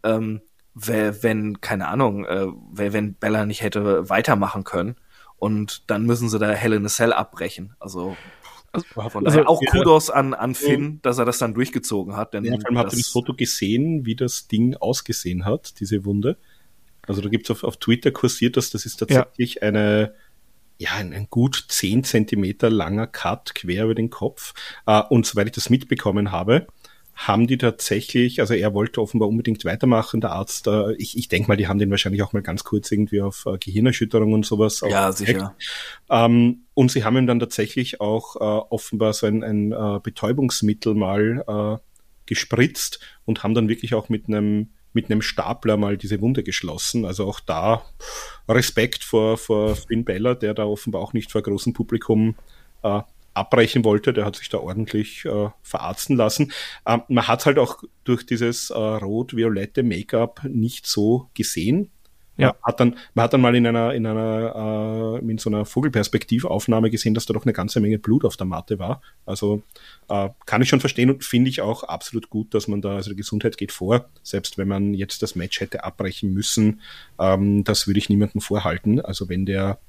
ähm, 0.03 0.41
wenn, 0.73 1.61
keine 1.61 1.87
Ahnung, 1.87 2.25
äh, 2.25 2.47
wenn 2.71 3.15
Bella 3.15 3.45
nicht 3.45 3.61
hätte 3.61 4.09
weitermachen 4.09 4.63
können. 4.63 4.95
Und 5.37 5.89
dann 5.89 6.05
müssen 6.05 6.29
sie 6.29 6.39
da 6.39 6.51
Hell 6.51 6.73
in 6.73 6.85
a 6.85 6.89
Cell 6.89 7.13
abbrechen. 7.13 7.75
Also, 7.79 8.15
also 8.71 9.19
also, 9.19 9.45
auch 9.45 9.61
Kudos 9.71 10.09
an, 10.09 10.33
an 10.33 10.53
Finn, 10.53 10.99
dass 11.01 11.17
er 11.17 11.25
das 11.25 11.37
dann 11.37 11.53
durchgezogen 11.53 12.17
hat. 12.17 12.33
Denn 12.33 12.43
ja, 12.43 12.57
vor 12.59 12.67
allem 12.67 12.77
habt 12.77 12.93
ihr 12.93 12.99
das 12.99 13.07
Foto 13.07 13.33
gesehen, 13.33 14.05
wie 14.05 14.15
das 14.15 14.47
Ding 14.47 14.75
ausgesehen 14.75 15.45
hat, 15.45 15.79
diese 15.79 16.03
Wunde. 16.03 16.37
Also 17.07 17.21
da 17.21 17.29
gibt's 17.29 17.51
auf, 17.51 17.63
auf 17.63 17.77
Twitter 17.77 18.11
kursiert 18.11 18.57
das, 18.57 18.69
das 18.69 18.85
ist 18.85 18.97
tatsächlich 18.97 19.55
ja. 19.55 19.61
eine, 19.61 20.15
ja, 20.77 20.91
ein, 20.95 21.13
ein, 21.13 21.27
gut 21.29 21.65
zehn 21.69 22.03
Zentimeter 22.03 22.69
langer 22.69 23.07
Cut 23.07 23.55
quer 23.55 23.85
über 23.85 23.95
den 23.95 24.09
Kopf. 24.09 24.53
Uh, 24.89 25.03
und 25.09 25.25
soweit 25.25 25.47
ich 25.47 25.53
das 25.53 25.69
mitbekommen 25.69 26.31
habe, 26.31 26.67
haben 27.15 27.47
die 27.47 27.57
tatsächlich, 27.57 28.41
also 28.41 28.53
er 28.53 28.73
wollte 28.73 29.01
offenbar 29.01 29.29
unbedingt 29.29 29.63
weitermachen, 29.63 30.19
der 30.19 30.33
Arzt, 30.33 30.67
äh, 30.67 30.93
ich, 30.95 31.17
ich 31.17 31.29
denke 31.29 31.47
mal, 31.47 31.55
die 31.55 31.67
haben 31.67 31.79
den 31.79 31.89
wahrscheinlich 31.89 32.21
auch 32.21 32.33
mal 32.33 32.41
ganz 32.41 32.65
kurz 32.65 32.91
irgendwie 32.91 33.21
auf 33.21 33.45
äh, 33.45 33.57
Gehirnerschütterung 33.57 34.33
und 34.33 34.45
sowas. 34.45 34.83
Ja, 34.87 35.11
sicher. 35.13 35.55
Ähm, 36.09 36.65
und 36.73 36.91
sie 36.91 37.05
haben 37.05 37.17
ihm 37.17 37.25
dann 37.25 37.39
tatsächlich 37.39 38.01
auch 38.01 38.35
äh, 38.35 38.65
offenbar 38.69 39.13
so 39.13 39.27
ein, 39.27 39.43
ein 39.43 39.71
äh, 39.71 39.99
Betäubungsmittel 40.03 40.93
mal 40.93 41.43
äh, 41.47 41.81
gespritzt 42.25 42.99
und 43.23 43.43
haben 43.43 43.53
dann 43.53 43.69
wirklich 43.69 43.93
auch 43.93 44.09
mit 44.09 44.27
einem 44.27 44.69
mit 44.91 45.11
einem 45.11 45.21
Stapler 45.21 45.75
mal 45.75 45.97
diese 45.97 46.21
Wunde 46.21 46.41
geschlossen. 46.41 47.03
Also 47.03 47.27
auch 47.27 47.41
da 47.41 47.83
Respekt 48.47 49.03
vor, 49.03 49.37
vor 49.37 49.75
Finn 49.75 50.05
Beller, 50.05 50.35
der 50.35 50.53
da 50.53 50.63
offenbar 50.63 51.01
auch 51.01 51.11
nicht 51.11 51.33
vor 51.33 51.41
großem 51.41 51.73
Publikum 51.73 52.35
äh, 52.81 53.01
abbrechen 53.35 53.83
wollte, 53.83 54.13
der 54.13 54.25
hat 54.25 54.35
sich 54.35 54.49
da 54.49 54.57
ordentlich 54.57 55.25
äh, 55.25 55.49
verarzten 55.61 56.15
lassen. 56.15 56.51
Ähm, 56.85 57.03
man 57.07 57.27
hat 57.27 57.45
halt 57.45 57.59
auch 57.59 57.83
durch 58.03 58.25
dieses 58.25 58.69
äh, 58.69 58.77
rot-violette 58.77 59.83
Make-up 59.83 60.41
nicht 60.43 60.87
so 60.87 61.29
gesehen. 61.33 61.91
Ja. 62.37 62.47
Man 62.47 62.55
hat 62.63 62.79
dann, 62.79 62.95
man 63.13 63.23
hat 63.23 63.33
dann 63.33 63.41
mal 63.41 63.55
in 63.55 63.65
einer, 63.65 63.93
in 63.93 64.05
einer, 64.05 65.21
äh, 65.21 65.31
in 65.31 65.37
so 65.37 65.49
einer 65.49 65.65
Vogelperspektivaufnahme 65.65 66.89
gesehen, 66.89 67.13
dass 67.13 67.25
da 67.25 67.33
doch 67.33 67.45
eine 67.45 67.53
ganze 67.53 67.79
Menge 67.79 67.97
Blut 67.97 68.25
auf 68.25 68.35
der 68.35 68.45
Matte 68.45 68.77
war. 68.77 69.01
Also 69.25 69.63
äh, 70.09 70.29
kann 70.45 70.61
ich 70.61 70.69
schon 70.69 70.81
verstehen 70.81 71.09
und 71.09 71.23
finde 71.23 71.49
ich 71.49 71.61
auch 71.61 71.83
absolut 71.83 72.29
gut, 72.29 72.53
dass 72.53 72.67
man 72.67 72.81
da, 72.81 72.95
also 72.95 73.11
die 73.11 73.15
Gesundheit 73.15 73.57
geht 73.57 73.71
vor, 73.71 74.09
selbst 74.21 74.57
wenn 74.57 74.67
man 74.67 74.93
jetzt 74.93 75.21
das 75.21 75.35
Match 75.35 75.61
hätte 75.61 75.83
abbrechen 75.83 76.33
müssen, 76.33 76.81
ähm, 77.19 77.63
das 77.63 77.87
würde 77.87 77.99
ich 77.99 78.09
niemandem 78.09 78.41
vorhalten. 78.41 78.99
Also 78.99 79.29
wenn 79.29 79.45
der 79.45 79.79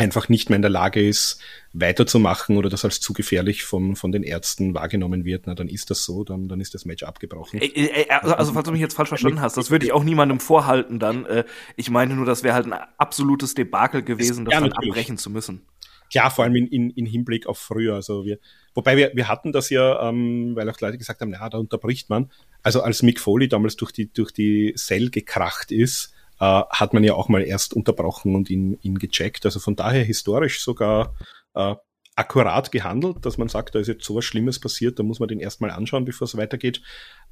einfach 0.00 0.30
nicht 0.30 0.48
mehr 0.48 0.56
in 0.56 0.62
der 0.62 0.70
Lage 0.70 1.06
ist, 1.06 1.40
weiterzumachen 1.74 2.56
oder 2.56 2.70
das 2.70 2.84
als 2.84 3.00
zu 3.00 3.12
gefährlich 3.12 3.64
von, 3.64 3.96
von 3.96 4.12
den 4.12 4.22
Ärzten 4.22 4.74
wahrgenommen 4.74 5.26
wird, 5.26 5.46
na, 5.46 5.54
dann 5.54 5.68
ist 5.68 5.90
das 5.90 6.04
so, 6.04 6.24
dann, 6.24 6.48
dann 6.48 6.60
ist 6.60 6.74
das 6.74 6.86
Match 6.86 7.02
abgebrochen. 7.02 7.60
Also, 8.08 8.34
also, 8.34 8.52
falls 8.54 8.64
du 8.64 8.72
mich 8.72 8.80
jetzt 8.80 8.94
falsch 8.94 9.10
verstanden 9.10 9.42
hast, 9.42 9.58
das 9.58 9.70
würde 9.70 9.84
ich 9.84 9.92
auch 9.92 10.02
niemandem 10.02 10.40
vorhalten 10.40 10.98
dann. 10.98 11.26
Äh, 11.26 11.44
ich 11.76 11.90
meine 11.90 12.14
nur, 12.14 12.24
das 12.24 12.42
wäre 12.42 12.54
halt 12.54 12.66
ein 12.66 12.72
absolutes 12.96 13.54
Debakel 13.54 14.02
gewesen, 14.02 14.46
das, 14.46 14.54
das 14.54 14.62
dann 14.62 14.72
abbrechen 14.72 15.18
zu 15.18 15.28
müssen. 15.28 15.66
Klar, 16.10 16.30
vor 16.30 16.44
allem 16.44 16.56
in, 16.56 16.66
in, 16.66 16.90
in 16.90 17.06
Hinblick 17.06 17.46
auf 17.46 17.58
früher. 17.58 17.94
Also 17.94 18.24
wir, 18.24 18.38
wobei 18.74 18.96
wir, 18.96 19.12
wir 19.14 19.28
hatten 19.28 19.52
das 19.52 19.70
ja, 19.70 20.08
ähm, 20.08 20.56
weil 20.56 20.68
auch 20.68 20.80
Leute 20.80 20.98
gesagt 20.98 21.20
haben, 21.20 21.30
ja, 21.30 21.48
da 21.48 21.58
unterbricht 21.58 22.08
man. 22.08 22.30
Also 22.62 22.82
als 22.82 23.02
Mick 23.02 23.20
Foley 23.20 23.48
damals 23.48 23.76
durch 23.76 23.92
die, 23.92 24.12
durch 24.12 24.32
die 24.32 24.74
Cell 24.76 25.10
gekracht 25.10 25.70
ist, 25.70 26.12
äh, 26.40 26.62
hat 26.70 26.94
man 26.94 27.04
ja 27.04 27.14
auch 27.14 27.28
mal 27.28 27.42
erst 27.42 27.74
unterbrochen 27.74 28.34
und 28.34 28.50
ihn, 28.50 28.78
ihn 28.82 28.98
gecheckt. 28.98 29.44
Also 29.44 29.60
von 29.60 29.76
daher 29.76 30.02
historisch 30.02 30.62
sogar 30.62 31.14
äh, 31.54 31.74
akkurat 32.16 32.72
gehandelt, 32.72 33.24
dass 33.24 33.38
man 33.38 33.48
sagt, 33.48 33.74
da 33.74 33.78
ist 33.78 33.88
jetzt 33.88 34.04
sowas 34.04 34.24
Schlimmes 34.24 34.58
passiert, 34.58 34.98
da 34.98 35.02
muss 35.02 35.20
man 35.20 35.28
den 35.28 35.40
erstmal 35.40 35.70
anschauen, 35.70 36.04
bevor 36.04 36.24
es 36.26 36.36
weitergeht. 36.36 36.82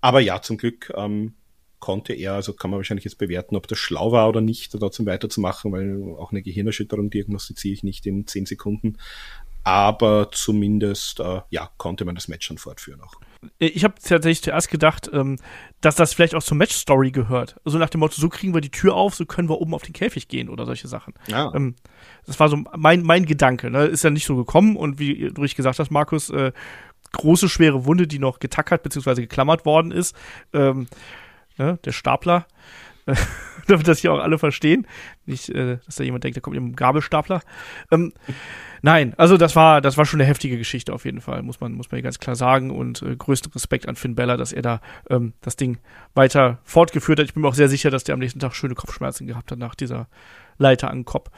Aber 0.01 0.21
ja, 0.21 0.41
zum 0.41 0.57
Glück 0.57 0.93
ähm, 0.97 1.35
konnte 1.79 2.13
er, 2.13 2.35
also 2.35 2.53
kann 2.53 2.71
man 2.71 2.79
wahrscheinlich 2.79 3.05
jetzt 3.05 3.19
bewerten, 3.19 3.57
ob 3.57 3.67
das 3.67 3.79
schlau 3.79 4.13
war 4.13 4.29
oder 4.29 4.41
nicht, 4.41 4.73
trotzdem 4.73 5.07
weiterzumachen, 5.07 5.73
weil 5.73 6.17
auch 6.19 6.31
eine 6.31 6.43
Gehirnerschütterung 6.43 7.11
diagnostiziere 7.11 7.75
ich 7.75 7.83
nicht 7.83 8.07
in 8.07 8.27
zehn 8.27 8.47
Sekunden. 8.47 8.99
Aber 9.65 10.31
zumindest, 10.33 11.21
äh, 11.21 11.41
ja, 11.51 11.71
konnte 11.77 12.05
man 12.05 12.15
das 12.15 12.29
Match 12.29 12.47
schon 12.47 12.59
fortführen 12.59 13.01
auch. 13.01 13.15
Ich 13.59 13.85
habe 13.85 13.95
tatsächlich 14.03 14.43
zuerst 14.43 14.71
gedacht, 14.71 15.09
ähm, 15.13 15.39
dass 15.81 15.95
das 15.95 16.13
vielleicht 16.13 16.35
auch 16.35 16.43
zur 16.43 16.57
Match-Story 16.57 17.13
gehört. 17.13 17.57
Also 17.65 17.79
nach 17.79 17.91
dem 17.91 18.01
Motto, 18.01 18.21
so 18.21 18.29
kriegen 18.29 18.53
wir 18.53 18.61
die 18.61 18.71
Tür 18.71 18.95
auf, 18.95 19.15
so 19.15 19.27
können 19.27 19.49
wir 19.49 19.61
oben 19.61 19.75
auf 19.75 19.83
den 19.83 19.93
Käfig 19.93 20.27
gehen 20.27 20.49
oder 20.49 20.67
solche 20.67 20.89
Sachen. 20.89 21.15
Ja. 21.29 21.53
Ähm, 21.55 21.77
das 22.27 22.41
war 22.41 22.49
so 22.49 22.57
mein, 22.77 23.03
mein 23.03 23.27
Gedanke. 23.27 23.71
Ne? 23.71 23.85
Ist 23.85 24.03
ja 24.03 24.11
nicht 24.11 24.27
so 24.27 24.37
gekommen 24.37 24.77
und 24.77 24.99
wie 24.99 25.31
du 25.31 25.41
richtig 25.41 25.57
gesagt 25.57 25.79
hast, 25.79 25.91
Markus, 25.91 26.31
äh, 26.31 26.53
große, 27.13 27.49
schwere 27.49 27.85
Wunde, 27.85 28.07
die 28.07 28.19
noch 28.19 28.41
getackert 28.41 28.83
bzw. 28.83 29.23
geklammert 29.23 29.65
worden 29.65 29.93
ist. 29.93 30.17
Ähm, 30.53 30.89
ne, 31.57 31.79
der 31.85 31.93
Stapler. 31.93 32.47
damit 33.67 33.87
das 33.89 33.99
hier 33.99 34.13
auch 34.13 34.21
alle 34.21 34.39
verstehen. 34.39 34.87
Nicht, 35.27 35.49
äh, 35.51 35.79
dass 35.85 35.97
da 35.97 36.05
jemand 36.05 36.25
denkt, 36.25 36.37
da 36.37 36.41
kommt 36.41 36.57
ein 36.57 36.75
Gabelstapler. 36.75 37.43
Ähm, 37.91 38.13
nein, 38.83 39.15
also 39.17 39.37
das 39.37 39.57
war, 39.57 39.81
das 39.81 39.97
war 39.97 40.05
schon 40.05 40.21
eine 40.21 40.29
heftige 40.29 40.59
Geschichte 40.59 40.93
auf 40.93 41.05
jeden 41.05 41.21
Fall, 41.21 41.43
muss 41.43 41.61
man, 41.61 41.73
muss 41.73 41.91
man 41.91 41.97
hier 41.97 42.03
ganz 42.03 42.19
klar 42.19 42.37
sagen. 42.37 42.71
Und 42.71 43.03
äh, 43.03 43.17
größten 43.17 43.53
Respekt 43.53 43.89
an 43.89 43.97
Finn 43.97 44.15
Bella, 44.15 44.37
dass 44.37 44.53
er 44.53 44.63
da 44.63 44.81
ähm, 45.11 45.35
das 45.41 45.57
Ding 45.57 45.79
weiter 46.15 46.59
fortgeführt 46.65 47.19
hat. 47.19 47.27
Ich 47.27 47.35
bin 47.35 47.43
mir 47.43 47.49
auch 47.49 47.55
sehr 47.55 47.69
sicher, 47.69 47.91
dass 47.91 48.05
der 48.05 48.15
am 48.15 48.21
nächsten 48.21 48.41
Tag 48.41 48.55
schöne 48.55 48.75
Kopfschmerzen 48.75 49.27
gehabt 49.27 49.51
hat 49.51 49.59
nach 49.59 49.75
dieser 49.75 50.09
Leiter 50.59 50.91
an 50.91 50.99
den 50.99 51.05
Kopf. 51.05 51.31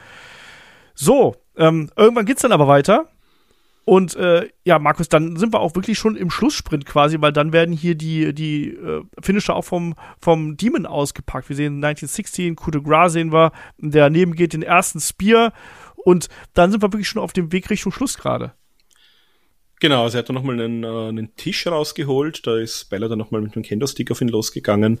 So, 0.93 1.35
ähm, 1.57 1.89
irgendwann 1.95 2.25
geht's 2.25 2.41
dann 2.41 2.51
aber 2.51 2.67
weiter. 2.67 3.07
Und 3.83 4.15
äh, 4.15 4.47
ja, 4.63 4.77
Markus, 4.77 5.09
dann 5.09 5.35
sind 5.37 5.53
wir 5.53 5.59
auch 5.59 5.75
wirklich 5.75 5.97
schon 5.97 6.15
im 6.15 6.29
Schlusssprint 6.29 6.85
quasi, 6.85 7.19
weil 7.19 7.33
dann 7.33 7.51
werden 7.51 7.75
hier 7.75 7.95
die, 7.95 8.33
die 8.33 8.69
äh, 8.69 9.01
Finisher 9.21 9.55
auch 9.55 9.65
vom, 9.65 9.95
vom 10.19 10.55
Demon 10.55 10.85
ausgepackt. 10.85 11.49
Wir 11.49 11.55
sehen 11.55 11.83
1916, 11.83 12.55
Coup 12.55 12.71
de 12.71 12.81
Gras 12.81 13.13
sehen 13.13 13.33
wir, 13.33 13.51
der 13.77 14.05
daneben 14.05 14.35
geht 14.35 14.53
den 14.53 14.61
ersten 14.61 14.99
Spear 14.99 15.51
und 15.95 16.29
dann 16.53 16.71
sind 16.71 16.81
wir 16.83 16.93
wirklich 16.93 17.09
schon 17.09 17.21
auf 17.21 17.33
dem 17.33 17.51
Weg 17.51 17.69
Richtung 17.69 17.91
Schluss 17.91 18.17
gerade. 18.17 18.53
Genau, 19.79 20.03
also 20.03 20.17
er 20.17 20.19
hat 20.19 20.29
dann 20.29 20.35
nochmal 20.35 20.61
einen, 20.61 20.83
äh, 20.83 21.07
einen 21.09 21.35
Tisch 21.35 21.65
rausgeholt, 21.65 22.45
da 22.45 22.57
ist 22.57 22.85
Bella 22.91 23.07
dann 23.07 23.17
nochmal 23.17 23.41
mit 23.41 23.55
dem 23.55 23.63
Kendo-Stick 23.63 24.11
auf 24.11 24.21
ihn 24.21 24.29
losgegangen, 24.29 24.99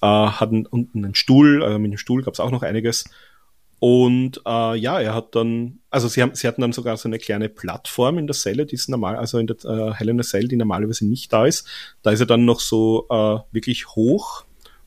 äh, 0.00 0.06
hat 0.06 0.50
unten 0.52 1.04
einen 1.04 1.16
Stuhl, 1.16 1.64
also 1.64 1.78
mit 1.80 1.90
dem 1.90 1.98
Stuhl 1.98 2.22
gab 2.22 2.34
es 2.34 2.40
auch 2.40 2.52
noch 2.52 2.62
einiges 2.62 3.04
und 3.82 4.40
äh, 4.46 4.76
ja, 4.76 5.00
er 5.00 5.12
hat 5.12 5.34
dann, 5.34 5.80
also 5.90 6.06
sie, 6.06 6.22
haben, 6.22 6.36
sie 6.36 6.46
hatten 6.46 6.60
dann 6.60 6.72
sogar 6.72 6.96
so 6.96 7.08
eine 7.08 7.18
kleine 7.18 7.48
Plattform 7.48 8.16
in 8.16 8.28
der 8.28 8.36
Zelle, 8.36 8.64
die 8.64 8.76
ist 8.76 8.88
normal, 8.88 9.16
also 9.16 9.38
in 9.38 9.48
der 9.48 9.56
äh, 9.64 9.92
Hell 9.92 10.08
in 10.08 10.20
a 10.20 10.22
Cell, 10.22 10.46
die 10.46 10.54
normalerweise 10.54 11.04
nicht 11.04 11.32
da 11.32 11.46
ist. 11.46 11.68
Da 12.02 12.12
ist 12.12 12.20
er 12.20 12.26
dann 12.26 12.44
noch 12.44 12.60
so 12.60 13.08
äh, 13.10 13.40
wirklich 13.50 13.88
hoch 13.88 14.44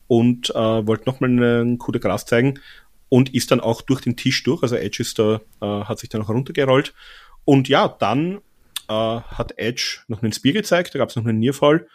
und 0.08 0.50
äh, 0.52 0.88
wollte 0.88 1.10
nochmal 1.10 1.30
einen 1.30 1.78
Coup 1.78 2.00
Gras 2.00 2.26
zeigen 2.26 2.62
und 3.10 3.36
ist 3.36 3.52
dann 3.52 3.60
auch 3.60 3.82
durch 3.82 4.00
den 4.00 4.16
Tisch 4.16 4.44
durch. 4.44 4.64
Also 4.64 4.78
Edge 4.78 5.04
ist 5.04 5.20
da, 5.20 5.42
äh, 5.62 5.66
hat 5.66 6.00
sich 6.00 6.08
dann 6.08 6.22
noch 6.22 6.30
runtergerollt. 6.30 6.94
Und 7.44 7.68
ja, 7.68 7.90
dann 7.90 8.38
äh, 8.88 8.94
hat 8.94 9.58
Edge 9.58 10.04
noch 10.08 10.24
einen 10.24 10.32
Spear 10.32 10.54
gezeigt, 10.54 10.96
da 10.96 11.00
gab 11.00 11.10
es 11.10 11.18
noch 11.18 11.26
einen 11.26 11.40
Nearfall. 11.40 11.86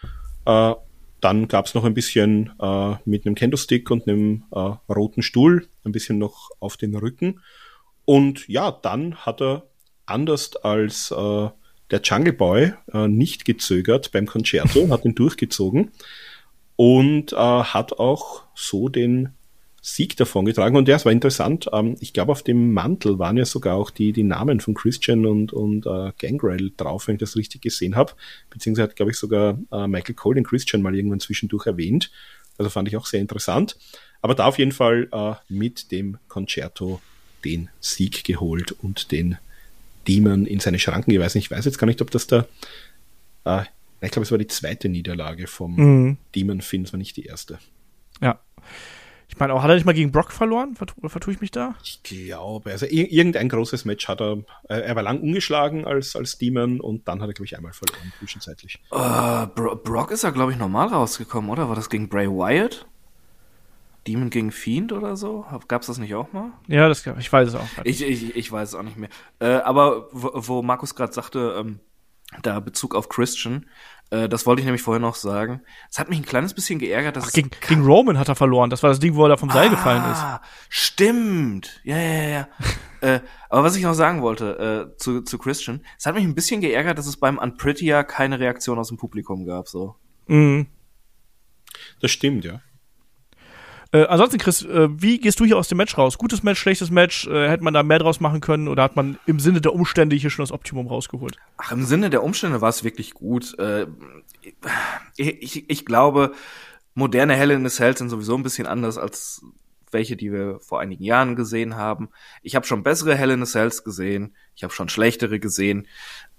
Äh, 0.45 0.75
dann 1.21 1.49
gab 1.49 1.67
es 1.67 1.75
noch 1.75 1.85
ein 1.85 1.95
bisschen 1.95 2.53
äh, 2.61 2.95
mit 3.05 3.27
einem 3.27 3.35
Kendo-Stick 3.35 3.91
und 3.91 4.07
einem 4.07 4.45
äh, 4.53 4.73
roten 4.93 5.23
Stuhl, 5.23 5.67
ein 5.85 5.93
bisschen 5.93 6.19
noch 6.19 6.51
auf 6.61 6.77
den 6.77 6.95
Rücken. 6.95 7.41
Und 8.05 8.49
ja, 8.49 8.71
dann 8.71 9.17
hat 9.17 9.41
er 9.41 9.67
anders 10.07 10.57
als 10.57 11.11
äh, 11.11 11.49
der 11.91 12.01
Jungle 12.03 12.33
Boy 12.33 12.73
äh, 12.93 13.09
nicht 13.09 13.45
gezögert 13.45 14.13
beim 14.13 14.27
Concerto, 14.27 14.89
hat 14.91 15.05
ihn 15.05 15.15
durchgezogen 15.15 15.91
und 16.77 17.33
äh, 17.33 17.37
hat 17.37 17.93
auch 17.95 18.45
so 18.55 18.89
den 18.89 19.35
Sieg 19.83 20.17
davongetragen. 20.17 20.77
Und 20.77 20.89
ja, 20.89 20.97
es 20.97 21.05
war 21.05 21.13
interessant. 21.13 21.69
Ähm, 21.73 21.97
ich 22.01 22.13
glaube, 22.13 22.33
auf 22.33 22.43
dem 22.43 22.73
Mantel 22.73 23.19
waren 23.19 23.37
ja 23.37 23.45
sogar 23.45 23.77
auch 23.77 23.91
die, 23.91 24.13
die 24.13 24.23
Namen 24.23 24.61
von 24.61 24.75
Christian 24.75 25.27
und, 25.27 25.53
und 25.53 25.87
äh, 25.87 26.13
Gangrel 26.19 26.73
drauf, 26.77 27.09
wenn 27.09 27.15
ich 27.15 27.21
das 27.21 27.37
richtig 27.37 27.63
gesehen 27.63 27.97
habe. 27.97 28.13
Beziehungsweise 28.51 28.89
hat, 28.89 28.97
glaube 28.97 29.13
ich, 29.13 29.19
sogar 29.19 29.59
äh, 29.73 29.87
Michael 29.87 30.15
Cole 30.15 30.35
den 30.35 30.45
Christian 30.45 30.83
mal 30.83 30.95
irgendwann 30.95 31.21
zwischendurch 31.21 31.67
erwähnt. 31.67 32.11
Also 32.59 32.69
fand 32.69 32.89
ich 32.89 32.97
auch 32.97 33.07
sehr 33.07 33.21
interessant. 33.21 33.77
Aber 34.23 34.35
da 34.35 34.47
auf 34.47 34.59
jeden 34.59 34.73
Fall 34.73 35.09
äh, 35.13 35.35
mit 35.49 35.91
dem 35.93 36.19
Concerto 36.29 37.01
den 37.45 37.71
Sieg 37.81 38.25
geholt 38.25 38.73
und 38.73 39.13
den 39.13 39.39
Demon 40.07 40.47
in 40.47 40.61
seine 40.61 40.79
Schranken 40.79 41.13
geweisen. 41.13 41.39
Ich 41.39 41.51
weiß 41.51 41.65
jetzt 41.65 41.79
gar 41.79 41.87
nicht, 41.87 42.03
ob 42.03 42.11
das 42.11 42.27
da. 42.27 42.47
Äh, 43.45 43.63
ich 44.03 44.11
glaube, 44.11 44.25
es 44.25 44.31
war 44.31 44.39
die 44.39 44.47
zweite 44.47 44.89
Niederlage 44.89 45.47
vom 45.47 45.77
mhm. 45.77 46.17
Demon 46.35 46.61
Finn, 46.61 46.85
es 46.85 46.93
war 46.93 46.99
nicht 46.99 47.17
die 47.17 47.25
erste. 47.25 47.59
Ja. 48.21 48.41
Ich 49.31 49.39
meine, 49.39 49.55
auch 49.55 49.63
hat 49.63 49.71
er 49.71 49.77
nicht 49.77 49.87
mal 49.87 49.95
gegen 49.95 50.11
Brock 50.11 50.33
verloren? 50.33 50.75
Vertue, 50.75 51.09
vertue 51.09 51.33
ich 51.33 51.41
mich 51.41 51.53
da? 51.53 51.77
Ich 51.85 52.03
glaube, 52.03 52.73
also 52.73 52.85
irgendein 52.85 53.49
großes 53.49 53.85
Match 53.85 54.09
hat 54.09 54.21
er. 54.21 54.39
Äh, 54.69 54.81
er 54.81 54.97
war 54.97 55.05
lang 55.05 55.21
ungeschlagen 55.21 55.87
als, 55.87 56.17
als 56.17 56.37
Demon 56.37 56.81
und 56.81 57.07
dann 57.07 57.23
hat 57.23 57.29
er, 57.29 57.35
glaube 57.35 57.47
ich, 57.47 57.57
einmal 57.57 57.73
verloren, 57.73 58.13
zwischenzeitlich. 58.19 58.83
Uh, 58.91 59.47
Bro 59.55 59.77
Brock 59.85 60.11
ist 60.11 60.25
ja, 60.25 60.31
glaube 60.31 60.51
ich, 60.51 60.59
normal 60.59 60.89
rausgekommen, 60.89 61.49
oder? 61.49 61.69
War 61.69 61.77
das 61.77 61.89
gegen 61.89 62.09
Bray 62.09 62.29
Wyatt? 62.29 62.87
Demon 64.09 64.31
gegen 64.31 64.51
Fiend 64.51 64.93
oder 64.93 65.17
so? 65.17 65.47
Gab's 65.69 65.87
das 65.87 65.99
nicht 65.99 66.15
auch 66.17 66.33
mal? 66.33 66.51
Ja, 66.67 66.89
das 66.89 67.05
gab 67.05 67.19
ich 67.19 67.33
weiß 67.33 67.49
es 67.49 67.55
auch. 67.55 67.69
Ich, 67.85 68.03
ich, 68.03 68.35
ich 68.35 68.51
weiß 68.51 68.71
es 68.71 68.75
auch 68.75 68.83
nicht 68.83 68.97
mehr. 68.97 69.11
Äh, 69.39 69.61
aber 69.61 70.09
wo, 70.11 70.31
wo 70.35 70.63
Markus 70.63 70.97
gerade 70.97 71.13
sagte, 71.13 71.55
ähm, 71.57 71.79
da 72.43 72.59
Bezug 72.61 72.95
auf 72.95 73.09
Christian, 73.09 73.67
äh, 74.11 74.29
das 74.29 74.45
wollte 74.47 74.61
ich 74.61 74.67
nämlich 74.67 74.83
vorher 74.83 75.01
noch 75.01 75.15
sagen. 75.15 75.63
Es 75.89 75.99
hat 75.99 76.09
mich 76.09 76.19
ein 76.19 76.25
kleines 76.25 76.53
bisschen 76.53 76.79
geärgert, 76.79 77.17
dass 77.17 77.29
Ach, 77.29 77.33
gegen, 77.33 77.51
gegen 77.67 77.85
Roman 77.85 78.19
hat 78.19 78.29
er 78.29 78.35
verloren. 78.35 78.71
Das 78.71 78.83
war 78.83 78.91
das 78.91 78.99
Ding, 78.99 79.15
wo 79.15 79.25
er 79.25 79.31
da 79.31 79.37
vom 79.37 79.51
Seil 79.51 79.69
ah, 79.69 79.71
gefallen 79.71 80.13
ist. 80.13 80.23
Stimmt. 80.69 81.81
Ja, 81.85 81.97
ja, 81.97 82.29
ja. 82.29 82.49
äh, 83.01 83.21
aber 83.49 83.65
was 83.65 83.77
ich 83.77 83.83
noch 83.83 83.95
sagen 83.95 84.21
wollte 84.23 84.91
äh, 84.93 84.97
zu, 84.97 85.23
zu 85.23 85.39
Christian, 85.39 85.85
es 85.99 86.07
hat 86.07 86.15
mich 86.15 86.25
ein 86.25 86.35
bisschen 86.35 86.61
geärgert, 86.61 86.99
dass 86.99 87.07
es 87.07 87.17
beim 87.17 87.39
Unprettier 87.39 88.03
keine 88.05 88.41
Reaktion 88.41 88.79
aus 88.79 88.89
dem 88.89 88.97
Publikum 88.97 89.47
gab. 89.47 89.69
So. 89.69 89.97
Mhm. 90.27 90.67
Das 92.01 92.11
stimmt, 92.11 92.45
ja. 92.45 92.61
Äh, 93.93 94.05
ansonsten, 94.05 94.39
Chris, 94.39 94.63
äh, 94.63 94.89
wie 94.91 95.19
gehst 95.19 95.41
du 95.41 95.45
hier 95.45 95.59
aus 95.59 95.69
dem 95.69 95.79
Match 95.79 95.99
raus? 95.99 96.17
Gutes 96.17 96.43
Match, 96.43 96.61
schlechtes 96.61 96.91
Match? 96.91 97.27
Äh, 97.27 97.49
hätte 97.49 97.65
man 97.65 97.75
da 97.75 97.83
mehr 97.83 97.99
draus 97.99 98.21
machen 98.21 98.41
können 98.41 98.69
oder 98.69 98.85
hat 98.85 98.95
man 98.95 99.19
im 99.27 99.41
Sinne 99.41 99.61
der 99.61 99.75
Umstände 99.75 100.15
hier 100.15 100.31
schon 100.31 100.45
das 100.45 100.53
Optimum 100.53 100.87
rausgeholt? 100.87 101.37
Ach, 101.57 101.73
im 101.73 101.85
Sinne 101.85 102.09
der 102.09 102.23
Umstände 102.23 102.61
war 102.61 102.69
es 102.69 102.85
wirklich 102.85 103.15
gut. 103.15 103.59
Äh, 103.59 103.87
ich, 105.17 105.69
ich 105.69 105.85
glaube, 105.85 106.33
moderne 106.95 107.35
Hell 107.35 107.51
in 107.51 107.69
the 107.69 107.75
Cell 107.75 107.97
sind 107.97 108.11
sowieso 108.11 108.37
ein 108.37 108.45
bisschen 108.45 108.67
anders 108.67 108.97
als 108.97 109.43
welche, 109.91 110.17
die 110.17 110.33
wir 110.33 110.61
vor 110.61 110.81
einigen 110.81 111.03
Jahren 111.03 111.35
gesehen 111.35 111.75
haben. 111.75 112.11
Ich 112.43 112.55
habe 112.55 112.67
schon 112.67 112.85
bessere 112.85 113.17
Hell 113.17 113.31
in 113.31 113.45
the 113.45 113.51
Cells 113.51 113.83
gesehen, 113.83 114.37
ich 114.55 114.63
habe 114.63 114.73
schon 114.73 114.89
schlechtere 114.89 115.41
gesehen. 115.41 115.89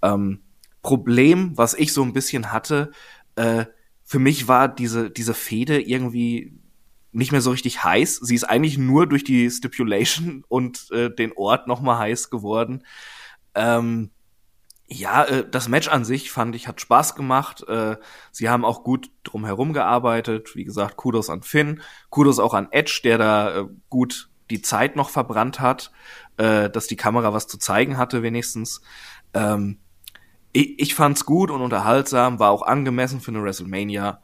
Ähm, 0.02 0.42
Problem, 0.82 1.58
was 1.58 1.74
ich 1.74 1.92
so 1.92 2.02
ein 2.02 2.14
bisschen 2.14 2.54
hatte, 2.54 2.92
äh, 3.36 3.66
für 4.04 4.20
mich 4.20 4.48
war 4.48 4.68
diese, 4.68 5.12
diese 5.12 5.34
Fehde 5.34 5.82
irgendwie 5.82 6.54
nicht 7.12 7.32
mehr 7.32 7.42
so 7.42 7.52
richtig 7.52 7.84
heiß. 7.84 8.18
Sie 8.18 8.36
ist 8.36 8.46
eigentlich 8.46 8.78
nur 8.78 9.08
durch 9.08 9.24
die 9.24 9.50
Stipulation 9.50 10.44
und 10.50 10.90
äh, 10.92 11.14
den 11.14 11.34
Ort 11.34 11.68
noch 11.68 11.82
mal 11.82 11.98
heiß 11.98 12.30
geworden. 12.30 12.84
Ähm, 13.56 14.12
ja, 14.88 15.24
äh, 15.24 15.50
das 15.50 15.70
Match 15.70 15.88
an 15.88 16.04
sich 16.04 16.32
fand 16.32 16.56
ich 16.56 16.68
hat 16.68 16.82
Spaß 16.82 17.16
gemacht. 17.16 17.68
Äh, 17.68 17.98
sie 18.32 18.50
haben 18.50 18.66
auch 18.66 18.84
gut 18.84 19.10
drumherum 19.24 19.74
gearbeitet. 19.74 20.56
Wie 20.56 20.66
gesagt, 20.66 20.98
Kudos 20.98 21.30
an 21.30 21.44
Finn, 21.44 21.82
Kudos 22.10 22.40
auch 22.40 22.54
an 22.54 22.68
Edge, 22.72 23.02
der 23.04 23.18
da 23.18 23.60
äh, 23.60 23.66
gut 23.90 24.30
die 24.50 24.62
Zeit 24.62 24.98
noch 24.98 25.10
verbrannt 25.10 25.62
hat, 25.62 25.92
äh, 26.38 26.70
dass 26.70 26.88
die 26.88 26.98
Kamera 26.98 27.34
was 27.34 27.48
zu 27.48 27.58
zeigen 27.58 27.98
hatte 27.98 28.22
wenigstens. 28.22 28.82
Ähm, 29.34 29.80
ich, 30.52 30.78
ich 30.80 30.96
fand's 30.96 31.26
gut 31.26 31.52
und 31.52 31.62
unterhaltsam, 31.62 32.40
war 32.40 32.52
auch 32.52 32.64
angemessen 32.64 33.22
für 33.22 33.32
eine 33.32 33.42
WrestleMania 33.42 34.22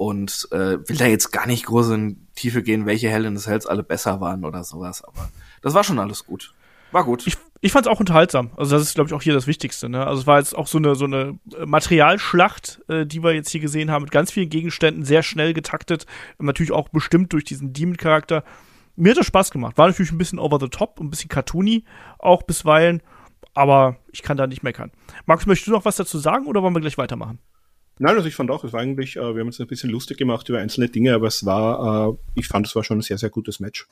und 0.00 0.48
äh, 0.50 0.78
will 0.88 0.96
da 0.96 1.04
jetzt 1.04 1.30
gar 1.30 1.46
nicht 1.46 1.66
groß 1.66 1.90
in 1.90 2.26
Tiefe 2.34 2.62
gehen, 2.62 2.86
welche 2.86 3.10
Hell 3.10 3.26
in 3.26 3.36
the 3.36 3.44
Cells 3.44 3.66
alle 3.66 3.82
besser 3.82 4.18
waren 4.22 4.46
oder 4.46 4.64
sowas, 4.64 5.04
aber 5.04 5.28
das 5.60 5.74
war 5.74 5.84
schon 5.84 5.98
alles 5.98 6.24
gut. 6.24 6.54
War 6.90 7.04
gut. 7.04 7.26
Ich, 7.26 7.36
ich 7.60 7.70
fand 7.70 7.84
es 7.84 7.92
auch 7.92 8.00
unterhaltsam. 8.00 8.50
Also 8.56 8.74
das 8.74 8.82
ist, 8.82 8.94
glaube 8.94 9.08
ich, 9.08 9.14
auch 9.14 9.20
hier 9.20 9.34
das 9.34 9.46
Wichtigste. 9.46 9.90
Ne? 9.90 10.06
Also 10.06 10.22
es 10.22 10.26
war 10.26 10.38
jetzt 10.38 10.56
auch 10.56 10.66
so 10.66 10.78
eine 10.78 10.94
so 10.94 11.04
eine 11.04 11.38
Materialschlacht, 11.66 12.80
äh, 12.88 13.04
die 13.04 13.22
wir 13.22 13.34
jetzt 13.34 13.50
hier 13.50 13.60
gesehen 13.60 13.90
haben, 13.90 14.04
mit 14.04 14.10
ganz 14.10 14.32
vielen 14.32 14.48
Gegenständen, 14.48 15.04
sehr 15.04 15.22
schnell 15.22 15.52
getaktet, 15.52 16.06
natürlich 16.38 16.72
auch 16.72 16.88
bestimmt 16.88 17.34
durch 17.34 17.44
diesen 17.44 17.74
Demon-Charakter. 17.74 18.42
Mir 18.96 19.10
hat 19.10 19.18
das 19.18 19.26
Spaß 19.26 19.50
gemacht. 19.50 19.76
War 19.76 19.88
natürlich 19.88 20.12
ein 20.12 20.18
bisschen 20.18 20.38
over 20.38 20.58
the 20.58 20.68
top, 20.68 20.98
ein 20.98 21.10
bisschen 21.10 21.28
cartoony 21.28 21.84
auch 22.18 22.42
bisweilen, 22.44 23.02
aber 23.52 23.96
ich 24.12 24.22
kann 24.22 24.38
da 24.38 24.46
nicht 24.46 24.62
meckern. 24.62 24.92
Markus, 25.26 25.44
möchtest 25.44 25.68
du 25.68 25.72
noch 25.72 25.84
was 25.84 25.96
dazu 25.96 26.18
sagen 26.18 26.46
oder 26.46 26.62
wollen 26.62 26.74
wir 26.74 26.80
gleich 26.80 26.96
weitermachen? 26.96 27.38
Nein, 28.02 28.16
also 28.16 28.28
ich 28.28 28.34
fand 28.34 28.50
auch, 28.50 28.64
es 28.64 28.72
war 28.72 28.80
eigentlich, 28.80 29.16
äh, 29.16 29.20
wir 29.20 29.40
haben 29.40 29.48
uns 29.48 29.60
ein 29.60 29.66
bisschen 29.66 29.90
lustig 29.90 30.16
gemacht 30.16 30.48
über 30.48 30.58
einzelne 30.58 30.88
Dinge, 30.88 31.14
aber 31.14 31.26
es 31.26 31.44
war, 31.44 32.08
äh, 32.08 32.16
ich 32.34 32.48
fand, 32.48 32.66
es 32.66 32.74
war 32.74 32.82
schon 32.82 32.98
ein 32.98 33.02
sehr, 33.02 33.18
sehr 33.18 33.28
gutes 33.28 33.60
Match. 33.60 33.86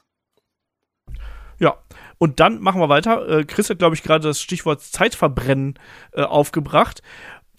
Ja, 1.58 1.76
und 2.16 2.40
dann 2.40 2.58
machen 2.58 2.80
wir 2.80 2.88
weiter. 2.88 3.28
Äh, 3.28 3.44
Chris 3.44 3.68
hat, 3.68 3.78
glaube 3.78 3.96
ich, 3.96 4.02
gerade 4.02 4.26
das 4.26 4.40
Stichwort 4.40 4.80
Zeitverbrennen 4.80 5.74
äh, 6.12 6.22
aufgebracht. 6.22 7.02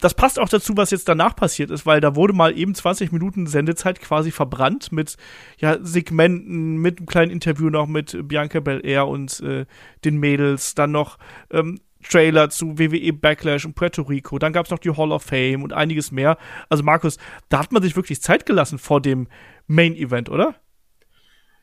Das 0.00 0.14
passt 0.14 0.40
auch 0.40 0.48
dazu, 0.48 0.76
was 0.76 0.90
jetzt 0.90 1.08
danach 1.08 1.36
passiert 1.36 1.70
ist, 1.70 1.86
weil 1.86 2.00
da 2.00 2.16
wurde 2.16 2.32
mal 2.32 2.58
eben 2.58 2.74
20 2.74 3.12
Minuten 3.12 3.46
Sendezeit 3.46 4.00
quasi 4.00 4.32
verbrannt 4.32 4.90
mit 4.90 5.18
ja, 5.58 5.78
Segmenten, 5.80 6.78
mit 6.78 6.98
einem 6.98 7.06
kleinen 7.06 7.30
Interview 7.30 7.70
noch 7.70 7.86
mit 7.86 8.26
Bianca 8.26 8.58
Belair 8.58 9.06
und 9.06 9.38
äh, 9.40 9.66
den 10.04 10.16
Mädels, 10.16 10.74
dann 10.74 10.90
noch 10.90 11.16
ähm, 11.52 11.78
Trailer 12.08 12.50
zu 12.50 12.78
WWE 12.78 13.12
Backlash 13.12 13.64
und 13.64 13.74
Puerto 13.74 14.02
Rico. 14.02 14.38
Dann 14.38 14.52
gab 14.52 14.66
es 14.66 14.70
noch 14.70 14.78
die 14.78 14.90
Hall 14.90 15.12
of 15.12 15.22
Fame 15.22 15.62
und 15.62 15.72
einiges 15.72 16.10
mehr. 16.10 16.38
Also 16.68 16.82
Markus, 16.82 17.18
da 17.48 17.58
hat 17.60 17.72
man 17.72 17.82
sich 17.82 17.96
wirklich 17.96 18.22
Zeit 18.22 18.46
gelassen 18.46 18.78
vor 18.78 19.00
dem 19.00 19.28
Main 19.66 19.94
Event, 19.94 20.28
oder? 20.28 20.54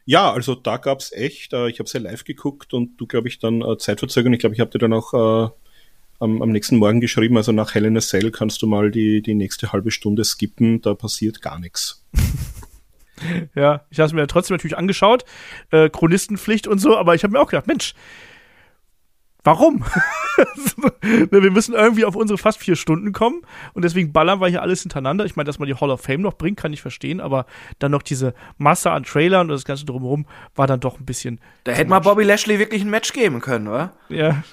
Ja, 0.06 0.32
also 0.32 0.56
da 0.56 0.78
gab's 0.78 1.12
echt, 1.12 1.52
äh, 1.54 1.68
ich 1.70 1.80
habe 1.80 1.90
sehr 1.90 2.02
live 2.02 2.24
geguckt 2.24 2.74
und 2.74 2.96
du, 2.98 3.08
glaube 3.08 3.28
ich, 3.28 3.40
dann 3.40 3.62
äh, 3.62 3.78
Zeitverzögerung. 3.78 4.34
Ich 4.34 4.40
glaube, 4.40 4.56
ich 4.56 4.62
habe 4.62 4.72
dir 4.72 4.80
dann 4.80 4.94
auch 4.94 5.14
äh, 5.14 5.50
am, 6.20 6.42
am 6.42 6.50
nächsten 6.50 6.78
Morgen 6.78 7.02
geschrieben, 7.02 7.36
also 7.36 7.52
nach 7.52 7.76
Hell 7.76 7.86
in 7.86 7.98
a 7.98 8.00
Cell 8.00 8.32
kannst 8.32 8.62
du 8.62 8.68
mal 8.68 8.90
die, 8.90 9.22
die 9.22 9.36
nächste 9.36 9.72
halbe 9.74 9.92
Stunde 9.92 10.24
skippen, 10.24 10.82
da 10.82 10.94
passiert 10.94 11.42
gar 11.42 11.60
nichts. 11.60 12.06
Ja, 13.56 13.84
ich 13.90 13.98
habe 13.98 14.06
es 14.06 14.14
mir 14.14 14.28
trotzdem 14.28 14.54
natürlich 14.54 14.78
angeschaut, 14.78 15.26
äh, 15.72 15.90
Chronistenpflicht 15.90 16.68
und 16.68 16.78
so, 16.78 16.96
aber 16.96 17.16
ich 17.16 17.24
habe 17.24 17.34
mir 17.34 17.40
auch 17.40 17.50
gedacht, 17.50 17.66
Mensch, 17.66 17.96
warum? 19.44 19.84
wir 21.32 21.52
müssen 21.52 21.74
irgendwie 21.74 22.06
auf 22.06 22.16
unsere 22.16 22.38
fast 22.38 22.60
vier 22.60 22.76
Stunden 22.76 23.12
kommen 23.12 23.42
und 23.74 23.84
deswegen 23.84 24.12
ballern 24.12 24.40
wir 24.40 24.48
hier 24.48 24.62
alles 24.62 24.82
hintereinander. 24.82 25.26
Ich 25.26 25.36
meine, 25.36 25.48
dass 25.48 25.60
man 25.60 25.68
die 25.68 25.76
Hall 25.76 25.90
of 25.90 26.02
Fame 26.02 26.22
noch 26.22 26.36
bringt, 26.36 26.58
kann 26.58 26.74
ich 26.74 26.82
verstehen, 26.82 27.20
aber 27.20 27.46
dann 27.80 27.92
noch 27.92 28.04
diese 28.04 28.34
Masse 28.58 28.92
an 28.92 29.04
Trailern 29.04 29.48
und 29.48 29.56
das 29.56 29.66
Ganze 29.66 29.86
drumherum 29.86 30.26
war 30.56 30.68
dann 30.68 30.80
doch 30.80 31.00
ein 31.00 31.06
bisschen. 31.06 31.40
Da 31.64 31.72
hätte 31.72 31.90
mal 31.90 32.00
Bobby 32.00 32.24
Lashley 32.24 32.60
wirklich 32.60 32.82
ein 32.82 32.90
Match 32.90 33.14
geben 33.14 33.42
können, 33.42 33.68
oder? 33.68 33.94
Ja. 34.10 34.44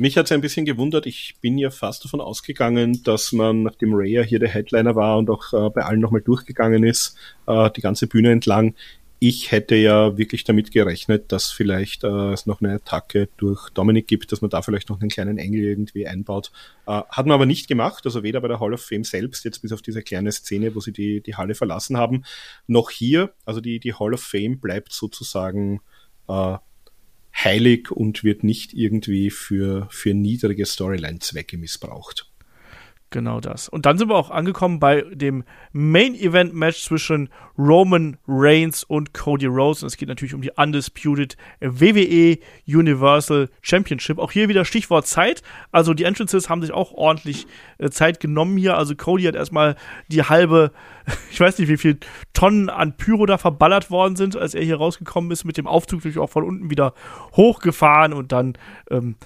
Mich 0.00 0.16
hat 0.16 0.26
es 0.26 0.32
ein 0.32 0.40
bisschen 0.40 0.64
gewundert. 0.64 1.06
Ich 1.06 1.34
bin 1.40 1.58
ja 1.58 1.70
fast 1.70 2.04
davon 2.04 2.20
ausgegangen, 2.20 3.02
dass 3.02 3.32
man, 3.32 3.64
nachdem 3.64 4.00
ja 4.04 4.22
hier 4.22 4.38
der 4.38 4.48
Headliner 4.48 4.94
war 4.94 5.18
und 5.18 5.28
auch 5.28 5.52
äh, 5.52 5.70
bei 5.70 5.82
allen 5.82 5.98
nochmal 5.98 6.20
durchgegangen 6.20 6.84
ist, 6.84 7.16
äh, 7.48 7.68
die 7.72 7.80
ganze 7.80 8.06
Bühne 8.06 8.30
entlang, 8.30 8.76
ich 9.20 9.50
hätte 9.50 9.74
ja 9.74 10.16
wirklich 10.16 10.44
damit 10.44 10.70
gerechnet, 10.70 11.32
dass 11.32 11.50
vielleicht 11.50 12.04
äh, 12.04 12.32
es 12.32 12.46
noch 12.46 12.60
eine 12.60 12.74
Attacke 12.74 13.28
durch 13.36 13.68
Dominik 13.70 14.06
gibt, 14.06 14.30
dass 14.30 14.42
man 14.42 14.50
da 14.50 14.62
vielleicht 14.62 14.88
noch 14.88 15.00
einen 15.00 15.10
kleinen 15.10 15.38
Engel 15.38 15.64
irgendwie 15.64 16.06
einbaut. 16.06 16.52
Äh, 16.86 17.02
hat 17.08 17.26
man 17.26 17.32
aber 17.32 17.46
nicht 17.46 17.66
gemacht, 17.66 18.06
also 18.06 18.22
weder 18.22 18.40
bei 18.40 18.48
der 18.48 18.60
Hall 18.60 18.74
of 18.74 18.82
Fame 18.82 19.04
selbst, 19.04 19.44
jetzt 19.44 19.60
bis 19.60 19.72
auf 19.72 19.82
diese 19.82 20.02
kleine 20.02 20.30
Szene, 20.30 20.74
wo 20.74 20.80
sie 20.80 20.92
die, 20.92 21.20
die 21.20 21.34
Halle 21.34 21.56
verlassen 21.56 21.96
haben, 21.96 22.24
noch 22.68 22.90
hier. 22.90 23.34
Also 23.44 23.60
die, 23.60 23.80
die 23.80 23.94
Hall 23.94 24.14
of 24.14 24.22
Fame 24.22 24.60
bleibt 24.60 24.92
sozusagen 24.92 25.80
äh, 26.28 26.56
heilig 27.34 27.90
und 27.90 28.22
wird 28.22 28.44
nicht 28.44 28.72
irgendwie 28.72 29.30
für, 29.30 29.88
für 29.90 30.14
niedrige 30.14 30.64
Storyline-Zwecke 30.64 31.58
missbraucht. 31.58 32.27
Genau 33.10 33.40
das. 33.40 33.70
Und 33.70 33.86
dann 33.86 33.96
sind 33.96 34.10
wir 34.10 34.16
auch 34.16 34.30
angekommen 34.30 34.80
bei 34.80 35.00
dem 35.00 35.44
Main 35.72 36.14
Event 36.14 36.52
Match 36.52 36.82
zwischen 36.82 37.30
Roman 37.56 38.18
Reigns 38.28 38.84
und 38.84 39.14
Cody 39.14 39.46
Rhodes. 39.46 39.82
Und 39.82 39.86
es 39.86 39.96
geht 39.96 40.10
natürlich 40.10 40.34
um 40.34 40.42
die 40.42 40.50
Undisputed 40.50 41.38
WWE 41.60 42.38
Universal 42.66 43.48
Championship. 43.62 44.18
Auch 44.18 44.30
hier 44.30 44.50
wieder 44.50 44.66
Stichwort 44.66 45.06
Zeit. 45.06 45.42
Also 45.72 45.94
die 45.94 46.04
Entrances 46.04 46.50
haben 46.50 46.60
sich 46.60 46.72
auch 46.72 46.92
ordentlich 46.92 47.46
äh, 47.78 47.88
Zeit 47.88 48.20
genommen 48.20 48.58
hier. 48.58 48.76
Also 48.76 48.94
Cody 48.94 49.22
hat 49.24 49.34
erstmal 49.34 49.76
die 50.08 50.24
halbe, 50.24 50.72
ich 51.30 51.40
weiß 51.40 51.58
nicht, 51.58 51.68
wie 51.68 51.78
viel 51.78 51.98
Tonnen 52.34 52.68
an 52.68 52.98
Pyro 52.98 53.24
da 53.24 53.38
verballert 53.38 53.90
worden 53.90 54.16
sind, 54.16 54.36
als 54.36 54.52
er 54.54 54.62
hier 54.62 54.76
rausgekommen 54.76 55.30
ist. 55.30 55.46
Mit 55.46 55.56
dem 55.56 55.66
Aufzug 55.66 56.00
natürlich 56.00 56.18
auch 56.18 56.30
von 56.30 56.44
unten 56.44 56.68
wieder 56.68 56.92
hochgefahren 57.34 58.12
und 58.12 58.32
dann, 58.32 58.58
ähm, 58.90 59.16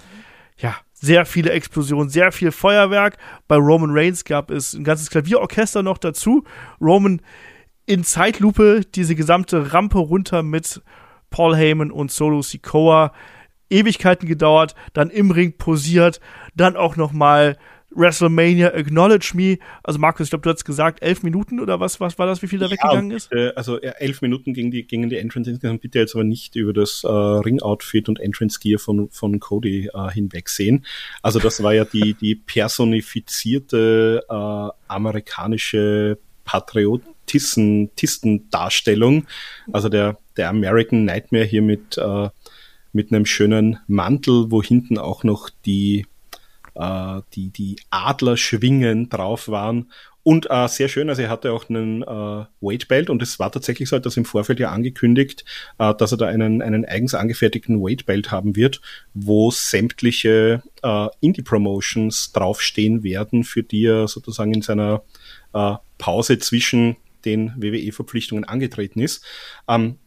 ja, 0.57 0.77
sehr 1.03 1.27
viele 1.27 1.51
Explosionen, 1.51 2.09
sehr 2.09 2.31
viel 2.31 2.53
Feuerwerk. 2.53 3.19
Bei 3.49 3.57
Roman 3.57 3.91
Reigns 3.91 4.25
gab 4.25 4.53
es 4.53 4.73
ein 4.73 4.85
ganzes 4.85 5.11
Klavierorchester 5.11 5.83
noch 5.83 5.99
dazu. 5.99 6.45
Roman 6.81 7.21
in 7.87 8.05
Zeitlupe 8.05 8.83
diese 8.95 9.17
gesamte 9.17 9.73
Rampe 9.73 9.99
runter 9.99 10.45
mit 10.45 10.81
Paul 11.31 11.57
Heyman 11.57 11.91
und 11.91 12.13
Solo 12.13 12.41
Sikoa. 12.41 13.13
Ewigkeiten 13.69 14.29
gedauert, 14.29 14.75
dann 14.93 15.09
im 15.09 15.31
Ring 15.31 15.57
posiert, 15.57 16.21
dann 16.55 16.77
auch 16.77 16.97
noch 16.97 17.13
mal 17.13 17.57
WrestleMania 17.95 18.75
Acknowledge 18.75 19.33
Me. 19.35 19.59
Also 19.83 19.99
Markus, 19.99 20.27
ich 20.27 20.31
glaube, 20.31 20.43
du 20.43 20.51
hast 20.51 20.65
gesagt, 20.65 21.03
elf 21.03 21.23
Minuten 21.23 21.61
oder 21.61 21.81
was, 21.81 22.01
was 22.01 22.19
war 22.19 22.27
das, 22.27 22.43
wie 22.43 22.49
viel 22.49 22.59
da 22.59 22.67
ja, 22.67 22.73
weggegangen 22.73 23.11
ist? 23.11 23.33
Äh, 23.33 23.53
also 23.57 23.81
elf 23.81 24.21
Minuten 24.23 24.55
gegen 24.55 24.71
die, 24.71 24.87
gegen 24.87 25.09
die 25.09 25.17
Entrance 25.17 25.51
insgesamt, 25.51 25.81
bitte 25.81 25.99
jetzt 25.99 26.15
aber 26.15 26.25
nicht 26.25 26.55
über 26.57 26.73
das 26.73 27.05
äh, 27.05 27.09
Ring-Outfit 27.09 28.09
und 28.09 28.21
Entrance-Gear 28.21 28.79
von, 28.79 29.11
von 29.11 29.41
Cody 29.41 29.91
äh, 29.93 30.11
hinwegsehen. 30.11 30.87
Also 31.23 31.39
das 31.39 31.63
war 31.63 31.75
ja 31.75 31.85
die, 31.85 32.15
die 32.15 32.35
personifizierte 32.35 34.25
äh, 34.29 34.69
amerikanische 34.89 36.19
Patriotistendarstellung. 36.45 39.27
Also 39.73 39.89
der, 39.89 40.19
der 40.37 40.49
American 40.49 41.05
Nightmare 41.05 41.45
hier 41.45 41.63
mit, 41.63 41.97
äh, 41.99 42.29
mit 42.93 43.13
einem 43.13 43.27
schönen 43.27 43.79
Mantel, 43.87 44.51
wo 44.51 44.61
hinten 44.63 44.99
auch 44.99 45.25
noch 45.25 45.51
die 45.65 46.07
äh, 46.75 47.21
die, 47.35 47.51
die 47.51 47.77
Adlerschwingen 47.91 49.09
drauf 49.09 49.49
waren. 49.49 49.91
Und 50.25 50.47
äh, 50.51 50.69
sehr 50.69 50.89
schön, 50.89 51.09
also 51.09 51.23
er 51.23 51.31
hatte 51.31 51.53
auch 51.53 51.69
einen 51.69 52.03
äh, 52.03 52.07
Weightbelt 52.61 53.11
und 53.11 53.23
es 53.23 53.41
war 53.41 53.51
tatsächlich 53.51 53.89
so, 53.89 53.99
dass 53.99 54.17
im 54.17 54.25
Vorfeld 54.25 54.61
ja 54.61 54.71
angekündigt, 54.71 55.45
äh, 55.79 55.93
dass 55.95 56.13
er 56.13 56.19
da 56.19 56.27
einen, 56.27 56.63
einen 56.63 56.85
eigens 56.85 57.15
angefertigten 57.15 57.83
Weightbelt 57.83 58.31
haben 58.31 58.55
wird, 58.55 58.81
wo 59.15 59.51
sämtliche 59.51 60.63
äh, 60.85 61.09
Indie-Promotions 61.21 62.31
draufstehen 62.33 63.03
werden, 63.03 63.43
für 63.43 63.65
die 63.65 63.87
er 63.87 64.07
sozusagen 64.07 64.55
in 64.55 64.63
seiner 64.63 65.03
äh, 65.55 65.75
Pause 65.99 66.39
zwischen 66.39 66.97
den 67.25 67.53
WWE-Verpflichtungen 67.57 68.45
angetreten 68.45 69.01
ist. 69.01 69.25
Ähm, 69.69 69.99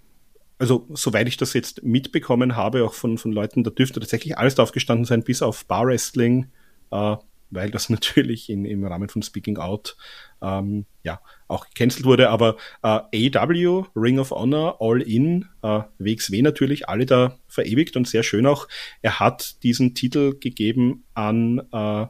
also 0.57 0.87
soweit 0.93 1.27
ich 1.27 1.37
das 1.37 1.53
jetzt 1.53 1.83
mitbekommen 1.83 2.55
habe, 2.55 2.85
auch 2.85 2.93
von, 2.93 3.17
von 3.17 3.31
Leuten, 3.31 3.63
da 3.63 3.71
dürfte 3.71 3.99
tatsächlich 3.99 4.37
alles 4.37 4.55
draufgestanden 4.55 5.05
sein, 5.05 5.23
bis 5.23 5.41
auf 5.41 5.65
Bar 5.65 5.87
Wrestling, 5.87 6.47
äh, 6.91 7.15
weil 7.51 7.71
das 7.71 7.89
natürlich 7.89 8.49
in, 8.49 8.65
im 8.65 8.85
Rahmen 8.85 9.09
von 9.09 9.21
Speaking 9.21 9.57
Out 9.57 9.97
ähm, 10.41 10.85
ja 11.03 11.19
auch 11.47 11.67
gecancelt 11.67 12.05
wurde. 12.05 12.29
Aber 12.29 12.57
äh, 12.83 13.29
AW, 13.37 13.85
Ring 13.95 14.19
of 14.19 14.31
Honor, 14.31 14.77
All 14.79 15.01
In, 15.01 15.45
äh, 15.61 15.81
WXW 15.99 16.41
natürlich, 16.41 16.87
alle 16.87 17.05
da 17.05 17.37
verewigt 17.47 17.97
und 17.97 18.07
sehr 18.07 18.23
schön 18.23 18.45
auch. 18.45 18.67
Er 19.01 19.19
hat 19.19 19.61
diesen 19.63 19.93
Titel 19.93 20.37
gegeben 20.39 21.03
an 21.13 21.61
äh, 21.71 22.07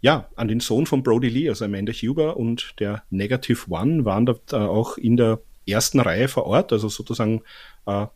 ja, 0.00 0.28
an 0.36 0.48
den 0.48 0.60
Sohn 0.60 0.86
von 0.86 1.02
Brody 1.02 1.28
Lee, 1.28 1.48
also 1.48 1.64
Amanda 1.64 1.92
Huber 1.92 2.36
und 2.36 2.74
der 2.78 3.02
Negative 3.10 3.68
One 3.68 4.04
waren 4.04 4.26
da 4.26 4.36
äh, 4.52 4.56
auch 4.56 4.96
in 4.96 5.16
der 5.16 5.40
ersten 5.70 6.00
Reihe 6.00 6.28
vor 6.28 6.46
Ort, 6.46 6.72
also 6.72 6.88
sozusagen 6.88 7.42
äh, 7.86 8.06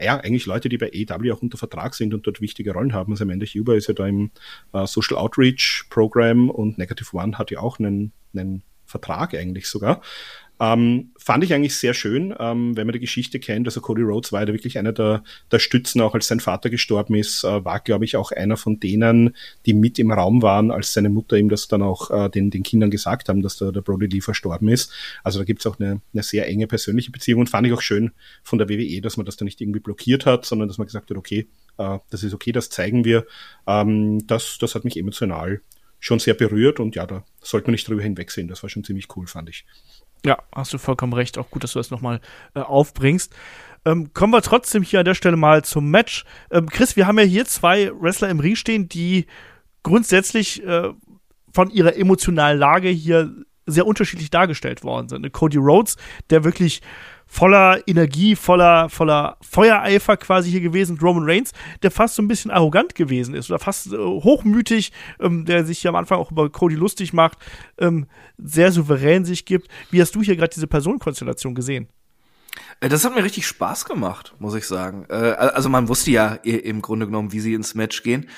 ja, 0.00 0.16
eigentlich 0.18 0.46
Leute, 0.46 0.68
die 0.68 0.78
bei 0.78 0.90
EW 0.92 1.32
auch 1.32 1.42
unter 1.42 1.58
Vertrag 1.58 1.94
sind 1.94 2.14
und 2.14 2.26
dort 2.26 2.40
wichtige 2.40 2.72
Rollen 2.72 2.94
haben. 2.94 3.12
Also 3.12 3.24
Amanda 3.24 3.46
Huber 3.46 3.76
ist 3.76 3.88
ja 3.88 3.94
da 3.94 4.06
im 4.06 4.30
äh, 4.72 4.86
Social 4.86 5.18
Outreach 5.18 5.86
Program 5.90 6.48
und 6.48 6.78
Negative 6.78 7.14
One 7.14 7.36
hat 7.38 7.50
ja 7.50 7.60
auch 7.60 7.78
einen, 7.78 8.12
einen 8.34 8.62
Vertrag 8.86 9.34
eigentlich 9.34 9.68
sogar. 9.68 10.00
Ähm, 10.60 11.12
fand 11.16 11.42
ich 11.42 11.54
eigentlich 11.54 11.74
sehr 11.74 11.94
schön, 11.94 12.34
ähm, 12.38 12.76
wenn 12.76 12.86
man 12.86 12.92
die 12.92 13.00
Geschichte 13.00 13.40
kennt. 13.40 13.66
Also 13.66 13.80
Cody 13.80 14.02
Rhodes 14.02 14.30
war 14.30 14.42
ja 14.42 14.48
wirklich 14.48 14.76
einer 14.78 14.92
der, 14.92 15.24
der 15.50 15.58
Stützen, 15.58 16.02
auch 16.02 16.14
als 16.14 16.26
sein 16.26 16.38
Vater 16.38 16.68
gestorben 16.68 17.14
ist, 17.14 17.44
äh, 17.44 17.64
war, 17.64 17.80
glaube 17.80 18.04
ich, 18.04 18.16
auch 18.16 18.30
einer 18.30 18.58
von 18.58 18.78
denen, 18.78 19.34
die 19.64 19.72
mit 19.72 19.98
im 19.98 20.12
Raum 20.12 20.42
waren, 20.42 20.70
als 20.70 20.92
seine 20.92 21.08
Mutter 21.08 21.38
ihm 21.38 21.48
das 21.48 21.66
dann 21.66 21.80
auch 21.80 22.10
äh, 22.10 22.28
den, 22.28 22.50
den 22.50 22.62
Kindern 22.62 22.90
gesagt 22.90 23.30
haben, 23.30 23.40
dass 23.40 23.56
der, 23.56 23.72
der 23.72 23.80
Brody 23.80 24.06
Lee 24.06 24.20
verstorben 24.20 24.68
ist. 24.68 24.92
Also 25.24 25.38
da 25.38 25.46
gibt's 25.46 25.66
auch 25.66 25.80
eine, 25.80 26.02
eine 26.12 26.22
sehr 26.22 26.46
enge 26.46 26.66
persönliche 26.66 27.10
Beziehung 27.10 27.40
und 27.40 27.48
fand 27.48 27.66
ich 27.66 27.72
auch 27.72 27.82
schön 27.82 28.10
von 28.42 28.58
der 28.58 28.68
WWE, 28.68 29.00
dass 29.00 29.16
man 29.16 29.24
das 29.24 29.38
da 29.38 29.46
nicht 29.46 29.62
irgendwie 29.62 29.80
blockiert 29.80 30.26
hat, 30.26 30.44
sondern 30.44 30.68
dass 30.68 30.76
man 30.76 30.86
gesagt 30.86 31.08
hat, 31.08 31.16
okay, 31.16 31.48
äh, 31.78 31.98
das 32.10 32.22
ist 32.22 32.34
okay, 32.34 32.52
das 32.52 32.68
zeigen 32.68 33.06
wir. 33.06 33.26
Ähm, 33.66 34.26
das, 34.26 34.58
das 34.58 34.74
hat 34.74 34.84
mich 34.84 34.98
emotional 34.98 35.62
schon 36.00 36.18
sehr 36.18 36.34
berührt 36.34 36.80
und 36.80 36.96
ja, 36.96 37.06
da 37.06 37.24
sollte 37.40 37.68
man 37.68 37.72
nicht 37.72 37.86
drüber 37.86 38.02
hinwegsehen. 38.02 38.48
Das 38.48 38.62
war 38.62 38.70
schon 38.70 38.84
ziemlich 38.84 39.14
cool, 39.16 39.26
fand 39.26 39.50
ich. 39.50 39.64
Ja, 40.24 40.38
hast 40.54 40.72
du 40.72 40.78
vollkommen 40.78 41.12
recht. 41.12 41.38
Auch 41.38 41.50
gut, 41.50 41.64
dass 41.64 41.72
du 41.72 41.78
das 41.78 41.90
nochmal 41.90 42.20
äh, 42.54 42.60
aufbringst. 42.60 43.32
Ähm, 43.84 44.12
kommen 44.12 44.32
wir 44.32 44.42
trotzdem 44.42 44.82
hier 44.82 44.98
an 44.98 45.06
der 45.06 45.14
Stelle 45.14 45.36
mal 45.36 45.64
zum 45.64 45.90
Match. 45.90 46.24
Ähm, 46.50 46.68
Chris, 46.68 46.96
wir 46.96 47.06
haben 47.06 47.18
ja 47.18 47.24
hier 47.24 47.46
zwei 47.46 47.90
Wrestler 47.98 48.28
im 48.28 48.40
Ring 48.40 48.56
stehen, 48.56 48.88
die 48.88 49.26
grundsätzlich 49.82 50.62
äh, 50.64 50.90
von 51.52 51.70
ihrer 51.70 51.96
emotionalen 51.96 52.58
Lage 52.58 52.88
hier 52.88 53.34
sehr 53.66 53.86
unterschiedlich 53.86 54.30
dargestellt 54.30 54.84
worden 54.84 55.08
sind. 55.08 55.32
Cody 55.32 55.58
Rhodes, 55.58 55.96
der 56.28 56.44
wirklich 56.44 56.82
voller 57.30 57.86
Energie, 57.86 58.34
voller, 58.34 58.88
voller 58.88 59.36
Feuereifer 59.40 60.16
quasi 60.16 60.50
hier 60.50 60.60
gewesen. 60.60 60.98
Roman 61.00 61.24
Reigns, 61.24 61.52
der 61.82 61.92
fast 61.92 62.16
so 62.16 62.22
ein 62.22 62.28
bisschen 62.28 62.50
arrogant 62.50 62.96
gewesen 62.96 63.34
ist 63.34 63.48
oder 63.50 63.60
fast 63.60 63.92
äh, 63.92 63.96
hochmütig, 63.96 64.92
ähm, 65.20 65.44
der 65.44 65.64
sich 65.64 65.78
hier 65.78 65.90
am 65.90 65.96
Anfang 65.96 66.18
auch 66.18 66.32
über 66.32 66.50
Cody 66.50 66.74
lustig 66.74 67.12
macht, 67.12 67.38
ähm, 67.78 68.08
sehr 68.36 68.72
souverän 68.72 69.24
sich 69.24 69.44
gibt. 69.44 69.68
Wie 69.92 70.02
hast 70.02 70.14
du 70.16 70.22
hier 70.22 70.34
gerade 70.34 70.52
diese 70.52 70.66
Personenkonstellation 70.66 71.54
gesehen? 71.54 71.88
Äh, 72.80 72.88
das 72.88 73.04
hat 73.04 73.14
mir 73.14 73.22
richtig 73.22 73.46
Spaß 73.46 73.84
gemacht, 73.84 74.34
muss 74.40 74.56
ich 74.56 74.66
sagen. 74.66 75.06
Äh, 75.08 75.14
also 75.14 75.68
man 75.68 75.88
wusste 75.88 76.10
ja 76.10 76.34
im 76.34 76.82
Grunde 76.82 77.06
genommen, 77.06 77.30
wie 77.30 77.40
sie 77.40 77.54
ins 77.54 77.76
Match 77.76 78.02
gehen. 78.02 78.28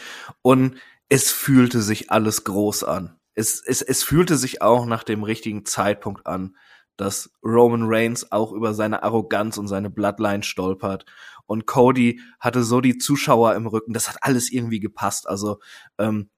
Und 0.42 0.76
es 1.08 1.30
fühlte 1.30 1.80
sich 1.80 2.10
alles 2.10 2.44
groß 2.44 2.84
an. 2.84 3.16
Es, 3.34 3.62
es, 3.64 3.80
es 3.80 4.04
fühlte 4.04 4.36
sich 4.36 4.60
auch 4.60 4.84
nach 4.84 5.02
dem 5.02 5.22
richtigen 5.22 5.64
Zeitpunkt 5.64 6.26
an 6.26 6.54
dass 6.96 7.30
Roman 7.42 7.84
Reigns 7.84 8.30
auch 8.32 8.52
über 8.52 8.74
seine 8.74 9.02
Arroganz 9.02 9.58
und 9.58 9.68
seine 9.68 9.90
Bloodline 9.90 10.42
stolpert. 10.42 11.06
Und 11.46 11.66
Cody 11.66 12.20
hatte 12.38 12.62
so 12.62 12.80
die 12.80 12.98
Zuschauer 12.98 13.54
im 13.54 13.66
Rücken. 13.66 13.92
Das 13.92 14.08
hat 14.08 14.18
alles 14.20 14.52
irgendwie 14.52 14.80
gepasst. 14.80 15.28
Also 15.28 15.58
ähm, 15.98 16.30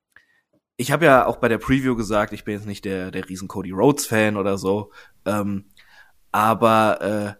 ich 0.76 0.90
habe 0.90 1.04
ja 1.04 1.26
auch 1.26 1.36
bei 1.36 1.48
der 1.48 1.58
Preview 1.58 1.94
gesagt, 1.96 2.32
ich 2.32 2.44
bin 2.44 2.54
jetzt 2.54 2.66
nicht 2.66 2.84
der 2.84 3.10
der 3.10 3.28
riesen 3.28 3.48
Cody 3.48 3.70
Rhodes 3.70 4.06
Fan 4.06 4.36
oder 4.36 4.58
so, 4.58 4.92
ähm, 5.24 5.66
aber 6.32 7.00
äh, 7.00 7.34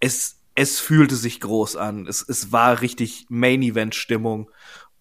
es 0.00 0.44
es 0.54 0.80
fühlte 0.80 1.16
sich 1.16 1.40
groß 1.40 1.76
an. 1.76 2.06
Es 2.06 2.22
es 2.22 2.52
war 2.52 2.80
richtig 2.80 3.26
Main 3.28 3.62
Event 3.62 3.94
Stimmung 3.94 4.50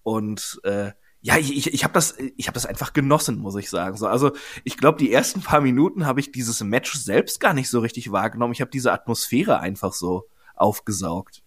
und 0.03 0.59
äh, 0.63 0.91
ja, 1.21 1.37
ich, 1.37 1.55
ich, 1.55 1.73
ich 1.73 1.83
habe 1.83 1.93
das, 1.93 2.15
ich 2.37 2.47
habe 2.47 2.53
das 2.53 2.65
einfach 2.65 2.93
genossen, 2.93 3.39
muss 3.39 3.55
ich 3.55 3.69
sagen. 3.69 3.97
So, 3.97 4.07
also 4.07 4.31
ich 4.63 4.77
glaube, 4.77 4.99
die 4.99 5.11
ersten 5.11 5.41
paar 5.41 5.61
Minuten 5.61 6.05
habe 6.05 6.19
ich 6.19 6.31
dieses 6.31 6.61
Match 6.61 6.93
selbst 6.93 7.39
gar 7.39 7.53
nicht 7.53 7.69
so 7.69 7.79
richtig 7.79 8.11
wahrgenommen. 8.11 8.53
Ich 8.53 8.61
habe 8.61 8.71
diese 8.71 8.91
Atmosphäre 8.91 9.59
einfach 9.59 9.93
so 9.93 10.27
aufgesaugt. 10.55 11.43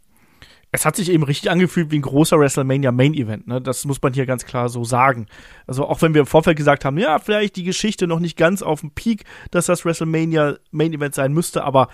Es 0.73 0.87
hat 0.87 0.95
sich 0.95 1.11
eben 1.11 1.25
richtig 1.25 1.51
angefühlt 1.51 1.91
wie 1.91 1.99
ein 1.99 2.03
großer 2.03 2.39
WrestleMania 2.39 2.93
Main 2.93 3.15
Event, 3.15 3.49
ne? 3.49 3.61
Das 3.61 3.85
muss 3.85 4.01
man 4.01 4.13
hier 4.13 4.25
ganz 4.25 4.45
klar 4.45 4.69
so 4.69 4.85
sagen. 4.85 5.27
Also 5.67 5.85
auch 5.85 6.01
wenn 6.01 6.15
wir 6.15 6.21
im 6.21 6.27
Vorfeld 6.27 6.57
gesagt 6.57 6.85
haben, 6.85 6.97
ja, 6.97 7.19
vielleicht 7.19 7.57
die 7.57 7.65
Geschichte 7.65 8.07
noch 8.07 8.21
nicht 8.21 8.37
ganz 8.37 8.63
auf 8.63 8.81
dem 8.81 8.93
Peak, 8.93 9.25
dass 9.51 9.67
das 9.67 9.85
WrestleMania 9.85 10.59
Main 10.71 10.93
Event 10.93 11.15
sein 11.17 11.33
müsste, 11.33 11.65
aber 11.65 11.89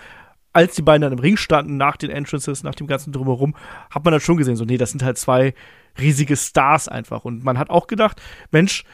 als 0.56 0.74
die 0.74 0.82
beiden 0.82 1.02
dann 1.02 1.12
im 1.12 1.18
Ring 1.18 1.36
standen, 1.36 1.76
nach 1.76 1.98
den 1.98 2.08
Entrances, 2.08 2.62
nach 2.62 2.74
dem 2.74 2.86
ganzen 2.86 3.12
Drumherum, 3.12 3.54
hat 3.90 4.04
man 4.04 4.12
dann 4.12 4.22
schon 4.22 4.38
gesehen, 4.38 4.56
so, 4.56 4.64
nee, 4.64 4.78
das 4.78 4.90
sind 4.90 5.02
halt 5.02 5.18
zwei 5.18 5.52
riesige 6.00 6.34
Stars 6.34 6.88
einfach. 6.88 7.26
Und 7.26 7.44
man 7.44 7.58
hat 7.58 7.68
auch 7.68 7.86
gedacht, 7.86 8.22
Mensch, 8.52 8.84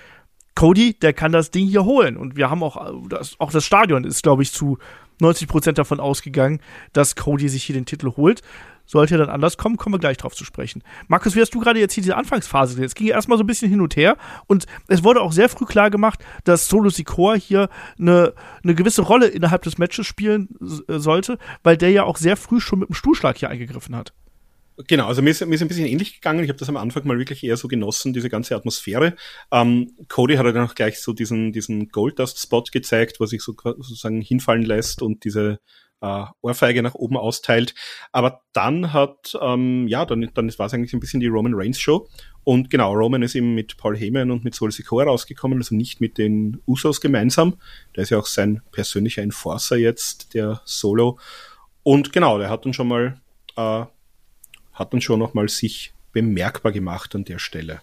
Cody, 0.56 0.98
der 0.98 1.12
kann 1.12 1.30
das 1.30 1.52
Ding 1.52 1.68
hier 1.68 1.84
holen. 1.84 2.16
Und 2.16 2.36
wir 2.36 2.50
haben 2.50 2.64
auch, 2.64 3.08
das, 3.08 3.36
auch 3.38 3.52
das 3.52 3.64
Stadion 3.64 4.02
ist, 4.02 4.24
glaube 4.24 4.42
ich, 4.42 4.50
zu 4.50 4.78
90 5.22 5.48
Prozent 5.48 5.78
davon 5.78 6.00
ausgegangen, 6.00 6.60
dass 6.92 7.16
Cody 7.16 7.48
sich 7.48 7.64
hier 7.64 7.74
den 7.74 7.86
Titel 7.86 8.12
holt. 8.16 8.42
Sollte 8.84 9.14
er 9.14 9.18
dann 9.18 9.30
anders 9.30 9.56
kommen, 9.56 9.76
kommen 9.76 9.94
wir 9.94 10.00
gleich 10.00 10.16
drauf 10.16 10.34
zu 10.34 10.44
sprechen. 10.44 10.82
Markus, 11.06 11.36
wie 11.36 11.40
hast 11.40 11.54
du 11.54 11.60
gerade 11.60 11.78
jetzt 11.78 11.94
hier 11.94 12.02
diese 12.02 12.16
Anfangsphase 12.16 12.74
gesehen? 12.74 12.84
Es 12.84 12.94
ging 12.94 13.06
erstmal 13.06 13.38
so 13.38 13.44
ein 13.44 13.46
bisschen 13.46 13.70
hin 13.70 13.80
und 13.80 13.96
her 13.96 14.16
und 14.48 14.66
es 14.88 15.04
wurde 15.04 15.22
auch 15.22 15.32
sehr 15.32 15.48
früh 15.48 15.64
klar 15.64 15.88
gemacht, 15.88 16.22
dass 16.44 16.66
Solo 16.66 16.90
Sikoa 16.90 17.34
hier 17.34 17.68
eine, 17.98 18.34
eine 18.62 18.74
gewisse 18.74 19.02
Rolle 19.02 19.28
innerhalb 19.28 19.62
des 19.62 19.78
Matches 19.78 20.06
spielen 20.06 20.48
sollte, 20.60 21.38
weil 21.62 21.76
der 21.76 21.90
ja 21.90 22.02
auch 22.02 22.16
sehr 22.16 22.36
früh 22.36 22.60
schon 22.60 22.80
mit 22.80 22.88
dem 22.88 22.94
Stuhlschlag 22.94 23.38
hier 23.38 23.50
eingegriffen 23.50 23.94
hat. 23.94 24.12
Genau, 24.88 25.06
also 25.06 25.22
mir 25.22 25.30
ist, 25.30 25.44
mir 25.44 25.54
ist 25.54 25.62
ein 25.62 25.68
bisschen 25.68 25.86
ähnlich 25.86 26.14
gegangen. 26.14 26.42
Ich 26.42 26.48
habe 26.48 26.58
das 26.58 26.68
am 26.68 26.76
Anfang 26.76 27.06
mal 27.06 27.18
wirklich 27.18 27.42
eher 27.44 27.56
so 27.56 27.68
genossen, 27.68 28.12
diese 28.12 28.30
ganze 28.30 28.56
Atmosphäre. 28.56 29.14
Ähm, 29.50 29.92
Cody 30.08 30.36
hat 30.36 30.46
dann 30.46 30.66
auch 30.66 30.74
gleich 30.74 31.00
so 31.00 31.12
diesen, 31.12 31.52
diesen 31.52 31.88
Gold-Dust-Spot 31.88 32.64
gezeigt, 32.72 33.20
wo 33.20 33.26
sich 33.26 33.42
so 33.42 33.54
sozusagen 33.54 34.20
hinfallen 34.20 34.62
lässt 34.62 35.02
und 35.02 35.24
diese 35.24 35.60
äh, 36.02 36.24
Ohrfeige 36.42 36.82
nach 36.82 36.94
oben 36.94 37.16
austeilt. 37.16 37.74
Aber 38.10 38.42
dann 38.52 38.92
hat, 38.92 39.38
ähm, 39.40 39.86
ja, 39.88 40.04
dann, 40.04 40.28
dann 40.34 40.58
war 40.58 40.66
es 40.66 40.74
eigentlich 40.74 40.92
ein 40.92 41.00
bisschen 41.00 41.20
die 41.20 41.28
Roman 41.28 41.54
Reigns 41.54 41.78
Show. 41.78 42.08
Und 42.44 42.70
genau, 42.70 42.92
Roman 42.92 43.22
ist 43.22 43.36
eben 43.36 43.54
mit 43.54 43.76
Paul 43.76 43.96
Heyman 43.96 44.30
und 44.30 44.44
mit 44.44 44.54
Sol 44.54 44.72
Sikoa 44.72 45.04
rausgekommen, 45.04 45.58
also 45.58 45.74
nicht 45.74 46.00
mit 46.00 46.18
den 46.18 46.60
Usos 46.66 47.00
gemeinsam. 47.00 47.56
Der 47.94 48.02
ist 48.02 48.10
ja 48.10 48.18
auch 48.18 48.26
sein 48.26 48.62
persönlicher 48.72 49.22
Enforcer 49.22 49.76
jetzt, 49.76 50.34
der 50.34 50.60
Solo. 50.64 51.18
Und 51.84 52.12
genau, 52.12 52.38
der 52.38 52.50
hat 52.50 52.64
dann 52.66 52.74
schon 52.74 52.88
mal 52.88 53.20
äh, 53.56 53.84
hat 54.72 54.92
dann 54.92 55.00
schon 55.00 55.18
nochmal 55.18 55.48
sich 55.48 55.92
bemerkbar 56.12 56.72
gemacht 56.72 57.14
an 57.14 57.24
der 57.24 57.38
Stelle. 57.38 57.80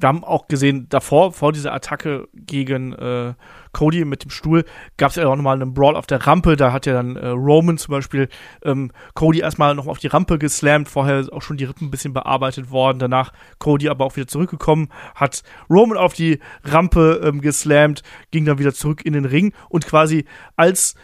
Wir 0.00 0.08
haben 0.08 0.22
auch 0.22 0.46
gesehen, 0.46 0.86
davor, 0.88 1.32
vor 1.32 1.52
dieser 1.52 1.74
Attacke 1.74 2.28
gegen 2.32 2.92
äh, 2.92 3.34
Cody 3.72 4.04
mit 4.04 4.22
dem 4.22 4.30
Stuhl, 4.30 4.64
gab 4.96 5.10
es 5.10 5.16
ja 5.16 5.26
auch 5.26 5.34
nochmal 5.34 5.60
einen 5.60 5.74
Brawl 5.74 5.96
auf 5.96 6.06
der 6.06 6.24
Rampe. 6.24 6.56
Da 6.56 6.72
hat 6.72 6.86
ja 6.86 6.92
dann 6.92 7.16
äh, 7.16 7.28
Roman 7.28 7.78
zum 7.78 7.92
Beispiel 7.92 8.28
ähm, 8.62 8.92
Cody 9.14 9.40
erstmal 9.40 9.74
noch 9.74 9.88
auf 9.88 9.98
die 9.98 10.06
Rampe 10.06 10.38
geslammt, 10.38 10.88
vorher 10.88 11.26
auch 11.32 11.42
schon 11.42 11.56
die 11.56 11.64
Rippen 11.64 11.88
ein 11.88 11.90
bisschen 11.90 12.12
bearbeitet 12.12 12.70
worden. 12.70 13.00
Danach 13.00 13.32
Cody 13.58 13.88
aber 13.88 14.04
auch 14.04 14.14
wieder 14.14 14.28
zurückgekommen, 14.28 14.88
hat 15.16 15.42
Roman 15.68 15.98
auf 15.98 16.14
die 16.14 16.38
Rampe 16.62 17.20
ähm, 17.24 17.40
geslammt, 17.40 18.04
ging 18.30 18.44
dann 18.44 18.58
wieder 18.58 18.74
zurück 18.74 19.04
in 19.04 19.14
den 19.14 19.24
Ring 19.24 19.52
und 19.68 19.84
quasi 19.84 20.26
als 20.54 20.94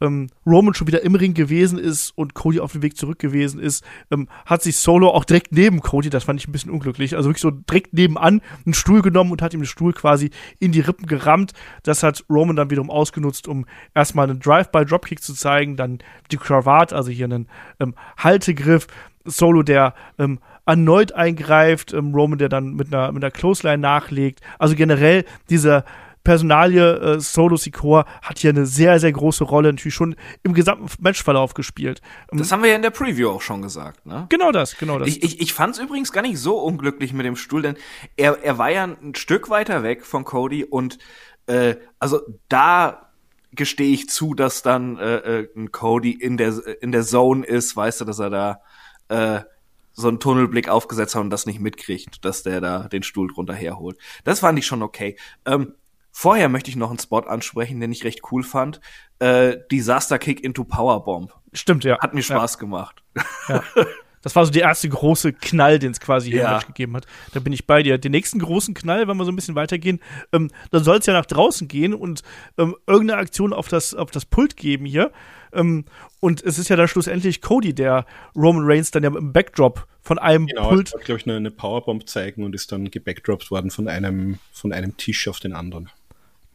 ähm, 0.00 0.28
Roman 0.46 0.74
schon 0.74 0.86
wieder 0.86 1.02
im 1.02 1.14
Ring 1.14 1.34
gewesen 1.34 1.78
ist 1.78 2.10
und 2.16 2.34
Cody 2.34 2.60
auf 2.60 2.72
dem 2.72 2.82
Weg 2.82 2.96
zurück 2.96 3.18
gewesen 3.18 3.60
ist, 3.60 3.84
ähm, 4.10 4.28
hat 4.46 4.62
sich 4.62 4.76
Solo 4.76 5.10
auch 5.10 5.24
direkt 5.24 5.52
neben 5.52 5.80
Cody, 5.80 6.10
das 6.10 6.24
fand 6.24 6.40
ich 6.40 6.48
ein 6.48 6.52
bisschen 6.52 6.70
unglücklich, 6.70 7.16
also 7.16 7.28
wirklich 7.28 7.42
so 7.42 7.50
direkt 7.50 7.92
nebenan 7.92 8.40
einen 8.64 8.74
Stuhl 8.74 9.02
genommen 9.02 9.32
und 9.32 9.42
hat 9.42 9.54
ihm 9.54 9.60
den 9.60 9.66
Stuhl 9.66 9.92
quasi 9.92 10.30
in 10.58 10.72
die 10.72 10.80
Rippen 10.80 11.06
gerammt. 11.06 11.52
Das 11.82 12.02
hat 12.02 12.24
Roman 12.30 12.56
dann 12.56 12.70
wiederum 12.70 12.90
ausgenutzt, 12.90 13.48
um 13.48 13.66
erstmal 13.94 14.28
einen 14.28 14.40
Drive-by-Dropkick 14.40 15.22
zu 15.22 15.34
zeigen, 15.34 15.76
dann 15.76 15.98
die 16.30 16.36
Kravat, 16.36 16.92
also 16.92 17.10
hier 17.10 17.26
einen 17.26 17.48
ähm, 17.80 17.94
Haltegriff, 18.16 18.86
Solo, 19.24 19.62
der 19.62 19.94
ähm, 20.18 20.38
erneut 20.66 21.12
eingreift, 21.12 21.92
ähm, 21.92 22.14
Roman, 22.14 22.38
der 22.38 22.48
dann 22.48 22.74
mit 22.74 22.92
einer, 22.92 23.12
mit 23.12 23.22
einer 23.22 23.30
Clothesline 23.30 23.78
nachlegt. 23.78 24.40
Also 24.58 24.74
generell 24.74 25.24
dieser 25.50 25.84
Personalie 26.28 26.82
äh, 26.82 27.20
Solo 27.20 27.56
Sikoa 27.56 28.04
hat 28.20 28.38
hier 28.38 28.50
eine 28.50 28.66
sehr, 28.66 29.00
sehr 29.00 29.12
große 29.12 29.44
Rolle 29.44 29.72
natürlich 29.72 29.94
schon 29.94 30.14
im 30.42 30.52
gesamten 30.52 30.86
Matchverlauf 31.00 31.54
gespielt. 31.54 32.02
Ähm, 32.30 32.36
das 32.36 32.52
haben 32.52 32.62
wir 32.62 32.68
ja 32.68 32.76
in 32.76 32.82
der 32.82 32.90
Preview 32.90 33.30
auch 33.30 33.40
schon 33.40 33.62
gesagt, 33.62 34.04
ne? 34.04 34.26
Genau 34.28 34.52
das, 34.52 34.76
genau 34.76 34.98
das. 34.98 35.08
Ich, 35.08 35.22
ich, 35.22 35.40
ich 35.40 35.54
fand 35.54 35.76
es 35.76 35.80
übrigens 35.80 36.12
gar 36.12 36.20
nicht 36.20 36.38
so 36.38 36.58
unglücklich 36.58 37.14
mit 37.14 37.24
dem 37.24 37.34
Stuhl, 37.34 37.62
denn 37.62 37.76
er, 38.18 38.44
er 38.44 38.58
war 38.58 38.70
ja 38.70 38.84
ein 38.84 39.14
Stück 39.14 39.48
weiter 39.48 39.82
weg 39.82 40.04
von 40.04 40.24
Cody 40.24 40.64
und 40.64 40.98
äh, 41.46 41.76
also 41.98 42.20
da 42.50 43.10
gestehe 43.52 43.94
ich 43.94 44.10
zu, 44.10 44.34
dass 44.34 44.60
dann 44.60 44.98
äh, 44.98 45.16
äh, 45.16 45.48
ein 45.56 45.72
Cody 45.72 46.10
in 46.12 46.36
der 46.36 46.52
in 46.82 46.92
der 46.92 47.04
Zone 47.04 47.46
ist, 47.46 47.74
weißt 47.74 48.02
du, 48.02 48.04
dass 48.04 48.18
er 48.18 48.28
da 48.28 48.60
äh, 49.08 49.40
so 49.94 50.08
einen 50.08 50.20
Tunnelblick 50.20 50.68
aufgesetzt 50.68 51.14
hat 51.14 51.22
und 51.22 51.30
das 51.30 51.46
nicht 51.46 51.58
mitkriegt, 51.58 52.22
dass 52.26 52.42
der 52.42 52.60
da 52.60 52.80
den 52.86 53.02
Stuhl 53.02 53.28
drunter 53.32 53.54
herholt. 53.54 53.96
Das 54.24 54.40
fand 54.40 54.58
ich 54.58 54.66
schon 54.66 54.82
okay. 54.82 55.16
Ähm, 55.46 55.72
Vorher 56.20 56.48
möchte 56.48 56.68
ich 56.68 56.74
noch 56.74 56.90
einen 56.90 56.98
Spot 56.98 57.20
ansprechen, 57.20 57.78
den 57.78 57.92
ich 57.92 58.02
recht 58.02 58.22
cool 58.32 58.42
fand. 58.42 58.80
Äh, 59.20 59.58
Disaster 59.70 60.18
Kick 60.18 60.42
into 60.42 60.64
Powerbomb. 60.64 61.32
Stimmt, 61.52 61.84
ja. 61.84 61.96
Hat 62.00 62.12
mir 62.12 62.24
Spaß 62.24 62.54
ja. 62.54 62.58
gemacht. 62.58 63.04
Ja. 63.48 63.62
Das 64.22 64.34
war 64.34 64.44
so 64.44 64.50
der 64.50 64.62
erste 64.62 64.88
große 64.88 65.32
Knall, 65.32 65.78
den 65.78 65.92
es 65.92 66.00
quasi 66.00 66.30
hier 66.30 66.42
ja. 66.42 66.58
gegeben 66.58 66.96
hat. 66.96 67.06
Da 67.34 67.38
bin 67.38 67.52
ich 67.52 67.68
bei 67.68 67.84
dir. 67.84 67.98
Den 67.98 68.10
nächsten 68.10 68.40
großen 68.40 68.74
Knall, 68.74 69.06
wenn 69.06 69.16
wir 69.16 69.24
so 69.24 69.30
ein 69.30 69.36
bisschen 69.36 69.54
weitergehen, 69.54 70.00
ähm, 70.32 70.50
dann 70.72 70.82
soll 70.82 70.98
es 70.98 71.06
ja 71.06 71.12
nach 71.12 71.24
draußen 71.24 71.68
gehen 71.68 71.94
und 71.94 72.24
ähm, 72.58 72.74
irgendeine 72.88 73.20
Aktion 73.20 73.52
auf 73.52 73.68
das, 73.68 73.94
auf 73.94 74.10
das 74.10 74.24
Pult 74.24 74.56
geben 74.56 74.86
hier. 74.86 75.12
Ähm, 75.52 75.84
und 76.18 76.42
es 76.42 76.58
ist 76.58 76.68
ja 76.68 76.74
dann 76.74 76.88
schlussendlich 76.88 77.42
Cody, 77.42 77.74
der 77.74 78.06
Roman 78.34 78.64
Reigns 78.66 78.90
dann 78.90 79.04
ja 79.04 79.16
im 79.16 79.32
Backdrop 79.32 79.86
von 80.02 80.18
einem 80.18 80.48
genau, 80.48 80.68
Pult. 80.68 80.90
Genau, 80.90 81.04
glaube 81.04 81.20
ich, 81.20 81.26
eine, 81.28 81.36
eine 81.36 81.50
Powerbomb 81.52 82.08
zeigen 82.08 82.42
und 82.42 82.56
ist 82.56 82.72
dann 82.72 82.90
gebackdroppt 82.90 83.52
worden 83.52 83.70
von 83.70 83.86
einem, 83.86 84.40
von 84.50 84.72
einem 84.72 84.96
Tisch 84.96 85.28
auf 85.28 85.38
den 85.38 85.52
anderen. 85.52 85.90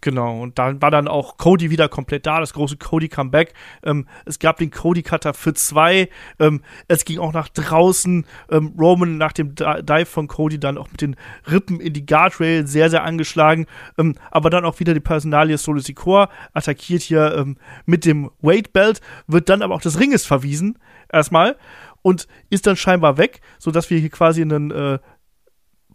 Genau, 0.03 0.41
und 0.41 0.59
da 0.59 0.81
war 0.81 0.91
dann 0.91 1.07
auch 1.07 1.37
Cody 1.37 1.69
wieder 1.69 1.87
komplett 1.87 2.25
da, 2.25 2.41
das 2.41 2.51
große 2.51 2.75
Cody-Comeback. 2.75 3.53
Ähm, 3.83 4.05
es 4.25 4.37
gab 4.37 4.57
den 4.57 4.69
Cody-Cutter 4.69 5.33
für 5.33 5.53
zwei. 5.53 6.09
Ähm, 6.39 6.61
es 6.89 7.05
ging 7.05 7.19
auch 7.19 7.31
nach 7.31 7.47
draußen. 7.47 8.25
Ähm, 8.51 8.73
Roman 8.77 9.17
nach 9.17 9.31
dem 9.31 9.55
Dive 9.55 10.05
von 10.05 10.27
Cody 10.27 10.59
dann 10.59 10.77
auch 10.77 10.91
mit 10.91 10.99
den 10.99 11.15
Rippen 11.49 11.79
in 11.79 11.93
die 11.93 12.05
Guardrail 12.05 12.67
sehr, 12.67 12.89
sehr 12.89 13.05
angeschlagen. 13.05 13.65
Ähm, 13.97 14.15
aber 14.29 14.49
dann 14.49 14.65
auch 14.65 14.81
wieder 14.81 14.93
die 14.93 14.99
Personalie 14.99 15.57
Sikoa 15.57 16.29
attackiert 16.51 17.01
hier 17.01 17.33
ähm, 17.37 17.55
mit 17.85 18.03
dem 18.03 18.29
Weight 18.41 18.73
Belt, 18.73 18.99
wird 19.27 19.47
dann 19.47 19.61
aber 19.61 19.73
auch 19.73 19.81
des 19.81 20.01
Ringes 20.01 20.25
verwiesen, 20.25 20.79
erstmal. 21.09 21.55
Und 22.01 22.27
ist 22.49 22.67
dann 22.67 22.75
scheinbar 22.75 23.17
weg, 23.17 23.39
sodass 23.57 23.89
wir 23.89 23.97
hier 23.97 24.09
quasi 24.09 24.41
einen 24.41 24.71
äh, 24.71 24.99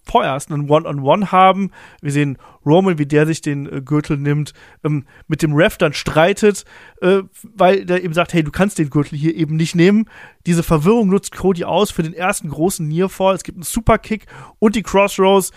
vorerst 0.09 0.51
einen 0.51 0.69
One-on-One 0.69 1.25
-on 1.25 1.25
-One 1.25 1.33
haben. 1.33 1.71
Wir 2.01 2.13
sehen 2.13 2.39
Roman, 2.65 2.99
wie 2.99 3.07
der 3.07 3.27
sich 3.27 3.41
den 3.41 3.71
äh, 3.71 3.81
Gürtel 3.81 4.17
nimmt, 4.17 4.53
ähm, 4.85 5.07
mit 5.27 5.43
dem 5.43 5.55
Ref 5.55 5.77
dann 5.77 5.93
streitet, 5.93 6.65
äh, 7.01 7.23
weil 7.43 7.85
der 7.85 8.03
eben 8.03 8.15
sagt, 8.15 8.33
hey, 8.33 8.43
du 8.43 8.51
kannst 8.51 8.79
den 8.79 8.91
Gürtel 8.91 9.19
hier 9.19 9.35
eben 9.35 9.57
nicht 9.57 9.75
nehmen. 9.75 10.07
Diese 10.47 10.63
Verwirrung 10.63 11.09
nutzt 11.09 11.37
Cody 11.37 11.65
aus 11.65 11.91
für 11.91 12.03
den 12.03 12.15
ersten 12.15 12.49
großen 12.49 12.87
Nearfall. 12.87 13.35
Es 13.35 13.45
gibt 13.45 13.57
einen 13.57 13.63
Superkick 13.63 14.27
und 14.59 14.77
die 14.77 14.83
Crossroads 14.83 15.53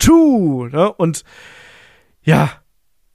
2. 0.00 0.70
Ne? 0.70 0.92
Und 0.92 1.24
ja, 2.22 2.50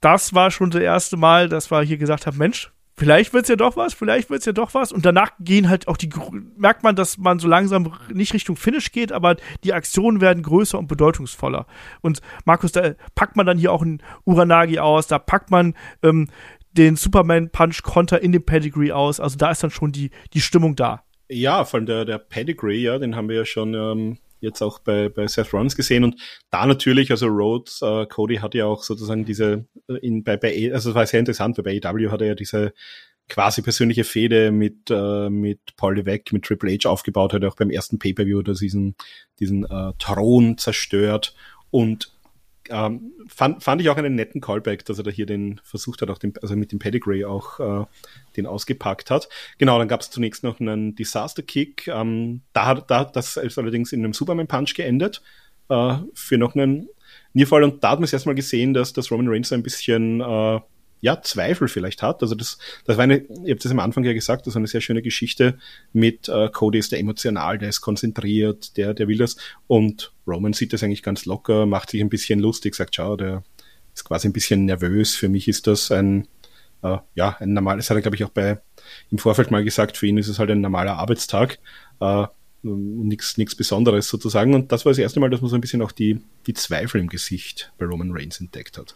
das 0.00 0.34
war 0.34 0.50
schon 0.50 0.70
das 0.70 0.82
erste 0.82 1.16
Mal, 1.16 1.48
dass 1.48 1.70
wir 1.70 1.82
hier 1.82 1.98
gesagt 1.98 2.26
haben, 2.26 2.38
Mensch, 2.38 2.71
vielleicht 2.96 3.32
wird's 3.32 3.48
ja 3.48 3.56
doch 3.56 3.76
was, 3.76 3.94
vielleicht 3.94 4.30
wird's 4.30 4.46
ja 4.46 4.52
doch 4.52 4.74
was. 4.74 4.92
Und 4.92 5.04
danach 5.04 5.32
gehen 5.40 5.68
halt 5.68 5.88
auch 5.88 5.96
die, 5.96 6.10
merkt 6.56 6.82
man, 6.82 6.96
dass 6.96 7.18
man 7.18 7.38
so 7.38 7.48
langsam 7.48 7.92
nicht 8.12 8.34
Richtung 8.34 8.56
Finish 8.56 8.92
geht, 8.92 9.12
aber 9.12 9.36
die 9.64 9.72
Aktionen 9.72 10.20
werden 10.20 10.42
größer 10.42 10.78
und 10.78 10.88
bedeutungsvoller. 10.88 11.66
Und 12.00 12.20
Markus, 12.44 12.72
da 12.72 12.94
packt 13.14 13.36
man 13.36 13.46
dann 13.46 13.58
hier 13.58 13.72
auch 13.72 13.82
einen 13.82 14.02
Uranagi 14.24 14.78
aus, 14.78 15.06
da 15.06 15.18
packt 15.18 15.50
man 15.50 15.74
ähm, 16.02 16.28
den 16.72 16.96
Superman 16.96 17.50
Punch 17.50 17.82
Konter 17.82 18.22
in 18.22 18.32
dem 18.32 18.44
Pedigree 18.44 18.92
aus. 18.92 19.20
Also 19.20 19.36
da 19.36 19.50
ist 19.50 19.62
dann 19.62 19.70
schon 19.70 19.92
die, 19.92 20.10
die 20.32 20.40
Stimmung 20.40 20.76
da. 20.76 21.02
Ja, 21.28 21.64
vor 21.64 21.78
allem 21.78 21.86
der, 21.86 22.04
der 22.04 22.18
Pedigree, 22.18 22.78
ja, 22.78 22.98
den 22.98 23.16
haben 23.16 23.28
wir 23.28 23.36
ja 23.36 23.44
schon 23.44 23.74
ähm, 23.74 24.18
jetzt 24.42 24.60
auch 24.62 24.80
bei, 24.80 25.08
bei 25.08 25.26
Seth 25.26 25.52
Rollins 25.52 25.76
gesehen. 25.76 26.04
Und 26.04 26.20
da 26.50 26.66
natürlich, 26.66 27.10
also 27.10 27.26
Rhodes, 27.26 27.80
äh, 27.82 28.06
Cody 28.06 28.36
hat 28.36 28.54
ja 28.54 28.66
auch 28.66 28.82
sozusagen 28.82 29.24
diese, 29.24 29.66
äh, 29.88 29.94
in, 30.02 30.24
bei, 30.24 30.36
bei, 30.36 30.70
also 30.72 30.90
es 30.90 30.94
war 30.94 31.06
sehr 31.06 31.20
interessant, 31.20 31.56
weil 31.56 31.64
bei 31.80 31.88
AEW 31.88 32.10
hat 32.10 32.20
er 32.20 32.28
ja 32.28 32.34
diese 32.34 32.74
quasi 33.28 33.62
persönliche 33.62 34.04
Fehde 34.04 34.50
mit, 34.50 34.90
äh, 34.90 35.30
mit 35.30 35.60
Paul 35.76 35.96
Levesque, 35.96 36.32
mit 36.32 36.44
Triple 36.44 36.72
H 36.72 36.88
aufgebaut, 36.88 37.32
hat 37.32 37.42
er 37.42 37.48
auch 37.48 37.56
beim 37.56 37.70
ersten 37.70 37.98
Pay-Per-View 37.98 38.42
diesen, 38.42 38.96
diesen 39.40 39.64
äh, 39.64 39.92
Thron 39.98 40.58
zerstört. 40.58 41.34
Und 41.70 42.11
ähm, 42.72 43.12
fand, 43.28 43.62
fand 43.62 43.80
ich 43.80 43.88
auch 43.90 43.96
einen 43.96 44.14
netten 44.14 44.40
Callback, 44.40 44.84
dass 44.84 44.98
er 44.98 45.04
da 45.04 45.10
hier 45.10 45.26
den 45.26 45.60
versucht 45.62 46.02
hat, 46.02 46.10
auch 46.10 46.18
den, 46.18 46.32
also 46.42 46.56
mit 46.56 46.72
dem 46.72 46.78
Pedigree 46.78 47.24
auch 47.24 47.60
äh, 47.60 47.86
den 48.36 48.46
ausgepackt 48.46 49.10
hat. 49.10 49.28
Genau, 49.58 49.78
dann 49.78 49.88
gab 49.88 50.00
es 50.00 50.10
zunächst 50.10 50.42
noch 50.42 50.58
einen 50.58 50.94
Disaster 50.94 51.42
Kick. 51.42 51.86
Ähm, 51.88 52.40
da 52.52 52.66
hat 52.66 52.90
da, 52.90 53.04
das 53.04 53.36
ist 53.36 53.58
allerdings 53.58 53.92
in 53.92 54.00
einem 54.00 54.14
Superman 54.14 54.48
Punch 54.48 54.74
geendet. 54.74 55.22
äh, 55.72 55.96
für 56.14 56.38
noch 56.38 56.54
einen 56.54 56.88
Nierfall. 57.32 57.64
Und 57.64 57.82
da 57.82 57.90
hat 57.90 57.98
man 57.98 58.04
es 58.04 58.12
erstmal 58.12 58.34
gesehen, 58.34 58.74
dass, 58.74 58.92
dass 58.92 59.10
Roman 59.10 59.28
Reigns 59.28 59.52
ein 59.52 59.62
bisschen 59.62 60.20
äh, 60.20 60.60
ja, 61.02 61.20
Zweifel 61.20 61.66
vielleicht 61.66 62.00
hat. 62.00 62.22
Also 62.22 62.36
das, 62.36 62.58
das 62.84 62.96
war 62.96 63.02
eine, 63.02 63.26
ihr 63.44 63.52
habt 63.52 63.64
das 63.64 63.72
am 63.72 63.80
Anfang 63.80 64.04
ja 64.04 64.12
gesagt, 64.12 64.46
das 64.46 64.54
war 64.54 64.60
eine 64.60 64.68
sehr 64.68 64.80
schöne 64.80 65.02
Geschichte 65.02 65.58
mit 65.92 66.28
äh, 66.28 66.48
Cody 66.48 66.78
ist 66.78 66.92
der 66.92 67.00
emotional, 67.00 67.58
der 67.58 67.68
ist 67.68 67.80
konzentriert, 67.80 68.76
der, 68.76 68.94
der 68.94 69.08
will 69.08 69.18
das. 69.18 69.36
Und 69.66 70.12
Roman 70.28 70.52
sieht 70.52 70.72
das 70.72 70.82
eigentlich 70.84 71.02
ganz 71.02 71.26
locker, 71.26 71.66
macht 71.66 71.90
sich 71.90 72.00
ein 72.00 72.08
bisschen 72.08 72.38
lustig, 72.38 72.76
sagt, 72.76 72.94
schau, 72.94 73.16
der 73.16 73.42
ist 73.92 74.04
quasi 74.04 74.28
ein 74.28 74.32
bisschen 74.32 74.64
nervös. 74.64 75.16
Für 75.16 75.28
mich 75.28 75.48
ist 75.48 75.66
das 75.66 75.90
ein, 75.90 76.28
äh, 76.82 76.98
ja, 77.16 77.36
ein 77.40 77.52
normales, 77.52 77.90
hat 77.90 77.96
er, 77.96 78.02
glaube 78.02 78.16
ich, 78.16 78.24
auch 78.24 78.30
bei 78.30 78.60
im 79.10 79.18
Vorfeld 79.18 79.50
mal 79.50 79.64
gesagt, 79.64 79.96
für 79.96 80.06
ihn 80.06 80.18
ist 80.18 80.28
es 80.28 80.38
halt 80.38 80.52
ein 80.52 80.60
normaler 80.60 80.98
Arbeitstag. 80.98 81.58
Äh, 82.00 82.26
nichts 82.62 83.38
nichts 83.38 83.56
Besonderes 83.56 84.06
sozusagen. 84.06 84.54
Und 84.54 84.70
das 84.70 84.84
war 84.84 84.92
das 84.92 84.98
erste 84.98 85.18
Mal, 85.18 85.30
dass 85.30 85.40
man 85.40 85.50
so 85.50 85.56
ein 85.56 85.60
bisschen 85.60 85.82
auch 85.82 85.90
die, 85.90 86.20
die 86.46 86.54
Zweifel 86.54 87.00
im 87.00 87.08
Gesicht 87.08 87.72
bei 87.76 87.86
Roman 87.86 88.12
Reigns 88.12 88.38
entdeckt 88.38 88.78
hat. 88.78 88.94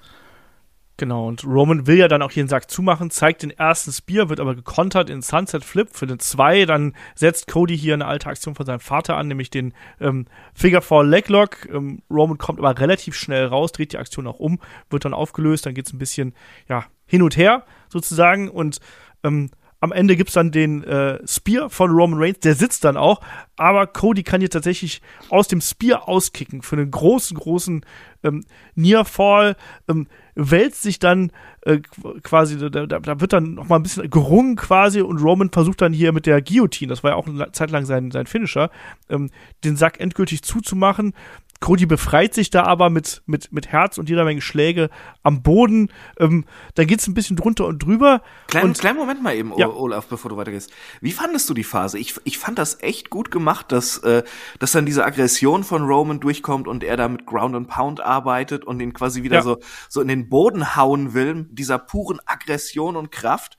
Genau, 0.99 1.29
und 1.29 1.45
Roman 1.45 1.87
will 1.87 1.99
ja 1.99 2.09
dann 2.09 2.23
auch 2.23 2.31
hier 2.31 2.43
den 2.43 2.49
Sack 2.49 2.71
zumachen, 2.71 3.11
zeigt 3.11 3.43
den 3.43 3.51
ersten 3.51 3.93
Spear, 3.93 4.31
wird 4.31 4.41
aber 4.41 4.55
gekontert 4.55 5.11
in 5.11 5.21
Sunset 5.21 5.63
Flip 5.63 5.89
für 5.93 6.07
den 6.07 6.21
2. 6.21 6.65
Dann 6.65 6.95
setzt 7.15 7.49
Cody 7.49 7.77
hier 7.77 7.93
eine 7.93 8.07
alte 8.07 8.31
Aktion 8.31 8.55
von 8.55 8.65
seinem 8.65 8.81
Vater 8.81 9.19
an, 9.19 9.29
nämlich 9.29 9.51
den 9.51 9.75
ähm, 10.01 10.25
Figure 10.55 10.81
Four 10.81 11.05
Leglock. 11.05 11.69
Ähm, 11.71 12.01
Roman 12.09 12.39
kommt 12.39 12.59
aber 12.59 12.79
relativ 12.79 13.15
schnell 13.15 13.45
raus, 13.45 13.73
dreht 13.73 13.93
die 13.93 13.99
Aktion 13.99 14.27
auch 14.27 14.39
um, 14.39 14.59
wird 14.89 15.05
dann 15.05 15.13
aufgelöst, 15.13 15.67
dann 15.67 15.75
geht's 15.75 15.93
ein 15.93 15.99
bisschen 15.99 16.35
ja, 16.67 16.87
hin 17.05 17.21
und 17.21 17.37
her 17.37 17.65
sozusagen 17.91 18.49
und 18.49 18.81
ähm, 19.23 19.51
am 19.81 19.93
Ende 19.93 20.17
gibt's 20.17 20.33
dann 20.33 20.51
den 20.51 20.83
äh, 20.85 21.19
Spear 21.27 21.69
von 21.69 21.91
Roman 21.91 22.19
Reigns, 22.19 22.41
der 22.41 22.55
sitzt 22.55 22.85
dann 22.85 22.97
auch, 22.97 23.21
aber 23.57 23.87
Cody 23.87 24.23
kann 24.23 24.41
hier 24.41 24.49
tatsächlich 24.49 25.03
aus 25.29 25.49
dem 25.49 25.61
Spear 25.61 26.09
auskicken 26.09 26.63
für 26.63 26.77
einen 26.77 26.91
großen, 26.91 27.37
großen 27.37 27.85
ähm, 28.25 28.45
Nearfall, 28.75 29.57
ähm, 29.89 30.07
wälzt 30.37 30.83
sich 30.83 30.99
dann 30.99 31.33
äh, 31.63 31.81
quasi, 32.23 32.59
da, 32.59 32.87
da, 32.87 33.21
wird 33.21 33.33
dann 33.33 33.55
noch 33.55 33.69
mal 33.69 33.77
ein 33.77 33.83
bisschen 33.83 34.09
gerungen 34.11 34.55
quasi 34.55 35.01
und 35.01 35.21
Roman 35.21 35.51
versucht 35.51 35.81
dann 35.81 35.93
hier 35.93 36.13
mit 36.13 36.27
der 36.27 36.43
Guillotine, 36.43 36.91
das 36.91 37.03
war 37.03 37.13
ja 37.13 37.17
auch 37.17 37.27
eine 37.27 37.51
Zeit 37.53 37.71
lang 37.71 37.87
sein, 37.87 38.11
sein 38.11 38.27
Finisher, 38.27 38.71
ähm, 39.09 39.31
den 39.65 39.77
Sack 39.77 39.99
endgültig 39.99 40.43
zuzumachen 40.43 41.15
Cody 41.61 41.87
befreit 41.87 42.35
sich 42.35 42.51
da 42.51 42.65
aber 42.65 42.91
mit, 42.91 43.23
mit, 43.27 43.53
mit 43.53 43.69
Herz 43.69 43.99
und 43.99 44.09
jeder 44.09 44.25
Menge 44.25 44.41
Schläge 44.41 44.91
am 45.23 45.43
Boden. 45.43 45.91
Ähm, 46.19 46.45
da 46.75 46.85
geht's 46.85 47.07
ein 47.07 47.15
bisschen 47.15 47.37
drunter 47.37 47.67
und 47.67 47.83
drüber. 47.83 48.23
Kleinen, 48.49 48.69
und, 48.69 48.79
kleinen 48.79 48.99
Moment 48.99 49.23
mal 49.23 49.35
eben, 49.35 49.53
ja. 49.57 49.69
Olaf, 49.69 50.07
bevor 50.07 50.31
du 50.31 50.37
weitergehst. 50.37 50.71
Wie 51.01 51.13
fandest 51.13 51.49
du 51.49 51.55
die 51.55 51.65
Phase? 51.65 51.99
Ich, 51.99 52.15
ich 52.25 52.39
fand 52.39 52.59
das 52.59 52.83
echt 52.83 53.11
gut 53.11 53.31
gemacht, 53.31 53.73
dass, 53.73 53.99
äh, 53.99 54.23
dass 54.59 54.73
dann 54.73 54.87
diese 54.87 55.05
Aggression 55.05 55.65
von 55.65 55.85
Roman 55.85 56.21
durchkommt 56.21 56.69
und 56.69 56.85
er 56.85 56.97
da 56.97 57.09
mit 57.09 57.27
Ground 57.27 57.55
and 57.55 57.69
Pound 57.69 58.01
arbeitet 58.01 58.65
und 58.65 58.81
ihn 58.81 58.93
quasi 58.93 59.23
wieder 59.23 59.37
ja. 59.37 59.43
so, 59.43 59.59
so 59.89 60.01
in 60.01 60.09
den 60.09 60.29
Boden 60.29 60.77
hauen 60.77 61.15
will, 61.15 61.47
dieser 61.51 61.79
puren 61.79 62.21
Aggression 62.27 62.97
und 62.97 63.11
Kraft. 63.11 63.59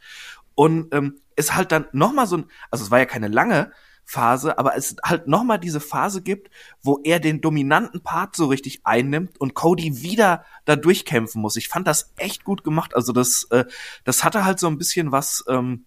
Und 0.56 0.94
ähm, 0.94 1.19
es 1.36 1.56
halt 1.56 1.72
dann 1.72 1.86
noch 1.91 2.14
mal 2.14 2.28
so 2.28 2.38
ein, 2.38 2.45
also 2.72 2.84
es 2.84 2.91
war 2.91 2.99
ja 2.99 3.06
keine 3.06 3.28
lange, 3.28 3.72
Phase, 4.10 4.58
aber 4.58 4.78
es 4.78 4.96
halt 5.04 5.28
nochmal 5.28 5.60
diese 5.60 5.82
Phase 5.82 6.22
gibt, 6.22 6.50
wo 6.82 7.02
er 7.04 7.20
den 7.20 7.42
dominanten 7.42 8.02
Part 8.02 8.38
so 8.38 8.46
richtig 8.46 8.80
einnimmt 8.86 9.38
und 9.40 9.54
Cody 9.54 10.02
wieder 10.02 10.46
da 10.64 10.78
durchkämpfen 10.78 11.42
muss. 11.42 11.58
Ich 11.58 11.68
fand 11.68 11.88
das 11.88 12.14
echt 12.16 12.46
gut 12.46 12.64
gemacht. 12.64 12.96
Also 12.96 13.12
das, 13.12 13.48
äh, 13.52 13.66
das 14.06 14.24
hatte 14.24 14.46
halt 14.46 14.60
so 14.60 14.68
ein 14.68 14.78
bisschen 14.78 15.12
was, 15.12 15.44
ähm, 15.50 15.86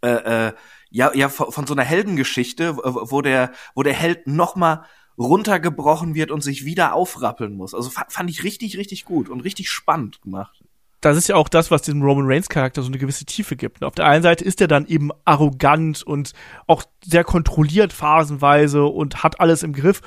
äh, 0.00 0.48
äh, 0.48 0.52
ja, 0.88 1.14
ja, 1.14 1.28
von, 1.28 1.52
von 1.52 1.66
so 1.66 1.74
einer 1.74 1.84
Heldengeschichte, 1.84 2.78
wo 2.78 3.20
der, 3.20 3.52
wo 3.74 3.82
der 3.82 3.92
Held 3.92 4.26
nochmal 4.26 4.86
runtergebrochen 5.18 6.14
wird 6.14 6.30
und 6.30 6.40
sich 6.40 6.64
wieder 6.64 6.94
aufrappeln 6.94 7.52
muss. 7.52 7.74
Also 7.74 7.90
fand 7.90 8.30
ich 8.30 8.42
richtig, 8.42 8.78
richtig 8.78 9.04
gut 9.04 9.28
und 9.28 9.42
richtig 9.42 9.68
spannend 9.68 10.22
gemacht 10.22 10.59
das 11.00 11.16
ist 11.16 11.28
ja 11.28 11.36
auch 11.36 11.48
das, 11.48 11.70
was 11.70 11.82
diesem 11.82 12.02
Roman 12.02 12.26
Reigns 12.26 12.48
Charakter 12.48 12.82
so 12.82 12.88
eine 12.88 12.98
gewisse 12.98 13.24
Tiefe 13.24 13.56
gibt. 13.56 13.82
Auf 13.82 13.94
der 13.94 14.06
einen 14.06 14.22
Seite 14.22 14.44
ist 14.44 14.60
er 14.60 14.68
dann 14.68 14.86
eben 14.86 15.10
arrogant 15.24 16.02
und 16.02 16.32
auch 16.66 16.84
sehr 17.02 17.24
kontrolliert 17.24 17.92
phasenweise 17.92 18.84
und 18.84 19.22
hat 19.22 19.40
alles 19.40 19.62
im 19.62 19.72
Griff. 19.72 20.02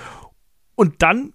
Und 0.76 1.02
dann 1.02 1.34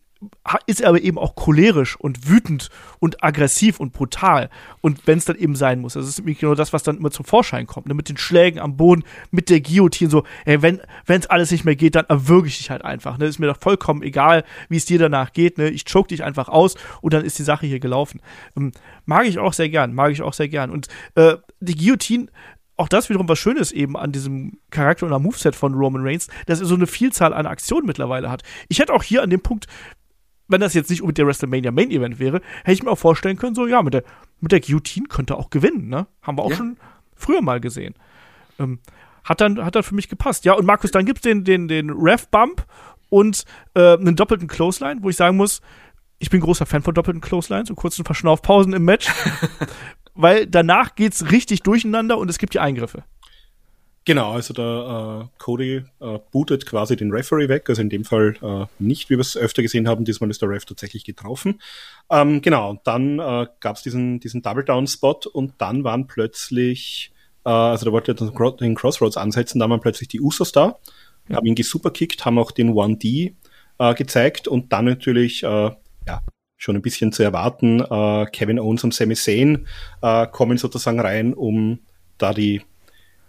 ist 0.66 0.80
er 0.80 0.88
aber 0.88 1.00
eben 1.00 1.18
auch 1.18 1.36
cholerisch 1.36 1.96
und 1.96 2.28
wütend 2.28 2.70
und 2.98 3.22
aggressiv 3.22 3.78
und 3.78 3.92
brutal. 3.92 4.50
Und 4.80 5.06
wenn 5.06 5.18
es 5.18 5.24
dann 5.24 5.36
eben 5.36 5.54
sein 5.54 5.80
muss, 5.80 5.94
das 5.94 6.06
ist 6.06 6.24
genau 6.24 6.54
das, 6.54 6.72
was 6.72 6.82
dann 6.82 6.98
immer 6.98 7.10
zum 7.10 7.24
Vorschein 7.24 7.66
kommt, 7.66 7.86
ne? 7.86 7.94
mit 7.94 8.08
den 8.08 8.16
Schlägen 8.16 8.58
am 8.58 8.76
Boden, 8.76 9.04
mit 9.30 9.48
der 9.48 9.60
Guillotine, 9.60 10.10
so, 10.10 10.24
ey, 10.44 10.60
wenn 10.62 10.80
es 11.06 11.26
alles 11.26 11.50
nicht 11.50 11.64
mehr 11.64 11.76
geht, 11.76 11.94
dann 11.94 12.06
erwürge 12.06 12.48
ich 12.48 12.58
dich 12.58 12.70
halt 12.70 12.84
einfach. 12.84 13.18
Ne? 13.18 13.26
Ist 13.26 13.38
mir 13.38 13.46
doch 13.46 13.60
vollkommen 13.60 14.02
egal, 14.02 14.44
wie 14.68 14.76
es 14.76 14.86
dir 14.86 14.98
danach 14.98 15.32
geht. 15.32 15.58
Ne? 15.58 15.68
Ich 15.68 15.84
choke 15.84 16.08
dich 16.08 16.24
einfach 16.24 16.48
aus 16.48 16.74
und 17.00 17.12
dann 17.14 17.24
ist 17.24 17.38
die 17.38 17.44
Sache 17.44 17.66
hier 17.66 17.80
gelaufen. 17.80 18.20
Ähm, 18.56 18.72
mag 19.06 19.26
ich 19.26 19.38
auch 19.38 19.52
sehr 19.52 19.68
gern, 19.68 19.94
mag 19.94 20.10
ich 20.10 20.22
auch 20.22 20.32
sehr 20.32 20.48
gern. 20.48 20.70
Und 20.70 20.88
äh, 21.14 21.36
die 21.60 21.76
Guillotine 21.76 22.28
auch 22.78 22.88
das 22.88 23.08
wiederum 23.08 23.28
was 23.28 23.38
Schönes 23.38 23.72
eben 23.72 23.96
an 23.96 24.12
diesem 24.12 24.58
Charakter 24.70 25.04
und 25.04 25.12
am 25.12 25.24
Moveset 25.24 25.56
von 25.56 25.74
Roman 25.74 26.02
Reigns, 26.02 26.28
dass 26.46 26.60
er 26.60 26.66
so 26.66 26.76
eine 26.76 26.86
Vielzahl 26.86 27.34
an 27.34 27.44
Aktionen 27.44 27.86
mittlerweile 27.86 28.30
hat. 28.30 28.42
Ich 28.68 28.78
hätte 28.78 28.94
auch 28.94 29.02
hier 29.02 29.22
an 29.22 29.30
dem 29.30 29.42
Punkt 29.42 29.66
wenn 30.48 30.60
das 30.60 30.74
jetzt 30.74 30.90
nicht 30.90 31.04
mit 31.04 31.18
der 31.18 31.26
WrestleMania 31.26 31.70
Main 31.70 31.90
Event 31.90 32.18
wäre, 32.18 32.40
hätte 32.64 32.72
ich 32.72 32.82
mir 32.82 32.90
auch 32.90 32.98
vorstellen 32.98 33.36
können, 33.36 33.54
so, 33.54 33.66
ja, 33.66 33.82
mit 33.82 33.94
der, 33.94 34.02
mit 34.40 34.52
der 34.52 34.60
Guillotine 34.60 35.06
könnte 35.08 35.36
auch 35.36 35.50
gewinnen, 35.50 35.88
ne? 35.88 36.06
Haben 36.22 36.38
wir 36.38 36.42
auch 36.42 36.50
ja. 36.50 36.56
schon 36.56 36.76
früher 37.14 37.42
mal 37.42 37.60
gesehen. 37.60 37.94
Ähm, 38.58 38.80
hat 39.24 39.40
dann, 39.40 39.64
hat 39.64 39.74
dann 39.74 39.82
für 39.82 39.94
mich 39.94 40.08
gepasst. 40.08 40.44
Ja, 40.44 40.54
und 40.54 40.64
Markus, 40.64 40.90
dann 40.90 41.04
gibt's 41.04 41.22
den, 41.22 41.44
den, 41.44 41.68
den 41.68 41.90
Rev-Bump 41.90 42.64
und 43.10 43.44
äh, 43.74 43.94
einen 43.94 44.16
doppelten 44.16 44.48
Clothesline, 44.48 45.02
wo 45.02 45.10
ich 45.10 45.16
sagen 45.16 45.36
muss, 45.36 45.60
ich 46.18 46.30
bin 46.30 46.40
großer 46.40 46.66
Fan 46.66 46.82
von 46.82 46.94
doppelten 46.94 47.20
Clotheslines 47.20 47.70
und 47.70 47.76
kurzen 47.76 48.04
Verschnaufpausen 48.04 48.72
im 48.72 48.84
Match. 48.84 49.08
weil 50.18 50.46
danach 50.46 50.96
geht's 50.96 51.30
richtig 51.30 51.62
durcheinander 51.62 52.18
und 52.18 52.28
es 52.28 52.38
gibt 52.38 52.52
die 52.52 52.58
Eingriffe. 52.58 53.04
Genau, 54.08 54.32
also 54.32 54.54
der 54.54 55.28
äh, 55.28 55.28
Cody 55.36 55.84
äh, 56.00 56.18
bootet 56.32 56.64
quasi 56.64 56.96
den 56.96 57.12
Referee 57.12 57.50
weg, 57.50 57.68
also 57.68 57.82
in 57.82 57.90
dem 57.90 58.06
Fall 58.06 58.36
äh, 58.40 58.64
nicht, 58.78 59.10
wie 59.10 59.16
wir 59.16 59.20
es 59.20 59.36
öfter 59.36 59.60
gesehen 59.60 59.86
haben, 59.86 60.06
diesmal 60.06 60.30
ist 60.30 60.40
der 60.40 60.48
Ref 60.48 60.64
tatsächlich 60.64 61.04
getroffen. 61.04 61.60
Ähm, 62.08 62.40
genau, 62.40 62.80
dann 62.84 63.18
äh, 63.18 63.48
gab 63.60 63.76
es 63.76 63.82
diesen, 63.82 64.18
diesen 64.18 64.40
Double-Down-Spot 64.40 65.20
und 65.30 65.52
dann 65.58 65.84
waren 65.84 66.06
plötzlich, 66.06 67.12
äh, 67.44 67.50
also 67.50 67.84
da 67.84 67.92
wollte 67.92 68.12
er 68.12 68.50
den 68.52 68.74
Crossroads 68.74 69.18
ansetzen, 69.18 69.58
da 69.58 69.68
waren 69.68 69.82
plötzlich 69.82 70.08
die 70.08 70.22
Usos 70.22 70.52
da, 70.52 70.78
ja. 71.28 71.36
haben 71.36 71.44
ihn 71.44 71.54
gesuperkickt, 71.54 72.24
haben 72.24 72.38
auch 72.38 72.50
den 72.50 72.72
1D 72.72 73.34
äh, 73.78 73.94
gezeigt 73.94 74.48
und 74.48 74.72
dann 74.72 74.86
natürlich, 74.86 75.42
äh, 75.42 75.70
ja, 76.06 76.22
schon 76.56 76.76
ein 76.76 76.82
bisschen 76.82 77.12
zu 77.12 77.22
erwarten, 77.22 77.80
äh, 77.80 78.24
Kevin 78.32 78.58
Owens 78.58 78.84
und 78.84 78.94
Sami 78.94 79.16
Zayn 79.16 79.66
äh, 80.00 80.26
kommen 80.28 80.56
sozusagen 80.56 80.98
rein, 80.98 81.34
um 81.34 81.80
da 82.16 82.32
die 82.32 82.62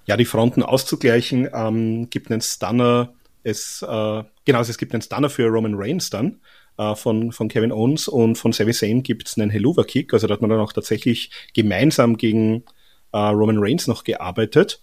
ja, 0.10 0.18
die 0.18 0.26
Fronten 0.26 0.64
auszugleichen, 0.64 1.48
ähm, 1.54 2.10
gibt 2.10 2.32
einen 2.32 2.42
Stunner, 2.42 3.14
es, 3.44 3.84
äh, 3.84 4.24
genau, 4.44 4.60
es 4.60 4.78
gibt 4.80 4.92
einen 4.94 5.04
Stunner 5.04 5.30
für 5.30 5.46
Roman 5.46 5.76
Reigns 5.76 6.10
dann 6.10 6.40
äh, 6.80 6.96
von, 6.96 7.32
von 7.32 7.48
Kevin 7.48 7.72
Owens 7.72 8.08
und 8.08 8.36
von 8.36 8.52
Sami 8.52 8.74
Zayn 8.74 9.04
gibt 9.04 9.28
es 9.28 9.38
einen 9.38 9.52
Helluva 9.52 9.84
Kick, 9.84 10.12
also 10.12 10.26
da 10.26 10.34
hat 10.34 10.42
man 10.42 10.50
dann 10.50 10.62
auch 10.62 10.74
tatsächlich 10.74 11.30
gemeinsam 11.54 12.18
gegen 12.18 12.64
äh, 13.12 13.20
Roman 13.20 13.60
Reigns 13.60 13.86
noch 13.86 14.04
gearbeitet, 14.04 14.82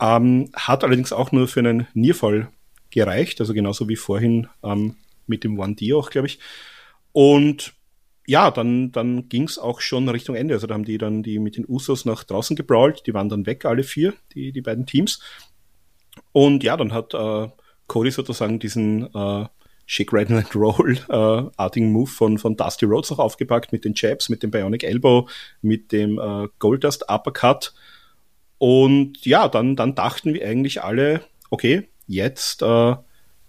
ähm, 0.00 0.50
hat 0.52 0.82
allerdings 0.82 1.12
auch 1.12 1.30
nur 1.30 1.46
für 1.46 1.60
einen 1.60 1.86
Nearfall 1.94 2.48
gereicht, 2.90 3.40
also 3.40 3.54
genauso 3.54 3.88
wie 3.88 3.94
vorhin 3.94 4.48
ähm, 4.64 4.96
mit 5.28 5.44
dem 5.44 5.60
1D 5.60 5.96
auch, 5.96 6.10
glaube 6.10 6.26
ich. 6.26 6.40
Und 7.12 7.72
ja, 8.26 8.50
dann, 8.50 8.92
dann 8.92 9.28
ging 9.28 9.44
es 9.44 9.58
auch 9.58 9.80
schon 9.80 10.08
Richtung 10.08 10.34
Ende. 10.34 10.54
Also 10.54 10.66
da 10.66 10.74
haben 10.74 10.84
die 10.84 10.98
dann 10.98 11.22
die 11.22 11.38
mit 11.38 11.56
den 11.56 11.64
Usos 11.66 12.04
nach 12.04 12.24
draußen 12.24 12.56
gebrawlt, 12.56 13.02
die 13.06 13.14
waren 13.14 13.28
dann 13.28 13.46
weg, 13.46 13.64
alle 13.64 13.84
vier, 13.84 14.14
die, 14.34 14.52
die 14.52 14.62
beiden 14.62 14.86
Teams. 14.86 15.20
Und 16.32 16.62
ja, 16.64 16.76
dann 16.76 16.92
hat 16.92 17.14
äh, 17.14 17.48
Cody 17.86 18.10
sozusagen 18.10 18.58
diesen 18.58 19.14
äh, 19.14 19.46
Shake 19.86 20.12
Rattle 20.12 20.38
and 20.38 20.54
Roll 20.56 20.98
äh, 21.08 21.50
artigen 21.56 21.92
Move 21.92 22.10
von, 22.10 22.38
von 22.38 22.56
Dusty 22.56 22.86
Rhodes 22.86 23.10
noch 23.10 23.20
aufgepackt 23.20 23.72
mit 23.72 23.84
den 23.84 23.94
Jabs, 23.94 24.28
mit 24.28 24.42
dem 24.42 24.50
Bionic 24.50 24.82
Elbow, 24.82 25.28
mit 25.62 25.92
dem 25.92 26.18
äh, 26.18 26.48
Goldust 26.58 27.08
Uppercut. 27.08 27.72
Und 28.58 29.24
ja, 29.24 29.48
dann, 29.48 29.76
dann 29.76 29.94
dachten 29.94 30.34
wir 30.34 30.46
eigentlich 30.46 30.82
alle, 30.82 31.22
okay, 31.50 31.88
jetzt, 32.06 32.62
äh, 32.62 32.96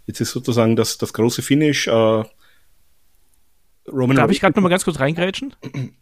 jetzt 0.06 0.22
ist 0.22 0.32
sozusagen 0.32 0.76
das, 0.76 0.98
das 1.00 1.14
große 1.14 1.42
Finish, 1.42 1.88
äh, 1.88 2.24
Roman 3.92 4.18
Darf 4.18 4.32
ich 4.32 4.40
gerade 4.40 4.58
noch 4.58 4.64
mal 4.64 4.70
ganz 4.70 4.84
kurz 4.84 5.00
reingrätschen? 5.00 5.56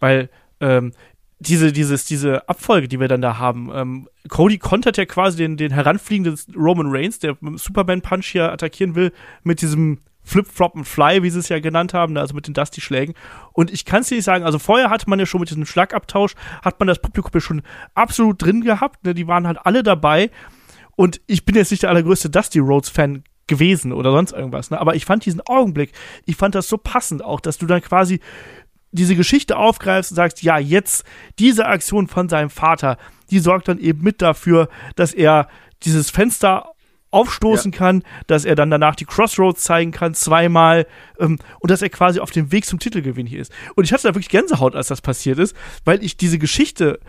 Weil 0.00 0.28
ähm, 0.60 0.92
diese, 1.38 1.72
dieses, 1.72 2.06
diese 2.06 2.48
Abfolge, 2.48 2.88
die 2.88 2.98
wir 3.00 3.08
dann 3.08 3.20
da 3.20 3.38
haben, 3.38 3.70
ähm, 3.74 4.08
Cody 4.28 4.58
kontert 4.58 4.96
ja 4.96 5.04
quasi 5.04 5.36
den, 5.36 5.56
den 5.56 5.72
heranfliegenden 5.72 6.38
Roman 6.54 6.86
Reigns, 6.88 7.18
der 7.18 7.36
Superman 7.56 8.00
Punch 8.02 8.26
hier 8.26 8.52
attackieren 8.52 8.94
will, 8.94 9.12
mit 9.42 9.60
diesem 9.60 10.00
Flip-Flop 10.26 10.74
and 10.74 10.88
Fly, 10.88 11.22
wie 11.22 11.30
sie 11.30 11.38
es 11.38 11.48
ja 11.48 11.60
genannt 11.60 11.94
haben, 11.94 12.16
also 12.16 12.34
mit 12.34 12.48
den 12.48 12.54
Dusty-Schlägen. 12.54 13.14
Und 13.52 13.72
ich 13.72 13.84
kann 13.84 14.00
es 14.00 14.08
dir 14.08 14.16
nicht 14.16 14.24
sagen, 14.24 14.44
also 14.44 14.58
vorher 14.58 14.90
hatte 14.90 15.08
man 15.08 15.20
ja 15.20 15.26
schon 15.26 15.40
mit 15.40 15.50
diesem 15.50 15.66
Schlagabtausch, 15.66 16.34
hat 16.62 16.80
man 16.80 16.88
das 16.88 17.00
Publikum 17.00 17.30
ja 17.34 17.40
schon 17.40 17.62
absolut 17.94 18.42
drin 18.42 18.62
gehabt, 18.62 19.04
ne, 19.04 19.14
die 19.14 19.28
waren 19.28 19.46
halt 19.46 19.58
alle 19.62 19.82
dabei. 19.84 20.30
Und 20.96 21.20
ich 21.26 21.44
bin 21.44 21.54
jetzt 21.54 21.70
nicht 21.70 21.84
der 21.84 21.90
allergrößte 21.90 22.28
Dusty 22.28 22.58
Rhodes-Fan 22.58 23.22
gewesen 23.46 23.92
oder 23.92 24.12
sonst 24.12 24.32
irgendwas. 24.32 24.70
Ne? 24.70 24.80
Aber 24.80 24.94
ich 24.94 25.04
fand 25.04 25.24
diesen 25.24 25.40
Augenblick, 25.46 25.92
ich 26.24 26.36
fand 26.36 26.54
das 26.54 26.68
so 26.68 26.78
passend 26.78 27.22
auch, 27.22 27.40
dass 27.40 27.58
du 27.58 27.66
dann 27.66 27.82
quasi 27.82 28.20
diese 28.92 29.16
Geschichte 29.16 29.56
aufgreifst 29.56 30.12
und 30.12 30.16
sagst, 30.16 30.42
ja, 30.42 30.58
jetzt 30.58 31.04
diese 31.38 31.66
Aktion 31.66 32.08
von 32.08 32.28
seinem 32.28 32.50
Vater, 32.50 32.98
die 33.30 33.38
sorgt 33.38 33.68
dann 33.68 33.78
eben 33.78 34.02
mit 34.02 34.22
dafür, 34.22 34.68
dass 34.94 35.12
er 35.12 35.48
dieses 35.82 36.10
Fenster 36.10 36.70
aufstoßen 37.10 37.72
ja. 37.72 37.78
kann, 37.78 38.02
dass 38.26 38.44
er 38.44 38.56
dann 38.56 38.70
danach 38.70 38.96
die 38.96 39.04
Crossroads 39.04 39.62
zeigen 39.62 39.92
kann, 39.92 40.14
zweimal, 40.14 40.86
ähm, 41.18 41.38
und 41.60 41.70
dass 41.70 41.82
er 41.82 41.88
quasi 41.88 42.20
auf 42.20 42.30
dem 42.30 42.52
Weg 42.52 42.66
zum 42.66 42.78
Titelgewinn 42.78 43.26
hier 43.26 43.40
ist. 43.40 43.52
Und 43.74 43.84
ich 43.84 43.92
hatte 43.92 44.04
da 44.04 44.14
wirklich 44.14 44.28
Gänsehaut, 44.28 44.74
als 44.74 44.88
das 44.88 45.00
passiert 45.00 45.38
ist, 45.38 45.56
weil 45.84 46.02
ich 46.02 46.16
diese 46.16 46.38
Geschichte 46.38 47.00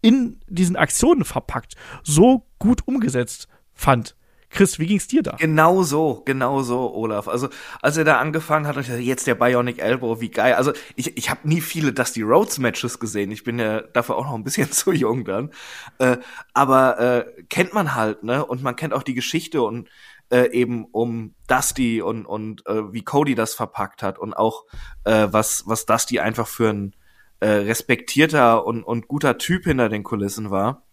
in 0.00 0.40
diesen 0.46 0.76
Aktionen 0.76 1.24
verpackt 1.24 1.74
so 2.02 2.46
gut 2.58 2.86
umgesetzt 2.86 3.48
fand. 3.74 4.14
Chris, 4.50 4.78
wie 4.78 4.86
ging's 4.86 5.06
dir 5.06 5.22
da? 5.22 5.36
Genau 5.36 5.82
so, 5.82 6.22
genau 6.24 6.62
so, 6.62 6.94
Olaf. 6.94 7.28
Also, 7.28 7.48
als 7.82 7.96
er 7.96 8.04
da 8.04 8.18
angefangen 8.18 8.66
hat, 8.66 8.76
ich 8.78 8.86
dachte, 8.86 9.00
jetzt 9.00 9.26
der 9.26 9.34
Bionic 9.34 9.78
Elbow, 9.78 10.20
wie 10.20 10.30
geil. 10.30 10.54
Also, 10.54 10.72
ich, 10.96 11.16
ich 11.16 11.28
habe 11.28 11.46
nie 11.46 11.60
viele 11.60 11.92
Dusty 11.92 12.22
Rhodes 12.22 12.58
Matches 12.58 12.98
gesehen. 12.98 13.30
Ich 13.30 13.44
bin 13.44 13.58
ja 13.58 13.82
dafür 13.82 14.16
auch 14.16 14.24
noch 14.24 14.34
ein 14.34 14.44
bisschen 14.44 14.72
zu 14.72 14.92
jung 14.92 15.24
dann. 15.24 15.50
Äh, 15.98 16.16
aber 16.54 16.98
äh, 16.98 17.42
kennt 17.50 17.74
man 17.74 17.94
halt, 17.94 18.22
ne? 18.22 18.44
Und 18.44 18.62
man 18.62 18.76
kennt 18.76 18.94
auch 18.94 19.02
die 19.02 19.14
Geschichte 19.14 19.62
und 19.62 19.88
äh, 20.30 20.50
eben 20.52 20.86
um 20.86 21.34
Dusty 21.46 22.02
und 22.02 22.26
und 22.26 22.66
äh, 22.66 22.92
wie 22.92 23.02
Cody 23.02 23.34
das 23.34 23.54
verpackt 23.54 24.02
hat 24.02 24.18
und 24.18 24.34
auch 24.34 24.64
äh, 25.04 25.28
was 25.30 25.64
was 25.66 25.86
Dusty 25.86 26.20
einfach 26.20 26.46
für 26.46 26.70
ein 26.70 26.94
äh, 27.40 27.48
respektierter 27.48 28.66
und 28.66 28.82
und 28.82 29.08
guter 29.08 29.38
Typ 29.38 29.64
hinter 29.64 29.88
den 29.88 30.02
Kulissen 30.02 30.50
war. 30.50 30.86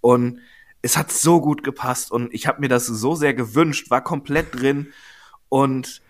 Und 0.00 0.40
es 0.82 0.96
hat 0.96 1.12
so 1.12 1.40
gut 1.40 1.62
gepasst 1.62 2.10
und 2.10 2.34
ich 2.34 2.46
habe 2.46 2.60
mir 2.60 2.68
das 2.68 2.86
so 2.86 3.14
sehr 3.14 3.34
gewünscht, 3.34 3.90
war 3.90 4.02
komplett 4.02 4.60
drin 4.60 4.92
und 5.48 6.02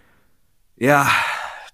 ja, 0.76 1.08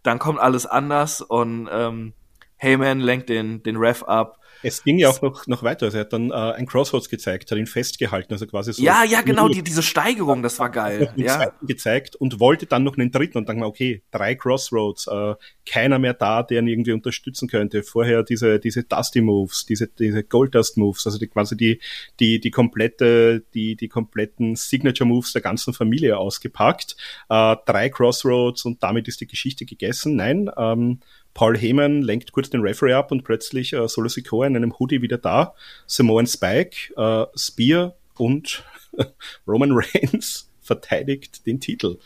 dann 0.02 0.18
kommt 0.18 0.40
alles 0.40 0.66
anders 0.66 1.20
und 1.20 1.68
ähm, 1.70 2.12
Heyman 2.56 3.00
lenkt 3.00 3.28
den, 3.28 3.62
den 3.62 3.76
Ref 3.76 4.02
ab 4.02 4.38
es 4.62 4.82
ging 4.82 4.98
ja 4.98 5.08
auch 5.08 5.22
noch, 5.22 5.46
noch 5.46 5.62
weiter. 5.62 5.86
Also 5.86 5.98
er 5.98 6.02
hat 6.02 6.12
dann 6.12 6.30
äh, 6.30 6.34
ein 6.34 6.66
Crossroads 6.66 7.08
gezeigt, 7.08 7.50
hat 7.50 7.58
ihn 7.58 7.66
festgehalten, 7.66 8.32
also 8.32 8.46
quasi 8.46 8.72
so. 8.72 8.82
Ja, 8.82 9.04
ja, 9.04 9.22
genau, 9.22 9.48
die, 9.48 9.62
diese 9.62 9.82
Steigerung, 9.82 10.42
das 10.42 10.58
war 10.58 10.70
geil. 10.70 11.12
Ja. 11.16 11.52
gezeigt 11.62 12.16
und 12.16 12.40
wollte 12.40 12.66
dann 12.66 12.84
noch 12.84 12.96
einen 12.96 13.10
dritten 13.10 13.38
und 13.38 13.48
dann 13.48 13.58
mal, 13.58 13.66
okay, 13.66 14.02
drei 14.10 14.34
Crossroads, 14.34 15.06
äh, 15.06 15.34
keiner 15.66 15.98
mehr 15.98 16.14
da, 16.14 16.42
der 16.42 16.60
ihn 16.60 16.68
irgendwie 16.68 16.92
unterstützen 16.92 17.48
könnte. 17.48 17.82
Vorher 17.82 18.22
diese, 18.22 18.58
diese 18.58 18.84
Dusty 18.84 19.20
Moves, 19.20 19.66
diese, 19.66 19.88
diese 19.88 20.24
Gold 20.24 20.54
Dust 20.54 20.76
Moves, 20.76 21.06
also 21.06 21.18
die, 21.18 21.26
quasi 21.26 21.56
die, 21.56 21.80
die, 22.20 22.40
die 22.40 22.50
komplette, 22.50 23.44
die, 23.54 23.76
die 23.76 23.88
kompletten 23.88 24.56
Signature 24.56 25.06
Moves 25.06 25.32
der 25.32 25.42
ganzen 25.42 25.74
Familie 25.74 26.18
ausgepackt. 26.18 26.96
Äh, 27.28 27.56
drei 27.66 27.88
Crossroads 27.90 28.64
und 28.64 28.82
damit 28.82 29.08
ist 29.08 29.20
die 29.20 29.26
Geschichte 29.26 29.66
gegessen. 29.66 30.16
Nein, 30.16 30.50
ähm, 30.56 31.00
Paul 31.34 31.56
Heyman 31.56 32.02
lenkt 32.02 32.32
kurz 32.32 32.50
den 32.50 32.60
Referee 32.60 32.94
ab 32.94 33.12
und 33.12 33.22
plötzlich 33.22 33.72
äh, 33.72 33.86
Solo 33.88 34.08
Sikoa 34.08 34.46
in 34.46 34.56
einem 34.56 34.78
Hoodie 34.78 35.02
wieder 35.02 35.18
da. 35.18 35.54
Samoan 35.86 36.26
Spike, 36.26 36.92
äh, 36.96 37.26
Spear 37.36 37.94
und 38.16 38.64
Roman 39.46 39.70
Reigns 39.72 40.50
verteidigt 40.60 41.46
den 41.46 41.60
Titel. 41.60 41.98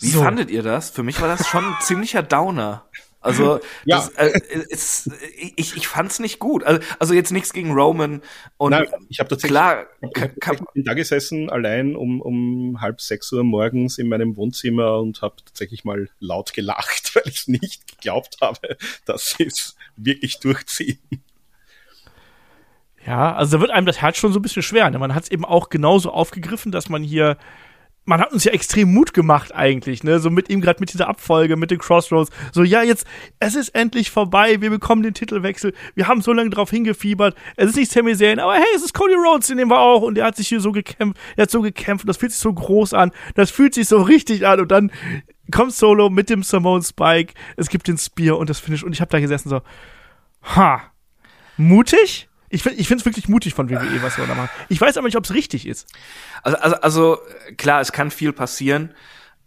Wie 0.00 0.08
so. 0.08 0.22
fandet 0.22 0.50
ihr 0.50 0.62
das? 0.62 0.90
Für 0.90 1.02
mich 1.02 1.20
war 1.20 1.28
das 1.28 1.46
schon 1.46 1.64
ein 1.64 1.76
ziemlicher 1.80 2.22
Downer. 2.22 2.86
Also 3.22 3.60
ja. 3.84 3.96
das, 3.96 4.08
äh, 4.10 4.40
es, 4.70 5.10
ich, 5.56 5.76
ich 5.76 5.88
fand's 5.88 6.18
nicht 6.18 6.38
gut. 6.38 6.64
Also, 6.64 6.80
also 6.98 7.14
jetzt 7.14 7.30
nichts 7.30 7.52
gegen 7.52 7.72
Roman 7.72 8.20
und 8.56 8.72
Nein, 8.72 8.86
ich 9.08 9.20
habe 9.20 9.28
tatsächlich 9.28 9.56
klar, 9.56 9.86
ich 10.00 10.72
bin 10.74 10.84
da 10.84 10.94
gesessen 10.94 11.48
allein 11.48 11.96
um, 11.96 12.20
um 12.20 12.80
halb 12.80 13.00
sechs 13.00 13.32
Uhr 13.32 13.44
morgens 13.44 13.98
in 13.98 14.08
meinem 14.08 14.36
Wohnzimmer 14.36 14.98
und 14.98 15.22
habe 15.22 15.36
tatsächlich 15.44 15.84
mal 15.84 16.08
laut 16.18 16.52
gelacht, 16.52 17.14
weil 17.14 17.24
ich 17.26 17.48
nicht 17.48 17.86
geglaubt 17.86 18.38
habe, 18.40 18.76
dass 19.04 19.34
sie 19.36 19.44
es 19.44 19.76
wirklich 19.96 20.40
durchziehen. 20.40 20.98
Ja, 23.06 23.34
also 23.34 23.56
da 23.56 23.60
wird 23.60 23.70
einem 23.72 23.86
das 23.86 24.00
Herz 24.00 24.16
schon 24.16 24.32
so 24.32 24.38
ein 24.38 24.42
bisschen 24.42 24.62
schwer. 24.62 24.88
Ne? 24.90 24.98
Man 24.98 25.14
hat 25.14 25.24
es 25.24 25.30
eben 25.30 25.44
auch 25.44 25.70
genauso 25.70 26.12
aufgegriffen, 26.12 26.70
dass 26.70 26.88
man 26.88 27.02
hier 27.02 27.36
man 28.04 28.20
hat 28.20 28.32
uns 28.32 28.44
ja 28.44 28.52
extrem 28.52 28.92
Mut 28.92 29.14
gemacht 29.14 29.54
eigentlich, 29.54 30.02
ne? 30.02 30.18
So 30.18 30.28
mit 30.28 30.50
ihm 30.50 30.60
gerade 30.60 30.80
mit 30.80 30.92
dieser 30.92 31.08
Abfolge, 31.08 31.56
mit 31.56 31.70
den 31.70 31.78
Crossroads. 31.78 32.30
So, 32.52 32.64
ja, 32.64 32.82
jetzt, 32.82 33.06
es 33.38 33.54
ist 33.54 33.68
endlich 33.70 34.10
vorbei, 34.10 34.60
wir 34.60 34.70
bekommen 34.70 35.02
den 35.02 35.14
Titelwechsel. 35.14 35.72
Wir 35.94 36.08
haben 36.08 36.20
so 36.20 36.32
lange 36.32 36.50
drauf 36.50 36.70
hingefiebert. 36.70 37.36
Es 37.56 37.70
ist 37.70 37.76
nicht 37.76 37.92
Sami 37.92 38.16
Zayn, 38.16 38.40
aber 38.40 38.54
hey, 38.54 38.66
es 38.74 38.82
ist 38.82 38.94
Cody 38.94 39.14
Rhodes, 39.14 39.46
den 39.46 39.56
nehmen 39.56 39.70
wir 39.70 39.80
auch. 39.80 40.02
Und 40.02 40.16
der 40.16 40.24
hat 40.24 40.36
sich 40.36 40.48
hier 40.48 40.60
so 40.60 40.72
gekämpft, 40.72 41.20
er 41.36 41.42
hat 41.42 41.50
so 41.50 41.62
gekämpft. 41.62 42.08
Das 42.08 42.16
fühlt 42.16 42.32
sich 42.32 42.40
so 42.40 42.52
groß 42.52 42.92
an. 42.94 43.12
Das 43.34 43.50
fühlt 43.50 43.74
sich 43.74 43.86
so 43.86 44.02
richtig 44.02 44.46
an. 44.46 44.60
Und 44.60 44.72
dann 44.72 44.90
kommt 45.52 45.72
Solo 45.72 46.10
mit 46.10 46.28
dem 46.28 46.42
Simone 46.42 46.82
Spike. 46.82 47.34
Es 47.56 47.68
gibt 47.68 47.86
den 47.86 47.98
Spear 47.98 48.36
und 48.36 48.50
das 48.50 48.58
Finish. 48.58 48.82
Und 48.82 48.92
ich 48.92 49.00
habe 49.00 49.10
da 49.10 49.20
gesessen 49.20 49.48
so, 49.48 49.60
ha, 50.42 50.82
mutig? 51.56 52.28
Ich 52.52 52.62
finde 52.62 52.78
ich 52.78 52.86
finde 52.86 53.00
es 53.00 53.06
wirklich 53.06 53.28
mutig 53.28 53.54
von 53.54 53.70
WWE, 53.70 54.02
was 54.02 54.18
wir 54.18 54.26
da 54.26 54.34
machen. 54.34 54.50
Ich 54.68 54.78
weiß 54.78 54.98
aber 54.98 55.06
nicht, 55.06 55.16
ob 55.16 55.24
es 55.24 55.32
richtig 55.32 55.66
ist. 55.66 55.88
Also, 56.42 56.58
also, 56.58 56.76
also 56.76 57.18
klar, 57.56 57.80
es 57.80 57.92
kann 57.92 58.10
viel 58.10 58.34
passieren. 58.34 58.94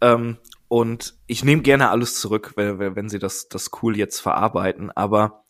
Ähm, 0.02 0.38
und 0.68 1.14
ich 1.28 1.44
nehme 1.44 1.62
gerne 1.62 1.92
alles 1.92 2.20
zurück, 2.20 2.54
wenn, 2.56 2.80
wenn 2.80 3.08
sie 3.08 3.20
das, 3.20 3.48
das 3.48 3.70
cool 3.82 3.96
jetzt 3.96 4.20
verarbeiten. 4.22 4.90
Aber 4.90 5.46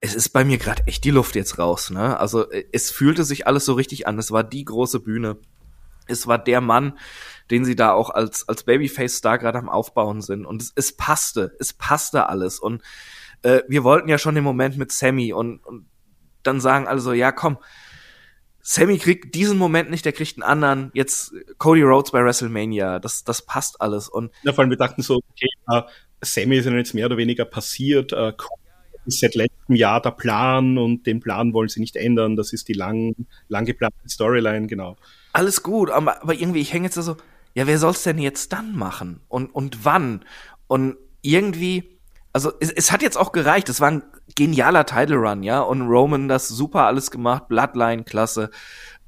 es 0.00 0.14
ist 0.14 0.28
bei 0.28 0.44
mir 0.44 0.58
gerade 0.58 0.86
echt 0.86 1.04
die 1.04 1.10
Luft 1.10 1.34
jetzt 1.34 1.58
raus. 1.58 1.88
Ne? 1.88 2.20
Also 2.20 2.44
es 2.50 2.90
fühlte 2.90 3.24
sich 3.24 3.46
alles 3.46 3.64
so 3.64 3.72
richtig 3.72 4.06
an. 4.06 4.18
Es 4.18 4.30
war 4.30 4.44
die 4.44 4.66
große 4.66 5.00
Bühne. 5.00 5.38
Es 6.08 6.26
war 6.26 6.36
der 6.36 6.60
Mann, 6.60 6.98
den 7.50 7.64
sie 7.64 7.74
da 7.74 7.92
auch 7.92 8.10
als, 8.10 8.46
als 8.50 8.64
Babyface-Star 8.64 9.38
gerade 9.38 9.58
am 9.58 9.70
Aufbauen 9.70 10.20
sind. 10.20 10.44
Und 10.44 10.60
es, 10.60 10.72
es 10.74 10.94
passte. 10.94 11.56
Es 11.58 11.72
passte 11.72 12.28
alles. 12.28 12.58
Und 12.58 12.82
äh, 13.40 13.62
wir 13.66 13.82
wollten 13.82 14.10
ja 14.10 14.18
schon 14.18 14.34
den 14.34 14.44
Moment 14.44 14.76
mit 14.76 14.92
Sammy 14.92 15.32
und, 15.32 15.64
und 15.64 15.86
dann 16.42 16.60
sagen 16.60 16.86
alle 16.86 17.00
so, 17.00 17.12
ja 17.12 17.32
komm, 17.32 17.58
Sammy 18.62 18.98
kriegt 18.98 19.34
diesen 19.34 19.58
Moment 19.58 19.90
nicht, 19.90 20.04
der 20.04 20.12
kriegt 20.12 20.36
einen 20.36 20.44
anderen. 20.44 20.90
Jetzt 20.94 21.34
Cody 21.58 21.82
Rhodes 21.82 22.12
bei 22.12 22.24
WrestleMania, 22.24 23.00
das, 23.00 23.24
das 23.24 23.42
passt 23.42 23.80
alles. 23.80 24.08
Und 24.08 24.30
ja, 24.44 24.52
vor 24.52 24.62
allem 24.62 24.70
wir 24.70 24.76
dachten 24.76 25.02
so, 25.02 25.16
okay, 25.16 25.48
uh, 25.70 25.82
Sammy 26.20 26.56
ist 26.56 26.66
ja 26.66 26.72
jetzt 26.72 26.94
mehr 26.94 27.06
oder 27.06 27.16
weniger 27.16 27.44
passiert. 27.44 28.12
Uh, 28.12 28.32
ist 29.04 29.20
seit 29.20 29.34
letztem 29.34 29.74
Jahr 29.74 30.00
der 30.00 30.12
Plan 30.12 30.78
und 30.78 31.06
den 31.06 31.20
Plan 31.20 31.52
wollen 31.54 31.68
sie 31.68 31.80
nicht 31.80 31.96
ändern. 31.96 32.36
Das 32.36 32.52
ist 32.52 32.68
die 32.68 32.72
lang, 32.72 33.14
lang 33.48 33.64
geplante 33.64 34.08
Storyline, 34.08 34.66
genau. 34.66 34.96
Alles 35.32 35.62
gut, 35.62 35.90
aber, 35.90 36.22
aber 36.22 36.34
irgendwie, 36.34 36.60
ich 36.60 36.72
hänge 36.72 36.84
jetzt 36.84 36.94
so, 36.94 37.16
ja, 37.54 37.66
wer 37.66 37.78
soll's 37.78 38.04
denn 38.04 38.18
jetzt 38.18 38.52
dann 38.52 38.76
machen? 38.76 39.20
Und, 39.28 39.52
und 39.54 39.84
wann? 39.84 40.24
Und 40.68 40.96
irgendwie, 41.20 41.98
also 42.32 42.52
es, 42.60 42.70
es 42.70 42.92
hat 42.92 43.02
jetzt 43.02 43.18
auch 43.18 43.32
gereicht. 43.32 43.68
Es 43.68 43.80
war 43.80 43.90
ein 43.90 44.02
genialer 44.34 44.86
Title 44.86 45.16
Run, 45.16 45.42
ja. 45.42 45.60
Und 45.60 45.82
Roman 45.82 46.28
das 46.28 46.48
super 46.48 46.86
alles 46.86 47.10
gemacht, 47.10 47.48
Bloodline, 47.48 48.04
klasse. 48.04 48.50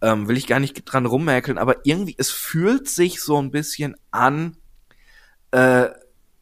Ähm, 0.01 0.29
will 0.29 0.37
ich 0.37 0.47
gar 0.47 0.61
nicht 0.61 0.83
dran 0.85 1.07
rummerkeln, 1.07 1.59
aber 1.59 1.77
irgendwie, 1.85 2.15
es 2.19 2.31
fühlt 2.31 2.89
sich 2.89 3.23
so 3.23 3.41
ein 3.41 3.51
bisschen 3.51 3.97
an, 4.11 4.57
äh, 5.51 5.89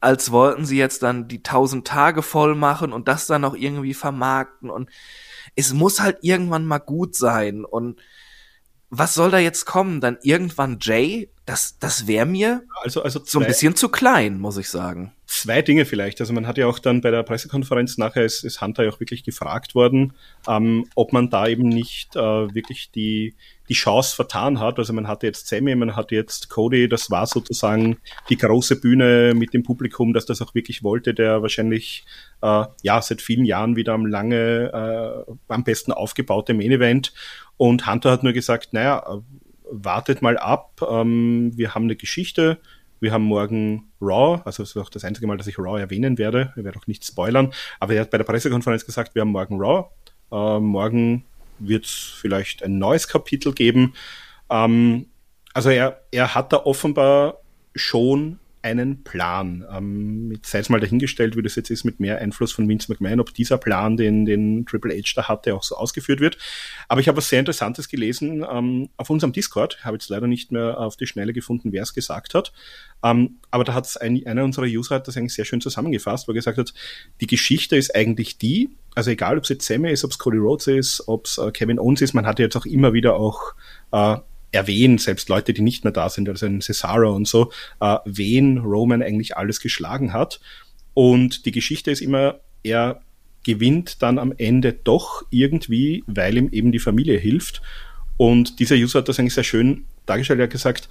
als 0.00 0.32
wollten 0.32 0.64
sie 0.64 0.78
jetzt 0.78 1.04
dann 1.04 1.28
die 1.28 1.44
tausend 1.44 1.86
Tage 1.86 2.22
voll 2.22 2.56
machen 2.56 2.92
und 2.92 3.06
das 3.06 3.28
dann 3.28 3.44
auch 3.44 3.54
irgendwie 3.54 3.94
vermarkten 3.94 4.68
und 4.68 4.90
es 5.54 5.72
muss 5.72 6.00
halt 6.00 6.18
irgendwann 6.22 6.66
mal 6.66 6.78
gut 6.78 7.14
sein 7.14 7.64
und 7.64 8.00
was 8.94 9.14
soll 9.14 9.30
da 9.30 9.38
jetzt 9.38 9.64
kommen? 9.64 10.02
Dann 10.02 10.18
irgendwann 10.22 10.76
Jay? 10.78 11.30
Das, 11.46 11.78
das 11.78 12.06
wäre 12.06 12.26
mir 12.26 12.62
also, 12.82 13.02
also 13.02 13.22
so 13.24 13.40
ein 13.40 13.46
bisschen 13.46 13.74
zu 13.74 13.88
klein, 13.88 14.38
muss 14.38 14.58
ich 14.58 14.68
sagen. 14.68 15.12
Zwei 15.34 15.62
Dinge 15.62 15.86
vielleicht. 15.86 16.20
Also 16.20 16.34
man 16.34 16.46
hat 16.46 16.58
ja 16.58 16.66
auch 16.66 16.78
dann 16.78 17.00
bei 17.00 17.10
der 17.10 17.22
Pressekonferenz 17.22 17.96
nachher 17.96 18.22
ist, 18.22 18.44
ist 18.44 18.60
Hunter 18.60 18.84
ja 18.84 18.90
auch 18.90 19.00
wirklich 19.00 19.24
gefragt 19.24 19.74
worden, 19.74 20.12
ähm, 20.46 20.84
ob 20.94 21.14
man 21.14 21.30
da 21.30 21.48
eben 21.48 21.70
nicht 21.70 22.14
äh, 22.16 22.20
wirklich 22.20 22.90
die, 22.90 23.34
die 23.70 23.72
Chance 23.72 24.14
vertan 24.14 24.60
hat. 24.60 24.78
Also 24.78 24.92
man 24.92 25.08
hatte 25.08 25.26
jetzt 25.26 25.48
Sammy, 25.48 25.74
man 25.74 25.96
hatte 25.96 26.14
jetzt 26.14 26.50
Cody, 26.50 26.86
das 26.86 27.10
war 27.10 27.26
sozusagen 27.26 27.96
die 28.28 28.36
große 28.36 28.78
Bühne 28.78 29.32
mit 29.34 29.54
dem 29.54 29.62
Publikum, 29.62 30.12
dass 30.12 30.26
das 30.26 30.42
auch 30.42 30.54
wirklich 30.54 30.82
wollte, 30.82 31.14
der 31.14 31.40
wahrscheinlich 31.40 32.04
äh, 32.42 32.66
ja 32.82 33.00
seit 33.00 33.22
vielen 33.22 33.46
Jahren 33.46 33.74
wieder 33.74 33.94
am 33.94 34.04
lange 34.04 35.24
äh, 35.26 35.32
am 35.48 35.64
besten 35.64 35.92
aufgebaute 35.92 36.52
Main 36.52 36.72
Event. 36.72 37.14
Und 37.56 37.86
Hunter 37.86 38.10
hat 38.10 38.22
nur 38.22 38.34
gesagt, 38.34 38.74
naja, 38.74 39.22
wartet 39.64 40.20
mal 40.20 40.36
ab, 40.36 40.86
ähm, 40.86 41.52
wir 41.56 41.74
haben 41.74 41.84
eine 41.84 41.96
Geschichte, 41.96 42.58
wir 43.02 43.12
haben 43.12 43.24
morgen 43.24 43.90
Raw, 44.00 44.40
also 44.44 44.62
das 44.62 44.70
ist 44.70 44.76
auch 44.76 44.88
das 44.88 45.04
einzige 45.04 45.26
Mal, 45.26 45.36
dass 45.36 45.48
ich 45.48 45.58
Raw 45.58 45.78
erwähnen 45.78 46.18
werde, 46.18 46.52
ich 46.56 46.64
werde 46.64 46.78
auch 46.78 46.86
nicht 46.86 47.04
spoilern, 47.04 47.52
aber 47.80 47.94
er 47.94 48.02
hat 48.02 48.10
bei 48.10 48.18
der 48.18 48.24
Pressekonferenz 48.24 48.86
gesagt, 48.86 49.14
wir 49.14 49.22
haben 49.22 49.30
morgen 49.30 49.60
Raw, 49.60 49.90
äh, 50.30 50.60
morgen 50.60 51.24
wird 51.58 51.84
es 51.84 52.14
vielleicht 52.16 52.62
ein 52.62 52.78
neues 52.78 53.08
Kapitel 53.08 53.52
geben. 53.52 53.94
Ähm, 54.50 55.06
also 55.52 55.70
er, 55.70 56.00
er 56.12 56.34
hat 56.34 56.52
da 56.52 56.58
offenbar 56.58 57.38
schon 57.74 58.38
einen 58.62 59.02
Plan. 59.02 59.64
Ähm, 59.70 60.38
sei 60.42 60.60
es 60.60 60.68
mal 60.68 60.80
dahingestellt, 60.80 61.36
wie 61.36 61.42
das 61.42 61.56
jetzt 61.56 61.70
ist 61.70 61.84
mit 61.84 62.00
mehr 62.00 62.18
Einfluss 62.18 62.52
von 62.52 62.68
Vince 62.68 62.90
McMahon, 62.90 63.20
ob 63.20 63.34
dieser 63.34 63.58
Plan, 63.58 63.96
den, 63.96 64.24
den 64.24 64.64
Triple 64.66 64.94
H 64.94 65.12
da 65.16 65.28
hatte, 65.28 65.54
auch 65.54 65.62
so 65.62 65.76
ausgeführt 65.76 66.20
wird. 66.20 66.38
Aber 66.88 67.00
ich 67.00 67.08
habe 67.08 67.18
was 67.18 67.28
sehr 67.28 67.40
Interessantes 67.40 67.88
gelesen 67.88 68.44
ähm, 68.50 68.88
auf 68.96 69.10
unserem 69.10 69.32
Discord. 69.32 69.84
Habe 69.84 69.96
jetzt 69.96 70.08
leider 70.08 70.26
nicht 70.26 70.52
mehr 70.52 70.78
auf 70.78 70.96
die 70.96 71.06
Schnelle 71.06 71.32
gefunden, 71.32 71.72
wer 71.72 71.82
es 71.82 71.94
gesagt 71.94 72.34
hat. 72.34 72.52
Ähm, 73.02 73.38
aber 73.50 73.64
da 73.64 73.74
hat 73.74 74.00
ein, 74.00 74.24
einer 74.26 74.44
unserer 74.44 74.66
User 74.66 74.96
hat 74.96 75.08
das 75.08 75.16
eigentlich 75.16 75.34
sehr 75.34 75.44
schön 75.44 75.60
zusammengefasst, 75.60 76.28
wo 76.28 76.32
er 76.32 76.36
gesagt 76.36 76.58
hat, 76.58 76.72
die 77.20 77.26
Geschichte 77.26 77.76
ist 77.76 77.94
eigentlich 77.94 78.38
die, 78.38 78.70
also 78.94 79.10
egal 79.10 79.38
ob 79.38 79.44
es 79.44 79.50
jetzt 79.50 79.66
Sammy 79.66 79.90
ist, 79.90 80.04
ob 80.04 80.12
es 80.12 80.18
Cody 80.18 80.38
Rhodes 80.38 80.66
ist, 80.68 81.08
ob 81.08 81.26
es 81.26 81.38
äh, 81.38 81.50
Kevin 81.50 81.78
Owens 81.78 82.00
ist, 82.00 82.14
man 82.14 82.26
hat 82.26 82.38
jetzt 82.38 82.56
auch 82.56 82.66
immer 82.66 82.92
wieder 82.92 83.16
auch 83.16 83.54
äh, 83.90 84.16
erwähnen, 84.52 84.98
selbst 84.98 85.28
Leute, 85.28 85.52
die 85.52 85.62
nicht 85.62 85.84
mehr 85.84 85.92
da 85.92 86.08
sind, 86.08 86.28
also 86.28 86.46
ein 86.46 86.60
Cesaro 86.60 87.14
und 87.14 87.26
so, 87.26 87.50
äh, 87.80 87.96
wen 88.04 88.58
Roman 88.58 89.02
eigentlich 89.02 89.36
alles 89.36 89.60
geschlagen 89.60 90.12
hat. 90.12 90.40
Und 90.94 91.46
die 91.46 91.52
Geschichte 91.52 91.90
ist 91.90 92.02
immer, 92.02 92.40
er 92.62 93.00
gewinnt 93.44 94.02
dann 94.02 94.18
am 94.18 94.32
Ende 94.36 94.72
doch 94.72 95.24
irgendwie, 95.30 96.04
weil 96.06 96.36
ihm 96.36 96.48
eben 96.52 96.70
die 96.70 96.78
Familie 96.78 97.18
hilft. 97.18 97.62
Und 98.16 98.60
dieser 98.60 98.76
User 98.76 99.00
hat 99.00 99.08
das 99.08 99.18
eigentlich 99.18 99.34
sehr 99.34 99.44
schön 99.44 99.84
dargestellt. 100.06 100.38
Er 100.38 100.44
hat 100.44 100.50
gesagt, 100.52 100.88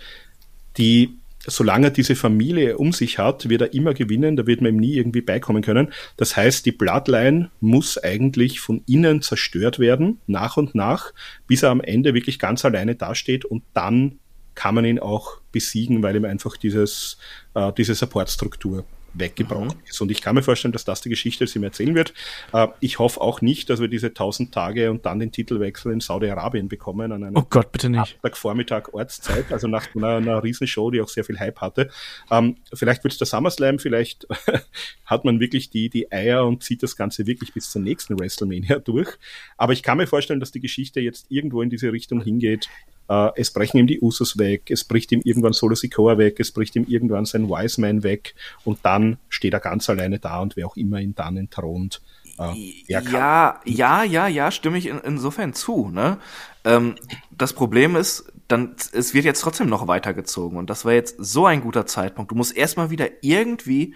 die 0.77 1.17
solange 1.47 1.88
er 1.88 1.91
diese 1.91 2.15
Familie 2.15 2.77
um 2.77 2.91
sich 2.91 3.18
hat, 3.18 3.49
wird 3.49 3.61
er 3.61 3.73
immer 3.73 3.93
gewinnen, 3.93 4.35
da 4.35 4.45
wird 4.47 4.61
man 4.61 4.73
ihm 4.73 4.80
nie 4.80 4.95
irgendwie 4.95 5.22
beikommen 5.22 5.63
können. 5.63 5.91
Das 6.18 6.38
heißt, 6.38 6.65
die 6.65 6.72
Bloodline 6.72 7.49
muss 7.59 7.97
eigentlich 7.97 8.59
von 8.59 8.84
innen 8.88 9.22
zerstört 9.22 9.80
werden, 9.80 10.19
nach 10.27 10.57
und 10.57 10.76
nach, 10.76 11.13
bis 11.47 11.63
er 11.63 11.69
am 11.69 11.81
Ende 11.81 12.13
wirklich 12.13 12.39
ganz 12.39 12.63
alleine 12.65 12.95
dasteht 12.95 13.45
und 13.45 13.63
dann 13.73 14.19
kann 14.53 14.76
man 14.76 14.85
ihn 14.85 14.99
auch 14.99 15.39
besiegen, 15.51 16.03
weil 16.03 16.15
ihm 16.15 16.26
einfach 16.26 16.57
dieses, 16.57 17.18
äh, 17.55 17.72
diese 17.77 17.95
Supportstruktur 17.95 18.85
weggebraucht 19.13 19.77
mhm. 19.77 19.83
ist. 19.88 20.01
Und 20.01 20.11
ich 20.11 20.21
kann 20.21 20.35
mir 20.35 20.43
vorstellen, 20.43 20.71
dass 20.71 20.85
das 20.85 21.01
die 21.01 21.09
Geschichte 21.09 21.43
ist, 21.43 21.55
die 21.55 21.59
mir 21.59 21.67
erzählen 21.67 21.95
wird. 21.95 22.13
Äh, 22.53 22.67
ich 22.79 22.99
hoffe 22.99 23.21
auch 23.21 23.41
nicht, 23.41 23.69
dass 23.69 23.79
wir 23.79 23.88
diese 23.88 24.07
1000 24.07 24.53
Tage 24.53 24.91
und 24.91 25.05
dann 25.05 25.19
den 25.19 25.31
Titelwechsel 25.31 25.91
in 25.91 25.99
Saudi-Arabien 25.99 26.67
bekommen 26.67 27.11
an 27.11 27.23
einem 27.23 27.35
oh 27.35 27.45
Gott, 27.49 27.71
bitte 27.71 27.89
nicht. 27.89 28.17
Vormittag 28.33 28.93
Ortszeit, 28.93 29.51
also 29.51 29.67
nach 29.67 29.93
einer, 29.95 30.15
einer 30.15 30.43
Riesenshow, 30.43 30.89
die 30.89 31.01
auch 31.01 31.09
sehr 31.09 31.23
viel 31.23 31.39
Hype 31.39 31.59
hatte. 31.59 31.89
Ähm, 32.29 32.57
vielleicht 32.73 33.03
wird 33.03 33.13
es 33.13 33.17
der 33.17 33.27
SummerSlam, 33.27 33.79
vielleicht 33.79 34.27
hat 35.05 35.25
man 35.25 35.39
wirklich 35.39 35.69
die, 35.69 35.89
die 35.89 36.11
Eier 36.11 36.45
und 36.45 36.63
zieht 36.63 36.81
das 36.81 36.95
Ganze 36.95 37.27
wirklich 37.27 37.53
bis 37.53 37.69
zur 37.69 37.81
nächsten 37.81 38.19
WrestleMania 38.19 38.79
durch. 38.83 39.09
Aber 39.57 39.73
ich 39.73 39.83
kann 39.83 39.97
mir 39.97 40.07
vorstellen, 40.07 40.39
dass 40.39 40.51
die 40.51 40.61
Geschichte 40.61 41.01
jetzt 41.01 41.27
irgendwo 41.29 41.61
in 41.61 41.69
diese 41.69 41.91
Richtung 41.91 42.21
hingeht, 42.21 42.69
äh, 43.11 43.31
es 43.35 43.51
brechen 43.51 43.77
ihm 43.77 43.88
die 43.88 43.99
Usos 43.99 44.38
weg, 44.38 44.71
es 44.71 44.85
bricht 44.85 45.11
ihm 45.11 45.21
irgendwann 45.25 45.51
Solo 45.51 45.75
Sikoa 45.75 46.17
weg, 46.17 46.39
es 46.39 46.53
bricht 46.53 46.77
ihm 46.77 46.85
irgendwann 46.88 47.25
sein 47.25 47.49
Wise 47.49 47.81
Man 47.81 48.03
weg 48.03 48.35
und 48.63 48.79
dann 48.83 49.17
steht 49.27 49.53
er 49.53 49.59
ganz 49.59 49.89
alleine 49.89 50.19
da 50.19 50.39
und 50.39 50.55
wer 50.55 50.65
auch 50.65 50.77
immer 50.77 50.99
ihn 50.99 51.13
dann 51.13 51.35
entthront. 51.35 52.01
Äh, 52.39 52.53
ja, 52.88 53.59
ja, 53.65 54.03
ja, 54.05 54.27
ja, 54.27 54.51
stimme 54.51 54.77
ich 54.77 54.85
in, 54.85 54.99
insofern 54.99 55.53
zu. 55.53 55.89
Ne? 55.89 56.19
Ähm, 56.63 56.95
das 57.31 57.51
Problem 57.51 57.97
ist, 57.97 58.31
dann, 58.47 58.75
es 58.93 59.13
wird 59.13 59.25
jetzt 59.25 59.41
trotzdem 59.41 59.67
noch 59.67 59.88
weitergezogen 59.88 60.57
und 60.57 60.69
das 60.69 60.85
war 60.85 60.93
jetzt 60.93 61.15
so 61.19 61.45
ein 61.45 61.61
guter 61.61 61.85
Zeitpunkt. 61.85 62.31
Du 62.31 62.35
musst 62.35 62.55
erstmal 62.55 62.91
wieder 62.91 63.09
irgendwie 63.21 63.95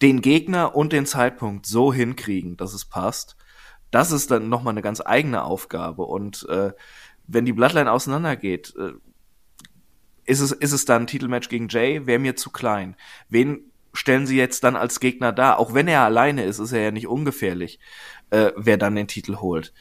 den 0.00 0.20
Gegner 0.20 0.76
und 0.76 0.92
den 0.92 1.06
Zeitpunkt 1.06 1.66
so 1.66 1.92
hinkriegen, 1.92 2.56
dass 2.56 2.72
es 2.72 2.84
passt. 2.84 3.36
Das 3.90 4.10
ist 4.10 4.30
dann 4.30 4.48
nochmal 4.48 4.74
eine 4.74 4.82
ganz 4.82 5.00
eigene 5.04 5.44
Aufgabe 5.44 6.02
und 6.04 6.46
äh, 6.48 6.72
wenn 7.26 7.44
die 7.44 7.52
Bloodline 7.52 7.90
auseinandergeht, 7.90 8.74
äh, 8.76 8.92
ist 10.26 10.40
es, 10.40 10.52
ist 10.52 10.72
es 10.72 10.84
dann 10.84 11.02
ein 11.02 11.06
Titelmatch 11.06 11.48
gegen 11.48 11.68
Jay? 11.68 12.06
Wäre 12.06 12.18
mir 12.18 12.36
zu 12.36 12.50
klein. 12.50 12.96
Wen 13.28 13.70
stellen 13.92 14.26
sie 14.26 14.36
jetzt 14.36 14.64
dann 14.64 14.76
als 14.76 15.00
Gegner 15.00 15.32
da? 15.32 15.54
Auch 15.54 15.74
wenn 15.74 15.88
er 15.88 16.02
alleine 16.02 16.44
ist, 16.44 16.58
ist 16.58 16.72
er 16.72 16.82
ja 16.82 16.90
nicht 16.90 17.06
ungefährlich, 17.06 17.78
äh, 18.30 18.52
wer 18.56 18.76
dann 18.76 18.96
den 18.96 19.08
Titel 19.08 19.36
holt. 19.36 19.72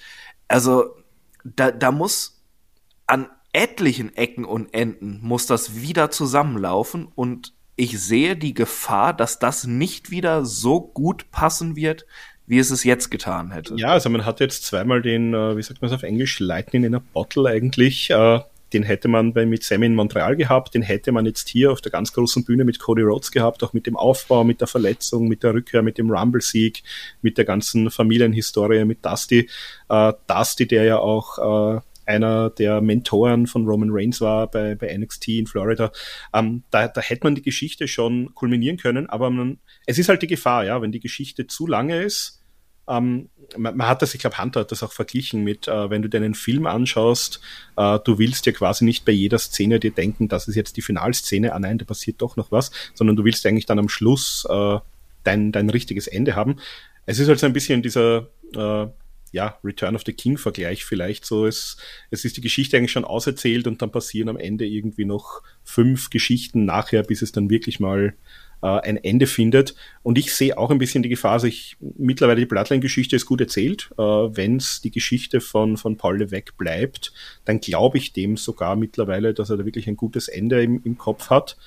Also, 0.47 0.95
da, 1.43 1.71
da 1.71 1.91
muss 1.91 2.43
an 3.07 3.29
etlichen 3.53 4.15
Ecken 4.15 4.45
und 4.45 4.73
Enden 4.73 5.19
muss 5.21 5.45
das 5.45 5.75
wieder 5.75 6.09
zusammenlaufen 6.11 7.07
und 7.13 7.53
ich 7.75 7.99
sehe 7.99 8.35
die 8.35 8.53
Gefahr, 8.53 9.13
dass 9.13 9.39
das 9.39 9.65
nicht 9.65 10.11
wieder 10.11 10.45
so 10.45 10.81
gut 10.81 11.31
passen 11.31 11.75
wird, 11.75 12.05
wie 12.45 12.59
es 12.59 12.71
es 12.71 12.83
jetzt 12.83 13.09
getan 13.09 13.51
hätte. 13.51 13.75
Ja, 13.77 13.89
also 13.89 14.09
man 14.09 14.25
hat 14.25 14.39
jetzt 14.39 14.65
zweimal 14.65 15.01
den, 15.01 15.33
äh, 15.33 15.55
wie 15.55 15.63
sagt 15.63 15.81
man 15.81 15.89
es 15.89 15.95
auf 15.95 16.03
Englisch, 16.03 16.39
Lightning 16.39 16.83
in 16.83 16.95
a 16.95 17.01
Bottle 17.13 17.49
eigentlich. 17.49 18.09
Äh, 18.09 18.39
den 18.73 18.83
hätte 18.83 19.07
man 19.07 19.33
bei, 19.33 19.45
mit 19.45 19.63
Sammy 19.63 19.85
in 19.85 19.95
Montreal 19.95 20.35
gehabt, 20.35 20.73
den 20.73 20.81
hätte 20.81 21.11
man 21.11 21.25
jetzt 21.25 21.47
hier 21.47 21.71
auf 21.71 21.79
der 21.79 21.91
ganz 21.91 22.11
großen 22.11 22.43
Bühne 22.43 22.65
mit 22.65 22.79
Cody 22.79 23.03
Rhodes 23.03 23.31
gehabt, 23.31 23.63
auch 23.63 23.73
mit 23.73 23.85
dem 23.85 23.95
Aufbau, 23.95 24.43
mit 24.43 24.61
der 24.61 24.67
Verletzung, 24.67 25.27
mit 25.27 25.43
der 25.43 25.53
Rückkehr, 25.53 25.83
mit 25.83 25.99
dem 25.99 26.09
Rumble-Sieg, 26.09 26.81
mit 27.21 27.37
der 27.37 27.45
ganzen 27.45 27.91
Familienhistorie, 27.91 28.83
mit 28.85 29.05
Dusty. 29.05 29.47
Äh, 29.89 30.13
Dusty, 30.27 30.67
der 30.67 30.83
ja 30.85 30.97
auch 30.97 31.81
einer 32.05 32.49
der 32.49 32.81
Mentoren 32.81 33.47
von 33.47 33.65
Roman 33.65 33.89
Reigns 33.91 34.21
war 34.21 34.49
bei, 34.49 34.75
bei 34.75 34.95
NXT 34.95 35.27
in 35.29 35.47
Florida. 35.47 35.91
Ähm, 36.33 36.63
da, 36.71 36.87
da 36.87 37.01
hätte 37.01 37.25
man 37.25 37.35
die 37.35 37.41
Geschichte 37.41 37.87
schon 37.87 38.33
kulminieren 38.35 38.77
können, 38.77 39.09
aber 39.09 39.29
man, 39.29 39.59
es 39.85 39.97
ist 39.97 40.09
halt 40.09 40.21
die 40.21 40.27
Gefahr, 40.27 40.65
ja, 40.65 40.81
wenn 40.81 40.91
die 40.91 40.99
Geschichte 40.99 41.47
zu 41.47 41.67
lange 41.67 42.01
ist, 42.01 42.43
ähm, 42.87 43.29
man, 43.57 43.77
man, 43.77 43.87
hat 43.87 44.01
das, 44.01 44.13
ich 44.13 44.19
glaube, 44.19 44.37
Hunter 44.37 44.61
hat 44.61 44.71
das 44.71 44.83
auch 44.83 44.91
verglichen 44.91 45.43
mit, 45.43 45.67
äh, 45.67 45.89
wenn 45.89 46.01
du 46.01 46.09
deinen 46.09 46.33
Film 46.33 46.65
anschaust, 46.65 47.39
äh, 47.77 47.99
du 48.03 48.19
willst 48.19 48.45
ja 48.45 48.51
quasi 48.51 48.83
nicht 48.83 49.05
bei 49.05 49.11
jeder 49.11 49.39
Szene 49.39 49.79
dir 49.79 49.91
denken, 49.91 50.27
das 50.27 50.47
ist 50.47 50.55
jetzt 50.55 50.75
die 50.77 50.81
Finalszene, 50.81 51.53
ah 51.53 51.59
nein, 51.59 51.77
da 51.77 51.85
passiert 51.85 52.21
doch 52.21 52.35
noch 52.35 52.51
was, 52.51 52.71
sondern 52.93 53.15
du 53.15 53.23
willst 53.23 53.45
eigentlich 53.45 53.65
dann 53.65 53.79
am 53.79 53.89
Schluss 53.89 54.45
äh, 54.49 54.79
dein, 55.23 55.51
dein 55.51 55.69
richtiges 55.69 56.07
Ende 56.07 56.35
haben. 56.35 56.57
Es 57.05 57.19
ist 57.19 57.27
halt 57.27 57.39
so 57.39 57.45
ein 57.45 57.53
bisschen 57.53 57.81
dieser 57.81 58.27
äh, 58.55 58.87
ja, 59.33 59.57
Return 59.63 59.95
of 59.95 60.03
the 60.05 60.13
King 60.13 60.37
Vergleich 60.37 60.85
vielleicht 60.85 61.25
so. 61.25 61.45
Es, 61.45 61.75
es 62.11 62.23
ist 62.23 62.37
die 62.37 62.41
Geschichte 62.41 62.77
eigentlich 62.77 62.91
schon 62.91 63.03
auserzählt 63.03 63.67
und 63.67 63.81
dann 63.81 63.91
passieren 63.91 64.29
am 64.29 64.37
Ende 64.37 64.65
irgendwie 64.65 65.05
noch 65.05 65.41
fünf 65.63 66.11
Geschichten 66.11 66.65
nachher, 66.65 67.01
bis 67.03 67.23
es 67.23 67.31
dann 67.31 67.49
wirklich 67.49 67.79
mal 67.79 68.13
äh, 68.61 68.67
ein 68.67 68.97
Ende 68.97 69.25
findet. 69.25 69.73
Und 70.03 70.19
ich 70.19 70.33
sehe 70.35 70.55
auch 70.55 70.69
ein 70.69 70.77
bisschen 70.77 71.01
die 71.01 71.09
Gefahr, 71.09 71.33
also 71.33 71.47
ich, 71.47 71.77
mittlerweile 71.97 72.41
die 72.41 72.45
Bloodline-Geschichte 72.45 73.15
ist 73.15 73.25
gut 73.25 73.41
erzählt. 73.41 73.89
Äh, 73.97 74.03
Wenn 74.03 74.57
es 74.57 74.81
die 74.81 74.91
Geschichte 74.91 75.41
von, 75.41 75.77
von 75.77 75.97
Paul 75.97 76.19
Levesque 76.19 76.53
bleibt, 76.55 77.11
dann 77.43 77.59
glaube 77.59 77.97
ich 77.97 78.13
dem 78.13 78.37
sogar 78.37 78.75
mittlerweile, 78.75 79.33
dass 79.33 79.49
er 79.49 79.57
da 79.57 79.65
wirklich 79.65 79.87
ein 79.87 79.97
gutes 79.97 80.27
Ende 80.27 80.61
im, 80.61 80.79
im 80.83 80.99
Kopf 80.99 81.31
hat. 81.31 81.57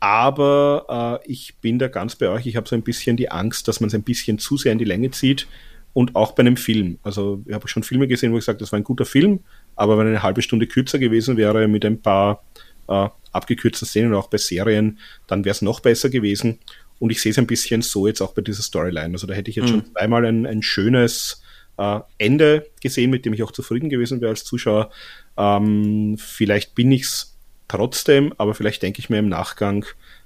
Aber 0.00 1.20
äh, 1.24 1.30
ich 1.32 1.54
bin 1.60 1.78
da 1.78 1.86
ganz 1.86 2.16
bei 2.16 2.28
euch. 2.28 2.44
Ich 2.46 2.56
habe 2.56 2.68
so 2.68 2.74
ein 2.74 2.82
bisschen 2.82 3.16
die 3.16 3.30
Angst, 3.30 3.68
dass 3.68 3.80
man 3.80 3.86
es 3.86 3.94
ein 3.94 4.02
bisschen 4.02 4.40
zu 4.40 4.56
sehr 4.56 4.72
in 4.72 4.78
die 4.78 4.84
Länge 4.84 5.12
zieht 5.12 5.46
und 5.94 6.14
auch 6.14 6.32
bei 6.32 6.40
einem 6.40 6.58
Film. 6.58 6.98
Also 7.02 7.42
ich 7.46 7.54
habe 7.54 7.66
schon 7.68 7.82
Filme 7.82 8.06
gesehen, 8.06 8.32
wo 8.32 8.38
ich 8.38 8.44
sage, 8.44 8.58
das 8.58 8.72
war 8.72 8.78
ein 8.78 8.84
guter 8.84 9.06
Film, 9.06 9.40
aber 9.76 9.96
wenn 9.96 10.08
eine 10.08 10.22
halbe 10.22 10.42
Stunde 10.42 10.66
kürzer 10.66 10.98
gewesen 10.98 11.36
wäre 11.38 11.66
mit 11.68 11.84
ein 11.86 12.02
paar 12.02 12.42
äh, 12.88 13.08
abgekürzten 13.32 13.86
Szenen, 13.86 14.14
auch 14.14 14.28
bei 14.28 14.36
Serien, 14.36 14.98
dann 15.26 15.44
wäre 15.44 15.52
es 15.52 15.62
noch 15.62 15.80
besser 15.80 16.10
gewesen. 16.10 16.58
Und 16.98 17.10
ich 17.10 17.20
sehe 17.20 17.30
es 17.30 17.38
ein 17.38 17.46
bisschen 17.46 17.82
so 17.82 18.06
jetzt 18.06 18.20
auch 18.20 18.34
bei 18.34 18.42
dieser 18.42 18.62
Storyline. 18.62 19.14
Also 19.14 19.26
da 19.26 19.34
hätte 19.34 19.50
ich 19.50 19.56
jetzt 19.56 19.66
mhm. 19.66 19.70
schon 19.70 19.92
zweimal 19.92 20.26
ein, 20.26 20.46
ein 20.46 20.62
schönes 20.62 21.42
äh, 21.78 22.00
Ende 22.18 22.66
gesehen, 22.82 23.10
mit 23.10 23.24
dem 23.24 23.32
ich 23.32 23.42
auch 23.42 23.52
zufrieden 23.52 23.88
gewesen 23.88 24.20
wäre 24.20 24.30
als 24.30 24.44
Zuschauer. 24.44 24.90
Ähm, 25.36 26.16
vielleicht 26.18 26.74
bin 26.74 26.92
ich 26.92 27.02
es 27.02 27.36
trotzdem, 27.68 28.32
aber 28.38 28.54
vielleicht 28.54 28.82
denke 28.82 29.00
ich 29.00 29.10
mir 29.10 29.18
im 29.18 29.28
Nachgang, 29.28 29.84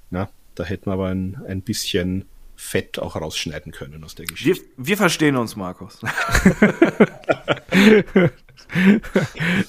na, 0.09 0.29
da 0.55 0.63
hätten 0.63 0.87
wir 0.87 0.93
aber 0.93 1.07
ein, 1.07 1.41
ein 1.47 1.61
bisschen 1.61 2.25
Fett 2.61 2.99
auch 2.99 3.15
rausschneiden 3.15 3.71
können 3.71 4.03
aus 4.03 4.15
der 4.15 4.25
Geschichte. 4.25 4.61
Wir, 4.75 4.85
wir 4.89 4.97
verstehen 4.97 5.37
uns, 5.37 5.55
Markus. 5.55 6.01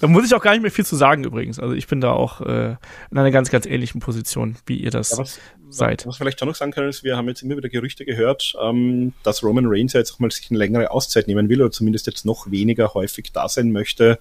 da 0.01 0.07
muss 0.09 0.27
ich 0.27 0.35
auch 0.35 0.43
gar 0.43 0.51
nicht 0.53 0.62
mehr 0.62 0.73
viel 0.73 0.85
zu 0.85 0.97
sagen 0.97 1.23
übrigens. 1.23 1.61
Also 1.61 1.73
ich 1.75 1.87
bin 1.87 2.01
da 2.01 2.11
auch 2.11 2.41
äh, 2.41 2.75
in 3.12 3.17
einer 3.17 3.31
ganz, 3.31 3.49
ganz 3.49 3.65
ähnlichen 3.65 4.01
Position, 4.01 4.57
wie 4.67 4.77
ihr 4.77 4.91
das 4.91 5.12
ja, 5.12 5.19
was, 5.19 5.39
seid. 5.69 6.05
Was 6.05 6.17
vielleicht 6.17 6.41
schon 6.41 6.49
noch 6.49 6.57
sagen 6.57 6.73
können, 6.73 6.89
ist, 6.89 7.05
wir 7.05 7.17
haben 7.17 7.29
jetzt 7.29 7.43
immer 7.43 7.57
wieder 7.57 7.69
Gerüchte 7.69 8.05
gehört, 8.05 8.57
ähm, 8.61 9.12
dass 9.23 9.45
Roman 9.45 9.67
Reigns 9.69 9.93
ja 9.93 10.01
jetzt 10.01 10.12
auch 10.12 10.19
mal 10.19 10.33
sich 10.33 10.51
eine 10.51 10.59
längere 10.59 10.91
Auszeit 10.91 11.29
nehmen 11.29 11.49
will 11.49 11.62
oder 11.62 11.71
zumindest 11.71 12.09
jetzt 12.09 12.27
noch 12.27 12.51
weniger 12.51 12.93
häufig 12.93 13.31
da 13.31 13.49
sein 13.49 13.71
möchte, 13.71 14.19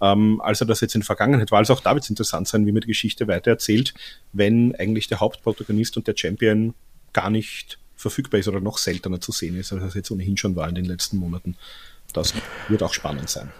ähm, 0.00 0.40
als 0.42 0.60
er 0.60 0.68
das 0.68 0.80
jetzt 0.80 0.94
in 0.94 1.00
der 1.00 1.06
Vergangenheit 1.06 1.50
war. 1.50 1.58
Also 1.58 1.74
auch 1.74 1.80
da 1.80 1.92
wird 1.92 2.04
es 2.04 2.10
interessant 2.10 2.46
sein, 2.46 2.66
wie 2.66 2.72
man 2.72 2.82
die 2.82 2.86
Geschichte 2.86 3.26
weitererzählt, 3.26 3.94
wenn 4.32 4.76
eigentlich 4.76 5.08
der 5.08 5.18
Hauptprotagonist 5.18 5.96
und 5.96 6.06
der 6.06 6.16
Champion 6.16 6.74
gar 7.12 7.30
nicht 7.30 7.78
verfügbar 8.02 8.40
ist 8.40 8.48
oder 8.48 8.60
noch 8.60 8.78
seltener 8.78 9.20
zu 9.20 9.32
sehen 9.32 9.56
ist, 9.56 9.72
als 9.72 9.82
es 9.82 9.94
jetzt 9.94 10.10
ohnehin 10.10 10.36
schon 10.36 10.56
war 10.56 10.68
in 10.68 10.74
den 10.74 10.84
letzten 10.84 11.16
Monaten. 11.16 11.56
Das 12.12 12.34
wird 12.68 12.82
auch 12.82 12.92
spannend 12.92 13.30
sein. 13.30 13.50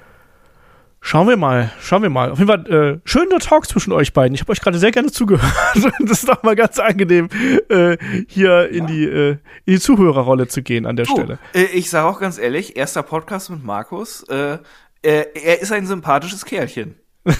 Schauen 1.05 1.27
wir 1.27 1.37
mal, 1.37 1.73
schauen 1.81 2.03
wir 2.03 2.11
mal. 2.11 2.31
Auf 2.31 2.39
jeden 2.39 2.49
Fall 2.49 2.71
äh, 2.71 3.01
schöner 3.05 3.41
Talk 3.41 3.67
zwischen 3.67 3.93
euch 3.93 4.13
beiden. 4.13 4.35
Ich 4.35 4.41
habe 4.41 4.53
euch 4.53 4.61
gerade 4.61 4.79
sehr 4.79 4.93
gerne 4.93 5.11
zugehört. 5.11 5.53
das 6.01 6.23
ist 6.23 6.29
doch 6.29 6.45
mal 6.45 6.55
ganz 6.55 6.79
angenehm, 6.79 7.29
äh, 7.69 7.97
hier 8.29 8.69
in 8.69 8.87
die 8.87 9.05
äh, 9.05 9.31
in 9.65 9.75
die 9.75 9.81
Zuhörerrolle 9.81 10.47
zu 10.47 10.63
gehen 10.63 10.87
an 10.87 10.95
der 10.95 11.07
du, 11.07 11.13
Stelle. 11.13 11.39
Äh, 11.55 11.65
ich 11.65 11.91
sage 11.91 12.07
auch 12.07 12.21
ganz 12.21 12.39
ehrlich, 12.39 12.77
erster 12.77 13.03
Podcast 13.03 13.51
mit 13.51 13.65
Markus. 13.65 14.23
Äh, 14.29 14.59
er, 15.03 15.37
er 15.37 15.61
ist 15.61 15.73
ein 15.73 15.87
sympathisches 15.87 16.45
Kerlchen. 16.45 16.95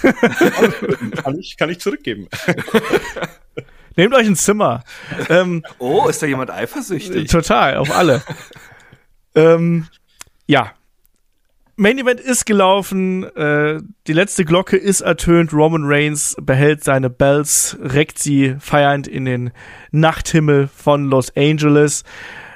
kann, 1.23 1.39
ich, 1.39 1.57
kann 1.57 1.71
ich 1.71 1.79
zurückgeben. 1.79 2.29
Nehmt 3.97 4.15
euch 4.15 4.27
ein 4.27 4.37
Zimmer. 4.37 4.83
ähm, 5.29 5.63
oh, 5.79 6.09
ist 6.09 6.23
da 6.23 6.27
jemand 6.27 6.51
eifersüchtig? 6.51 7.31
Total, 7.31 7.77
auf 7.77 7.95
alle. 7.95 8.23
ähm, 9.35 9.87
ja. 10.47 10.73
Main 11.77 11.99
Event 11.99 12.21
ist 12.21 12.45
gelaufen, 12.45 13.25
äh, 13.35 13.81
die 14.07 14.13
letzte 14.13 14.45
Glocke 14.45 14.77
ist 14.77 15.01
ertönt, 15.01 15.55
Roman 15.55 15.83
Reigns 15.85 16.37
behält 16.41 16.85
seine 16.85 17.09
Bells, 17.09 17.79
reckt 17.81 18.19
sie 18.19 18.57
feiernd 18.61 19.09
in 19.09 19.25
den 19.25 19.53
Nachthimmel 19.91 20.69
von 20.69 21.07
Los 21.07 21.35
Angeles. 21.35 22.05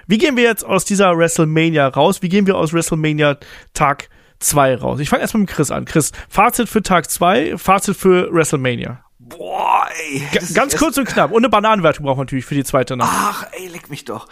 Wie 0.06 0.18
gehen 0.18 0.36
wir 0.36 0.44
jetzt 0.44 0.64
aus 0.64 0.84
dieser 0.84 1.16
WrestleMania 1.16 1.88
raus? 1.88 2.22
Wie 2.22 2.28
gehen 2.28 2.46
wir 2.46 2.56
aus 2.56 2.72
WrestleMania 2.72 3.38
Tag 3.72 4.08
2 4.38 4.76
raus? 4.76 5.00
Ich 5.00 5.08
fange 5.08 5.22
erstmal 5.22 5.40
mit 5.40 5.50
Chris 5.50 5.70
an. 5.70 5.86
Chris, 5.86 6.12
Fazit 6.28 6.68
für 6.68 6.82
Tag 6.82 7.10
2, 7.10 7.56
Fazit 7.56 7.96
für 7.96 8.32
WrestleMania. 8.32 9.05
Boah, 9.28 9.88
ey. 9.98 10.20
G 10.30 10.54
ganz 10.54 10.76
kurz 10.76 10.96
und 10.98 11.06
knapp. 11.06 11.32
Und 11.32 11.38
eine 11.38 11.48
Bananenwertung 11.48 12.04
braucht 12.04 12.16
man 12.16 12.26
natürlich 12.26 12.44
für 12.44 12.54
die 12.54 12.64
zweite 12.64 12.96
Nacht. 12.96 13.10
Ach, 13.12 13.46
ey, 13.52 13.66
leck 13.68 13.90
mich 13.90 14.04
doch. 14.04 14.28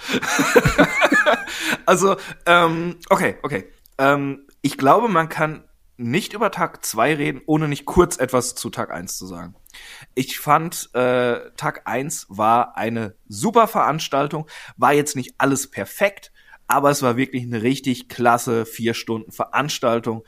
also, 1.86 2.16
ähm, 2.46 2.96
okay, 3.10 3.36
okay. 3.42 3.68
Ähm, 3.98 4.46
ich 4.62 4.78
glaube, 4.78 5.08
man 5.08 5.28
kann 5.28 5.64
nicht 5.96 6.32
über 6.32 6.50
Tag 6.50 6.84
2 6.84 7.14
reden, 7.14 7.40
ohne 7.46 7.68
nicht 7.68 7.86
kurz 7.86 8.18
etwas 8.18 8.54
zu 8.54 8.70
Tag 8.70 8.92
1 8.92 9.16
zu 9.16 9.26
sagen. 9.26 9.54
Ich 10.14 10.38
fand, 10.38 10.90
äh, 10.94 11.50
Tag 11.56 11.82
1 11.86 12.26
war 12.28 12.76
eine 12.76 13.16
super 13.28 13.66
Veranstaltung, 13.66 14.48
war 14.76 14.92
jetzt 14.92 15.16
nicht 15.16 15.34
alles 15.38 15.70
perfekt, 15.70 16.32
aber 16.66 16.90
es 16.90 17.02
war 17.02 17.16
wirklich 17.16 17.42
eine 17.42 17.62
richtig 17.62 18.08
klasse 18.08 18.64
vier 18.64 18.94
Stunden 18.94 19.32
Veranstaltung, 19.32 20.24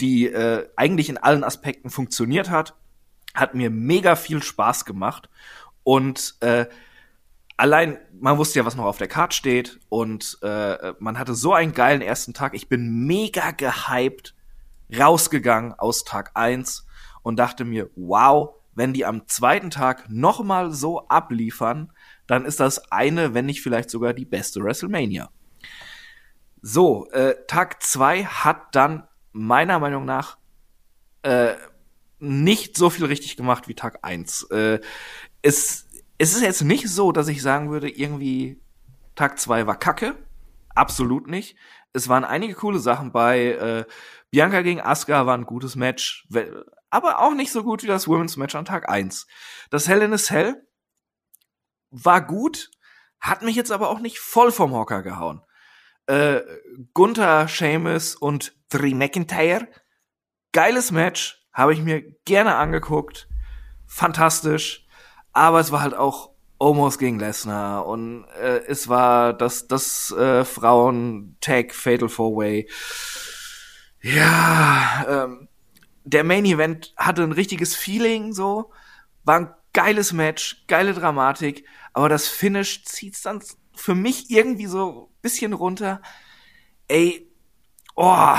die 0.00 0.26
äh, 0.26 0.68
eigentlich 0.76 1.08
in 1.08 1.18
allen 1.18 1.44
Aspekten 1.44 1.90
funktioniert 1.90 2.50
hat 2.50 2.74
hat 3.36 3.54
mir 3.54 3.70
mega 3.70 4.16
viel 4.16 4.42
Spaß 4.42 4.84
gemacht. 4.84 5.28
Und 5.84 6.36
äh, 6.40 6.66
allein, 7.56 7.98
man 8.18 8.38
wusste 8.38 8.58
ja, 8.58 8.64
was 8.64 8.76
noch 8.76 8.84
auf 8.84 8.98
der 8.98 9.08
Karte 9.08 9.36
steht. 9.36 9.78
Und 9.88 10.38
äh, 10.42 10.94
man 10.98 11.18
hatte 11.18 11.34
so 11.34 11.52
einen 11.52 11.72
geilen 11.72 12.02
ersten 12.02 12.34
Tag. 12.34 12.54
Ich 12.54 12.68
bin 12.68 13.06
mega 13.06 13.52
gehypt 13.52 14.34
rausgegangen 14.96 15.74
aus 15.74 16.04
Tag 16.04 16.32
eins 16.34 16.86
und 17.22 17.36
dachte 17.38 17.64
mir, 17.64 17.90
wow, 17.96 18.54
wenn 18.74 18.92
die 18.92 19.04
am 19.04 19.26
zweiten 19.26 19.70
Tag 19.70 20.08
noch 20.08 20.44
mal 20.44 20.70
so 20.72 21.08
abliefern, 21.08 21.92
dann 22.26 22.44
ist 22.44 22.60
das 22.60 22.90
eine, 22.92 23.34
wenn 23.34 23.46
nicht 23.46 23.62
vielleicht 23.62 23.90
sogar 23.90 24.12
die 24.12 24.24
beste 24.24 24.62
WrestleMania. 24.62 25.30
So, 26.62 27.08
äh, 27.10 27.34
Tag 27.46 27.82
zwei 27.82 28.24
hat 28.24 28.74
dann 28.74 29.06
meiner 29.32 29.78
Meinung 29.78 30.04
nach 30.04 30.38
äh, 31.22 31.54
nicht 32.18 32.76
so 32.76 32.90
viel 32.90 33.06
richtig 33.06 33.36
gemacht 33.36 33.68
wie 33.68 33.74
Tag 33.74 33.98
eins. 34.02 34.44
Äh, 34.50 34.80
es, 35.42 35.86
es 36.18 36.34
ist 36.34 36.42
jetzt 36.42 36.62
nicht 36.62 36.88
so, 36.88 37.12
dass 37.12 37.28
ich 37.28 37.42
sagen 37.42 37.70
würde, 37.70 37.90
irgendwie 37.90 38.60
Tag 39.14 39.38
zwei 39.38 39.66
war 39.66 39.78
kacke. 39.78 40.16
Absolut 40.74 41.26
nicht. 41.26 41.56
Es 41.92 42.08
waren 42.08 42.24
einige 42.24 42.54
coole 42.54 42.78
Sachen 42.78 43.12
bei. 43.12 43.52
Äh, 43.52 43.84
Bianca 44.30 44.62
gegen 44.62 44.80
Asuka 44.80 45.24
war 45.26 45.36
ein 45.36 45.46
gutes 45.46 45.76
Match, 45.76 46.28
aber 46.90 47.20
auch 47.20 47.32
nicht 47.32 47.52
so 47.52 47.62
gut 47.62 47.82
wie 47.82 47.86
das 47.86 48.08
Women's 48.08 48.36
Match 48.36 48.54
an 48.54 48.64
Tag 48.64 48.88
eins. 48.88 49.26
Das 49.70 49.88
Hell 49.88 50.02
in 50.02 50.12
a 50.12 50.18
Cell 50.18 50.66
war 51.90 52.26
gut, 52.26 52.70
hat 53.20 53.42
mich 53.42 53.56
jetzt 53.56 53.72
aber 53.72 53.88
auch 53.88 54.00
nicht 54.00 54.18
voll 54.18 54.52
vom 54.52 54.72
Hocker 54.72 55.02
gehauen. 55.02 55.42
Äh, 56.06 56.40
Gunther, 56.92 57.48
Seamus 57.48 58.14
und 58.14 58.54
Drew 58.68 58.94
McIntyre, 58.94 59.68
geiles 60.52 60.90
Match, 60.90 61.45
habe 61.56 61.72
ich 61.72 61.80
mir 61.80 62.02
gerne 62.26 62.54
angeguckt. 62.54 63.28
Fantastisch. 63.86 64.86
Aber 65.32 65.58
es 65.58 65.72
war 65.72 65.80
halt 65.80 65.94
auch 65.94 66.30
Omos 66.58 66.98
gegen 66.98 67.18
Lesnar 67.18 67.86
und 67.86 68.24
äh, 68.40 68.60
es 68.66 68.88
war 68.88 69.32
das, 69.34 69.66
das 69.66 70.10
äh, 70.12 70.44
Frauen-Tag 70.44 71.74
Fatal 71.74 72.08
Four 72.08 72.36
Way. 72.36 72.70
Ja, 74.02 75.04
ähm, 75.08 75.48
der 76.04 76.24
Main 76.24 76.44
Event 76.44 76.94
hatte 76.96 77.22
ein 77.22 77.32
richtiges 77.32 77.74
Feeling, 77.74 78.32
so. 78.32 78.70
War 79.24 79.40
ein 79.40 79.54
geiles 79.72 80.12
Match, 80.12 80.64
geile 80.68 80.94
Dramatik, 80.94 81.66
aber 81.92 82.08
das 82.08 82.28
Finish 82.28 82.84
zieht's 82.84 83.22
dann 83.22 83.42
für 83.74 83.94
mich 83.94 84.30
irgendwie 84.30 84.66
so 84.66 85.10
bisschen 85.20 85.52
runter. 85.52 86.00
Ey, 86.88 87.30
oh, 87.94 88.36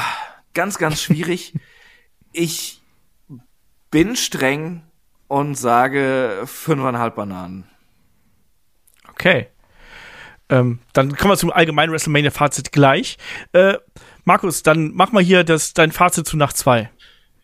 ganz, 0.53 0.77
ganz 0.77 1.01
schwierig. 1.01 1.53
ich 2.31 2.76
bin 3.91 4.15
streng 4.15 4.83
und 5.27 5.55
sage 5.55 6.43
fünfeinhalb 6.45 7.15
Bananen. 7.15 7.65
Okay. 9.09 9.47
Ähm, 10.49 10.79
dann 10.93 11.15
kommen 11.15 11.31
wir 11.31 11.37
zum 11.37 11.51
allgemeinen 11.51 11.91
WrestleMania-Fazit 11.91 12.71
gleich. 12.71 13.17
Äh, 13.51 13.75
Markus, 14.23 14.63
dann 14.63 14.91
mach 14.93 15.11
mal 15.11 15.23
hier 15.23 15.43
das, 15.43 15.73
dein 15.73 15.91
Fazit 15.91 16.27
zu 16.27 16.37
Nacht 16.37 16.55
2. 16.57 16.89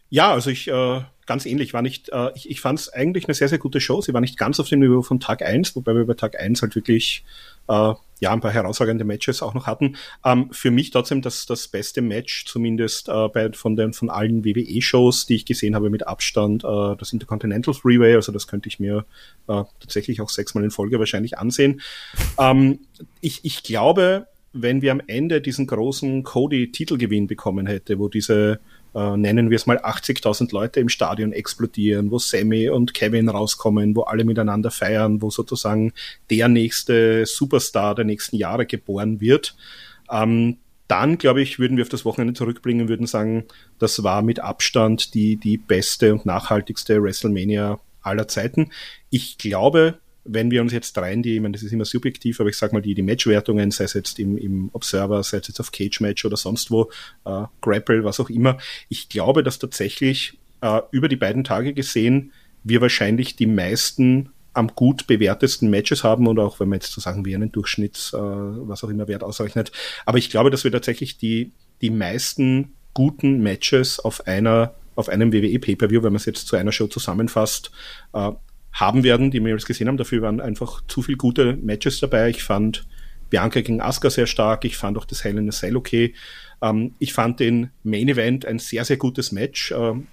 Ja, 0.09 0.31
also 0.31 0.49
ich, 0.49 0.67
äh, 0.69 1.01
ganz 1.25 1.45
ähnlich, 1.45 1.73
war 1.73 1.81
nicht, 1.81 2.09
äh, 2.09 2.31
ich, 2.35 2.49
ich 2.49 2.61
fand 2.61 2.79
es 2.79 2.89
eigentlich 2.89 3.25
eine 3.25 3.33
sehr, 3.33 3.49
sehr 3.49 3.57
gute 3.57 3.81
Show. 3.81 4.01
Sie 4.01 4.13
war 4.13 4.21
nicht 4.21 4.37
ganz 4.37 4.59
auf 4.59 4.69
dem 4.69 4.79
Niveau 4.79 5.01
von 5.01 5.19
Tag 5.19 5.41
1, 5.41 5.75
wobei 5.75 5.95
wir 5.95 6.05
bei 6.05 6.13
Tag 6.13 6.39
1 6.39 6.61
halt 6.61 6.75
wirklich 6.75 7.25
äh, 7.67 7.93
ja, 8.23 8.31
ein 8.31 8.39
paar 8.39 8.53
herausragende 8.53 9.03
Matches 9.03 9.41
auch 9.41 9.53
noch 9.53 9.67
hatten. 9.67 9.97
Ähm, 10.23 10.47
für 10.51 10.71
mich 10.71 10.91
trotzdem 10.91 11.21
das, 11.21 11.45
das 11.45 11.67
beste 11.67 12.01
Match, 12.01 12.45
zumindest 12.45 13.09
äh, 13.09 13.27
bei, 13.27 13.51
von, 13.51 13.75
den, 13.75 13.91
von 13.91 14.09
allen 14.09 14.45
WWE-Shows, 14.45 15.25
die 15.25 15.35
ich 15.35 15.45
gesehen 15.45 15.75
habe, 15.75 15.89
mit 15.89 16.07
Abstand, 16.07 16.63
äh, 16.63 16.95
das 16.97 17.11
Intercontinental 17.11 17.73
Freeway, 17.73 18.15
also 18.15 18.31
das 18.31 18.47
könnte 18.47 18.69
ich 18.69 18.79
mir 18.79 19.05
äh, 19.49 19.63
tatsächlich 19.81 20.21
auch 20.21 20.29
sechsmal 20.29 20.63
in 20.63 20.71
Folge 20.71 20.99
wahrscheinlich 20.99 21.37
ansehen. 21.37 21.81
Ähm, 22.39 22.79
ich, 23.19 23.41
ich 23.43 23.61
glaube, 23.61 24.27
wenn 24.53 24.81
wir 24.81 24.93
am 24.93 25.01
Ende 25.05 25.41
diesen 25.41 25.67
großen 25.67 26.23
Cody-Titelgewinn 26.23 27.27
bekommen 27.27 27.67
hätte, 27.67 27.99
wo 27.99 28.07
diese 28.07 28.61
äh, 28.95 29.17
nennen 29.17 29.49
wir 29.49 29.55
es 29.55 29.65
mal 29.65 29.79
80.000 29.79 30.53
Leute 30.53 30.79
im 30.79 30.89
Stadion 30.89 31.31
explodieren, 31.31 32.11
wo 32.11 32.19
Sammy 32.19 32.69
und 32.69 32.93
Kevin 32.93 33.29
rauskommen, 33.29 33.95
wo 33.95 34.01
alle 34.01 34.23
miteinander 34.23 34.71
feiern, 34.71 35.21
wo 35.21 35.29
sozusagen 35.29 35.93
der 36.29 36.47
nächste 36.47 37.25
Superstar 37.25 37.95
der 37.95 38.05
nächsten 38.05 38.35
Jahre 38.35 38.65
geboren 38.65 39.19
wird. 39.19 39.55
Ähm, 40.11 40.57
dann, 40.87 41.17
glaube 41.17 41.41
ich, 41.41 41.59
würden 41.59 41.77
wir 41.77 41.83
auf 41.83 41.89
das 41.89 42.05
Wochenende 42.05 42.33
zurückbringen, 42.33 42.89
würden 42.89 43.07
sagen, 43.07 43.45
das 43.79 44.03
war 44.03 44.21
mit 44.21 44.39
Abstand 44.39 45.13
die, 45.13 45.37
die 45.37 45.57
beste 45.57 46.13
und 46.13 46.25
nachhaltigste 46.25 47.01
WrestleMania 47.01 47.79
aller 48.01 48.27
Zeiten. 48.27 48.71
Ich 49.09 49.37
glaube, 49.37 49.99
wenn 50.25 50.51
wir 50.51 50.61
uns 50.61 50.71
jetzt 50.71 50.97
rein 50.97 51.21
die, 51.21 51.35
ich 51.35 51.41
meine, 51.41 51.53
das 51.53 51.63
ist 51.63 51.71
immer 51.71 51.85
subjektiv, 51.85 52.39
aber 52.39 52.49
ich 52.49 52.57
sag 52.57 52.73
mal, 52.73 52.81
die, 52.81 52.95
die 52.95 53.01
Matchwertungen, 53.01 53.71
sei 53.71 53.85
es 53.85 53.93
jetzt 53.93 54.19
im, 54.19 54.37
im 54.37 54.69
Observer, 54.73 55.21
sei 55.23 55.37
es 55.37 55.47
jetzt 55.47 55.59
auf 55.59 55.71
Cage 55.71 55.99
Match 56.01 56.23
oder 56.25 56.37
sonst 56.37 56.71
wo, 56.71 56.89
äh, 57.25 57.43
Grapple, 57.61 58.03
was 58.03 58.19
auch 58.19 58.29
immer, 58.29 58.57
ich 58.89 59.09
glaube, 59.09 59.43
dass 59.43 59.59
tatsächlich 59.59 60.37
äh, 60.61 60.81
über 60.91 61.07
die 61.07 61.15
beiden 61.15 61.43
Tage 61.43 61.73
gesehen 61.73 62.31
wir 62.63 62.79
wahrscheinlich 62.81 63.35
die 63.35 63.45
meisten 63.45 64.29
am 64.53 64.67
gut 64.67 65.07
bewertesten 65.07 65.69
Matches 65.69 66.03
haben 66.03 66.27
und 66.27 66.39
auch 66.39 66.59
wenn 66.59 66.69
man 66.69 66.77
jetzt 66.77 66.93
so 66.93 67.01
sagen 67.01 67.25
wie 67.25 67.35
einen 67.35 67.51
Durchschnitt, 67.51 68.11
äh, 68.13 68.17
was 68.17 68.83
auch 68.83 68.89
immer 68.89 69.07
Wert 69.07 69.23
ausrechnet. 69.23 69.71
Aber 70.05 70.17
ich 70.17 70.29
glaube, 70.29 70.51
dass 70.51 70.63
wir 70.63 70.71
tatsächlich 70.71 71.17
die, 71.17 71.51
die 71.81 71.89
meisten 71.89 72.73
guten 72.93 73.41
Matches 73.41 73.99
auf 73.99 74.27
einer 74.27 74.75
auf 74.95 75.09
einem 75.09 75.33
WWE 75.33 75.57
Pay-Per-View, 75.57 76.03
wenn 76.03 76.13
man 76.13 76.17
es 76.17 76.25
jetzt 76.25 76.47
zu 76.47 76.55
einer 76.55 76.71
Show 76.71 76.85
zusammenfasst, 76.85 77.71
äh, 78.13 78.31
haben 78.73 79.03
werden, 79.03 79.31
die 79.31 79.39
wir 79.39 79.51
jetzt 79.51 79.65
gesehen 79.65 79.87
haben. 79.87 79.97
Dafür 79.97 80.21
waren 80.21 80.41
einfach 80.41 80.81
zu 80.87 81.01
viele 81.01 81.17
gute 81.17 81.55
Matches 81.57 81.99
dabei. 81.99 82.29
Ich 82.29 82.43
fand 82.43 82.85
Bianca 83.29 83.61
gegen 83.61 83.81
Asuka 83.81 84.09
sehr 84.09 84.27
stark. 84.27 84.65
Ich 84.65 84.77
fand 84.77 84.97
auch 84.97 85.05
das 85.05 85.23
Hell 85.23 85.37
in 85.37 85.47
a 85.47 85.51
Cell 85.51 85.75
okay. 85.75 86.13
Ähm, 86.61 86.95
ich 86.99 87.13
fand 87.13 87.39
den 87.39 87.69
Main 87.83 88.09
Event 88.09 88.45
ein 88.45 88.59
sehr, 88.59 88.83
sehr 88.85 88.97
gutes 88.97 89.31
Match. 89.31 89.71
Ähm, 89.71 90.07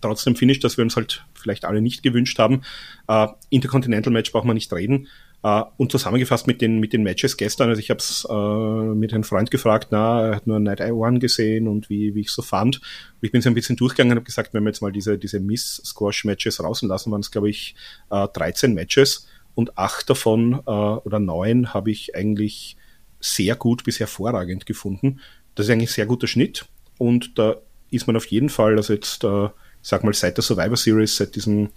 trotzdem 0.00 0.36
finde 0.36 0.52
ich, 0.52 0.60
dass 0.60 0.76
wir 0.76 0.84
uns 0.84 0.96
halt 0.96 1.24
vielleicht 1.34 1.64
alle 1.64 1.80
nicht 1.80 2.02
gewünscht 2.02 2.38
haben. 2.38 2.62
Äh, 3.08 3.28
Intercontinental 3.50 4.12
Match 4.12 4.32
braucht 4.32 4.46
man 4.46 4.54
nicht 4.54 4.72
reden. 4.72 5.08
Uh, 5.46 5.62
und 5.76 5.92
zusammengefasst 5.92 6.48
mit 6.48 6.60
den, 6.60 6.80
mit 6.80 6.92
den 6.92 7.04
Matches 7.04 7.36
gestern, 7.36 7.68
also 7.68 7.78
ich 7.78 7.90
habe 7.90 7.98
es 7.98 8.26
uh, 8.28 8.94
mit 8.96 9.12
einem 9.12 9.22
Freund 9.22 9.48
gefragt, 9.48 9.88
na, 9.92 10.26
er 10.30 10.36
hat 10.36 10.48
nur 10.48 10.58
Night 10.58 10.80
One 10.80 11.20
gesehen 11.20 11.68
und 11.68 11.88
wie, 11.88 12.16
wie 12.16 12.22
ich 12.22 12.30
so 12.30 12.42
fand. 12.42 12.78
Und 12.78 13.20
ich 13.20 13.30
bin 13.30 13.42
so 13.42 13.48
ein 13.48 13.54
bisschen 13.54 13.76
durchgegangen 13.76 14.10
und 14.10 14.16
habe 14.16 14.24
gesagt, 14.24 14.54
wenn 14.54 14.64
wir 14.64 14.70
jetzt 14.70 14.82
mal 14.82 14.90
diese, 14.90 15.18
diese 15.18 15.38
Miss-Squash-Matches 15.38 16.64
rauslassen, 16.64 17.12
waren 17.12 17.20
es, 17.20 17.30
glaube 17.30 17.48
ich, 17.48 17.76
äh, 18.10 18.26
13 18.26 18.74
Matches 18.74 19.28
und 19.54 19.78
acht 19.78 20.10
davon 20.10 20.54
oder 20.54 21.20
neun 21.20 21.72
habe 21.72 21.92
ich 21.92 22.16
eigentlich 22.16 22.76
sehr 23.20 23.54
gut 23.54 23.84
bis 23.84 24.00
hervorragend 24.00 24.66
gefunden. 24.66 25.20
Das 25.54 25.66
ist 25.66 25.72
eigentlich 25.72 25.90
ein 25.90 25.94
sehr 25.94 26.06
guter 26.06 26.26
Schnitt 26.26 26.66
und 26.98 27.38
da 27.38 27.54
ist 27.92 28.08
man 28.08 28.16
auf 28.16 28.26
jeden 28.26 28.48
Fall, 28.48 28.76
also 28.76 28.92
jetzt, 28.94 29.22
äh, 29.22 29.48
sag 29.80 30.02
mal, 30.02 30.12
seit 30.12 30.36
der 30.38 30.42
Survivor 30.42 30.76
Series, 30.76 31.16
seit 31.16 31.36
diesem 31.36 31.68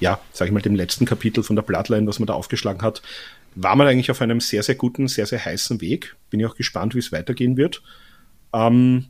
ja, 0.00 0.20
sage 0.32 0.48
ich 0.48 0.52
mal, 0.52 0.62
dem 0.62 0.74
letzten 0.74 1.04
Kapitel 1.04 1.42
von 1.42 1.56
der 1.56 1.62
Bloodline, 1.62 2.06
was 2.06 2.18
man 2.18 2.26
da 2.26 2.34
aufgeschlagen 2.34 2.82
hat, 2.82 3.02
war 3.54 3.76
man 3.76 3.86
eigentlich 3.86 4.10
auf 4.10 4.22
einem 4.22 4.40
sehr, 4.40 4.62
sehr 4.62 4.74
guten, 4.74 5.08
sehr, 5.08 5.26
sehr 5.26 5.44
heißen 5.44 5.80
Weg. 5.80 6.16
Bin 6.30 6.40
ich 6.40 6.46
auch 6.46 6.56
gespannt, 6.56 6.94
wie 6.94 7.00
es 7.00 7.12
weitergehen 7.12 7.56
wird. 7.56 7.82
Ähm, 8.52 9.06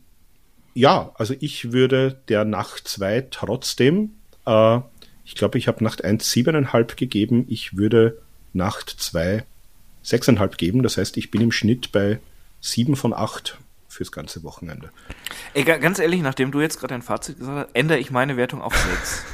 ja, 0.73 1.11
also 1.15 1.35
ich 1.39 1.71
würde 1.71 2.19
der 2.29 2.45
Nacht 2.45 2.87
2 2.87 3.27
trotzdem, 3.31 4.11
äh, 4.45 4.79
Ich 5.25 5.35
glaube, 5.35 5.59
ich 5.59 5.67
habe 5.67 5.83
Nacht 5.83 6.03
1 6.03 6.25
7,5 6.33 6.95
gegeben. 6.95 7.45
Ich 7.49 7.77
würde 7.77 8.19
Nacht 8.53 8.89
2 8.89 9.45
6,5 10.03 10.57
geben. 10.57 10.81
Das 10.81 10.97
heißt, 10.97 11.17
ich 11.17 11.29
bin 11.29 11.41
im 11.41 11.51
Schnitt 11.51 11.91
bei 11.91 12.19
7 12.61 12.95
von 12.95 13.13
8 13.13 13.57
fürs 13.99 14.13
ganze 14.13 14.43
Wochenende. 14.43 14.91
Ey, 15.53 15.65
ganz 15.65 15.99
ehrlich, 15.99 16.21
nachdem 16.21 16.51
du 16.51 16.61
jetzt 16.61 16.79
gerade 16.79 16.93
dein 16.93 17.01
Fazit 17.01 17.37
gesagt 17.37 17.67
hast, 17.67 17.75
ändere 17.75 17.99
ich 17.99 18.11
meine 18.11 18.37
Wertung 18.37 18.61
auf 18.61 18.73
6. 18.73 19.25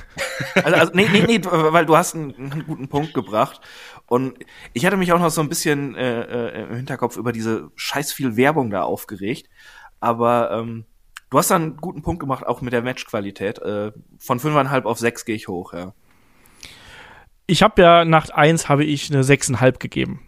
also, 0.55 0.75
also, 0.75 0.91
nee, 0.95 1.07
nee, 1.11 1.23
nee, 1.27 1.39
weil 1.43 1.85
du 1.85 1.95
hast 1.95 2.15
einen, 2.15 2.33
einen, 2.33 2.65
guten 2.65 2.87
Punkt 2.87 3.13
gebracht. 3.13 3.61
Und 4.07 4.39
ich 4.73 4.83
hatte 4.83 4.97
mich 4.97 5.13
auch 5.13 5.19
noch 5.19 5.29
so 5.29 5.41
ein 5.41 5.49
bisschen 5.49 5.93
äh, 5.93 6.21
äh, 6.21 6.63
im 6.63 6.77
Hinterkopf 6.77 7.15
über 7.15 7.31
diese 7.31 7.69
scheiß 7.75 8.11
viel 8.11 8.37
Werbung 8.37 8.71
da 8.71 8.81
aufgeregt. 8.81 9.51
Aber 9.99 10.49
ähm, 10.49 10.85
du 11.29 11.37
hast 11.37 11.51
da 11.51 11.57
einen 11.57 11.77
guten 11.77 12.01
Punkt 12.01 12.19
gemacht, 12.19 12.43
auch 12.43 12.61
mit 12.61 12.73
der 12.73 12.81
Matchqualität. 12.81 13.59
Äh, 13.59 13.91
von 14.17 14.39
5,5 14.39 14.85
auf 14.85 14.97
6 14.97 15.25
gehe 15.25 15.35
ich 15.35 15.47
hoch, 15.47 15.73
ja. 15.73 15.93
Ich 17.45 17.61
habe 17.61 17.79
ja 17.83 18.03
Nacht 18.03 18.33
1 18.33 18.67
habe 18.67 18.83
ich 18.83 19.13
eine 19.13 19.21
6,5 19.21 19.77
gegeben. 19.77 20.27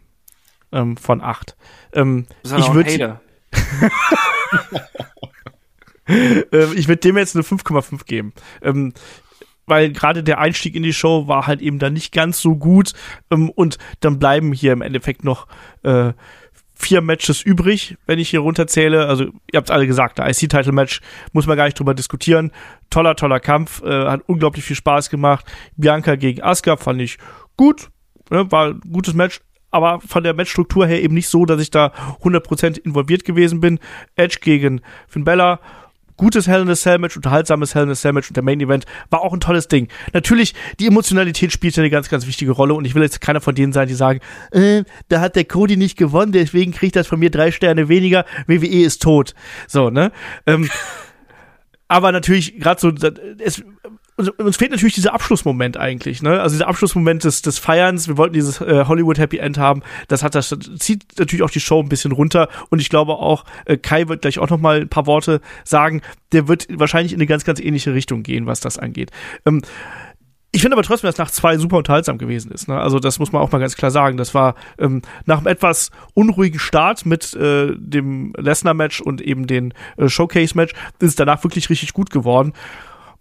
Ähm, 0.71 0.95
von 0.95 1.21
8. 1.21 1.57
Ähm, 1.93 2.27
ich 2.43 2.71
würde 2.73 3.19
ähm, 6.07 6.73
ich 6.75 6.87
würde 6.87 7.01
dem 7.01 7.17
jetzt 7.17 7.35
eine 7.35 7.43
5,5 7.43 8.05
geben. 8.05 8.33
Ähm, 8.61 8.93
weil 9.67 9.91
gerade 9.91 10.23
der 10.23 10.39
Einstieg 10.39 10.75
in 10.75 10.83
die 10.83 10.93
Show 10.93 11.27
war 11.27 11.45
halt 11.45 11.61
eben 11.61 11.77
dann 11.77 11.93
nicht 11.93 12.13
ganz 12.13 12.41
so 12.41 12.55
gut 12.55 12.93
ähm, 13.29 13.49
und 13.49 13.77
dann 13.99 14.17
bleiben 14.17 14.53
hier 14.53 14.73
im 14.73 14.81
Endeffekt 14.81 15.23
noch 15.23 15.47
äh, 15.83 16.13
vier 16.73 17.01
Matches 17.01 17.41
übrig, 17.41 17.97
wenn 18.05 18.19
ich 18.19 18.29
hier 18.29 18.39
runterzähle. 18.39 19.07
Also 19.07 19.25
ihr 19.25 19.57
habt 19.57 19.71
alle 19.71 19.87
gesagt, 19.87 20.19
der 20.19 20.29
IC-Title-Match 20.29 21.01
muss 21.33 21.47
man 21.47 21.57
gar 21.57 21.65
nicht 21.65 21.77
drüber 21.77 21.93
diskutieren. 21.93 22.51
Toller, 22.89 23.15
toller 23.15 23.39
Kampf, 23.39 23.81
äh, 23.83 24.05
hat 24.05 24.21
unglaublich 24.27 24.63
viel 24.63 24.75
Spaß 24.75 25.09
gemacht. 25.09 25.45
Bianca 25.75 26.15
gegen 26.15 26.43
Asuka 26.43 26.77
fand 26.77 27.01
ich 27.01 27.17
gut, 27.57 27.89
ne, 28.29 28.49
war 28.51 28.69
ein 28.69 28.81
gutes 28.91 29.15
Match 29.15 29.41
aber 29.71 29.99
von 30.01 30.23
der 30.23 30.33
Matchstruktur 30.33 30.87
her 30.87 31.01
eben 31.01 31.13
nicht 31.13 31.27
so, 31.27 31.45
dass 31.45 31.61
ich 31.61 31.71
da 31.71 31.91
100% 32.23 32.79
involviert 32.79 33.25
gewesen 33.25 33.59
bin. 33.59 33.79
Edge 34.15 34.37
gegen 34.41 34.81
Finn 35.07 35.23
Bella, 35.23 35.59
gutes 36.17 36.47
Hell 36.47 36.61
in 36.61 36.69
a 36.69 36.75
Cell 36.75 36.97
Match, 36.97 37.15
unterhaltsames 37.15 37.75
Hell 37.75 37.83
in 37.83 37.91
a 37.91 37.95
Cell 37.95 38.13
Match 38.13 38.29
und 38.29 38.35
der 38.35 38.43
Main 38.43 38.59
Event 38.59 38.85
war 39.09 39.21
auch 39.21 39.33
ein 39.33 39.39
tolles 39.39 39.67
Ding. 39.67 39.87
Natürlich, 40.13 40.53
die 40.79 40.87
Emotionalität 40.87 41.51
spielt 41.53 41.75
ja 41.75 41.83
eine 41.83 41.89
ganz, 41.89 42.09
ganz 42.09 42.27
wichtige 42.27 42.51
Rolle 42.51 42.73
und 42.73 42.85
ich 42.85 42.95
will 42.95 43.03
jetzt 43.03 43.21
keiner 43.21 43.39
von 43.39 43.55
denen 43.55 43.71
sein, 43.71 43.87
die 43.87 43.93
sagen, 43.93 44.19
äh, 44.51 44.83
da 45.09 45.21
hat 45.21 45.35
der 45.35 45.45
Cody 45.45 45.77
nicht 45.77 45.97
gewonnen, 45.97 46.31
deswegen 46.31 46.71
kriegt 46.71 46.95
das 46.95 47.07
von 47.07 47.19
mir 47.19 47.29
drei 47.29 47.51
Sterne 47.51 47.87
weniger, 47.87 48.25
WWE 48.47 48.83
ist 48.83 49.01
tot. 49.01 49.35
So, 49.67 49.89
ne? 49.89 50.11
Ähm, 50.45 50.69
aber 51.87 52.11
natürlich, 52.11 52.59
gerade 52.59 52.81
so, 52.81 52.91
es, 53.39 53.63
uns 54.17 54.57
fehlt 54.57 54.71
natürlich 54.71 54.95
dieser 54.95 55.13
Abschlussmoment 55.13 55.77
eigentlich, 55.77 56.23
ne? 56.23 56.41
Also 56.41 56.55
dieser 56.55 56.67
Abschlussmoment 56.67 57.23
des, 57.23 57.43
des 57.43 57.59
Feierns. 57.59 58.07
Wir 58.07 58.17
wollten 58.17 58.33
dieses 58.33 58.59
äh, 58.61 58.85
Hollywood 58.87 59.19
Happy 59.19 59.37
End 59.37 59.57
haben. 59.59 59.83
Das 60.07 60.23
hat 60.23 60.33
das 60.33 60.55
zieht 60.79 61.05
natürlich 61.19 61.43
auch 61.43 61.51
die 61.51 61.59
Show 61.59 61.79
ein 61.79 61.89
bisschen 61.89 62.11
runter. 62.11 62.49
Und 62.69 62.79
ich 62.79 62.89
glaube 62.89 63.13
auch, 63.13 63.45
äh, 63.65 63.77
Kai 63.77 64.07
wird 64.07 64.21
gleich 64.21 64.39
auch 64.39 64.49
noch 64.49 64.59
mal 64.59 64.81
ein 64.81 64.89
paar 64.89 65.05
Worte 65.05 65.39
sagen. 65.63 66.01
Der 66.31 66.47
wird 66.47 66.67
wahrscheinlich 66.71 67.13
in 67.13 67.19
eine 67.19 67.27
ganz, 67.27 67.45
ganz 67.45 67.59
ähnliche 67.59 67.93
Richtung 67.93 68.23
gehen, 68.23 68.47
was 68.47 68.59
das 68.59 68.79
angeht. 68.79 69.11
Ähm, 69.45 69.61
ich 70.51 70.61
finde 70.61 70.75
aber 70.75 70.83
trotzdem, 70.83 71.07
dass 71.07 71.17
nach 71.17 71.29
zwei 71.29 71.57
super 71.57 71.77
unterhaltsam 71.77 72.17
gewesen 72.17 72.51
ist. 72.51 72.67
Ne? 72.67 72.79
Also 72.79 72.99
das 72.99 73.19
muss 73.19 73.31
man 73.31 73.41
auch 73.41 73.51
mal 73.51 73.59
ganz 73.59 73.75
klar 73.75 73.91
sagen. 73.91 74.17
Das 74.17 74.33
war 74.33 74.55
ähm, 74.79 75.03
nach 75.25 75.37
einem 75.37 75.47
etwas 75.47 75.91
unruhigen 76.15 76.57
Start 76.57 77.05
mit 77.05 77.35
äh, 77.35 77.75
dem 77.77 78.33
Lesnar-Match 78.37 79.01
und 79.01 79.21
eben 79.21 79.45
den 79.45 79.73
äh, 79.97 80.07
Showcase-Match 80.07 80.73
ist 80.99 81.09
es 81.09 81.15
danach 81.15 81.43
wirklich 81.43 81.69
richtig 81.69 81.93
gut 81.93 82.09
geworden. 82.09 82.53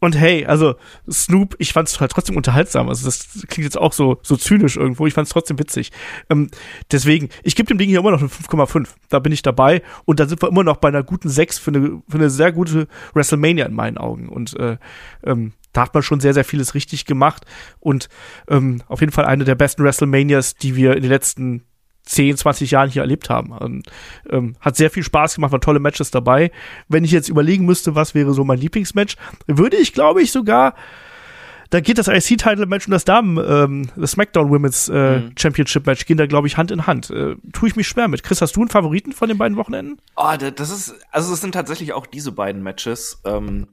Und 0.00 0.16
hey, 0.16 0.44
also 0.44 0.76
Snoop, 1.10 1.56
ich 1.58 1.72
fand 1.72 1.88
es 1.88 2.00
halt 2.00 2.10
trotzdem 2.10 2.36
unterhaltsam. 2.36 2.88
Also 2.88 3.06
das 3.06 3.46
klingt 3.48 3.64
jetzt 3.64 3.78
auch 3.78 3.92
so 3.92 4.18
so 4.22 4.36
zynisch 4.36 4.76
irgendwo. 4.76 5.06
Ich 5.06 5.14
fand 5.14 5.26
es 5.26 5.32
trotzdem 5.32 5.58
witzig. 5.58 5.92
Ähm, 6.28 6.50
deswegen, 6.90 7.30
ich 7.42 7.56
gebe 7.56 7.66
dem 7.66 7.78
Ding 7.78 7.88
hier 7.88 8.00
immer 8.00 8.10
noch 8.10 8.20
eine 8.20 8.28
5,5. 8.28 8.88
Da 9.08 9.18
bin 9.18 9.32
ich 9.32 9.42
dabei. 9.42 9.82
Und 10.04 10.20
da 10.20 10.26
sind 10.26 10.42
wir 10.42 10.48
immer 10.48 10.64
noch 10.64 10.76
bei 10.76 10.88
einer 10.88 11.02
guten 11.02 11.28
6 11.28 11.58
für 11.58 11.70
eine, 11.70 12.02
für 12.08 12.18
eine 12.18 12.30
sehr 12.30 12.52
gute 12.52 12.88
WrestleMania 13.14 13.66
in 13.66 13.74
meinen 13.74 13.98
Augen. 13.98 14.28
Und 14.28 14.58
äh, 14.58 14.76
ähm, 15.24 15.52
da 15.72 15.82
hat 15.82 15.94
man 15.94 16.02
schon 16.02 16.20
sehr, 16.20 16.34
sehr 16.34 16.44
vieles 16.44 16.74
richtig 16.74 17.04
gemacht. 17.04 17.44
Und 17.80 18.08
ähm, 18.48 18.82
auf 18.88 19.00
jeden 19.00 19.12
Fall 19.12 19.24
eine 19.24 19.44
der 19.44 19.54
besten 19.54 19.84
WrestleManias, 19.84 20.56
die 20.56 20.76
wir 20.76 20.96
in 20.96 21.02
den 21.02 21.10
letzten 21.10 21.64
10, 22.06 22.36
20 22.36 22.70
Jahren 22.70 22.90
hier 22.90 23.02
erlebt 23.02 23.28
haben. 23.28 23.52
Und, 23.52 23.88
ähm, 24.30 24.56
hat 24.60 24.76
sehr 24.76 24.90
viel 24.90 25.02
Spaß 25.02 25.36
gemacht, 25.36 25.52
waren 25.52 25.60
tolle 25.60 25.80
Matches 25.80 26.10
dabei. 26.10 26.50
Wenn 26.88 27.04
ich 27.04 27.10
jetzt 27.10 27.28
überlegen 27.28 27.66
müsste, 27.66 27.94
was 27.94 28.14
wäre 28.14 28.32
so 28.32 28.44
mein 28.44 28.58
Lieblingsmatch, 28.58 29.16
würde 29.46 29.76
ich, 29.76 29.92
glaube 29.92 30.22
ich, 30.22 30.32
sogar 30.32 30.74
da 31.70 31.80
geht 31.80 31.98
das 31.98 32.08
IC-Title-Match 32.08 32.86
und 32.86 32.92
das 32.92 33.04
Damen, 33.04 33.38
ähm, 33.38 33.90
das 33.96 34.12
SmackDown 34.12 34.50
Women's 34.50 34.88
äh, 34.88 35.18
mhm. 35.18 35.32
Championship-Match 35.36 36.06
gehen 36.06 36.16
da, 36.16 36.26
glaube 36.26 36.46
ich, 36.46 36.56
Hand 36.56 36.70
in 36.70 36.86
Hand. 36.86 37.10
Äh, 37.10 37.36
tue 37.52 37.68
ich 37.68 37.76
mich 37.76 37.88
schwer 37.88 38.08
mit. 38.08 38.22
Chris, 38.22 38.40
hast 38.40 38.56
du 38.56 38.60
einen 38.60 38.70
Favoriten 38.70 39.12
von 39.12 39.28
den 39.28 39.38
beiden 39.38 39.56
Wochenenden? 39.56 40.00
Oh, 40.16 40.34
das 40.36 40.70
ist, 40.70 40.94
also 41.10 41.32
es 41.32 41.40
sind 41.40 41.52
tatsächlich 41.52 41.92
auch 41.92 42.06
diese 42.06 42.32
beiden 42.32 42.62
Matches, 42.62 43.20
ähm, 43.24 43.68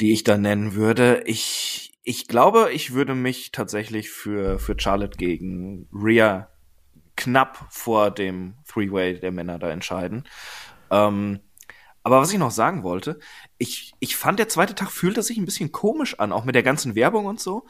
die 0.00 0.12
ich 0.12 0.24
da 0.24 0.38
nennen 0.38 0.74
würde. 0.74 1.22
Ich, 1.26 1.98
ich 2.04 2.28
glaube, 2.28 2.70
ich 2.72 2.94
würde 2.94 3.14
mich 3.14 3.50
tatsächlich 3.50 4.10
für, 4.10 4.58
für 4.58 4.76
Charlotte 4.78 5.18
gegen 5.18 5.88
Rhea 5.92 6.48
knapp 7.20 7.66
vor 7.70 8.10
dem 8.10 8.54
Three-Way 8.66 9.20
der 9.20 9.32
Männer 9.32 9.58
da 9.58 9.70
entscheiden. 9.70 10.24
Ähm, 10.90 11.40
aber 12.02 12.20
was 12.20 12.32
ich 12.32 12.38
noch 12.38 12.50
sagen 12.50 12.82
wollte, 12.82 13.18
ich, 13.58 13.92
ich 14.00 14.16
fand, 14.16 14.38
der 14.38 14.48
zweite 14.48 14.74
Tag 14.74 14.90
fühlte 14.90 15.22
sich 15.22 15.36
ein 15.36 15.44
bisschen 15.44 15.70
komisch 15.70 16.18
an, 16.18 16.32
auch 16.32 16.44
mit 16.44 16.54
der 16.54 16.62
ganzen 16.62 16.94
Werbung 16.94 17.26
und 17.26 17.40
so. 17.40 17.66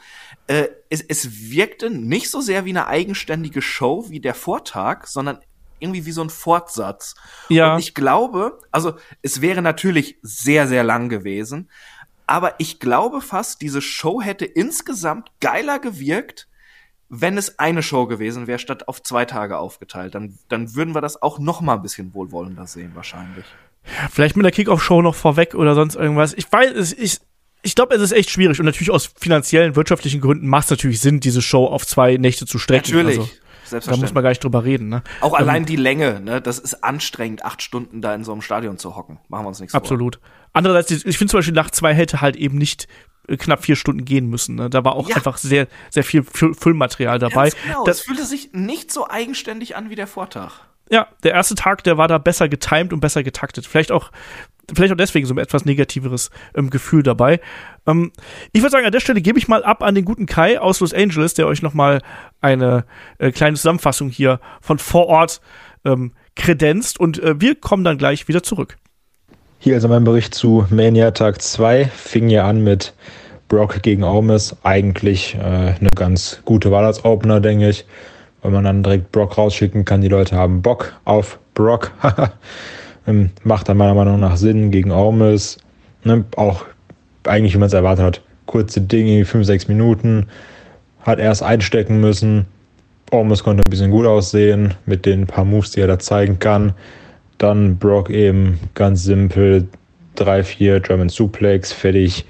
Äh, 0.47 0.69
es, 0.89 1.01
es 1.01 1.51
wirkte 1.51 1.89
nicht 1.89 2.29
so 2.29 2.39
sehr 2.39 2.63
wie 2.63 2.69
eine 2.69 2.87
eigenständige 2.87 3.61
Show 3.61 4.09
wie 4.09 4.21
der 4.21 4.33
Vortag, 4.33 5.07
sondern 5.07 5.39
irgendwie 5.79 6.05
wie 6.05 6.11
so 6.11 6.21
ein 6.21 6.29
Fortsatz. 6.29 7.15
Ja. 7.49 7.73
Und 7.73 7.79
ich 7.79 7.93
glaube, 7.93 8.59
also 8.71 8.93
es 9.21 9.41
wäre 9.41 9.61
natürlich 9.61 10.17
sehr, 10.21 10.67
sehr 10.67 10.83
lang 10.83 11.09
gewesen, 11.09 11.69
aber 12.25 12.55
ich 12.59 12.79
glaube 12.79 13.19
fast, 13.19 13.61
diese 13.61 13.81
Show 13.81 14.21
hätte 14.21 14.45
insgesamt 14.45 15.29
geiler 15.41 15.79
gewirkt, 15.79 16.47
wenn 17.13 17.37
es 17.37 17.59
eine 17.59 17.83
Show 17.83 18.07
gewesen 18.07 18.47
wäre, 18.47 18.57
statt 18.57 18.87
auf 18.87 19.03
zwei 19.03 19.25
Tage 19.25 19.57
aufgeteilt, 19.57 20.15
dann, 20.15 20.39
dann 20.47 20.75
würden 20.75 20.95
wir 20.95 21.01
das 21.01 21.21
auch 21.21 21.39
noch 21.39 21.59
mal 21.59 21.75
ein 21.75 21.81
bisschen 21.81 22.13
wohlwollender 22.13 22.67
sehen, 22.67 22.91
wahrscheinlich. 22.95 23.43
Ja, 23.85 24.07
vielleicht 24.09 24.37
mit 24.37 24.45
der 24.45 24.53
Kickoff-Show 24.53 25.01
noch 25.01 25.15
vorweg 25.15 25.53
oder 25.53 25.75
sonst 25.75 25.95
irgendwas. 25.95 26.33
Ich 26.33 26.49
weiß, 26.49 26.93
ich, 26.93 27.19
ich 27.63 27.75
glaube, 27.75 27.93
es 27.95 28.01
ist 28.01 28.13
echt 28.13 28.29
schwierig 28.29 28.61
und 28.61 28.65
natürlich 28.65 28.91
aus 28.91 29.11
finanziellen, 29.19 29.75
wirtschaftlichen 29.75 30.21
Gründen 30.21 30.47
macht 30.47 30.65
es 30.65 30.69
natürlich 30.69 31.01
Sinn, 31.01 31.19
diese 31.19 31.41
Show 31.41 31.65
auf 31.65 31.85
zwei 31.85 32.15
Nächte 32.15 32.45
zu 32.45 32.57
strecken. 32.57 32.95
Natürlich. 32.95 33.19
Also, 33.73 33.91
da 33.91 33.97
muss 33.97 34.13
man 34.13 34.23
gar 34.23 34.29
nicht 34.29 34.43
drüber 34.43 34.63
reden. 34.63 34.87
Ne? 34.87 35.03
Auch 35.19 35.33
ähm, 35.33 35.39
allein 35.39 35.65
die 35.65 35.75
Länge, 35.75 36.21
ne? 36.21 36.41
das 36.41 36.59
ist 36.59 36.81
anstrengend, 36.81 37.43
acht 37.43 37.61
Stunden 37.61 38.01
da 38.01 38.15
in 38.15 38.23
so 38.23 38.31
einem 38.31 38.41
Stadion 38.41 38.77
zu 38.77 38.95
hocken. 38.95 39.19
Machen 39.27 39.43
wir 39.43 39.49
uns 39.49 39.59
nichts 39.59 39.75
Absolut. 39.75 40.15
vor. 40.15 40.23
Absolut. 40.23 40.40
Andererseits, 40.53 40.91
ich 40.91 41.17
finde 41.17 41.31
zum 41.31 41.37
Beispiel, 41.39 41.53
nach 41.53 41.71
zwei 41.71 41.93
hätte 41.93 42.21
halt 42.21 42.35
eben 42.35 42.57
nicht 42.57 42.87
knapp 43.37 43.63
vier 43.63 43.75
Stunden 43.75 44.05
gehen 44.05 44.27
müssen. 44.27 44.55
Ne? 44.55 44.69
Da 44.69 44.83
war 44.83 44.95
auch 44.95 45.09
ja. 45.09 45.15
einfach 45.15 45.37
sehr, 45.37 45.67
sehr 45.89 46.03
viel 46.03 46.23
Füllmaterial 46.23 47.19
dabei. 47.19 47.49
Ganz 47.49 47.55
genau, 47.63 47.83
das 47.85 48.01
fühlte 48.01 48.25
sich 48.25 48.49
nicht 48.53 48.91
so 48.91 49.07
eigenständig 49.09 49.75
an 49.75 49.89
wie 49.89 49.95
der 49.95 50.07
Vortag. 50.07 50.53
Ja, 50.89 51.07
der 51.23 51.31
erste 51.31 51.55
Tag, 51.55 51.83
der 51.85 51.97
war 51.97 52.09
da 52.09 52.17
besser 52.17 52.49
getimed 52.49 52.91
und 52.91 52.99
besser 52.99 53.23
getaktet. 53.23 53.65
Vielleicht 53.65 53.93
auch, 53.93 54.11
vielleicht 54.73 54.91
auch 54.91 54.97
deswegen 54.97 55.25
so 55.25 55.33
ein 55.33 55.37
etwas 55.37 55.63
negativeres 55.63 56.31
ähm, 56.53 56.69
Gefühl 56.69 57.01
dabei. 57.01 57.39
Ähm, 57.87 58.11
ich 58.51 58.61
würde 58.61 58.71
sagen, 58.71 58.85
an 58.85 58.91
der 58.91 58.99
Stelle 58.99 59.21
gebe 59.21 59.39
ich 59.39 59.47
mal 59.47 59.63
ab 59.63 59.83
an 59.83 59.95
den 59.95 60.03
guten 60.03 60.25
Kai 60.25 60.59
aus 60.59 60.81
Los 60.81 60.93
Angeles, 60.93 61.33
der 61.33 61.47
euch 61.47 61.61
noch 61.61 61.73
mal 61.73 62.01
eine 62.41 62.85
äh, 63.19 63.31
kleine 63.31 63.55
Zusammenfassung 63.55 64.09
hier 64.09 64.41
von 64.59 64.79
vor 64.79 65.07
Ort 65.07 65.39
ähm, 65.85 66.13
kredenzt. 66.35 66.99
Und 66.99 67.19
äh, 67.19 67.39
wir 67.39 67.55
kommen 67.55 67.85
dann 67.85 67.97
gleich 67.97 68.27
wieder 68.27 68.43
zurück. 68.43 68.75
Hier 69.63 69.75
also 69.75 69.87
mein 69.87 70.03
Bericht 70.03 70.33
zu 70.33 70.65
Mania 70.71 71.11
Tag 71.11 71.39
2. 71.39 71.85
Fing 71.85 72.29
ja 72.29 72.49
an 72.49 72.63
mit 72.63 72.93
Brock 73.47 73.83
gegen 73.83 74.03
Aumis. 74.03 74.55
Eigentlich 74.63 75.35
äh, 75.35 75.39
eine 75.39 75.89
ganz 75.95 76.41
gute 76.45 76.71
Wahl 76.71 76.83
als 76.83 77.05
Opener, 77.05 77.39
denke 77.41 77.69
ich. 77.69 77.85
Weil 78.41 78.49
man 78.49 78.63
dann 78.63 78.81
direkt 78.81 79.11
Brock 79.11 79.37
rausschicken 79.37 79.85
kann. 79.85 80.01
Die 80.01 80.07
Leute 80.07 80.35
haben 80.35 80.63
Bock 80.63 80.93
auf 81.05 81.37
Brock. 81.53 81.91
Ähm, 83.07 83.31
macht 83.43 83.67
dann 83.67 83.77
meiner 83.77 83.95
Meinung 83.95 84.19
nach 84.19 84.37
Sinn 84.37 84.69
gegen 84.69 84.91
Aumis. 84.91 85.57
Ne? 86.03 86.23
Auch 86.35 86.65
eigentlich, 87.23 87.55
wie 87.55 87.57
man 87.57 87.65
es 87.65 87.73
erwartet 87.73 88.05
hat. 88.05 88.21
Kurze 88.45 88.79
Dinge, 88.79 89.25
5, 89.25 89.43
6 89.43 89.67
Minuten. 89.69 90.27
Hat 91.01 91.17
erst 91.17 91.41
einstecken 91.41 91.99
müssen. 91.99 92.45
Aumis 93.09 93.43
konnte 93.43 93.63
ein 93.65 93.71
bisschen 93.71 93.89
gut 93.89 94.05
aussehen 94.05 94.75
mit 94.85 95.07
den 95.07 95.25
paar 95.25 95.45
Moves, 95.45 95.71
die 95.71 95.81
er 95.81 95.87
da 95.87 95.97
zeigen 95.97 96.37
kann. 96.37 96.75
Dann 97.41 97.77
Brock 97.77 98.11
eben 98.11 98.59
ganz 98.75 99.03
simpel 99.03 99.67
3-4 100.17 100.79
German 100.81 101.09
Suplex, 101.09 101.73
fertig. 101.73 102.25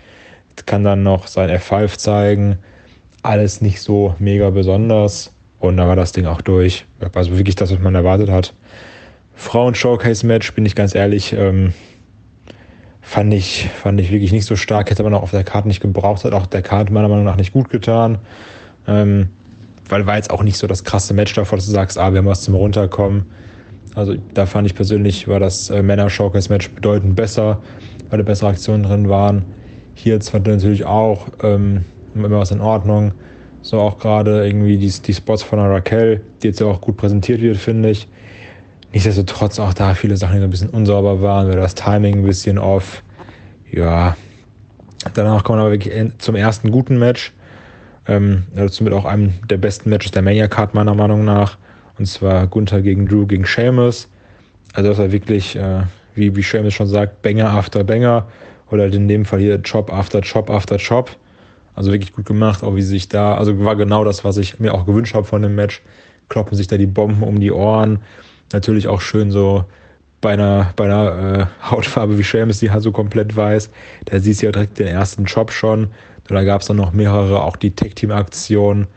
Kann 0.65 0.83
dann 0.83 1.03
noch 1.03 1.27
sein 1.27 1.49
F5 1.49 1.97
zeigen. 1.97 2.59
Alles 3.21 3.59
nicht 3.59 3.81
so 3.81 4.15
mega 4.19 4.51
besonders. 4.51 5.33
Und 5.59 5.75
dann 5.75 5.89
war 5.89 5.97
das 5.97 6.13
Ding 6.13 6.27
auch 6.27 6.39
durch. 6.39 6.85
Also 7.13 7.35
wirklich 7.35 7.57
das, 7.57 7.73
was 7.73 7.79
man 7.79 7.93
erwartet 7.93 8.29
hat. 8.29 8.53
Frauen-Showcase-Match, 9.35 10.53
bin 10.53 10.65
ich 10.65 10.75
ganz 10.75 10.95
ehrlich, 10.95 11.33
ähm, 11.33 11.73
fand 13.01 13.33
ich, 13.33 13.67
fand 13.69 13.99
ich 13.99 14.11
wirklich 14.11 14.31
nicht 14.31 14.45
so 14.45 14.55
stark. 14.55 14.89
Hätte 14.91 15.03
man 15.03 15.13
auch 15.13 15.23
auf 15.23 15.31
der 15.31 15.43
Karte 15.43 15.67
nicht 15.67 15.81
gebraucht, 15.81 16.23
hat 16.23 16.31
auch 16.31 16.45
der 16.45 16.61
Karte 16.61 16.93
meiner 16.93 17.09
Meinung 17.09 17.25
nach 17.25 17.35
nicht 17.35 17.51
gut 17.51 17.67
getan. 17.67 18.17
Ähm, 18.87 19.27
weil 19.89 20.05
war 20.05 20.15
jetzt 20.15 20.31
auch 20.31 20.41
nicht 20.43 20.55
so 20.55 20.67
das 20.67 20.85
krasse 20.85 21.13
Match 21.13 21.33
davor, 21.33 21.57
dass 21.57 21.65
du 21.65 21.73
sagst, 21.73 21.97
ah, 21.97 22.13
wir 22.13 22.19
haben 22.19 22.27
was 22.27 22.43
zum 22.43 22.55
Runterkommen. 22.55 23.25
Also 23.95 24.15
da 24.33 24.45
fand 24.45 24.67
ich 24.67 24.75
persönlich, 24.75 25.27
war 25.27 25.39
das 25.39 25.69
äh, 25.69 25.83
Männer-Showcase-Match 25.83 26.69
bedeutend 26.71 27.15
besser, 27.15 27.61
weil 28.09 28.19
da 28.19 28.23
bessere 28.23 28.49
Aktionen 28.49 28.83
drin 28.83 29.09
waren. 29.09 29.43
Hier 29.95 30.19
fand 30.21 30.47
natürlich 30.47 30.85
auch 30.85 31.27
ähm, 31.43 31.83
immer 32.15 32.29
was 32.31 32.51
in 32.51 32.61
Ordnung. 32.61 33.13
So 33.61 33.79
auch 33.79 33.99
gerade 33.99 34.45
irgendwie 34.45 34.77
die, 34.77 34.89
die 34.89 35.13
Spots 35.13 35.43
von 35.43 35.59
Raquel, 35.59 36.21
die 36.41 36.47
jetzt 36.47 36.59
ja 36.59 36.67
auch 36.67 36.81
gut 36.81 36.97
präsentiert 36.97 37.41
wird, 37.41 37.57
finde 37.57 37.91
ich. 37.91 38.07
Nichtsdestotrotz 38.93 39.59
auch 39.59 39.73
da 39.73 39.93
viele 39.93 40.17
Sachen, 40.17 40.33
die 40.33 40.39
so 40.39 40.45
ein 40.45 40.49
bisschen 40.49 40.69
unsauber 40.69 41.21
waren, 41.21 41.47
oder 41.47 41.57
das 41.57 41.75
Timing 41.75 42.19
ein 42.19 42.25
bisschen 42.25 42.57
off. 42.57 43.03
Ja. 43.71 44.15
Danach 45.13 45.43
kommen 45.43 45.59
wir 45.59 45.63
aber 45.63 45.71
wirklich 45.71 45.93
zum 46.17 46.35
ersten 46.35 46.71
guten 46.71 46.97
Match. 46.99 47.33
Ähm, 48.07 48.43
dazu 48.55 48.83
mit 48.83 48.93
auch 48.93 49.05
einem 49.05 49.33
der 49.49 49.57
besten 49.57 49.89
Matches 49.89 50.11
der 50.11 50.21
Mania 50.21 50.47
Card 50.47 50.73
meiner 50.73 50.95
Meinung 50.95 51.23
nach. 51.23 51.57
Und 52.01 52.07
zwar 52.07 52.47
Gunther 52.47 52.81
gegen 52.81 53.07
Drew 53.07 53.27
gegen 53.27 53.45
Sheamus. 53.45 54.09
Also 54.73 54.89
das 54.89 54.97
war 54.97 55.11
wirklich, 55.11 55.55
äh, 55.55 55.83
wie, 56.15 56.35
wie 56.35 56.41
Sheamus 56.41 56.73
schon 56.73 56.87
sagt, 56.87 57.21
Banger 57.21 57.51
after 57.51 57.83
Banger. 57.83 58.27
Oder 58.71 58.83
halt 58.83 58.95
in 58.95 59.07
dem 59.07 59.23
Fall 59.23 59.39
hier 59.39 59.61
Chop 59.61 59.93
after 59.93 60.19
Chop 60.21 60.49
after 60.49 60.79
Chop. 60.79 61.15
Also 61.75 61.91
wirklich 61.91 62.11
gut 62.11 62.25
gemacht, 62.25 62.63
auch 62.63 62.75
wie 62.75 62.81
sich 62.81 63.07
da, 63.07 63.35
also 63.35 63.63
war 63.63 63.75
genau 63.75 64.03
das, 64.03 64.23
was 64.23 64.37
ich 64.37 64.59
mir 64.59 64.73
auch 64.73 64.87
gewünscht 64.87 65.13
habe 65.13 65.25
von 65.25 65.43
dem 65.43 65.53
Match. 65.53 65.83
Kloppen 66.27 66.57
sich 66.57 66.65
da 66.65 66.75
die 66.75 66.87
Bomben 66.87 67.21
um 67.21 67.39
die 67.39 67.51
Ohren. 67.51 67.99
Natürlich 68.51 68.87
auch 68.87 68.99
schön 68.99 69.29
so 69.29 69.65
bei 70.21 70.33
einer, 70.33 70.73
bei 70.75 70.85
einer 70.85 71.37
äh, 71.37 71.69
Hautfarbe 71.69 72.17
wie 72.17 72.23
Sheamus, 72.23 72.57
die 72.57 72.71
halt 72.71 72.81
so 72.81 72.91
komplett 72.91 73.35
weiß. 73.35 73.69
Da 74.05 74.19
siehst 74.19 74.41
du 74.41 74.47
ja 74.47 74.51
direkt 74.51 74.79
den 74.79 74.87
ersten 74.87 75.25
Chop 75.25 75.51
schon. 75.51 75.89
Da 76.27 76.43
gab 76.43 76.61
es 76.61 76.67
dann 76.67 76.77
noch 76.77 76.93
mehrere, 76.93 77.43
auch 77.43 77.57
die 77.57 77.75
Tag-Team-Aktionen 77.75 78.87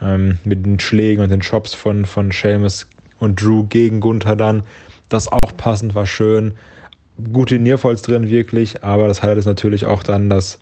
ähm, 0.00 0.38
mit 0.44 0.64
den 0.64 0.78
Schlägen 0.80 1.22
und 1.22 1.30
den 1.30 1.40
Chops 1.40 1.74
von, 1.74 2.04
von 2.04 2.32
Sheamus 2.32 2.88
und 3.18 3.40
Drew 3.40 3.64
gegen 3.64 4.00
Gunther 4.00 4.36
dann. 4.36 4.62
Das 5.08 5.28
auch 5.28 5.56
passend 5.56 5.94
war 5.94 6.06
schön. 6.06 6.52
Gute 7.32 7.58
Nearfalls 7.58 8.02
drin 8.02 8.28
wirklich, 8.28 8.82
aber 8.82 9.06
das 9.06 9.22
Highlight 9.22 9.38
ist 9.38 9.46
natürlich 9.46 9.86
auch 9.86 10.02
dann, 10.02 10.28
dass 10.28 10.58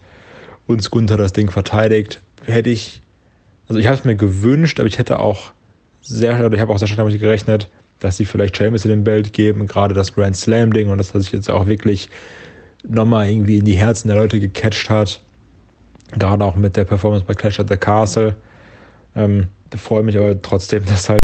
uns 0.67 0.89
Gunther 0.91 1.17
das 1.17 1.33
Ding 1.33 1.49
verteidigt. 1.49 2.21
Hätte 2.45 2.69
ich, 2.69 3.01
also 3.67 3.79
ich 3.79 3.87
habe 3.87 3.97
es 3.97 4.05
mir 4.05 4.15
gewünscht, 4.15 4.79
aber 4.79 4.87
ich 4.87 4.99
hätte 4.99 5.19
auch 5.19 5.51
sehr, 6.01 6.51
ich 6.51 6.59
habe 6.59 6.71
auch 6.71 6.77
sehr 6.77 6.87
stark 6.87 6.97
damit 6.97 7.19
gerechnet, 7.19 7.69
dass 7.99 8.17
sie 8.17 8.25
vielleicht 8.25 8.57
Sheamus 8.57 8.85
in 8.85 8.91
den 8.91 9.03
Belt 9.03 9.33
geben, 9.33 9.65
gerade 9.65 9.93
das 9.93 10.13
Grand 10.13 10.35
Slam 10.35 10.73
Ding 10.73 10.89
und 10.89 10.97
das, 10.97 11.15
was 11.15 11.23
sich 11.23 11.31
jetzt 11.31 11.49
auch 11.49 11.65
wirklich 11.65 12.09
nochmal 12.87 13.29
irgendwie 13.29 13.57
in 13.57 13.65
die 13.65 13.77
Herzen 13.77 14.09
der 14.09 14.17
Leute 14.17 14.39
gecatcht 14.39 14.89
hat. 14.89 15.21
Gerade 16.11 16.43
auch 16.43 16.55
mit 16.55 16.75
der 16.75 16.83
Performance 16.83 17.25
bei 17.25 17.33
Clash 17.33 17.59
at 17.59 17.69
the 17.69 17.77
Castle. 17.77 18.35
Ähm, 19.15 19.47
freue 19.75 20.01
ich 20.01 20.05
mich 20.05 20.17
aber 20.17 20.41
trotzdem, 20.41 20.85
dass 20.87 21.09
halt 21.09 21.21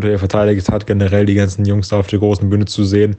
hier 0.00 0.18
verteidigt 0.18 0.68
hat, 0.70 0.86
generell 0.86 1.26
die 1.26 1.34
ganzen 1.34 1.64
Jungs 1.64 1.88
da 1.88 1.98
auf 1.98 2.06
der 2.06 2.18
großen 2.18 2.48
Bühne 2.48 2.64
zu 2.64 2.84
sehen, 2.84 3.16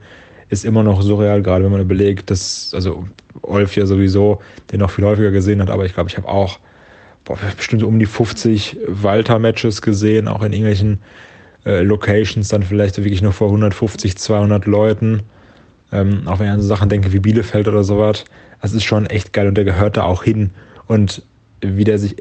ist 0.50 0.64
immer 0.64 0.82
noch 0.82 1.02
surreal, 1.02 1.42
gerade 1.42 1.64
wenn 1.64 1.72
man 1.72 1.80
überlegt, 1.80 2.30
dass, 2.30 2.72
also 2.74 3.04
Olf 3.42 3.76
ja 3.76 3.86
sowieso 3.86 4.40
den 4.70 4.80
noch 4.80 4.90
viel 4.90 5.04
häufiger 5.04 5.30
gesehen 5.30 5.62
hat, 5.62 5.70
aber 5.70 5.86
ich 5.86 5.94
glaube, 5.94 6.10
ich 6.10 6.16
habe 6.16 6.28
auch 6.28 6.58
boah, 7.24 7.38
bestimmt 7.56 7.82
um 7.82 7.98
die 7.98 8.06
50 8.06 8.78
Walter-Matches 8.86 9.82
gesehen, 9.82 10.28
auch 10.28 10.42
in 10.42 10.52
irgendwelchen 10.52 10.98
äh, 11.64 11.82
Locations, 11.82 12.48
dann 12.48 12.62
vielleicht 12.62 12.98
wirklich 12.98 13.22
nur 13.22 13.32
vor 13.32 13.48
150, 13.48 14.16
200 14.16 14.66
Leuten. 14.66 15.22
Ähm, 15.92 16.26
auch 16.26 16.38
wenn 16.38 16.46
ich 16.46 16.52
an 16.52 16.60
so 16.60 16.66
Sachen 16.66 16.88
denke 16.88 17.12
wie 17.12 17.20
Bielefeld 17.20 17.68
oder 17.68 17.84
sowas. 17.84 18.24
Das 18.60 18.72
ist 18.72 18.84
schon 18.84 19.06
echt 19.06 19.32
geil 19.32 19.48
und 19.48 19.56
der 19.56 19.64
gehört 19.64 19.96
da 19.96 20.04
auch 20.04 20.24
hin. 20.24 20.50
Und 20.86 21.22
wie 21.60 21.84
der 21.84 21.98
sich, 21.98 22.16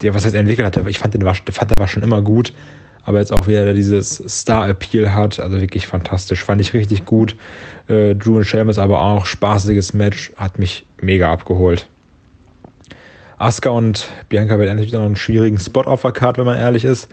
der 0.00 0.14
was 0.14 0.24
heißt 0.24 0.34
entwickelt 0.34 0.76
hat, 0.76 0.86
ich 0.88 0.98
fand 0.98 1.14
den 1.14 1.24
war, 1.24 1.34
fand 1.34 1.70
der 1.70 1.78
war 1.78 1.88
schon 1.88 2.02
immer 2.02 2.22
gut, 2.22 2.52
aber 3.04 3.18
jetzt 3.18 3.32
auch 3.32 3.46
wieder 3.46 3.72
dieses 3.74 4.22
Star-Appeal 4.28 5.14
hat, 5.14 5.40
also 5.40 5.60
wirklich 5.60 5.86
fantastisch, 5.86 6.44
fand 6.44 6.60
ich 6.60 6.72
richtig 6.72 7.04
gut. 7.04 7.36
Äh, 7.88 8.14
Drew 8.14 8.36
und 8.36 8.44
Sheamus 8.44 8.78
aber 8.78 9.02
auch, 9.02 9.26
spaßiges 9.26 9.92
Match, 9.92 10.32
hat 10.36 10.58
mich 10.58 10.86
mega 11.00 11.32
abgeholt. 11.32 11.88
Asuka 13.38 13.70
und 13.70 14.08
Bianca 14.28 14.58
werden 14.58 14.76
natürlich 14.76 14.92
noch 14.92 15.02
einen 15.02 15.16
schwierigen 15.16 15.58
Spot 15.58 15.82
auf 15.82 16.02
der 16.02 16.12
Card, 16.12 16.38
wenn 16.38 16.44
man 16.44 16.58
ehrlich 16.58 16.84
ist, 16.84 17.08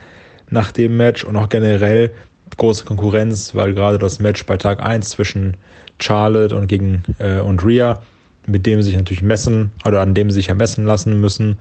nach 0.52 0.72
dem 0.72 0.96
Match 0.96 1.24
und 1.24 1.36
auch 1.36 1.50
generell 1.50 2.12
große 2.58 2.86
Konkurrenz, 2.86 3.56
weil 3.56 3.74
gerade 3.74 3.98
das 3.98 4.20
Match 4.20 4.46
bei 4.46 4.58
Tag 4.58 4.82
1 4.82 5.10
zwischen 5.10 5.58
Charlotte 6.00 6.56
und 6.56 6.68
gegen 6.68 7.04
äh, 7.18 7.40
und 7.40 7.64
Rhea 7.64 8.02
mit 8.50 8.66
dem 8.66 8.82
sie 8.82 8.90
sich 8.90 8.98
natürlich 8.98 9.22
messen 9.22 9.72
oder 9.86 10.02
an 10.02 10.14
dem 10.14 10.30
sie 10.30 10.36
sich 10.36 10.50
ermessen 10.50 10.86
lassen 10.86 11.20
müssen, 11.20 11.60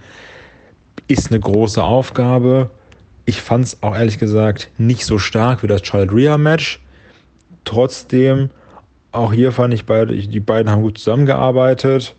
ist 1.09 1.31
eine 1.31 1.41
große 1.41 1.83
Aufgabe. 1.83 2.71
Ich 3.25 3.43
fand 3.43 3.65
es 3.65 3.83
auch 3.83 3.97
ehrlich 3.97 4.19
gesagt 4.19 4.71
nicht 4.79 5.05
so 5.05 5.19
stark 5.19 5.63
wie 5.63 5.67
das 5.67 5.83
Child 5.83 6.13
Rhea 6.13 6.39
Match. 6.39 6.81
Trotzdem, 7.65 8.51
auch 9.13 9.33
hier 9.33 9.53
fand 9.53 9.75
ich 9.75 9.85
beide, 9.85 10.17
die 10.17 10.41
beiden 10.41 10.71
haben 10.71 10.83
gut 10.83 10.99
zusammengearbeitet. 10.99 12.15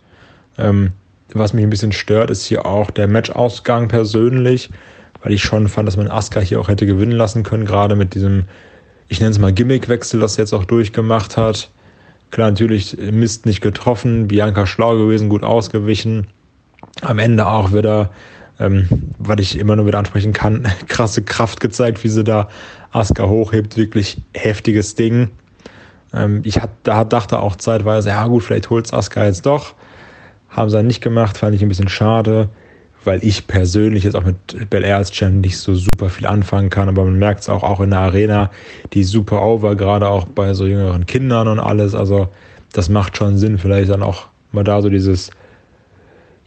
Ähm, 0.58 0.92
was 1.32 1.52
mich 1.52 1.64
ein 1.64 1.70
bisschen 1.70 1.92
stört, 1.92 2.30
ist 2.30 2.44
hier 2.44 2.66
auch 2.66 2.90
der 2.90 3.06
Matchausgang 3.08 3.88
persönlich, 3.88 4.70
weil 5.22 5.32
ich 5.32 5.42
schon 5.42 5.68
fand, 5.68 5.86
dass 5.86 5.96
man 5.96 6.10
Asuka 6.10 6.40
hier 6.40 6.60
auch 6.60 6.68
hätte 6.68 6.86
gewinnen 6.86 7.12
lassen 7.12 7.44
können, 7.44 7.66
gerade 7.66 7.94
mit 7.94 8.14
diesem, 8.14 8.44
ich 9.08 9.20
nenne 9.20 9.30
es 9.30 9.38
mal 9.38 9.52
Gimmickwechsel, 9.52 10.20
das 10.20 10.36
jetzt 10.36 10.52
auch 10.52 10.64
durchgemacht 10.64 11.36
hat. 11.36 11.70
Klar, 12.30 12.50
natürlich 12.50 12.96
Mist 12.96 13.46
nicht 13.46 13.60
getroffen, 13.60 14.28
Bianca 14.28 14.66
schlau 14.66 14.96
gewesen, 14.96 15.28
gut 15.28 15.42
ausgewichen. 15.42 16.28
Am 17.02 17.18
Ende 17.18 17.46
auch 17.46 17.72
wieder, 17.72 18.10
ähm, 18.60 18.86
was 19.18 19.40
ich 19.40 19.58
immer 19.58 19.74
nur 19.74 19.86
wieder 19.86 19.98
ansprechen 19.98 20.32
kann, 20.32 20.68
krasse 20.86 21.22
Kraft 21.22 21.58
gezeigt, 21.60 22.04
wie 22.04 22.08
sie 22.08 22.22
da 22.22 22.48
Asuka 22.92 23.26
hochhebt. 23.26 23.76
Wirklich 23.76 24.22
heftiges 24.34 24.94
Ding. 24.94 25.30
Ähm, 26.12 26.42
ich 26.44 26.60
hat, 26.60 26.70
da 26.84 27.04
dachte 27.04 27.40
auch 27.40 27.56
zeitweise, 27.56 28.10
ja 28.10 28.26
gut, 28.28 28.44
vielleicht 28.44 28.70
holt's 28.70 28.92
Asuka 28.92 29.24
jetzt 29.24 29.46
doch. 29.46 29.74
Haben 30.48 30.70
sie 30.70 30.76
dann 30.76 30.86
nicht 30.86 31.00
gemacht, 31.00 31.38
fand 31.38 31.54
ich 31.54 31.62
ein 31.62 31.68
bisschen 31.68 31.88
schade 31.88 32.48
weil 33.04 33.24
ich 33.24 33.46
persönlich 33.46 34.04
jetzt 34.04 34.14
auch 34.14 34.24
mit 34.24 34.68
Bel 34.70 34.84
Air 34.84 34.96
als 34.96 35.10
Champ 35.10 35.40
nicht 35.40 35.58
so 35.58 35.74
super 35.74 36.10
viel 36.10 36.26
anfangen 36.26 36.70
kann, 36.70 36.88
aber 36.88 37.04
man 37.04 37.18
merkt 37.18 37.40
es 37.40 37.48
auch, 37.48 37.62
auch 37.62 37.80
in 37.80 37.90
der 37.90 38.00
Arena, 38.00 38.50
die 38.92 39.04
super 39.04 39.42
over, 39.42 39.74
gerade 39.76 40.08
auch 40.08 40.26
bei 40.26 40.54
so 40.54 40.66
jüngeren 40.66 41.06
Kindern 41.06 41.48
und 41.48 41.58
alles, 41.58 41.94
also 41.94 42.28
das 42.72 42.88
macht 42.88 43.16
schon 43.16 43.38
Sinn, 43.38 43.58
vielleicht 43.58 43.90
dann 43.90 44.02
auch 44.02 44.26
mal 44.52 44.64
da 44.64 44.82
so 44.82 44.88
dieses 44.88 45.30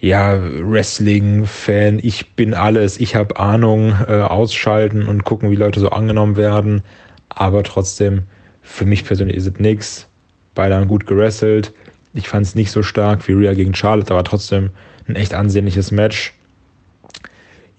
ja, 0.03 0.37
Wrestling-Fan, 0.37 1.99
ich 2.03 2.31
bin 2.31 2.53
alles, 2.53 2.99
ich 2.99 3.15
habe 3.15 3.39
Ahnung, 3.39 3.95
äh, 4.05 4.19
ausschalten 4.19 5.07
und 5.07 5.23
gucken, 5.23 5.49
wie 5.49 5.55
Leute 5.55 5.79
so 5.79 5.91
angenommen 5.91 6.35
werden, 6.35 6.81
aber 7.29 7.63
trotzdem, 7.63 8.23
für 8.61 8.83
mich 8.83 9.05
persönlich 9.05 9.37
ist 9.37 9.47
es 9.47 9.59
nichts, 9.59 10.09
beide 10.55 10.75
haben 10.75 10.89
gut 10.89 11.07
gerestelt, 11.07 11.71
ich 12.13 12.27
fand 12.27 12.45
es 12.45 12.53
nicht 12.53 12.69
so 12.69 12.83
stark 12.83 13.25
wie 13.29 13.31
Rhea 13.31 13.53
gegen 13.53 13.73
Charlotte, 13.73 14.13
aber 14.13 14.25
trotzdem 14.25 14.71
ein 15.07 15.15
echt 15.15 15.33
ansehnliches 15.33 15.91
Match. 15.91 16.33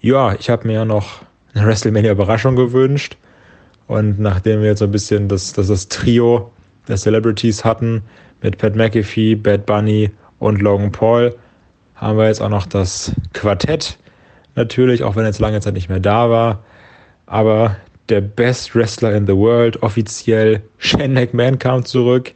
Ja, 0.01 0.33
ich 0.33 0.49
habe 0.49 0.65
mir 0.65 0.73
ja 0.73 0.85
noch 0.85 1.21
eine 1.53 1.67
WrestleMania-Überraschung 1.67 2.55
gewünscht. 2.55 3.17
Und 3.85 4.19
nachdem 4.19 4.61
wir 4.61 4.69
jetzt 4.69 4.79
so 4.79 4.85
ein 4.85 4.91
bisschen 4.91 5.27
das, 5.27 5.53
das, 5.53 5.67
das 5.67 5.89
Trio 5.89 6.51
der 6.87 6.97
Celebrities 6.97 7.63
hatten, 7.63 8.01
mit 8.41 8.57
Pat 8.57 8.75
McAfee, 8.75 9.35
Bad 9.35 9.67
Bunny 9.67 10.09
und 10.39 10.61
Logan 10.61 10.91
Paul, 10.91 11.35
haben 11.95 12.17
wir 12.17 12.27
jetzt 12.27 12.41
auch 12.41 12.49
noch 12.49 12.65
das 12.65 13.11
Quartett. 13.33 13.97
Natürlich, 14.55 15.03
auch 15.03 15.15
wenn 15.15 15.25
jetzt 15.25 15.39
lange 15.39 15.59
Zeit 15.61 15.73
nicht 15.73 15.89
mehr 15.89 15.99
da 15.99 16.29
war. 16.29 16.63
Aber 17.25 17.75
der 18.09 18.21
Best 18.21 18.75
Wrestler 18.75 19.13
in 19.13 19.25
the 19.25 19.35
World, 19.35 19.81
offiziell 19.81 20.61
Shane 20.77 21.13
McMahon 21.13 21.57
kam 21.57 21.83
zurück, 21.83 22.33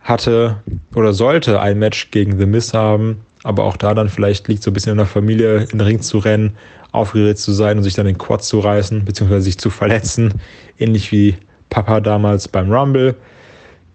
hatte 0.00 0.62
oder 0.94 1.12
sollte 1.12 1.60
ein 1.60 1.78
Match 1.78 2.10
gegen 2.10 2.38
The 2.38 2.46
Miz 2.46 2.74
haben 2.74 3.24
aber 3.44 3.64
auch 3.64 3.76
da 3.76 3.94
dann 3.94 4.08
vielleicht 4.08 4.48
liegt 4.48 4.62
so 4.62 4.70
ein 4.70 4.74
bisschen 4.74 4.92
in 4.92 4.98
der 4.98 5.06
Familie, 5.06 5.62
in 5.62 5.78
den 5.78 5.80
Ring 5.80 6.00
zu 6.00 6.18
rennen, 6.18 6.56
aufgeregt 6.92 7.38
zu 7.38 7.52
sein 7.52 7.78
und 7.78 7.84
sich 7.84 7.94
dann 7.94 8.06
den 8.06 8.18
Quad 8.18 8.44
zu 8.44 8.60
reißen, 8.60 9.04
beziehungsweise 9.04 9.42
sich 9.42 9.58
zu 9.58 9.70
verletzen. 9.70 10.34
Ähnlich 10.78 11.10
wie 11.12 11.36
Papa 11.70 12.00
damals 12.00 12.48
beim 12.48 12.70
Rumble. 12.70 13.14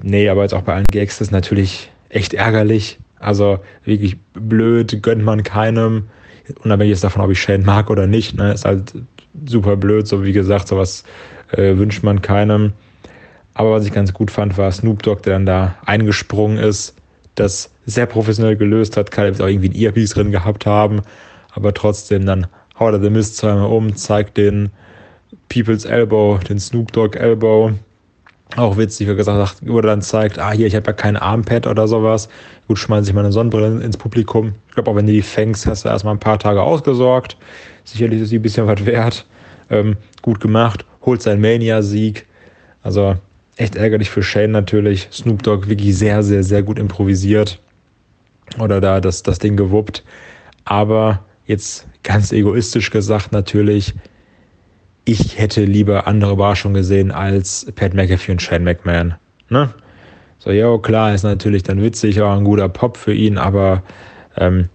Nee, 0.01 0.29
aber 0.29 0.43
jetzt 0.43 0.53
auch 0.53 0.63
bei 0.63 0.73
allen 0.73 0.85
Gags 0.85 1.21
ist 1.21 1.31
natürlich 1.31 1.91
echt 2.09 2.33
ärgerlich. 2.33 2.99
Also 3.19 3.60
wirklich 3.84 4.18
blöd, 4.34 5.02
gönnt 5.02 5.23
man 5.23 5.44
keinem. 5.44 6.07
Unabhängig 6.64 6.94
ist 6.94 7.03
davon, 7.03 7.23
ob 7.23 7.31
ich 7.31 7.41
Shane 7.41 7.65
mag 7.65 7.89
oder 7.89 8.07
nicht. 8.07 8.35
Ne? 8.35 8.53
Ist 8.53 8.65
halt 8.65 8.94
super 9.45 9.76
blöd, 9.76 10.07
so 10.07 10.23
wie 10.23 10.34
gesagt, 10.34 10.68
sowas 10.68 11.03
äh, 11.52 11.77
wünscht 11.77 12.03
man 12.03 12.22
keinem. 12.22 12.73
Aber 13.53 13.72
was 13.72 13.85
ich 13.85 13.91
ganz 13.91 14.14
gut 14.14 14.30
fand, 14.30 14.57
war 14.57 14.72
Snoop 14.72 15.02
Dogg, 15.03 15.23
der 15.23 15.34
dann 15.34 15.45
da 15.45 15.76
eingesprungen 15.85 16.57
ist, 16.57 16.95
das 17.35 17.72
sehr 17.85 18.06
professionell 18.06 18.56
gelöst 18.56 18.98
hat, 18.98 19.11
kann 19.11 19.26
jetzt 19.26 19.41
auch 19.41 19.48
irgendwie 19.48 19.69
ein 19.69 19.76
Earpiece 19.76 20.11
drin 20.11 20.31
gehabt 20.31 20.65
haben, 20.65 21.02
aber 21.53 21.73
trotzdem 21.73 22.26
dann 22.26 22.48
haut 22.80 22.94
er 22.94 23.02
The 23.02 23.10
Mist 23.10 23.38
zweimal 23.38 23.68
um, 23.68 23.95
zeigt 23.95 24.38
den 24.38 24.69
People's 25.49 25.85
Elbow, 25.85 26.38
den 26.38 26.60
Snoop 26.60 26.91
Dogg 26.91 27.18
Elbow 27.18 27.72
Auch 28.55 28.77
witzig, 28.77 29.07
wie 29.07 29.15
gesagt, 29.15 29.67
wurde 29.67 29.89
dann 29.89 30.01
zeigt, 30.01 30.39
ah, 30.39 30.51
hier, 30.51 30.67
ich 30.67 30.75
habe 30.75 30.87
ja 30.87 30.93
kein 30.93 31.17
Armpad 31.17 31.67
oder 31.67 31.87
sowas. 31.87 32.29
Gut, 32.67 32.79
schmeiße 32.79 33.09
ich 33.09 33.15
meine 33.15 33.31
Sonnenbrille 33.31 33.83
ins 33.83 33.97
Publikum. 33.97 34.53
Ich 34.69 34.75
glaube, 34.75 34.89
auch 34.89 34.95
wenn 34.95 35.05
du 35.05 35.11
die 35.11 35.21
fängst, 35.21 35.65
hast 35.65 35.85
du 35.85 35.89
erstmal 35.89 36.15
ein 36.15 36.19
paar 36.19 36.39
Tage 36.39 36.61
ausgesorgt. 36.61 37.37
Sicherlich 37.83 38.21
ist 38.21 38.29
sie 38.29 38.39
ein 38.39 38.41
bisschen 38.41 38.65
was 38.65 38.85
wert. 38.85 39.25
Ähm, 39.69 39.97
gut 40.21 40.39
gemacht, 40.39 40.85
holt 41.05 41.21
seinen 41.21 41.41
Mania-Sieg. 41.41 42.25
Also 42.83 43.15
echt 43.57 43.75
ärgerlich 43.75 44.09
für 44.09 44.23
Shane 44.23 44.51
natürlich. 44.51 45.09
Snoop 45.11 45.43
Dogg 45.43 45.67
wirklich 45.67 45.97
sehr, 45.97 46.23
sehr, 46.23 46.43
sehr 46.43 46.63
gut 46.63 46.79
improvisiert. 46.79 47.59
Oder 48.59 48.79
da 48.79 49.01
das, 49.01 49.23
das 49.23 49.39
Ding 49.39 49.57
gewuppt. 49.57 50.03
Aber 50.63 51.19
jetzt 51.45 51.87
ganz 52.03 52.31
egoistisch 52.31 52.91
gesagt 52.91 53.33
natürlich, 53.33 53.93
ich 55.07 55.39
hätte 55.39 55.63
lieber 55.63 56.05
andere 56.05 56.34
Überraschungen 56.34 56.75
gesehen 56.75 57.11
als 57.11 57.65
Pat 57.75 57.93
McAfee 57.93 58.34
und 58.34 58.41
Shane 58.41 58.65
McMahon. 58.65 59.13
Ne? 59.47 59.69
So, 60.38 60.51
ja, 60.51 60.77
klar, 60.79 61.13
ist 61.15 61.23
natürlich 61.23 61.63
dann 61.63 61.81
witzig, 61.81 62.21
auch 62.21 62.35
ein 62.35 62.43
guter 62.43 62.67
Pop 62.67 62.97
für 62.97 63.13
ihn, 63.13 63.38
aber 63.38 63.84
ähm, 64.35 64.67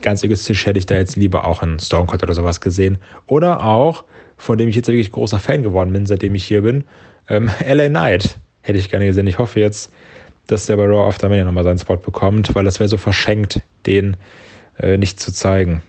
ganz 0.00 0.22
egoistisch 0.22 0.64
hätte 0.64 0.78
ich 0.78 0.86
da 0.86 0.94
jetzt 0.94 1.16
lieber 1.16 1.46
auch 1.46 1.62
einen 1.62 1.78
Stone 1.78 2.06
Cold 2.06 2.22
oder 2.22 2.32
sowas 2.32 2.62
gesehen. 2.62 2.96
Oder 3.26 3.62
auch, 3.62 4.04
von 4.38 4.56
dem 4.56 4.70
ich 4.70 4.76
jetzt 4.76 4.88
wirklich 4.88 5.12
großer 5.12 5.38
Fan 5.38 5.62
geworden 5.62 5.92
bin, 5.92 6.06
seitdem 6.06 6.34
ich 6.34 6.44
hier 6.44 6.62
bin, 6.62 6.84
ähm, 7.28 7.50
LA 7.66 7.90
Knight 7.90 8.38
hätte 8.62 8.78
ich 8.78 8.88
gerne 8.88 9.04
gesehen. 9.04 9.26
Ich 9.26 9.38
hoffe 9.38 9.60
jetzt, 9.60 9.92
dass 10.46 10.64
der 10.64 10.78
bei 10.78 10.86
Raw 10.86 11.06
After 11.06 11.28
Mania 11.28 11.44
nochmal 11.44 11.64
seinen 11.64 11.78
Spot 11.78 11.98
bekommt, 11.98 12.54
weil 12.54 12.64
das 12.64 12.80
wäre 12.80 12.88
so 12.88 12.96
verschenkt, 12.96 13.60
den 13.84 14.16
äh, 14.78 14.96
nicht 14.96 15.20
zu 15.20 15.34
zeigen. 15.34 15.82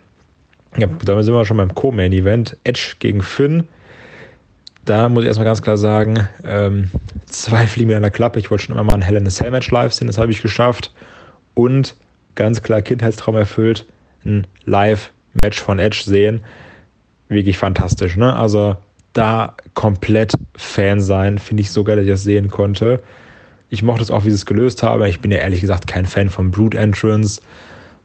Ja, 0.76 0.88
damit 0.88 1.24
sind 1.24 1.34
wir 1.34 1.46
schon 1.46 1.56
beim 1.56 1.74
Co-Main-Event. 1.74 2.58
Edge 2.66 2.96
gegen 3.00 3.22
Finn 3.22 3.70
da 4.88 5.10
muss 5.10 5.24
ich 5.24 5.28
erstmal 5.28 5.46
ganz 5.46 5.62
klar 5.62 5.78
sagen, 5.78 6.28
ähm, 6.46 6.90
zwei 7.26 7.68
fliegen 7.68 7.90
mir 7.90 7.98
an 7.98 8.04
der 8.04 8.12
Klappe. 8.12 8.40
Ich 8.40 8.50
wollte 8.50 8.66
schon 8.66 8.76
immer 8.76 8.86
mal 8.86 8.94
ein 8.94 9.02
Hell 9.02 9.18
in 9.18 9.28
a 9.28 9.30
Cell 9.30 9.52
Match 9.52 9.70
live 9.70 9.94
sehen, 9.94 10.08
das 10.08 10.18
habe 10.18 10.32
ich 10.32 10.42
geschafft. 10.42 10.94
Und 11.54 11.96
ganz 12.36 12.64
klar 12.64 12.82
Kindheitstraum 12.82 13.36
erfüllt, 13.36 13.86
ein 14.26 14.48
Live-Match 14.66 15.60
von 15.60 15.80
Edge 15.80 16.04
sehen. 16.06 16.42
Wirklich 17.28 17.58
fantastisch, 17.58 18.16
ne? 18.16 18.34
Also 18.36 18.78
da 19.12 19.56
komplett 19.74 20.34
Fan 20.56 21.02
sein, 21.02 21.38
finde 21.38 21.62
ich 21.62 21.72
so 21.72 21.84
geil, 21.84 21.98
dass 21.98 22.06
ich 22.06 22.12
das 22.12 22.24
sehen 22.24 22.50
konnte. 22.50 23.04
Ich 23.70 23.84
mochte 23.84 24.04
es 24.04 24.12
auch, 24.12 24.24
wie 24.24 24.30
sie 24.30 24.36
es 24.36 24.46
gelöst 24.46 24.84
haben. 24.84 25.04
Ich 25.04 25.20
bin 25.20 25.32
ja 25.32 25.40
ehrlich 25.40 25.60
gesagt 25.60 25.88
kein 25.88 26.06
Fan 26.06 26.30
von 26.30 26.52
Brute 26.52 26.78
Entrance. 26.78 27.42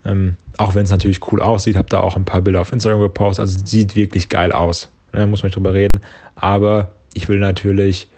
Ähm, 0.04 0.36
auch 0.56 0.74
wenn 0.74 0.82
es 0.82 0.90
natürlich 0.90 1.20
cool 1.30 1.40
aussieht, 1.40 1.76
habe 1.76 1.88
da 1.88 2.00
auch 2.00 2.16
ein 2.16 2.24
paar 2.24 2.40
Bilder 2.40 2.62
auf 2.62 2.72
Instagram 2.72 3.00
gepostet. 3.00 3.42
Also 3.42 3.60
sieht 3.64 3.94
wirklich 3.94 4.28
geil 4.28 4.50
aus 4.50 4.90
ne, 5.12 5.26
muss 5.26 5.42
man 5.42 5.48
nicht 5.48 5.56
drüber 5.56 5.74
reden. 5.74 6.00
Aber 6.34 6.92
ich 7.14 7.28
will 7.28 7.38
natürlich 7.38 8.08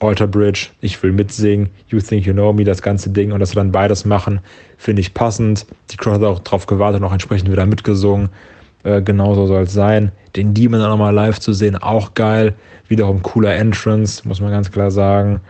Alter 0.00 0.26
Bridge, 0.26 0.68
ich 0.80 1.02
will 1.02 1.12
mitsingen, 1.12 1.70
You 1.88 2.00
Think 2.00 2.26
You 2.26 2.32
Know 2.32 2.52
Me, 2.52 2.64
das 2.64 2.82
ganze 2.82 3.10
Ding 3.10 3.32
und 3.32 3.40
dass 3.40 3.52
wir 3.52 3.56
dann 3.56 3.72
beides 3.72 4.04
machen, 4.04 4.40
finde 4.76 5.00
ich 5.00 5.14
passend. 5.14 5.66
Die 5.90 5.96
Crowd 5.96 6.24
hat 6.24 6.24
auch 6.24 6.40
drauf 6.40 6.66
gewartet 6.66 7.00
und 7.00 7.06
auch 7.06 7.12
entsprechend 7.12 7.50
wieder 7.50 7.66
mitgesungen. 7.66 8.28
Äh, 8.82 9.02
genauso 9.02 9.46
soll 9.46 9.62
es 9.62 9.72
sein. 9.72 10.12
Den 10.36 10.52
Demon 10.52 10.80
dann 10.80 10.90
nochmal 10.90 11.14
live 11.14 11.40
zu 11.40 11.52
sehen, 11.52 11.76
auch 11.76 12.14
geil. 12.14 12.54
Wiederum 12.88 13.22
cooler 13.22 13.54
Entrance, 13.54 14.26
muss 14.28 14.40
man 14.40 14.50
ganz 14.50 14.70
klar 14.70 14.90
sagen. 14.90 15.40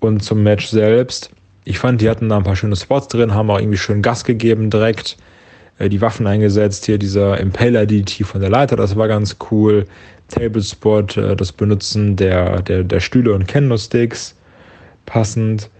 Und 0.00 0.22
zum 0.22 0.42
Match 0.42 0.68
selbst. 0.68 1.30
Ich 1.64 1.78
fand, 1.78 2.00
die 2.00 2.10
hatten 2.10 2.28
da 2.28 2.38
ein 2.38 2.42
paar 2.42 2.56
schöne 2.56 2.74
Spots 2.74 3.08
drin, 3.08 3.34
haben 3.34 3.50
auch 3.50 3.60
irgendwie 3.60 3.78
schön 3.78 4.02
Gas 4.02 4.24
gegeben 4.24 4.70
direkt. 4.70 5.16
Äh, 5.78 5.88
die 5.88 6.00
Waffen 6.00 6.26
eingesetzt. 6.26 6.86
Hier 6.86 6.98
dieser 6.98 7.38
Impaler 7.38 7.86
DDT 7.86 8.24
von 8.24 8.40
der 8.40 8.50
Leiter, 8.50 8.76
das 8.76 8.96
war 8.96 9.08
ganz 9.08 9.36
cool. 9.50 9.86
Tablespot, 10.28 11.16
äh, 11.16 11.36
das 11.36 11.52
Benutzen 11.52 12.16
der, 12.16 12.62
der, 12.62 12.84
der 12.84 13.00
Stühle 13.00 13.34
und 13.34 13.46
Candlesticks, 13.46 14.34
passend. 15.06 15.70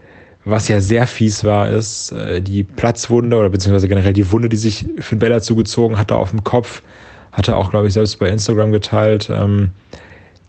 Was 0.45 0.67
ja 0.67 0.81
sehr 0.81 1.07
fies 1.07 1.45
war, 1.45 1.69
ist 1.69 2.11
äh, 2.11 2.41
die 2.41 2.63
Platzwunde 2.63 3.37
oder 3.37 3.49
beziehungsweise 3.49 3.87
generell 3.87 4.13
die 4.13 4.29
Wunde, 4.29 4.49
die 4.49 4.57
sich 4.57 4.85
für 4.99 5.15
Bella 5.15 5.41
zugezogen 5.41 5.97
hatte 5.97 6.15
auf 6.15 6.31
dem 6.31 6.43
Kopf. 6.43 6.81
Hatte 7.31 7.55
auch, 7.55 7.71
glaube 7.71 7.87
ich, 7.87 7.93
selbst 7.93 8.19
bei 8.19 8.29
Instagram 8.29 8.71
geteilt. 8.71 9.29
Ähm, 9.31 9.71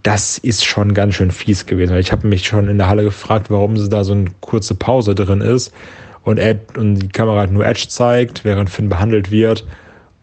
das 0.03 0.37
ist 0.37 0.65
schon 0.65 0.93
ganz 0.93 1.15
schön 1.15 1.31
fies 1.31 1.65
gewesen. 1.65 1.97
Ich 1.97 2.13
habe 2.13 2.27
mich 2.27 2.47
schon 2.47 2.69
in 2.69 2.77
der 2.77 2.89
Halle 2.89 3.05
gefragt, 3.05 3.51
warum 3.51 3.89
da 3.89 4.05
so 4.05 4.13
eine 4.13 4.27
kurze 4.41 4.75
Pause 4.75 5.15
drin 5.15 5.41
ist 5.41 5.73
und, 6.25 6.39
Ed, 6.39 6.77
und 6.77 6.97
die 6.97 7.09
Kamera 7.09 7.41
halt 7.41 7.53
nur 7.53 7.67
Edge 7.67 7.87
zeigt, 7.89 8.45
während 8.45 8.71
Finn 8.71 8.89
behandelt 8.89 9.31
wird. 9.31 9.67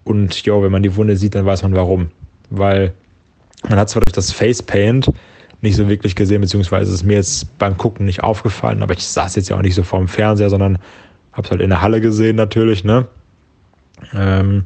Und 0.03 0.43
jo, 0.43 0.63
wenn 0.63 0.71
man 0.71 0.83
die 0.83 0.95
Wunde 0.95 1.15
sieht, 1.15 1.35
dann 1.35 1.45
weiß 1.45 1.61
man 1.63 1.75
warum. 1.75 2.09
Weil 2.49 2.93
man 3.69 3.77
hat 3.77 3.89
zwar 3.89 4.01
durch 4.01 4.13
das 4.13 4.31
Facepaint 4.31 5.11
nicht 5.61 5.75
so 5.75 5.87
wirklich 5.87 6.15
gesehen, 6.15 6.41
beziehungsweise 6.41 6.91
ist 6.91 7.03
mir 7.03 7.17
jetzt 7.17 7.57
beim 7.59 7.77
Gucken 7.77 8.07
nicht 8.07 8.23
aufgefallen, 8.23 8.81
aber 8.81 8.93
ich 8.93 9.05
saß 9.05 9.35
jetzt 9.35 9.49
ja 9.49 9.57
auch 9.57 9.61
nicht 9.61 9.75
so 9.75 9.83
vor 9.83 9.99
dem 9.99 10.07
Fernseher, 10.07 10.49
sondern 10.49 10.79
hab's 11.33 11.51
halt 11.51 11.61
in 11.61 11.69
der 11.69 11.81
Halle 11.81 12.01
gesehen 12.01 12.35
natürlich, 12.35 12.83
ne? 12.83 13.07
Ähm, 14.15 14.63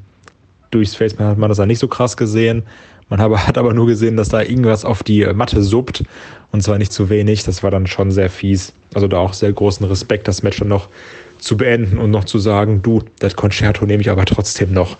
durchs 0.72 0.95
Facepaint 0.95 1.32
hat 1.32 1.38
man 1.38 1.49
das 1.49 1.57
ja 1.57 1.66
nicht 1.66 1.80
so 1.80 1.90
krass 1.90 2.16
gesehen. 2.16 2.64
Man 3.10 3.20
hat 3.48 3.57
aber 3.57 3.74
nur 3.74 3.88
gesehen, 3.88 4.16
dass 4.16 4.30
da 4.30 4.41
irgendwas 4.41 4.86
auf 4.86 5.03
die 5.03 5.26
Matte 5.34 5.62
suppt 5.62 6.06
und 6.52 6.64
zwar 6.64 6.78
nicht 6.78 6.94
zu 6.94 7.10
wenig. 7.10 7.44
Das 7.44 7.62
war 7.62 7.72
dann 7.72 7.88
schon 7.88 8.12
sehr 8.12 8.30
fies. 8.30 8.74
Also 8.94 9.07
da 9.07 9.18
auch 9.18 9.34
sehr 9.34 9.52
großen 9.52 9.86
Respekt, 9.86 10.28
das 10.28 10.44
Match 10.44 10.60
dann 10.60 10.70
noch 10.70 10.88
zu 11.40 11.57
beenden 11.57 11.98
und 11.98 12.12
noch 12.12 12.26
zu 12.26 12.40
sagen, 12.40 12.82
du, 12.82 13.03
das 13.20 13.36
Concerto 13.36 13.86
nehme 13.86 14.02
ich 14.02 14.10
aber 14.10 14.26
trotzdem 14.26 14.74
noch. 14.74 14.98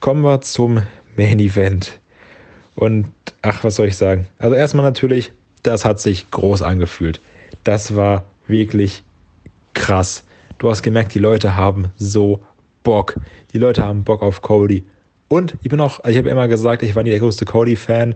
Kommen 0.00 0.22
wir 0.22 0.40
zum 0.40 0.82
Main 1.16 1.40
Event. 1.40 1.98
Und 2.74 3.12
ach, 3.42 3.64
was 3.64 3.76
soll 3.76 3.88
ich 3.88 3.96
sagen? 3.96 4.26
Also 4.38 4.54
erstmal 4.54 4.84
natürlich, 4.84 5.32
das 5.62 5.84
hat 5.84 6.00
sich 6.00 6.30
groß 6.30 6.62
angefühlt. 6.62 7.20
Das 7.64 7.96
war 7.96 8.24
wirklich 8.46 9.02
krass. 9.74 10.24
Du 10.58 10.70
hast 10.70 10.82
gemerkt, 10.82 11.14
die 11.14 11.18
Leute 11.18 11.56
haben 11.56 11.92
so 11.96 12.40
Bock. 12.82 13.18
Die 13.52 13.58
Leute 13.58 13.82
haben 13.82 14.04
Bock 14.04 14.22
auf 14.22 14.42
Cody. 14.42 14.84
Und 15.28 15.56
ich 15.62 15.70
bin 15.70 15.80
auch, 15.80 16.00
also 16.00 16.10
ich 16.10 16.18
habe 16.18 16.28
immer 16.28 16.48
gesagt, 16.48 16.82
ich 16.82 16.94
war 16.94 17.02
nie 17.02 17.10
der 17.10 17.18
größte 17.18 17.44
Cody-Fan. 17.44 18.14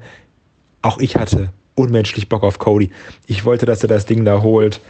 Auch 0.83 0.99
ich 0.99 1.17
hatte 1.17 1.51
unmenschlich 1.75 2.29
Bock 2.29 2.43
auf 2.43 2.59
Cody. 2.59 2.91
Ich 3.27 3.45
wollte, 3.45 3.67
dass 3.67 3.83
er 3.83 3.89
das 3.89 4.07
Ding 4.07 4.25
da 4.25 4.43
holt. 4.43 4.81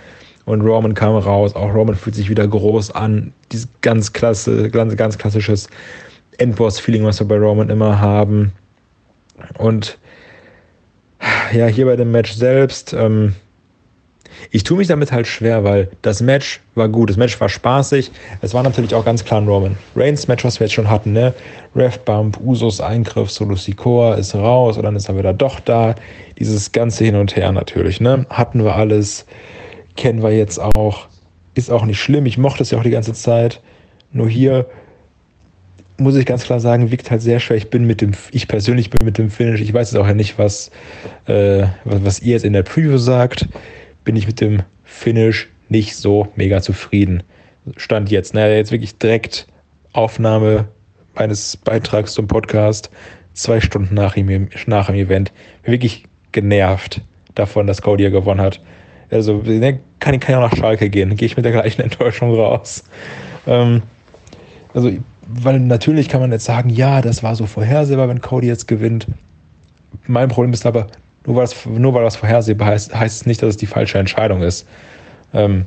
Und 0.44 0.62
Roman 0.62 0.94
kam 0.94 1.16
raus. 1.16 1.54
Auch 1.54 1.74
Roman 1.74 1.94
fühlt 1.94 2.16
sich 2.16 2.30
wieder 2.30 2.46
groß 2.46 2.92
an. 2.92 3.32
Dieses 3.52 3.68
ganz 3.82 4.12
klasse, 4.12 4.70
ganz, 4.70 4.96
ganz 4.96 5.18
klassisches 5.18 5.68
Endboss-Feeling, 6.38 7.04
was 7.04 7.20
wir 7.20 7.28
bei 7.28 7.38
Roman 7.38 7.68
immer 7.68 8.00
haben. 8.00 8.52
Und 9.58 9.98
ja, 11.52 11.66
hier 11.66 11.86
bei 11.86 11.96
dem 11.96 12.10
Match 12.12 12.32
selbst, 12.32 12.92
ähm, 12.92 13.34
ich 14.50 14.64
tue 14.64 14.78
mich 14.78 14.88
damit 14.88 15.12
halt 15.12 15.26
schwer, 15.26 15.64
weil 15.64 15.90
das 16.02 16.22
Match 16.22 16.60
war 16.74 16.88
gut, 16.88 17.10
das 17.10 17.16
Match 17.16 17.38
war 17.40 17.48
spaßig. 17.48 18.10
Es 18.40 18.54
war 18.54 18.62
natürlich 18.62 18.94
auch 18.94 19.04
ganz 19.04 19.24
klar 19.24 19.40
ein 19.40 19.48
Roman 19.48 19.76
Reigns 19.94 20.28
Match, 20.28 20.44
was 20.44 20.60
wir 20.60 20.66
jetzt 20.66 20.74
schon 20.74 20.88
hatten, 20.88 21.12
ne? 21.12 21.34
Ref 21.76 21.98
Bump, 22.00 22.38
Usos 22.40 22.80
Eingriff, 22.80 23.30
Solo 23.30 23.56
Sikoa 23.56 24.14
ist 24.14 24.34
raus 24.34 24.76
und 24.76 24.84
dann 24.84 24.96
ist 24.96 25.08
er 25.08 25.18
wieder 25.18 25.32
doch 25.32 25.60
da. 25.60 25.94
Dieses 26.38 26.72
ganze 26.72 27.04
Hin 27.04 27.16
und 27.16 27.36
Her 27.36 27.52
natürlich, 27.52 28.00
ne? 28.00 28.24
Hatten 28.30 28.64
wir 28.64 28.76
alles 28.76 29.26
kennen 29.96 30.22
wir 30.22 30.32
jetzt 30.32 30.58
auch. 30.58 31.08
Ist 31.54 31.70
auch 31.70 31.84
nicht 31.84 32.00
schlimm. 32.00 32.26
Ich 32.26 32.38
mochte 32.38 32.62
es 32.62 32.70
ja 32.70 32.78
auch 32.78 32.82
die 32.82 32.90
ganze 32.90 33.12
Zeit. 33.12 33.60
Nur 34.12 34.28
hier 34.28 34.66
muss 35.98 36.16
ich 36.16 36.26
ganz 36.26 36.44
klar 36.44 36.60
sagen, 36.60 36.90
wiegt 36.90 37.10
halt 37.10 37.22
sehr 37.22 37.40
schwer. 37.40 37.56
Ich 37.56 37.70
bin 37.70 37.86
mit 37.86 38.00
dem, 38.00 38.12
ich 38.32 38.48
persönlich 38.48 38.90
bin 38.90 39.04
mit 39.04 39.18
dem 39.18 39.30
Finish. 39.30 39.60
Ich 39.60 39.74
weiß 39.74 39.92
jetzt 39.92 40.00
auch 40.00 40.06
ja 40.06 40.14
nicht, 40.14 40.38
was, 40.38 40.70
äh, 41.26 41.66
was, 41.84 42.04
was 42.04 42.20
ihr 42.20 42.32
jetzt 42.32 42.44
in 42.44 42.54
der 42.54 42.62
Preview 42.62 42.96
sagt. 42.96 43.48
Bin 44.04 44.16
ich 44.16 44.26
mit 44.26 44.40
dem 44.40 44.62
Finish 44.84 45.48
nicht 45.68 45.96
so 45.96 46.28
mega 46.36 46.62
zufrieden. 46.62 47.22
Stand 47.76 48.10
jetzt. 48.10 48.34
Naja, 48.34 48.56
jetzt 48.56 48.72
wirklich 48.72 48.96
direkt 48.96 49.46
Aufnahme 49.92 50.68
meines 51.14 51.56
Beitrags 51.56 52.14
zum 52.14 52.26
Podcast. 52.26 52.90
Zwei 53.34 53.60
Stunden 53.60 53.94
nach, 53.94 54.16
ihm, 54.16 54.48
nach 54.66 54.86
dem 54.86 54.94
Event. 54.96 55.32
Wirklich 55.64 56.04
genervt 56.32 57.02
davon, 57.34 57.66
dass 57.66 57.82
Cody 57.82 58.04
ja 58.04 58.10
gewonnen 58.10 58.40
hat. 58.40 58.60
Also 59.10 59.42
ne, 59.44 59.80
kann, 59.98 60.18
kann 60.20 60.32
ja 60.34 60.40
nach 60.40 60.56
Schalke 60.56 60.88
gehen, 60.88 61.16
gehe 61.16 61.26
ich 61.26 61.36
mit 61.36 61.44
der 61.44 61.52
gleichen 61.52 61.80
Enttäuschung 61.82 62.34
raus. 62.34 62.84
Ähm, 63.46 63.82
also, 64.74 64.90
weil 65.28 65.60
natürlich 65.60 66.08
kann 66.08 66.20
man 66.20 66.32
jetzt 66.32 66.44
sagen, 66.44 66.70
ja, 66.70 67.00
das 67.00 67.22
war 67.22 67.34
so 67.34 67.46
vorhersehbar, 67.46 68.08
wenn 68.08 68.20
Cody 68.20 68.46
jetzt 68.46 68.68
gewinnt. 68.68 69.06
Mein 70.06 70.28
Problem 70.28 70.52
ist 70.52 70.66
aber, 70.66 70.86
nur 71.26 71.36
weil, 71.36 71.42
das, 71.42 71.66
nur 71.66 71.94
weil 71.94 72.04
das 72.04 72.16
vorhersehbar 72.16 72.68
heißt, 72.68 72.94
heißt 72.94 73.20
es 73.22 73.26
nicht, 73.26 73.42
dass 73.42 73.50
es 73.50 73.56
die 73.56 73.66
falsche 73.66 73.98
Entscheidung 73.98 74.42
ist. 74.42 74.66
Ähm, 75.32 75.66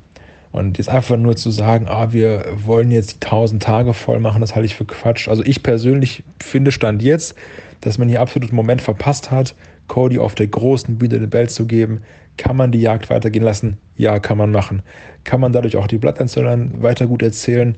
und 0.52 0.78
jetzt 0.78 0.90
einfach 0.90 1.18
nur 1.18 1.36
zu 1.36 1.50
sagen, 1.50 1.88
ah, 1.88 2.14
wir 2.14 2.46
wollen 2.64 2.92
jetzt 2.92 3.24
die 3.24 3.26
1000 3.26 3.62
Tage 3.64 3.94
voll 3.94 4.20
machen, 4.20 4.40
das 4.40 4.56
halte 4.56 4.68
ich 4.68 4.76
für 4.76 4.86
Quatsch. 4.86 5.28
Also 5.28 5.44
ich 5.44 5.64
persönlich 5.64 6.24
finde 6.40 6.72
Stand 6.72 7.02
jetzt, 7.02 7.36
dass 7.82 7.98
man 7.98 8.08
hier 8.08 8.22
absolut 8.22 8.50
einen 8.50 8.56
Moment 8.56 8.82
verpasst 8.82 9.32
hat, 9.32 9.56
Cody 9.88 10.20
auf 10.20 10.36
der 10.36 10.48
großen 10.48 10.98
Bühne 10.98 11.20
den 11.20 11.30
Belt 11.30 11.52
zu 11.52 11.66
geben. 11.66 12.02
Kann 12.38 12.56
man 12.56 12.72
die 12.72 12.82
Jagd 12.82 13.10
weitergehen 13.10 13.44
lassen? 13.44 13.78
Ja, 13.96 14.20
kann 14.20 14.38
man 14.38 14.52
machen. 14.52 14.82
Kann 15.24 15.40
man 15.40 15.52
dadurch 15.52 15.76
auch 15.78 15.88
die 15.88 15.98
Bloodlines 15.98 16.36
weiter 16.36 17.08
gut 17.08 17.22
erzählen? 17.22 17.78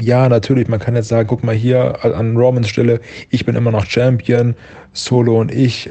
Ja, 0.00 0.28
natürlich. 0.28 0.68
Man 0.68 0.80
kann 0.80 0.96
jetzt 0.96 1.08
sagen, 1.08 1.28
guck 1.28 1.44
mal 1.44 1.54
hier 1.54 2.04
an 2.04 2.36
Romans 2.36 2.68
Stelle, 2.68 3.00
ich 3.30 3.46
bin 3.46 3.54
immer 3.54 3.70
noch 3.70 3.86
Champion, 3.86 4.54
Solo 4.92 5.40
und 5.40 5.52
ich 5.52 5.88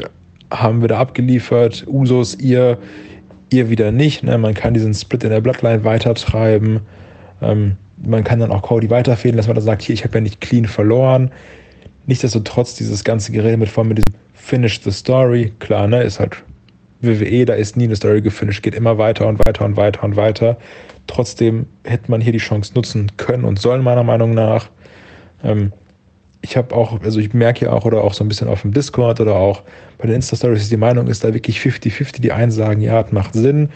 haben 0.52 0.82
wir 0.82 0.90
da 0.90 1.00
abgeliefert. 1.00 1.86
Usos, 1.88 2.36
ihr, 2.40 2.78
ihr 3.50 3.70
wieder 3.70 3.92
nicht. 3.92 4.24
Ne? 4.24 4.38
Man 4.38 4.54
kann 4.54 4.74
diesen 4.74 4.94
Split 4.94 5.24
in 5.24 5.30
der 5.30 5.42
Bloodline 5.42 5.84
weitertreiben. 5.84 6.82
Ähm, 7.42 7.78
man 8.06 8.24
kann 8.24 8.40
dann 8.40 8.52
auch 8.52 8.62
Cody 8.62 8.90
weiterfehlen, 8.90 9.38
dass 9.38 9.48
man 9.48 9.56
da 9.56 9.62
sagt, 9.62 9.82
hier, 9.82 9.94
ich 9.94 10.04
habe 10.04 10.16
ja 10.16 10.22
nicht 10.22 10.42
clean 10.42 10.66
verloren. 10.66 11.32
Nichtsdestotrotz 12.06 12.76
dieses 12.76 13.04
ganze 13.04 13.32
Gerede 13.32 13.58
mit 13.58 13.70
vor 13.70 13.84
mit 13.84 13.98
diesem 13.98 14.20
Finish 14.34 14.82
the 14.82 14.92
Story, 14.92 15.54
klar, 15.60 15.88
ne, 15.88 16.04
ist 16.04 16.20
halt 16.20 16.44
WWE, 17.02 17.46
da 17.46 17.54
ist 17.54 17.78
nie 17.78 17.86
eine 17.86 17.96
Story 17.96 18.22
gefinisht, 18.22 18.64
geht 18.64 18.76
immer 18.76 18.98
weiter 18.98 19.28
und 19.28 19.46
weiter 19.46 19.66
und 19.66 19.78
weiter 19.78 20.04
und 20.04 20.16
weiter. 20.16 20.58
Trotzdem 21.08 21.68
hätte 21.84 22.10
man 22.10 22.22
hier 22.22 22.32
die 22.32 22.40
Chance 22.40 22.74
nutzen 22.76 23.12
können 23.18 23.44
und 23.44 23.60
sollen, 23.60 23.84
meiner 23.84 24.04
Meinung 24.04 24.34
nach. 24.34 24.70
Ähm, 25.44 25.74
ich 26.42 26.58
habe 26.58 26.76
auch, 26.76 27.02
also 27.02 27.20
ich 27.20 27.34
merke 27.34 27.66
ja 27.66 27.72
auch, 27.72 27.86
oder 27.86 28.04
auch 28.04 28.14
so 28.14 28.24
ein 28.24 28.28
bisschen 28.28 28.48
auf 28.48 28.62
dem 28.62 28.74
Discord 28.74 29.20
oder 29.22 29.36
auch 29.36 29.64
bei 29.98 30.08
den 30.08 30.18
Insta-Stories, 30.18 30.70
die 30.70 30.78
Meinung 30.78 31.08
ist 31.08 31.24
da 31.24 31.34
wirklich 31.34 31.60
50-50. 31.60 32.22
Die 32.22 32.32
einen 32.32 32.52
sagen, 32.52 32.82
ja, 32.82 33.02
es 33.02 33.12
macht 33.12 33.34
Sinn. 33.34 33.70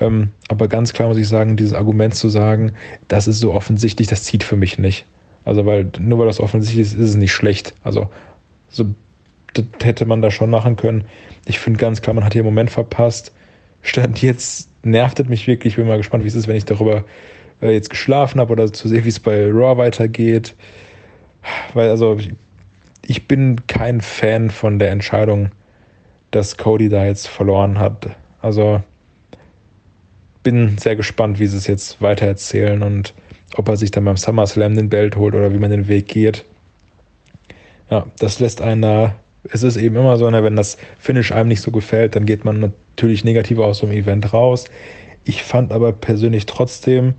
Ähm, 0.00 0.30
aber 0.48 0.68
ganz 0.68 0.92
klar 0.92 1.08
muss 1.08 1.18
ich 1.18 1.28
sagen, 1.28 1.56
dieses 1.56 1.74
Argument 1.74 2.14
zu 2.14 2.28
sagen, 2.28 2.72
das 3.08 3.28
ist 3.28 3.40
so 3.40 3.52
offensichtlich, 3.52 4.08
das 4.08 4.24
zieht 4.24 4.42
für 4.42 4.56
mich 4.56 4.78
nicht. 4.78 5.06
Also, 5.44 5.66
weil 5.66 5.90
nur 5.98 6.18
weil 6.18 6.26
das 6.26 6.40
offensichtlich 6.40 6.86
ist, 6.86 6.94
ist 6.94 7.10
es 7.10 7.16
nicht 7.16 7.32
schlecht. 7.32 7.74
Also, 7.82 8.10
so 8.68 8.94
das 9.54 9.64
hätte 9.82 10.04
man 10.04 10.22
da 10.22 10.30
schon 10.30 10.50
machen 10.50 10.76
können. 10.76 11.04
Ich 11.46 11.58
finde 11.58 11.78
ganz 11.78 12.02
klar, 12.02 12.14
man 12.14 12.24
hat 12.24 12.32
hier 12.32 12.40
einen 12.40 12.48
Moment 12.48 12.70
verpasst. 12.70 13.32
Stand 13.82 14.20
jetzt 14.22 14.68
nervt 14.84 15.20
es 15.20 15.28
mich 15.28 15.46
wirklich. 15.46 15.74
Ich 15.74 15.76
bin 15.76 15.86
mal 15.86 15.96
gespannt, 15.96 16.24
wie 16.24 16.28
es 16.28 16.34
ist, 16.34 16.48
wenn 16.48 16.56
ich 16.56 16.64
darüber 16.64 17.04
äh, 17.62 17.72
jetzt 17.72 17.90
geschlafen 17.90 18.40
habe 18.40 18.52
oder 18.52 18.72
zu 18.72 18.88
sehen, 18.88 19.04
wie 19.04 19.10
es 19.10 19.20
bei 19.20 19.46
Raw 19.46 19.76
weitergeht. 19.76 20.54
Weil, 21.74 21.90
also, 21.90 22.18
ich 23.06 23.28
bin 23.28 23.66
kein 23.66 24.00
Fan 24.00 24.50
von 24.50 24.78
der 24.78 24.90
Entscheidung, 24.90 25.50
dass 26.30 26.56
Cody 26.56 26.88
da 26.88 27.04
jetzt 27.04 27.28
verloren 27.28 27.78
hat. 27.78 28.16
Also, 28.40 28.82
bin 30.42 30.78
sehr 30.78 30.96
gespannt, 30.96 31.38
wie 31.38 31.46
sie 31.46 31.56
es 31.56 31.66
jetzt 31.66 32.02
weitererzählen 32.02 32.82
und 32.82 33.14
ob 33.56 33.68
er 33.68 33.76
sich 33.76 33.90
dann 33.90 34.04
beim 34.04 34.16
SummerSlam 34.16 34.74
den 34.74 34.88
Belt 34.88 35.16
holt 35.16 35.34
oder 35.34 35.52
wie 35.52 35.58
man 35.58 35.70
den 35.70 35.88
Weg 35.88 36.08
geht. 36.08 36.44
Ja, 37.90 38.06
das 38.18 38.40
lässt 38.40 38.60
einen 38.60 38.82
da. 38.82 39.14
Es 39.44 39.62
ist 39.62 39.76
eben 39.76 39.96
immer 39.96 40.16
so, 40.16 40.28
ne, 40.30 40.42
wenn 40.42 40.56
das 40.56 40.78
Finish 40.98 41.32
einem 41.32 41.48
nicht 41.48 41.60
so 41.60 41.70
gefällt, 41.70 42.16
dann 42.16 42.24
geht 42.24 42.44
man 42.44 42.60
natürlich 42.60 43.24
negativer 43.24 43.66
aus 43.66 43.78
so 43.78 43.86
einem 43.86 43.96
Event 43.96 44.32
raus. 44.32 44.64
Ich 45.24 45.42
fand 45.42 45.72
aber 45.72 45.92
persönlich 45.92 46.46
trotzdem 46.46 47.14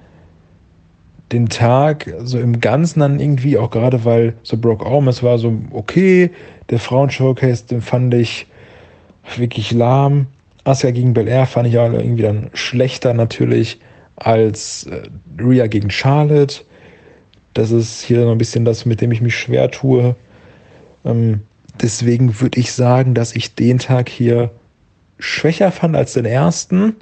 den 1.32 1.50
Tag 1.50 2.14
so 2.20 2.40
im 2.40 2.60
Ganzen 2.60 3.00
dann 3.00 3.20
irgendwie, 3.20 3.58
auch 3.58 3.72
gerade 3.72 4.06
weil 4.06 4.34
so 4.44 4.58
Brock 4.58 4.86
Almas 4.86 5.24
war 5.24 5.38
so 5.38 5.54
okay, 5.72 6.32
der 6.70 6.80
Frauen-Showcase, 6.80 7.66
den 7.68 7.82
fand 7.82 8.14
ich 8.14 8.48
wirklich 9.36 9.72
lahm. 9.72 10.28
Asuka 10.64 10.92
gegen 10.92 11.14
Belair 11.14 11.46
fand 11.46 11.68
ich 11.68 11.78
auch 11.78 11.92
irgendwie 11.92 12.24
dann 12.24 12.50
schlechter 12.54 13.14
natürlich 13.14 13.80
als 14.16 14.86
äh, 14.86 15.04
Rhea 15.40 15.68
gegen 15.68 15.90
Charlotte. 15.90 16.64
Das 17.54 17.72
ist 17.72 18.02
hier 18.02 18.26
noch 18.26 18.32
ein 18.32 18.38
bisschen 18.38 18.66
das, 18.66 18.86
mit 18.86 19.02
dem 19.02 19.12
ich 19.12 19.22
mich 19.22 19.36
schwer 19.36 19.72
tue. 19.72 20.16
Ähm, 21.06 21.42
deswegen 21.82 22.40
würde 22.42 22.60
ich 22.60 22.74
sagen, 22.74 23.14
dass 23.14 23.36
ich 23.36 23.56
den 23.56 23.80
Tag 23.80 24.10
hier 24.10 24.52
schwächer 25.20 25.72
fand 25.72 25.96
als 25.96 26.14
den 26.14 26.26
ersten. 26.26 26.96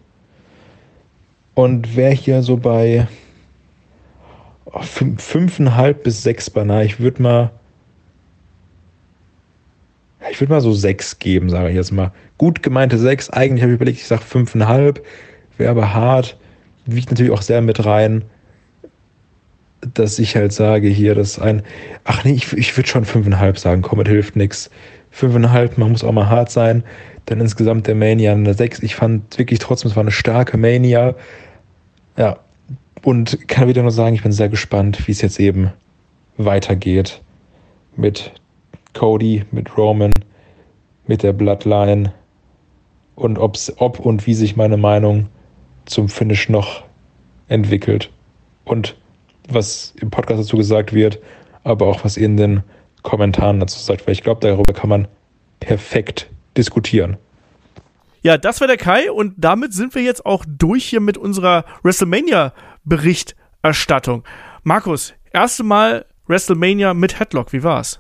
Und 1.56 1.96
wäre 1.96 2.14
hier 2.14 2.42
so 2.42 2.58
bei 2.58 3.08
oh, 4.66 4.82
fünfeinhalb 4.82 6.04
bis 6.04 6.24
sechs 6.24 6.50
beinahe. 6.50 6.86
Ich 6.86 7.00
würde 7.00 7.22
mal 7.22 7.52
ich 10.32 10.42
würde 10.42 10.54
mal 10.54 10.62
so 10.62 10.74
sechs 10.74 11.20
geben, 11.20 11.50
sage 11.50 11.70
ich 11.70 11.76
jetzt 11.76 11.92
mal. 11.92 12.12
Gut 12.40 12.64
gemeinte 12.64 12.98
sechs. 12.98 13.30
Eigentlich 13.30 13.62
habe 13.62 13.74
ich 13.74 13.76
überlegt, 13.76 14.00
ich 14.00 14.08
sage 14.08 14.24
fünfeinhalb. 14.24 15.06
Wäre 15.58 15.70
aber 15.70 15.94
hart. 15.94 16.38
Wiegt 16.86 17.12
natürlich 17.12 17.32
auch 17.32 17.42
sehr 17.42 17.62
mit 17.62 17.86
rein, 17.86 18.24
dass 19.94 20.20
ich 20.20 20.36
halt 20.36 20.54
sage 20.54 20.88
hier, 20.88 21.16
dass 21.16 21.40
ein. 21.40 21.64
Ach 22.04 22.24
nee, 22.24 22.34
ich, 22.34 22.54
ich 22.54 22.76
würde 22.78 22.90
schon 22.90 23.06
fünfeinhalb 23.06 23.58
sagen. 23.58 23.82
Komm, 23.82 24.00
es 24.00 24.08
hilft 24.08 24.36
nichts. 24.36 24.70
Fünfeinhalb, 25.12 25.78
man 25.78 25.92
muss 25.92 26.04
auch 26.04 26.12
mal 26.12 26.30
hart 26.30 26.52
sein. 26.52 26.84
Dann 27.26 27.40
insgesamt 27.40 27.88
der 27.88 27.96
Mania 27.96 28.34
eine 28.34 28.54
sechs. 28.54 28.82
Ich 28.82 28.96
fand 28.96 29.38
wirklich 29.38 29.60
trotzdem, 29.60 29.90
es 29.90 29.96
war 29.96 30.02
eine 30.02 30.12
starke 30.12 30.58
Mania. 30.58 31.16
Ja. 32.18 32.40
Und 33.04 33.48
kann 33.50 33.68
wieder 33.68 33.82
nur 33.82 33.92
sagen, 33.92 34.16
ich 34.16 34.24
bin 34.24 34.32
sehr 34.32 34.50
gespannt, 34.50 35.08
wie 35.08 35.12
es 35.12 35.22
jetzt 35.22 35.40
eben 35.40 35.72
weitergeht 36.38 37.22
mit 37.96 38.32
Cody, 38.94 39.44
mit 39.52 39.78
Roman, 39.78 40.12
mit 41.06 41.24
der 41.24 41.34
Bloodline 41.34 42.14
und 43.16 43.38
ob's, 43.38 43.74
ob 43.78 44.00
und 44.00 44.26
wie 44.26 44.34
sich 44.34 44.56
meine 44.56 44.78
Meinung 44.78 45.28
zum 45.86 46.10
Finish 46.10 46.50
noch 46.50 46.84
entwickelt. 47.48 48.10
Und 48.66 48.96
was 49.50 49.94
im 50.00 50.10
Podcast 50.10 50.42
dazu 50.42 50.58
gesagt 50.58 50.94
wird, 50.94 51.20
aber 51.64 51.86
auch 51.88 52.04
was 52.04 52.18
ihr 52.18 52.26
in 52.26 52.36
den 52.38 52.64
Kommentaren 53.02 53.60
dazu 53.60 53.80
sagt, 53.80 54.06
weil 54.08 54.14
ich 54.14 54.24
glaube, 54.24 54.40
darüber 54.42 54.74
kann 54.74 54.90
man 54.90 55.08
perfekt 55.60 56.30
diskutieren. 56.58 57.18
Ja, 58.22 58.38
das 58.38 58.62
war 58.62 58.68
der 58.68 58.78
Kai 58.78 59.12
und 59.12 59.34
damit 59.38 59.74
sind 59.74 59.96
wir 59.96 60.02
jetzt 60.02 60.26
auch 60.26 60.46
durch 60.48 60.86
hier 60.86 61.02
mit 61.02 61.18
unserer 61.18 61.66
WrestleMania-Berichterstattung. 61.84 64.24
Markus, 64.64 65.14
erste 65.34 65.64
Mal 65.64 66.06
WrestleMania 66.28 66.94
mit 66.94 67.20
Headlock, 67.20 67.52
wie 67.52 67.64
war's? 67.64 68.00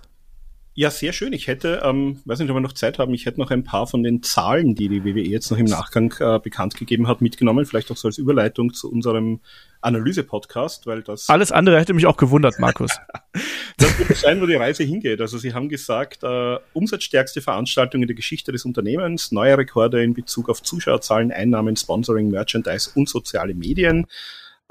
Ja, 0.75 0.89
sehr 0.89 1.13
schön. 1.13 1.33
Ich 1.33 1.45
hätte, 1.45 1.81
ähm, 1.83 2.19
weiß 2.25 2.39
nicht, 2.39 2.49
ob 2.49 2.55
wir 2.55 2.61
noch 2.61 2.73
Zeit 2.73 2.97
haben, 2.97 3.13
ich 3.13 3.27
hätte 3.27 3.39
noch 3.39 3.51
ein 3.51 3.63
paar 3.63 3.85
von 3.85 4.01
den 4.01 4.23
Zahlen, 4.23 4.73
die 4.73 4.89
die 4.89 5.05
WWE 5.05 5.21
jetzt 5.21 5.51
noch 5.51 5.59
im 5.59 5.67
Nachgang 5.67 6.11
äh, 6.19 6.39
bekannt 6.39 6.75
gegeben 6.75 7.07
hat, 7.07 7.21
mitgenommen. 7.21 7.67
Vielleicht 7.67 7.91
auch 7.91 7.97
so 7.97 8.07
als 8.07 8.17
Überleitung 8.17 8.73
zu 8.73 8.91
unserem 8.91 9.41
Analyse-Podcast, 9.81 10.87
weil 10.87 11.03
das... 11.03 11.29
Alles 11.29 11.51
andere 11.51 11.79
hätte 11.79 11.93
mich 11.93 12.07
auch 12.07 12.17
gewundert, 12.17 12.57
Markus. 12.57 12.97
das 13.77 13.99
wird 13.99 14.17
sein, 14.17 14.41
wo 14.41 14.47
die 14.47 14.55
Reise 14.55 14.83
hingeht. 14.83 15.21
Also 15.21 15.37
Sie 15.37 15.53
haben 15.53 15.69
gesagt, 15.69 16.23
äh, 16.23 16.57
umsatzstärkste 16.73 17.41
Veranstaltung 17.41 18.01
in 18.01 18.07
der 18.07 18.15
Geschichte 18.15 18.51
des 18.51 18.65
Unternehmens, 18.65 19.31
neue 19.31 19.55
Rekorde 19.59 20.03
in 20.03 20.15
Bezug 20.15 20.49
auf 20.49 20.63
Zuschauerzahlen, 20.63 21.31
Einnahmen, 21.31 21.75
Sponsoring, 21.75 22.29
Merchandise 22.29 22.89
und 22.95 23.07
soziale 23.07 23.53
Medien. 23.53 24.07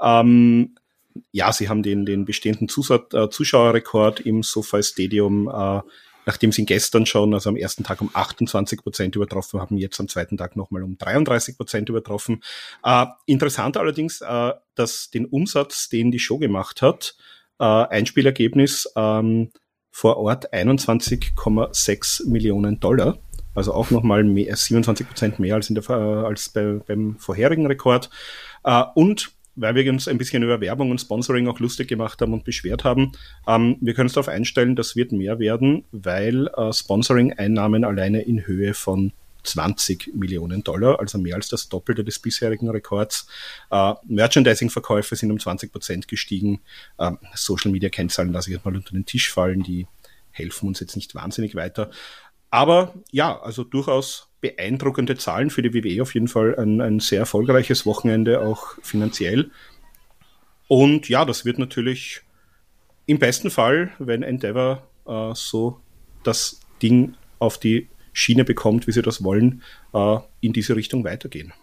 Ähm, 0.01 0.75
ja, 1.31 1.51
sie 1.51 1.69
haben 1.69 1.83
den, 1.83 2.05
den 2.05 2.25
bestehenden 2.25 2.69
Zusat 2.69 3.13
äh, 3.13 3.29
Zuschauerrekord 3.29 4.21
im 4.21 4.43
SoFi 4.43 4.83
Stadium, 4.83 5.47
äh, 5.47 5.81
nachdem 6.25 6.51
sie 6.51 6.61
ihn 6.61 6.65
gestern 6.65 7.05
schon, 7.05 7.33
also 7.33 7.49
am 7.49 7.55
ersten 7.55 7.83
Tag 7.83 8.01
um 8.01 8.09
28 8.13 8.81
Prozent 8.81 9.15
übertroffen 9.15 9.59
haben, 9.59 9.77
jetzt 9.77 9.99
am 9.99 10.07
zweiten 10.07 10.37
Tag 10.37 10.55
nochmal 10.55 10.83
um 10.83 10.97
33 10.97 11.57
Prozent 11.57 11.89
übertroffen. 11.89 12.41
Äh, 12.83 13.05
interessant 13.25 13.77
allerdings, 13.77 14.21
äh, 14.21 14.53
dass 14.75 15.09
den 15.09 15.25
Umsatz, 15.25 15.89
den 15.89 16.11
die 16.11 16.19
Show 16.19 16.37
gemacht 16.37 16.81
hat, 16.81 17.15
äh, 17.59 17.63
Einspielergebnis 17.65 18.91
ähm, 18.95 19.51
vor 19.91 20.17
Ort 20.17 20.53
21,6 20.53 22.27
Millionen 22.27 22.79
Dollar. 22.79 23.19
Also 23.55 23.73
auch 23.73 23.91
nochmal 23.91 24.23
mehr, 24.23 24.55
27 24.55 25.07
Prozent 25.07 25.39
mehr 25.39 25.55
als, 25.55 25.69
in 25.69 25.75
der, 25.75 25.87
äh, 25.89 25.93
als 25.93 26.49
bei, 26.49 26.79
beim 26.85 27.17
vorherigen 27.19 27.67
Rekord. 27.67 28.09
Äh, 28.63 28.83
und 28.95 29.31
weil 29.55 29.75
wir 29.75 29.89
uns 29.91 30.07
ein 30.07 30.17
bisschen 30.17 30.43
über 30.43 30.61
Werbung 30.61 30.91
und 30.91 30.99
Sponsoring 30.99 31.47
auch 31.47 31.59
lustig 31.59 31.87
gemacht 31.87 32.21
haben 32.21 32.33
und 32.33 32.43
beschwert 32.43 32.83
haben. 32.83 33.11
Ähm, 33.47 33.77
wir 33.81 33.93
können 33.93 34.07
uns 34.07 34.13
darauf 34.13 34.27
einstellen, 34.27 34.75
das 34.75 34.95
wird 34.95 35.11
mehr 35.11 35.39
werden, 35.39 35.85
weil 35.91 36.47
äh, 36.47 36.73
Sponsoring-Einnahmen 36.73 37.83
alleine 37.83 38.21
in 38.21 38.45
Höhe 38.47 38.73
von 38.73 39.13
20 39.43 40.15
Millionen 40.15 40.63
Dollar, 40.63 40.99
also 40.99 41.17
mehr 41.17 41.35
als 41.35 41.49
das 41.49 41.69
Doppelte 41.69 42.03
des 42.03 42.19
bisherigen 42.19 42.69
Rekords. 42.69 43.27
Äh, 43.69 43.93
Merchandising-Verkäufe 44.07 45.15
sind 45.15 45.31
um 45.31 45.39
20 45.39 45.71
Prozent 45.71 46.07
gestiegen. 46.07 46.61
Äh, 46.97 47.11
Social-Media-Kennzahlen 47.35 48.31
lasse 48.31 48.49
ich 48.49 48.55
jetzt 48.55 48.65
mal 48.65 48.75
unter 48.75 48.91
den 48.91 49.05
Tisch 49.05 49.31
fallen, 49.31 49.63
die 49.63 49.87
helfen 50.31 50.67
uns 50.67 50.79
jetzt 50.79 50.95
nicht 50.95 51.13
wahnsinnig 51.13 51.55
weiter. 51.55 51.91
Aber 52.49 52.93
ja, 53.11 53.39
also 53.39 53.63
durchaus 53.63 54.29
beeindruckende 54.43 55.15
Zahlen 55.15 55.49
für 55.49 55.61
die 55.61 55.73
WWE 55.73 56.01
auf 56.01 56.13
jeden 56.13 56.27
Fall. 56.27 56.55
Ein, 56.59 56.81
ein 56.81 56.99
sehr 56.99 57.19
erfolgreiches 57.19 57.85
Wochenende, 57.85 58.41
auch 58.41 58.75
finanziell. 58.81 59.51
Und 60.67 61.07
ja, 61.07 61.23
das 61.23 61.45
wird 61.45 61.59
natürlich 61.59 62.21
im 63.05 63.19
besten 63.19 63.49
Fall, 63.49 63.91
wenn 63.99 64.21
Endeavor 64.21 64.85
äh, 65.07 65.31
so 65.33 65.79
das 66.23 66.59
Ding 66.81 67.15
auf 67.39 67.57
die 67.57 67.87
Schiene 68.11 68.43
bekommt, 68.43 68.85
wie 68.85 68.91
sie 68.91 69.01
das 69.01 69.23
wollen, 69.23 69.61
äh, 69.93 70.17
in 70.41 70.51
diese 70.51 70.75
Richtung 70.75 71.05
weitergehen. 71.05 71.53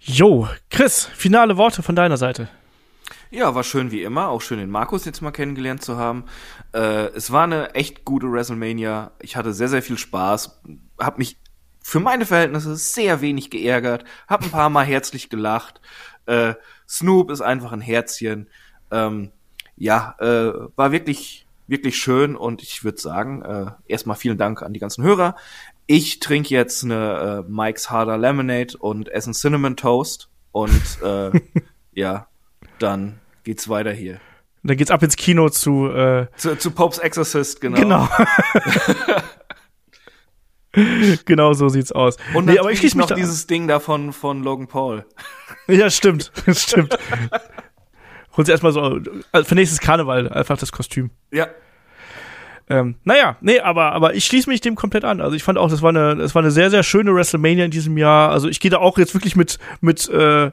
Jo, 0.00 0.48
Chris, 0.70 1.04
finale 1.04 1.58
Worte 1.58 1.82
von 1.82 1.94
deiner 1.94 2.16
Seite. 2.16 2.48
Ja, 3.30 3.54
war 3.54 3.64
schön 3.64 3.90
wie 3.90 4.02
immer. 4.02 4.28
Auch 4.28 4.40
schön 4.40 4.58
den 4.58 4.70
Markus 4.70 5.04
jetzt 5.04 5.20
mal 5.20 5.32
kennengelernt 5.32 5.82
zu 5.82 5.96
haben. 5.96 6.24
Äh, 6.72 7.06
es 7.08 7.32
war 7.32 7.44
eine 7.44 7.74
echt 7.74 8.04
gute 8.04 8.30
WrestleMania. 8.30 9.12
Ich 9.20 9.36
hatte 9.36 9.52
sehr, 9.52 9.68
sehr 9.68 9.82
viel 9.82 9.98
Spaß. 9.98 10.62
Hab 10.98 11.18
mich 11.18 11.38
für 11.82 12.00
meine 12.00 12.26
Verhältnisse 12.26 12.76
sehr 12.76 13.20
wenig 13.20 13.50
geärgert. 13.50 14.04
Hab 14.28 14.42
ein 14.42 14.50
paar 14.50 14.70
Mal 14.70 14.84
herzlich 14.84 15.28
gelacht. 15.28 15.80
Äh, 16.26 16.54
Snoop 16.88 17.30
ist 17.30 17.40
einfach 17.40 17.72
ein 17.72 17.80
Herzchen. 17.80 18.48
Ähm, 18.90 19.32
ja, 19.76 20.14
äh, 20.18 20.52
war 20.76 20.92
wirklich 20.92 21.46
wirklich 21.68 21.96
schön 21.96 22.36
und 22.36 22.62
ich 22.62 22.84
würde 22.84 23.00
sagen, 23.00 23.42
äh, 23.42 23.70
erstmal 23.86 24.16
vielen 24.16 24.38
Dank 24.38 24.62
an 24.62 24.72
die 24.72 24.80
ganzen 24.80 25.02
Hörer. 25.02 25.36
Ich 25.86 26.20
trinke 26.20 26.50
jetzt 26.50 26.84
eine 26.84 27.44
äh, 27.46 27.50
Mike's 27.50 27.90
Harder 27.90 28.18
Lemonade 28.18 28.76
und 28.78 29.08
esse 29.08 29.26
einen 29.26 29.34
Cinnamon 29.34 29.76
Toast 29.76 30.28
und 30.52 31.02
äh, 31.02 31.30
ja, 31.92 32.28
dann 32.78 33.18
geht's 33.44 33.68
weiter 33.68 33.92
hier. 33.92 34.20
Und 34.62 34.70
dann 34.70 34.76
geht's 34.76 34.90
ab 34.90 35.02
ins 35.02 35.16
Kino 35.16 35.48
zu, 35.48 35.88
äh, 35.88 36.26
Zu, 36.36 36.58
zu 36.58 36.70
Popes 36.70 36.98
Exorcist, 36.98 37.60
genau. 37.60 37.78
genau. 37.78 38.08
genau 41.24 41.52
so 41.52 41.68
sieht's 41.68 41.92
aus. 41.92 42.16
Und 42.34 42.46
nee, 42.46 42.58
aber 42.58 42.72
ich 42.72 42.94
noch 42.94 43.10
dieses 43.10 43.46
Ding 43.46 43.68
davon 43.68 44.12
von 44.12 44.42
Logan 44.42 44.66
Paul. 44.66 45.04
Ja, 45.68 45.88
stimmt. 45.90 46.32
stimmt. 46.52 46.98
Holst 48.36 48.50
erstmal 48.50 48.72
so, 48.72 49.00
äh, 49.32 49.44
für 49.44 49.54
nächstes 49.54 49.80
Karneval 49.80 50.28
einfach 50.28 50.58
das 50.58 50.72
Kostüm. 50.72 51.10
Ja, 51.30 51.48
Ähm, 52.68 52.96
naja, 53.04 53.36
nee, 53.40 53.60
aber, 53.60 53.92
aber 53.92 54.14
ich 54.14 54.24
schließe 54.24 54.50
mich 54.50 54.60
dem 54.60 54.74
komplett 54.74 55.04
an. 55.04 55.20
Also 55.20 55.36
ich 55.36 55.44
fand 55.44 55.56
auch, 55.56 55.70
das 55.70 55.82
war 55.82 55.90
eine, 55.90 56.16
das 56.16 56.34
war 56.34 56.42
eine 56.42 56.50
sehr, 56.50 56.70
sehr 56.70 56.82
schöne 56.82 57.14
WrestleMania 57.14 57.64
in 57.64 57.70
diesem 57.70 57.96
Jahr. 57.96 58.30
Also 58.30 58.48
ich 58.48 58.58
gehe 58.58 58.70
da 58.72 58.78
auch 58.78 58.98
jetzt 58.98 59.14
wirklich 59.14 59.36
mit, 59.36 59.58
mit, 59.80 60.08
äh, 60.08 60.50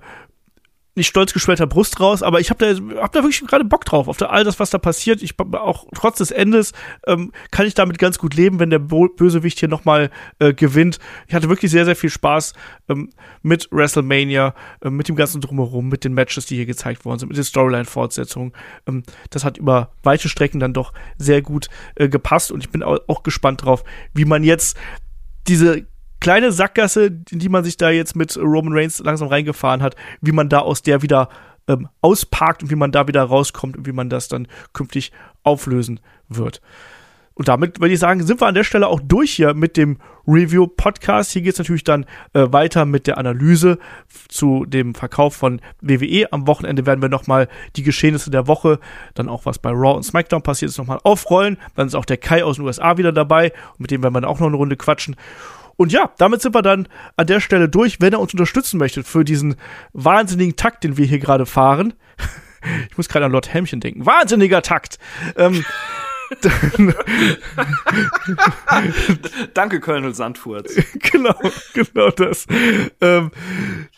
nicht 0.96 1.08
stolz 1.08 1.34
geschwellter 1.34 1.66
Brust 1.66 2.00
raus, 2.00 2.22
aber 2.22 2.40
ich 2.40 2.50
habe 2.50 2.76
da, 2.76 3.02
hab 3.02 3.12
da 3.14 3.24
wirklich 3.24 3.46
gerade 3.48 3.66
Bock 3.66 3.84
drauf, 3.86 4.08
auf 4.08 4.22
all 4.22 4.44
das, 4.44 4.60
was 4.60 4.70
da 4.70 4.78
passiert. 4.78 5.24
Ich 5.24 5.34
auch 5.54 5.88
trotz 5.96 6.20
des 6.20 6.32
Endes 6.32 6.74
ähm, 7.08 7.32
kann 7.52 7.66
ich 7.66 7.74
damit 7.74 7.98
ganz 7.98 8.20
gut 8.20 8.36
leben, 8.36 8.60
wenn 8.60 8.70
der 8.70 8.80
Bo 8.80 9.08
Bösewicht 9.08 9.60
hier 9.60 9.70
nochmal 9.70 10.12
äh, 10.40 10.54
gewinnt. 10.54 11.00
Ich 11.28 11.34
hatte 11.34 11.50
wirklich 11.50 11.72
sehr, 11.72 11.86
sehr 11.86 11.96
viel 11.96 12.12
Spaß 12.12 12.54
ähm, 12.90 13.10
mit 13.42 13.70
WrestleMania, 13.72 14.54
äh, 14.82 14.90
mit 14.90 15.08
dem 15.08 15.16
ganzen 15.16 15.42
Drumherum, 15.42 15.90
mit 15.90 16.04
den 16.04 16.14
Matches, 16.14 16.46
die 16.46 16.56
hier 16.56 16.68
gezeigt 16.68 17.06
worden 17.06 17.20
sind, 17.20 17.30
mit 17.30 17.38
den 17.38 17.44
Storyline-Fortsetzungen. 17.44 18.54
Ähm, 18.88 19.04
das 19.32 19.44
hat 19.44 19.58
über 19.58 19.94
weite 20.04 20.30
Strecken 20.30 20.60
dann 20.60 20.74
doch 20.74 20.94
sehr 21.18 21.42
gut 21.42 21.70
äh, 21.96 22.08
gepasst 22.08 22.52
und 22.52 22.64
ich 22.64 22.70
bin 22.70 22.84
auch, 22.84 23.00
auch 23.08 23.24
gespannt 23.24 23.66
drauf, 23.66 23.84
wie 24.14 24.26
man 24.26 24.44
jetzt 24.44 24.78
diese 25.48 25.86
kleine 26.24 26.54
Sackgasse, 26.54 27.08
in 27.30 27.40
die 27.40 27.50
man 27.50 27.66
sich 27.66 27.76
da 27.76 27.90
jetzt 27.90 28.16
mit 28.16 28.38
Roman 28.38 28.74
Reigns 28.74 29.00
langsam 29.00 29.28
reingefahren 29.28 29.84
hat, 29.84 29.96
wie 30.22 30.32
man 30.32 30.48
da 30.48 30.60
aus 30.60 30.82
der 30.82 31.02
wieder 31.02 31.28
ähm, 31.68 31.90
ausparkt 32.02 32.64
und 32.64 32.72
wie 32.72 32.76
man 32.76 32.94
da 32.94 33.08
wieder 33.08 33.24
rauskommt 33.24 33.76
und 33.78 33.86
wie 33.86 33.92
man 33.92 34.10
das 34.10 34.30
dann 34.30 34.48
künftig 34.72 35.12
auflösen 35.44 36.00
wird. 36.30 36.62
Und 37.36 37.48
damit 37.48 37.82
würde 37.82 37.94
ich 37.94 38.00
sagen, 38.00 38.24
sind 38.24 38.40
wir 38.40 38.48
an 38.48 38.54
der 38.54 38.64
Stelle 38.64 38.88
auch 38.88 39.02
durch 39.04 39.32
hier 39.32 39.54
mit 39.54 39.76
dem 39.76 39.98
Review-Podcast. 40.26 41.32
Hier 41.32 41.42
geht 41.42 41.54
es 41.54 41.60
natürlich 41.60 41.84
dann 41.84 42.06
äh, 42.34 42.46
weiter 42.52 42.86
mit 42.86 43.08
der 43.08 43.18
Analyse 43.18 43.80
zu 44.30 44.66
dem 44.66 44.96
Verkauf 44.96 45.36
von 45.36 45.60
WWE. 45.82 46.32
Am 46.32 46.48
Wochenende 46.48 46.86
werden 46.86 47.02
wir 47.02 47.10
nochmal 47.10 47.50
die 47.76 47.84
Geschehnisse 47.84 48.32
der 48.32 48.48
Woche, 48.48 48.80
dann 49.16 49.28
auch 49.28 49.46
was 49.46 49.60
bei 49.60 49.72
Raw 49.72 49.96
und 49.96 50.04
SmackDown 50.04 50.44
passiert 50.44 50.70
ist, 50.70 50.78
nochmal 50.78 51.00
aufrollen. 51.04 51.58
Dann 51.76 51.88
ist 51.88 51.96
auch 51.96 52.06
der 52.06 52.18
Kai 52.18 52.46
aus 52.46 52.58
den 52.58 52.66
USA 52.66 52.98
wieder 52.98 53.12
dabei 53.12 53.52
und 53.72 53.82
mit 53.82 53.92
dem 53.92 54.04
werden 54.04 54.14
wir 54.14 54.22
dann 54.22 54.30
auch 54.30 54.40
noch 54.40 54.48
eine 54.48 54.56
Runde 54.56 54.78
quatschen. 54.78 55.18
Und 55.76 55.92
ja, 55.92 56.12
damit 56.18 56.42
sind 56.42 56.56
wir 56.56 56.62
dann 56.62 56.88
an 57.18 57.28
der 57.28 57.40
Stelle 57.40 57.70
durch. 57.70 58.00
Wenn 58.00 58.14
ihr 58.14 58.20
uns 58.20 58.34
unterstützen 58.34 58.78
möchtet 58.78 59.08
für 59.08 59.24
diesen 59.24 59.56
wahnsinnigen 59.94 60.56
Takt, 60.56 60.84
den 60.84 60.98
wir 60.98 61.06
hier 61.06 61.20
gerade 61.20 61.46
fahren. 61.46 61.94
Ich 62.90 62.96
muss 62.96 63.10
gerade 63.10 63.26
an 63.26 63.34
Lord 63.34 63.54
Helmchen 63.54 63.82
denken. 63.82 64.06
Wahnsinniger 64.06 64.62
Takt. 64.62 64.98
Ähm, 65.36 65.66
danke 69.54 69.80
Colonel 69.80 70.16
Sandfurz. 70.16 70.76
genau, 71.12 71.36
genau 71.74 72.10
das. 72.12 72.46
Ähm, 73.02 73.32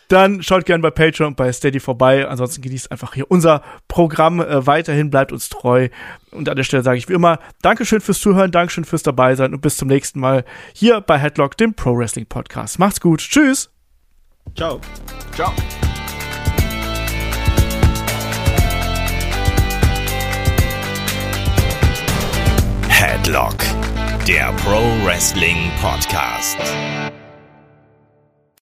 dann 0.08 0.42
schaut 0.42 0.66
gerne 0.66 0.82
bei 0.82 0.90
Patreon 0.90 1.28
und 1.28 1.36
bei 1.36 1.52
Steady 1.52 1.80
vorbei. 1.80 2.26
Ansonsten 2.28 2.62
genießt 2.62 2.90
einfach 2.90 3.14
hier 3.14 3.30
unser 3.30 3.62
Programm 3.88 4.40
äh, 4.40 4.66
weiterhin, 4.66 5.10
bleibt 5.10 5.32
uns 5.32 5.48
treu. 5.48 5.88
Und 6.30 6.48
an 6.48 6.56
der 6.56 6.64
Stelle 6.64 6.82
sage 6.82 6.98
ich 6.98 7.08
wie 7.08 7.14
immer, 7.14 7.38
Dankeschön 7.62 8.00
fürs 8.00 8.20
Zuhören, 8.20 8.50
Dankeschön 8.50 8.84
fürs 8.84 9.02
Dabeisein 9.02 9.52
und 9.54 9.60
bis 9.60 9.76
zum 9.76 9.88
nächsten 9.88 10.20
Mal 10.20 10.44
hier 10.74 11.00
bei 11.00 11.18
Headlock, 11.18 11.56
dem 11.56 11.74
Pro 11.74 11.96
Wrestling 11.96 12.26
Podcast. 12.26 12.78
Macht's 12.78 13.00
gut, 13.00 13.20
tschüss. 13.20 13.70
Ciao. 14.54 14.80
Ciao. 15.34 15.52
Headlock, 22.88 23.56
der 24.26 24.52
Pro 24.64 24.80
Wrestling 25.04 25.70
Podcast. 25.82 26.56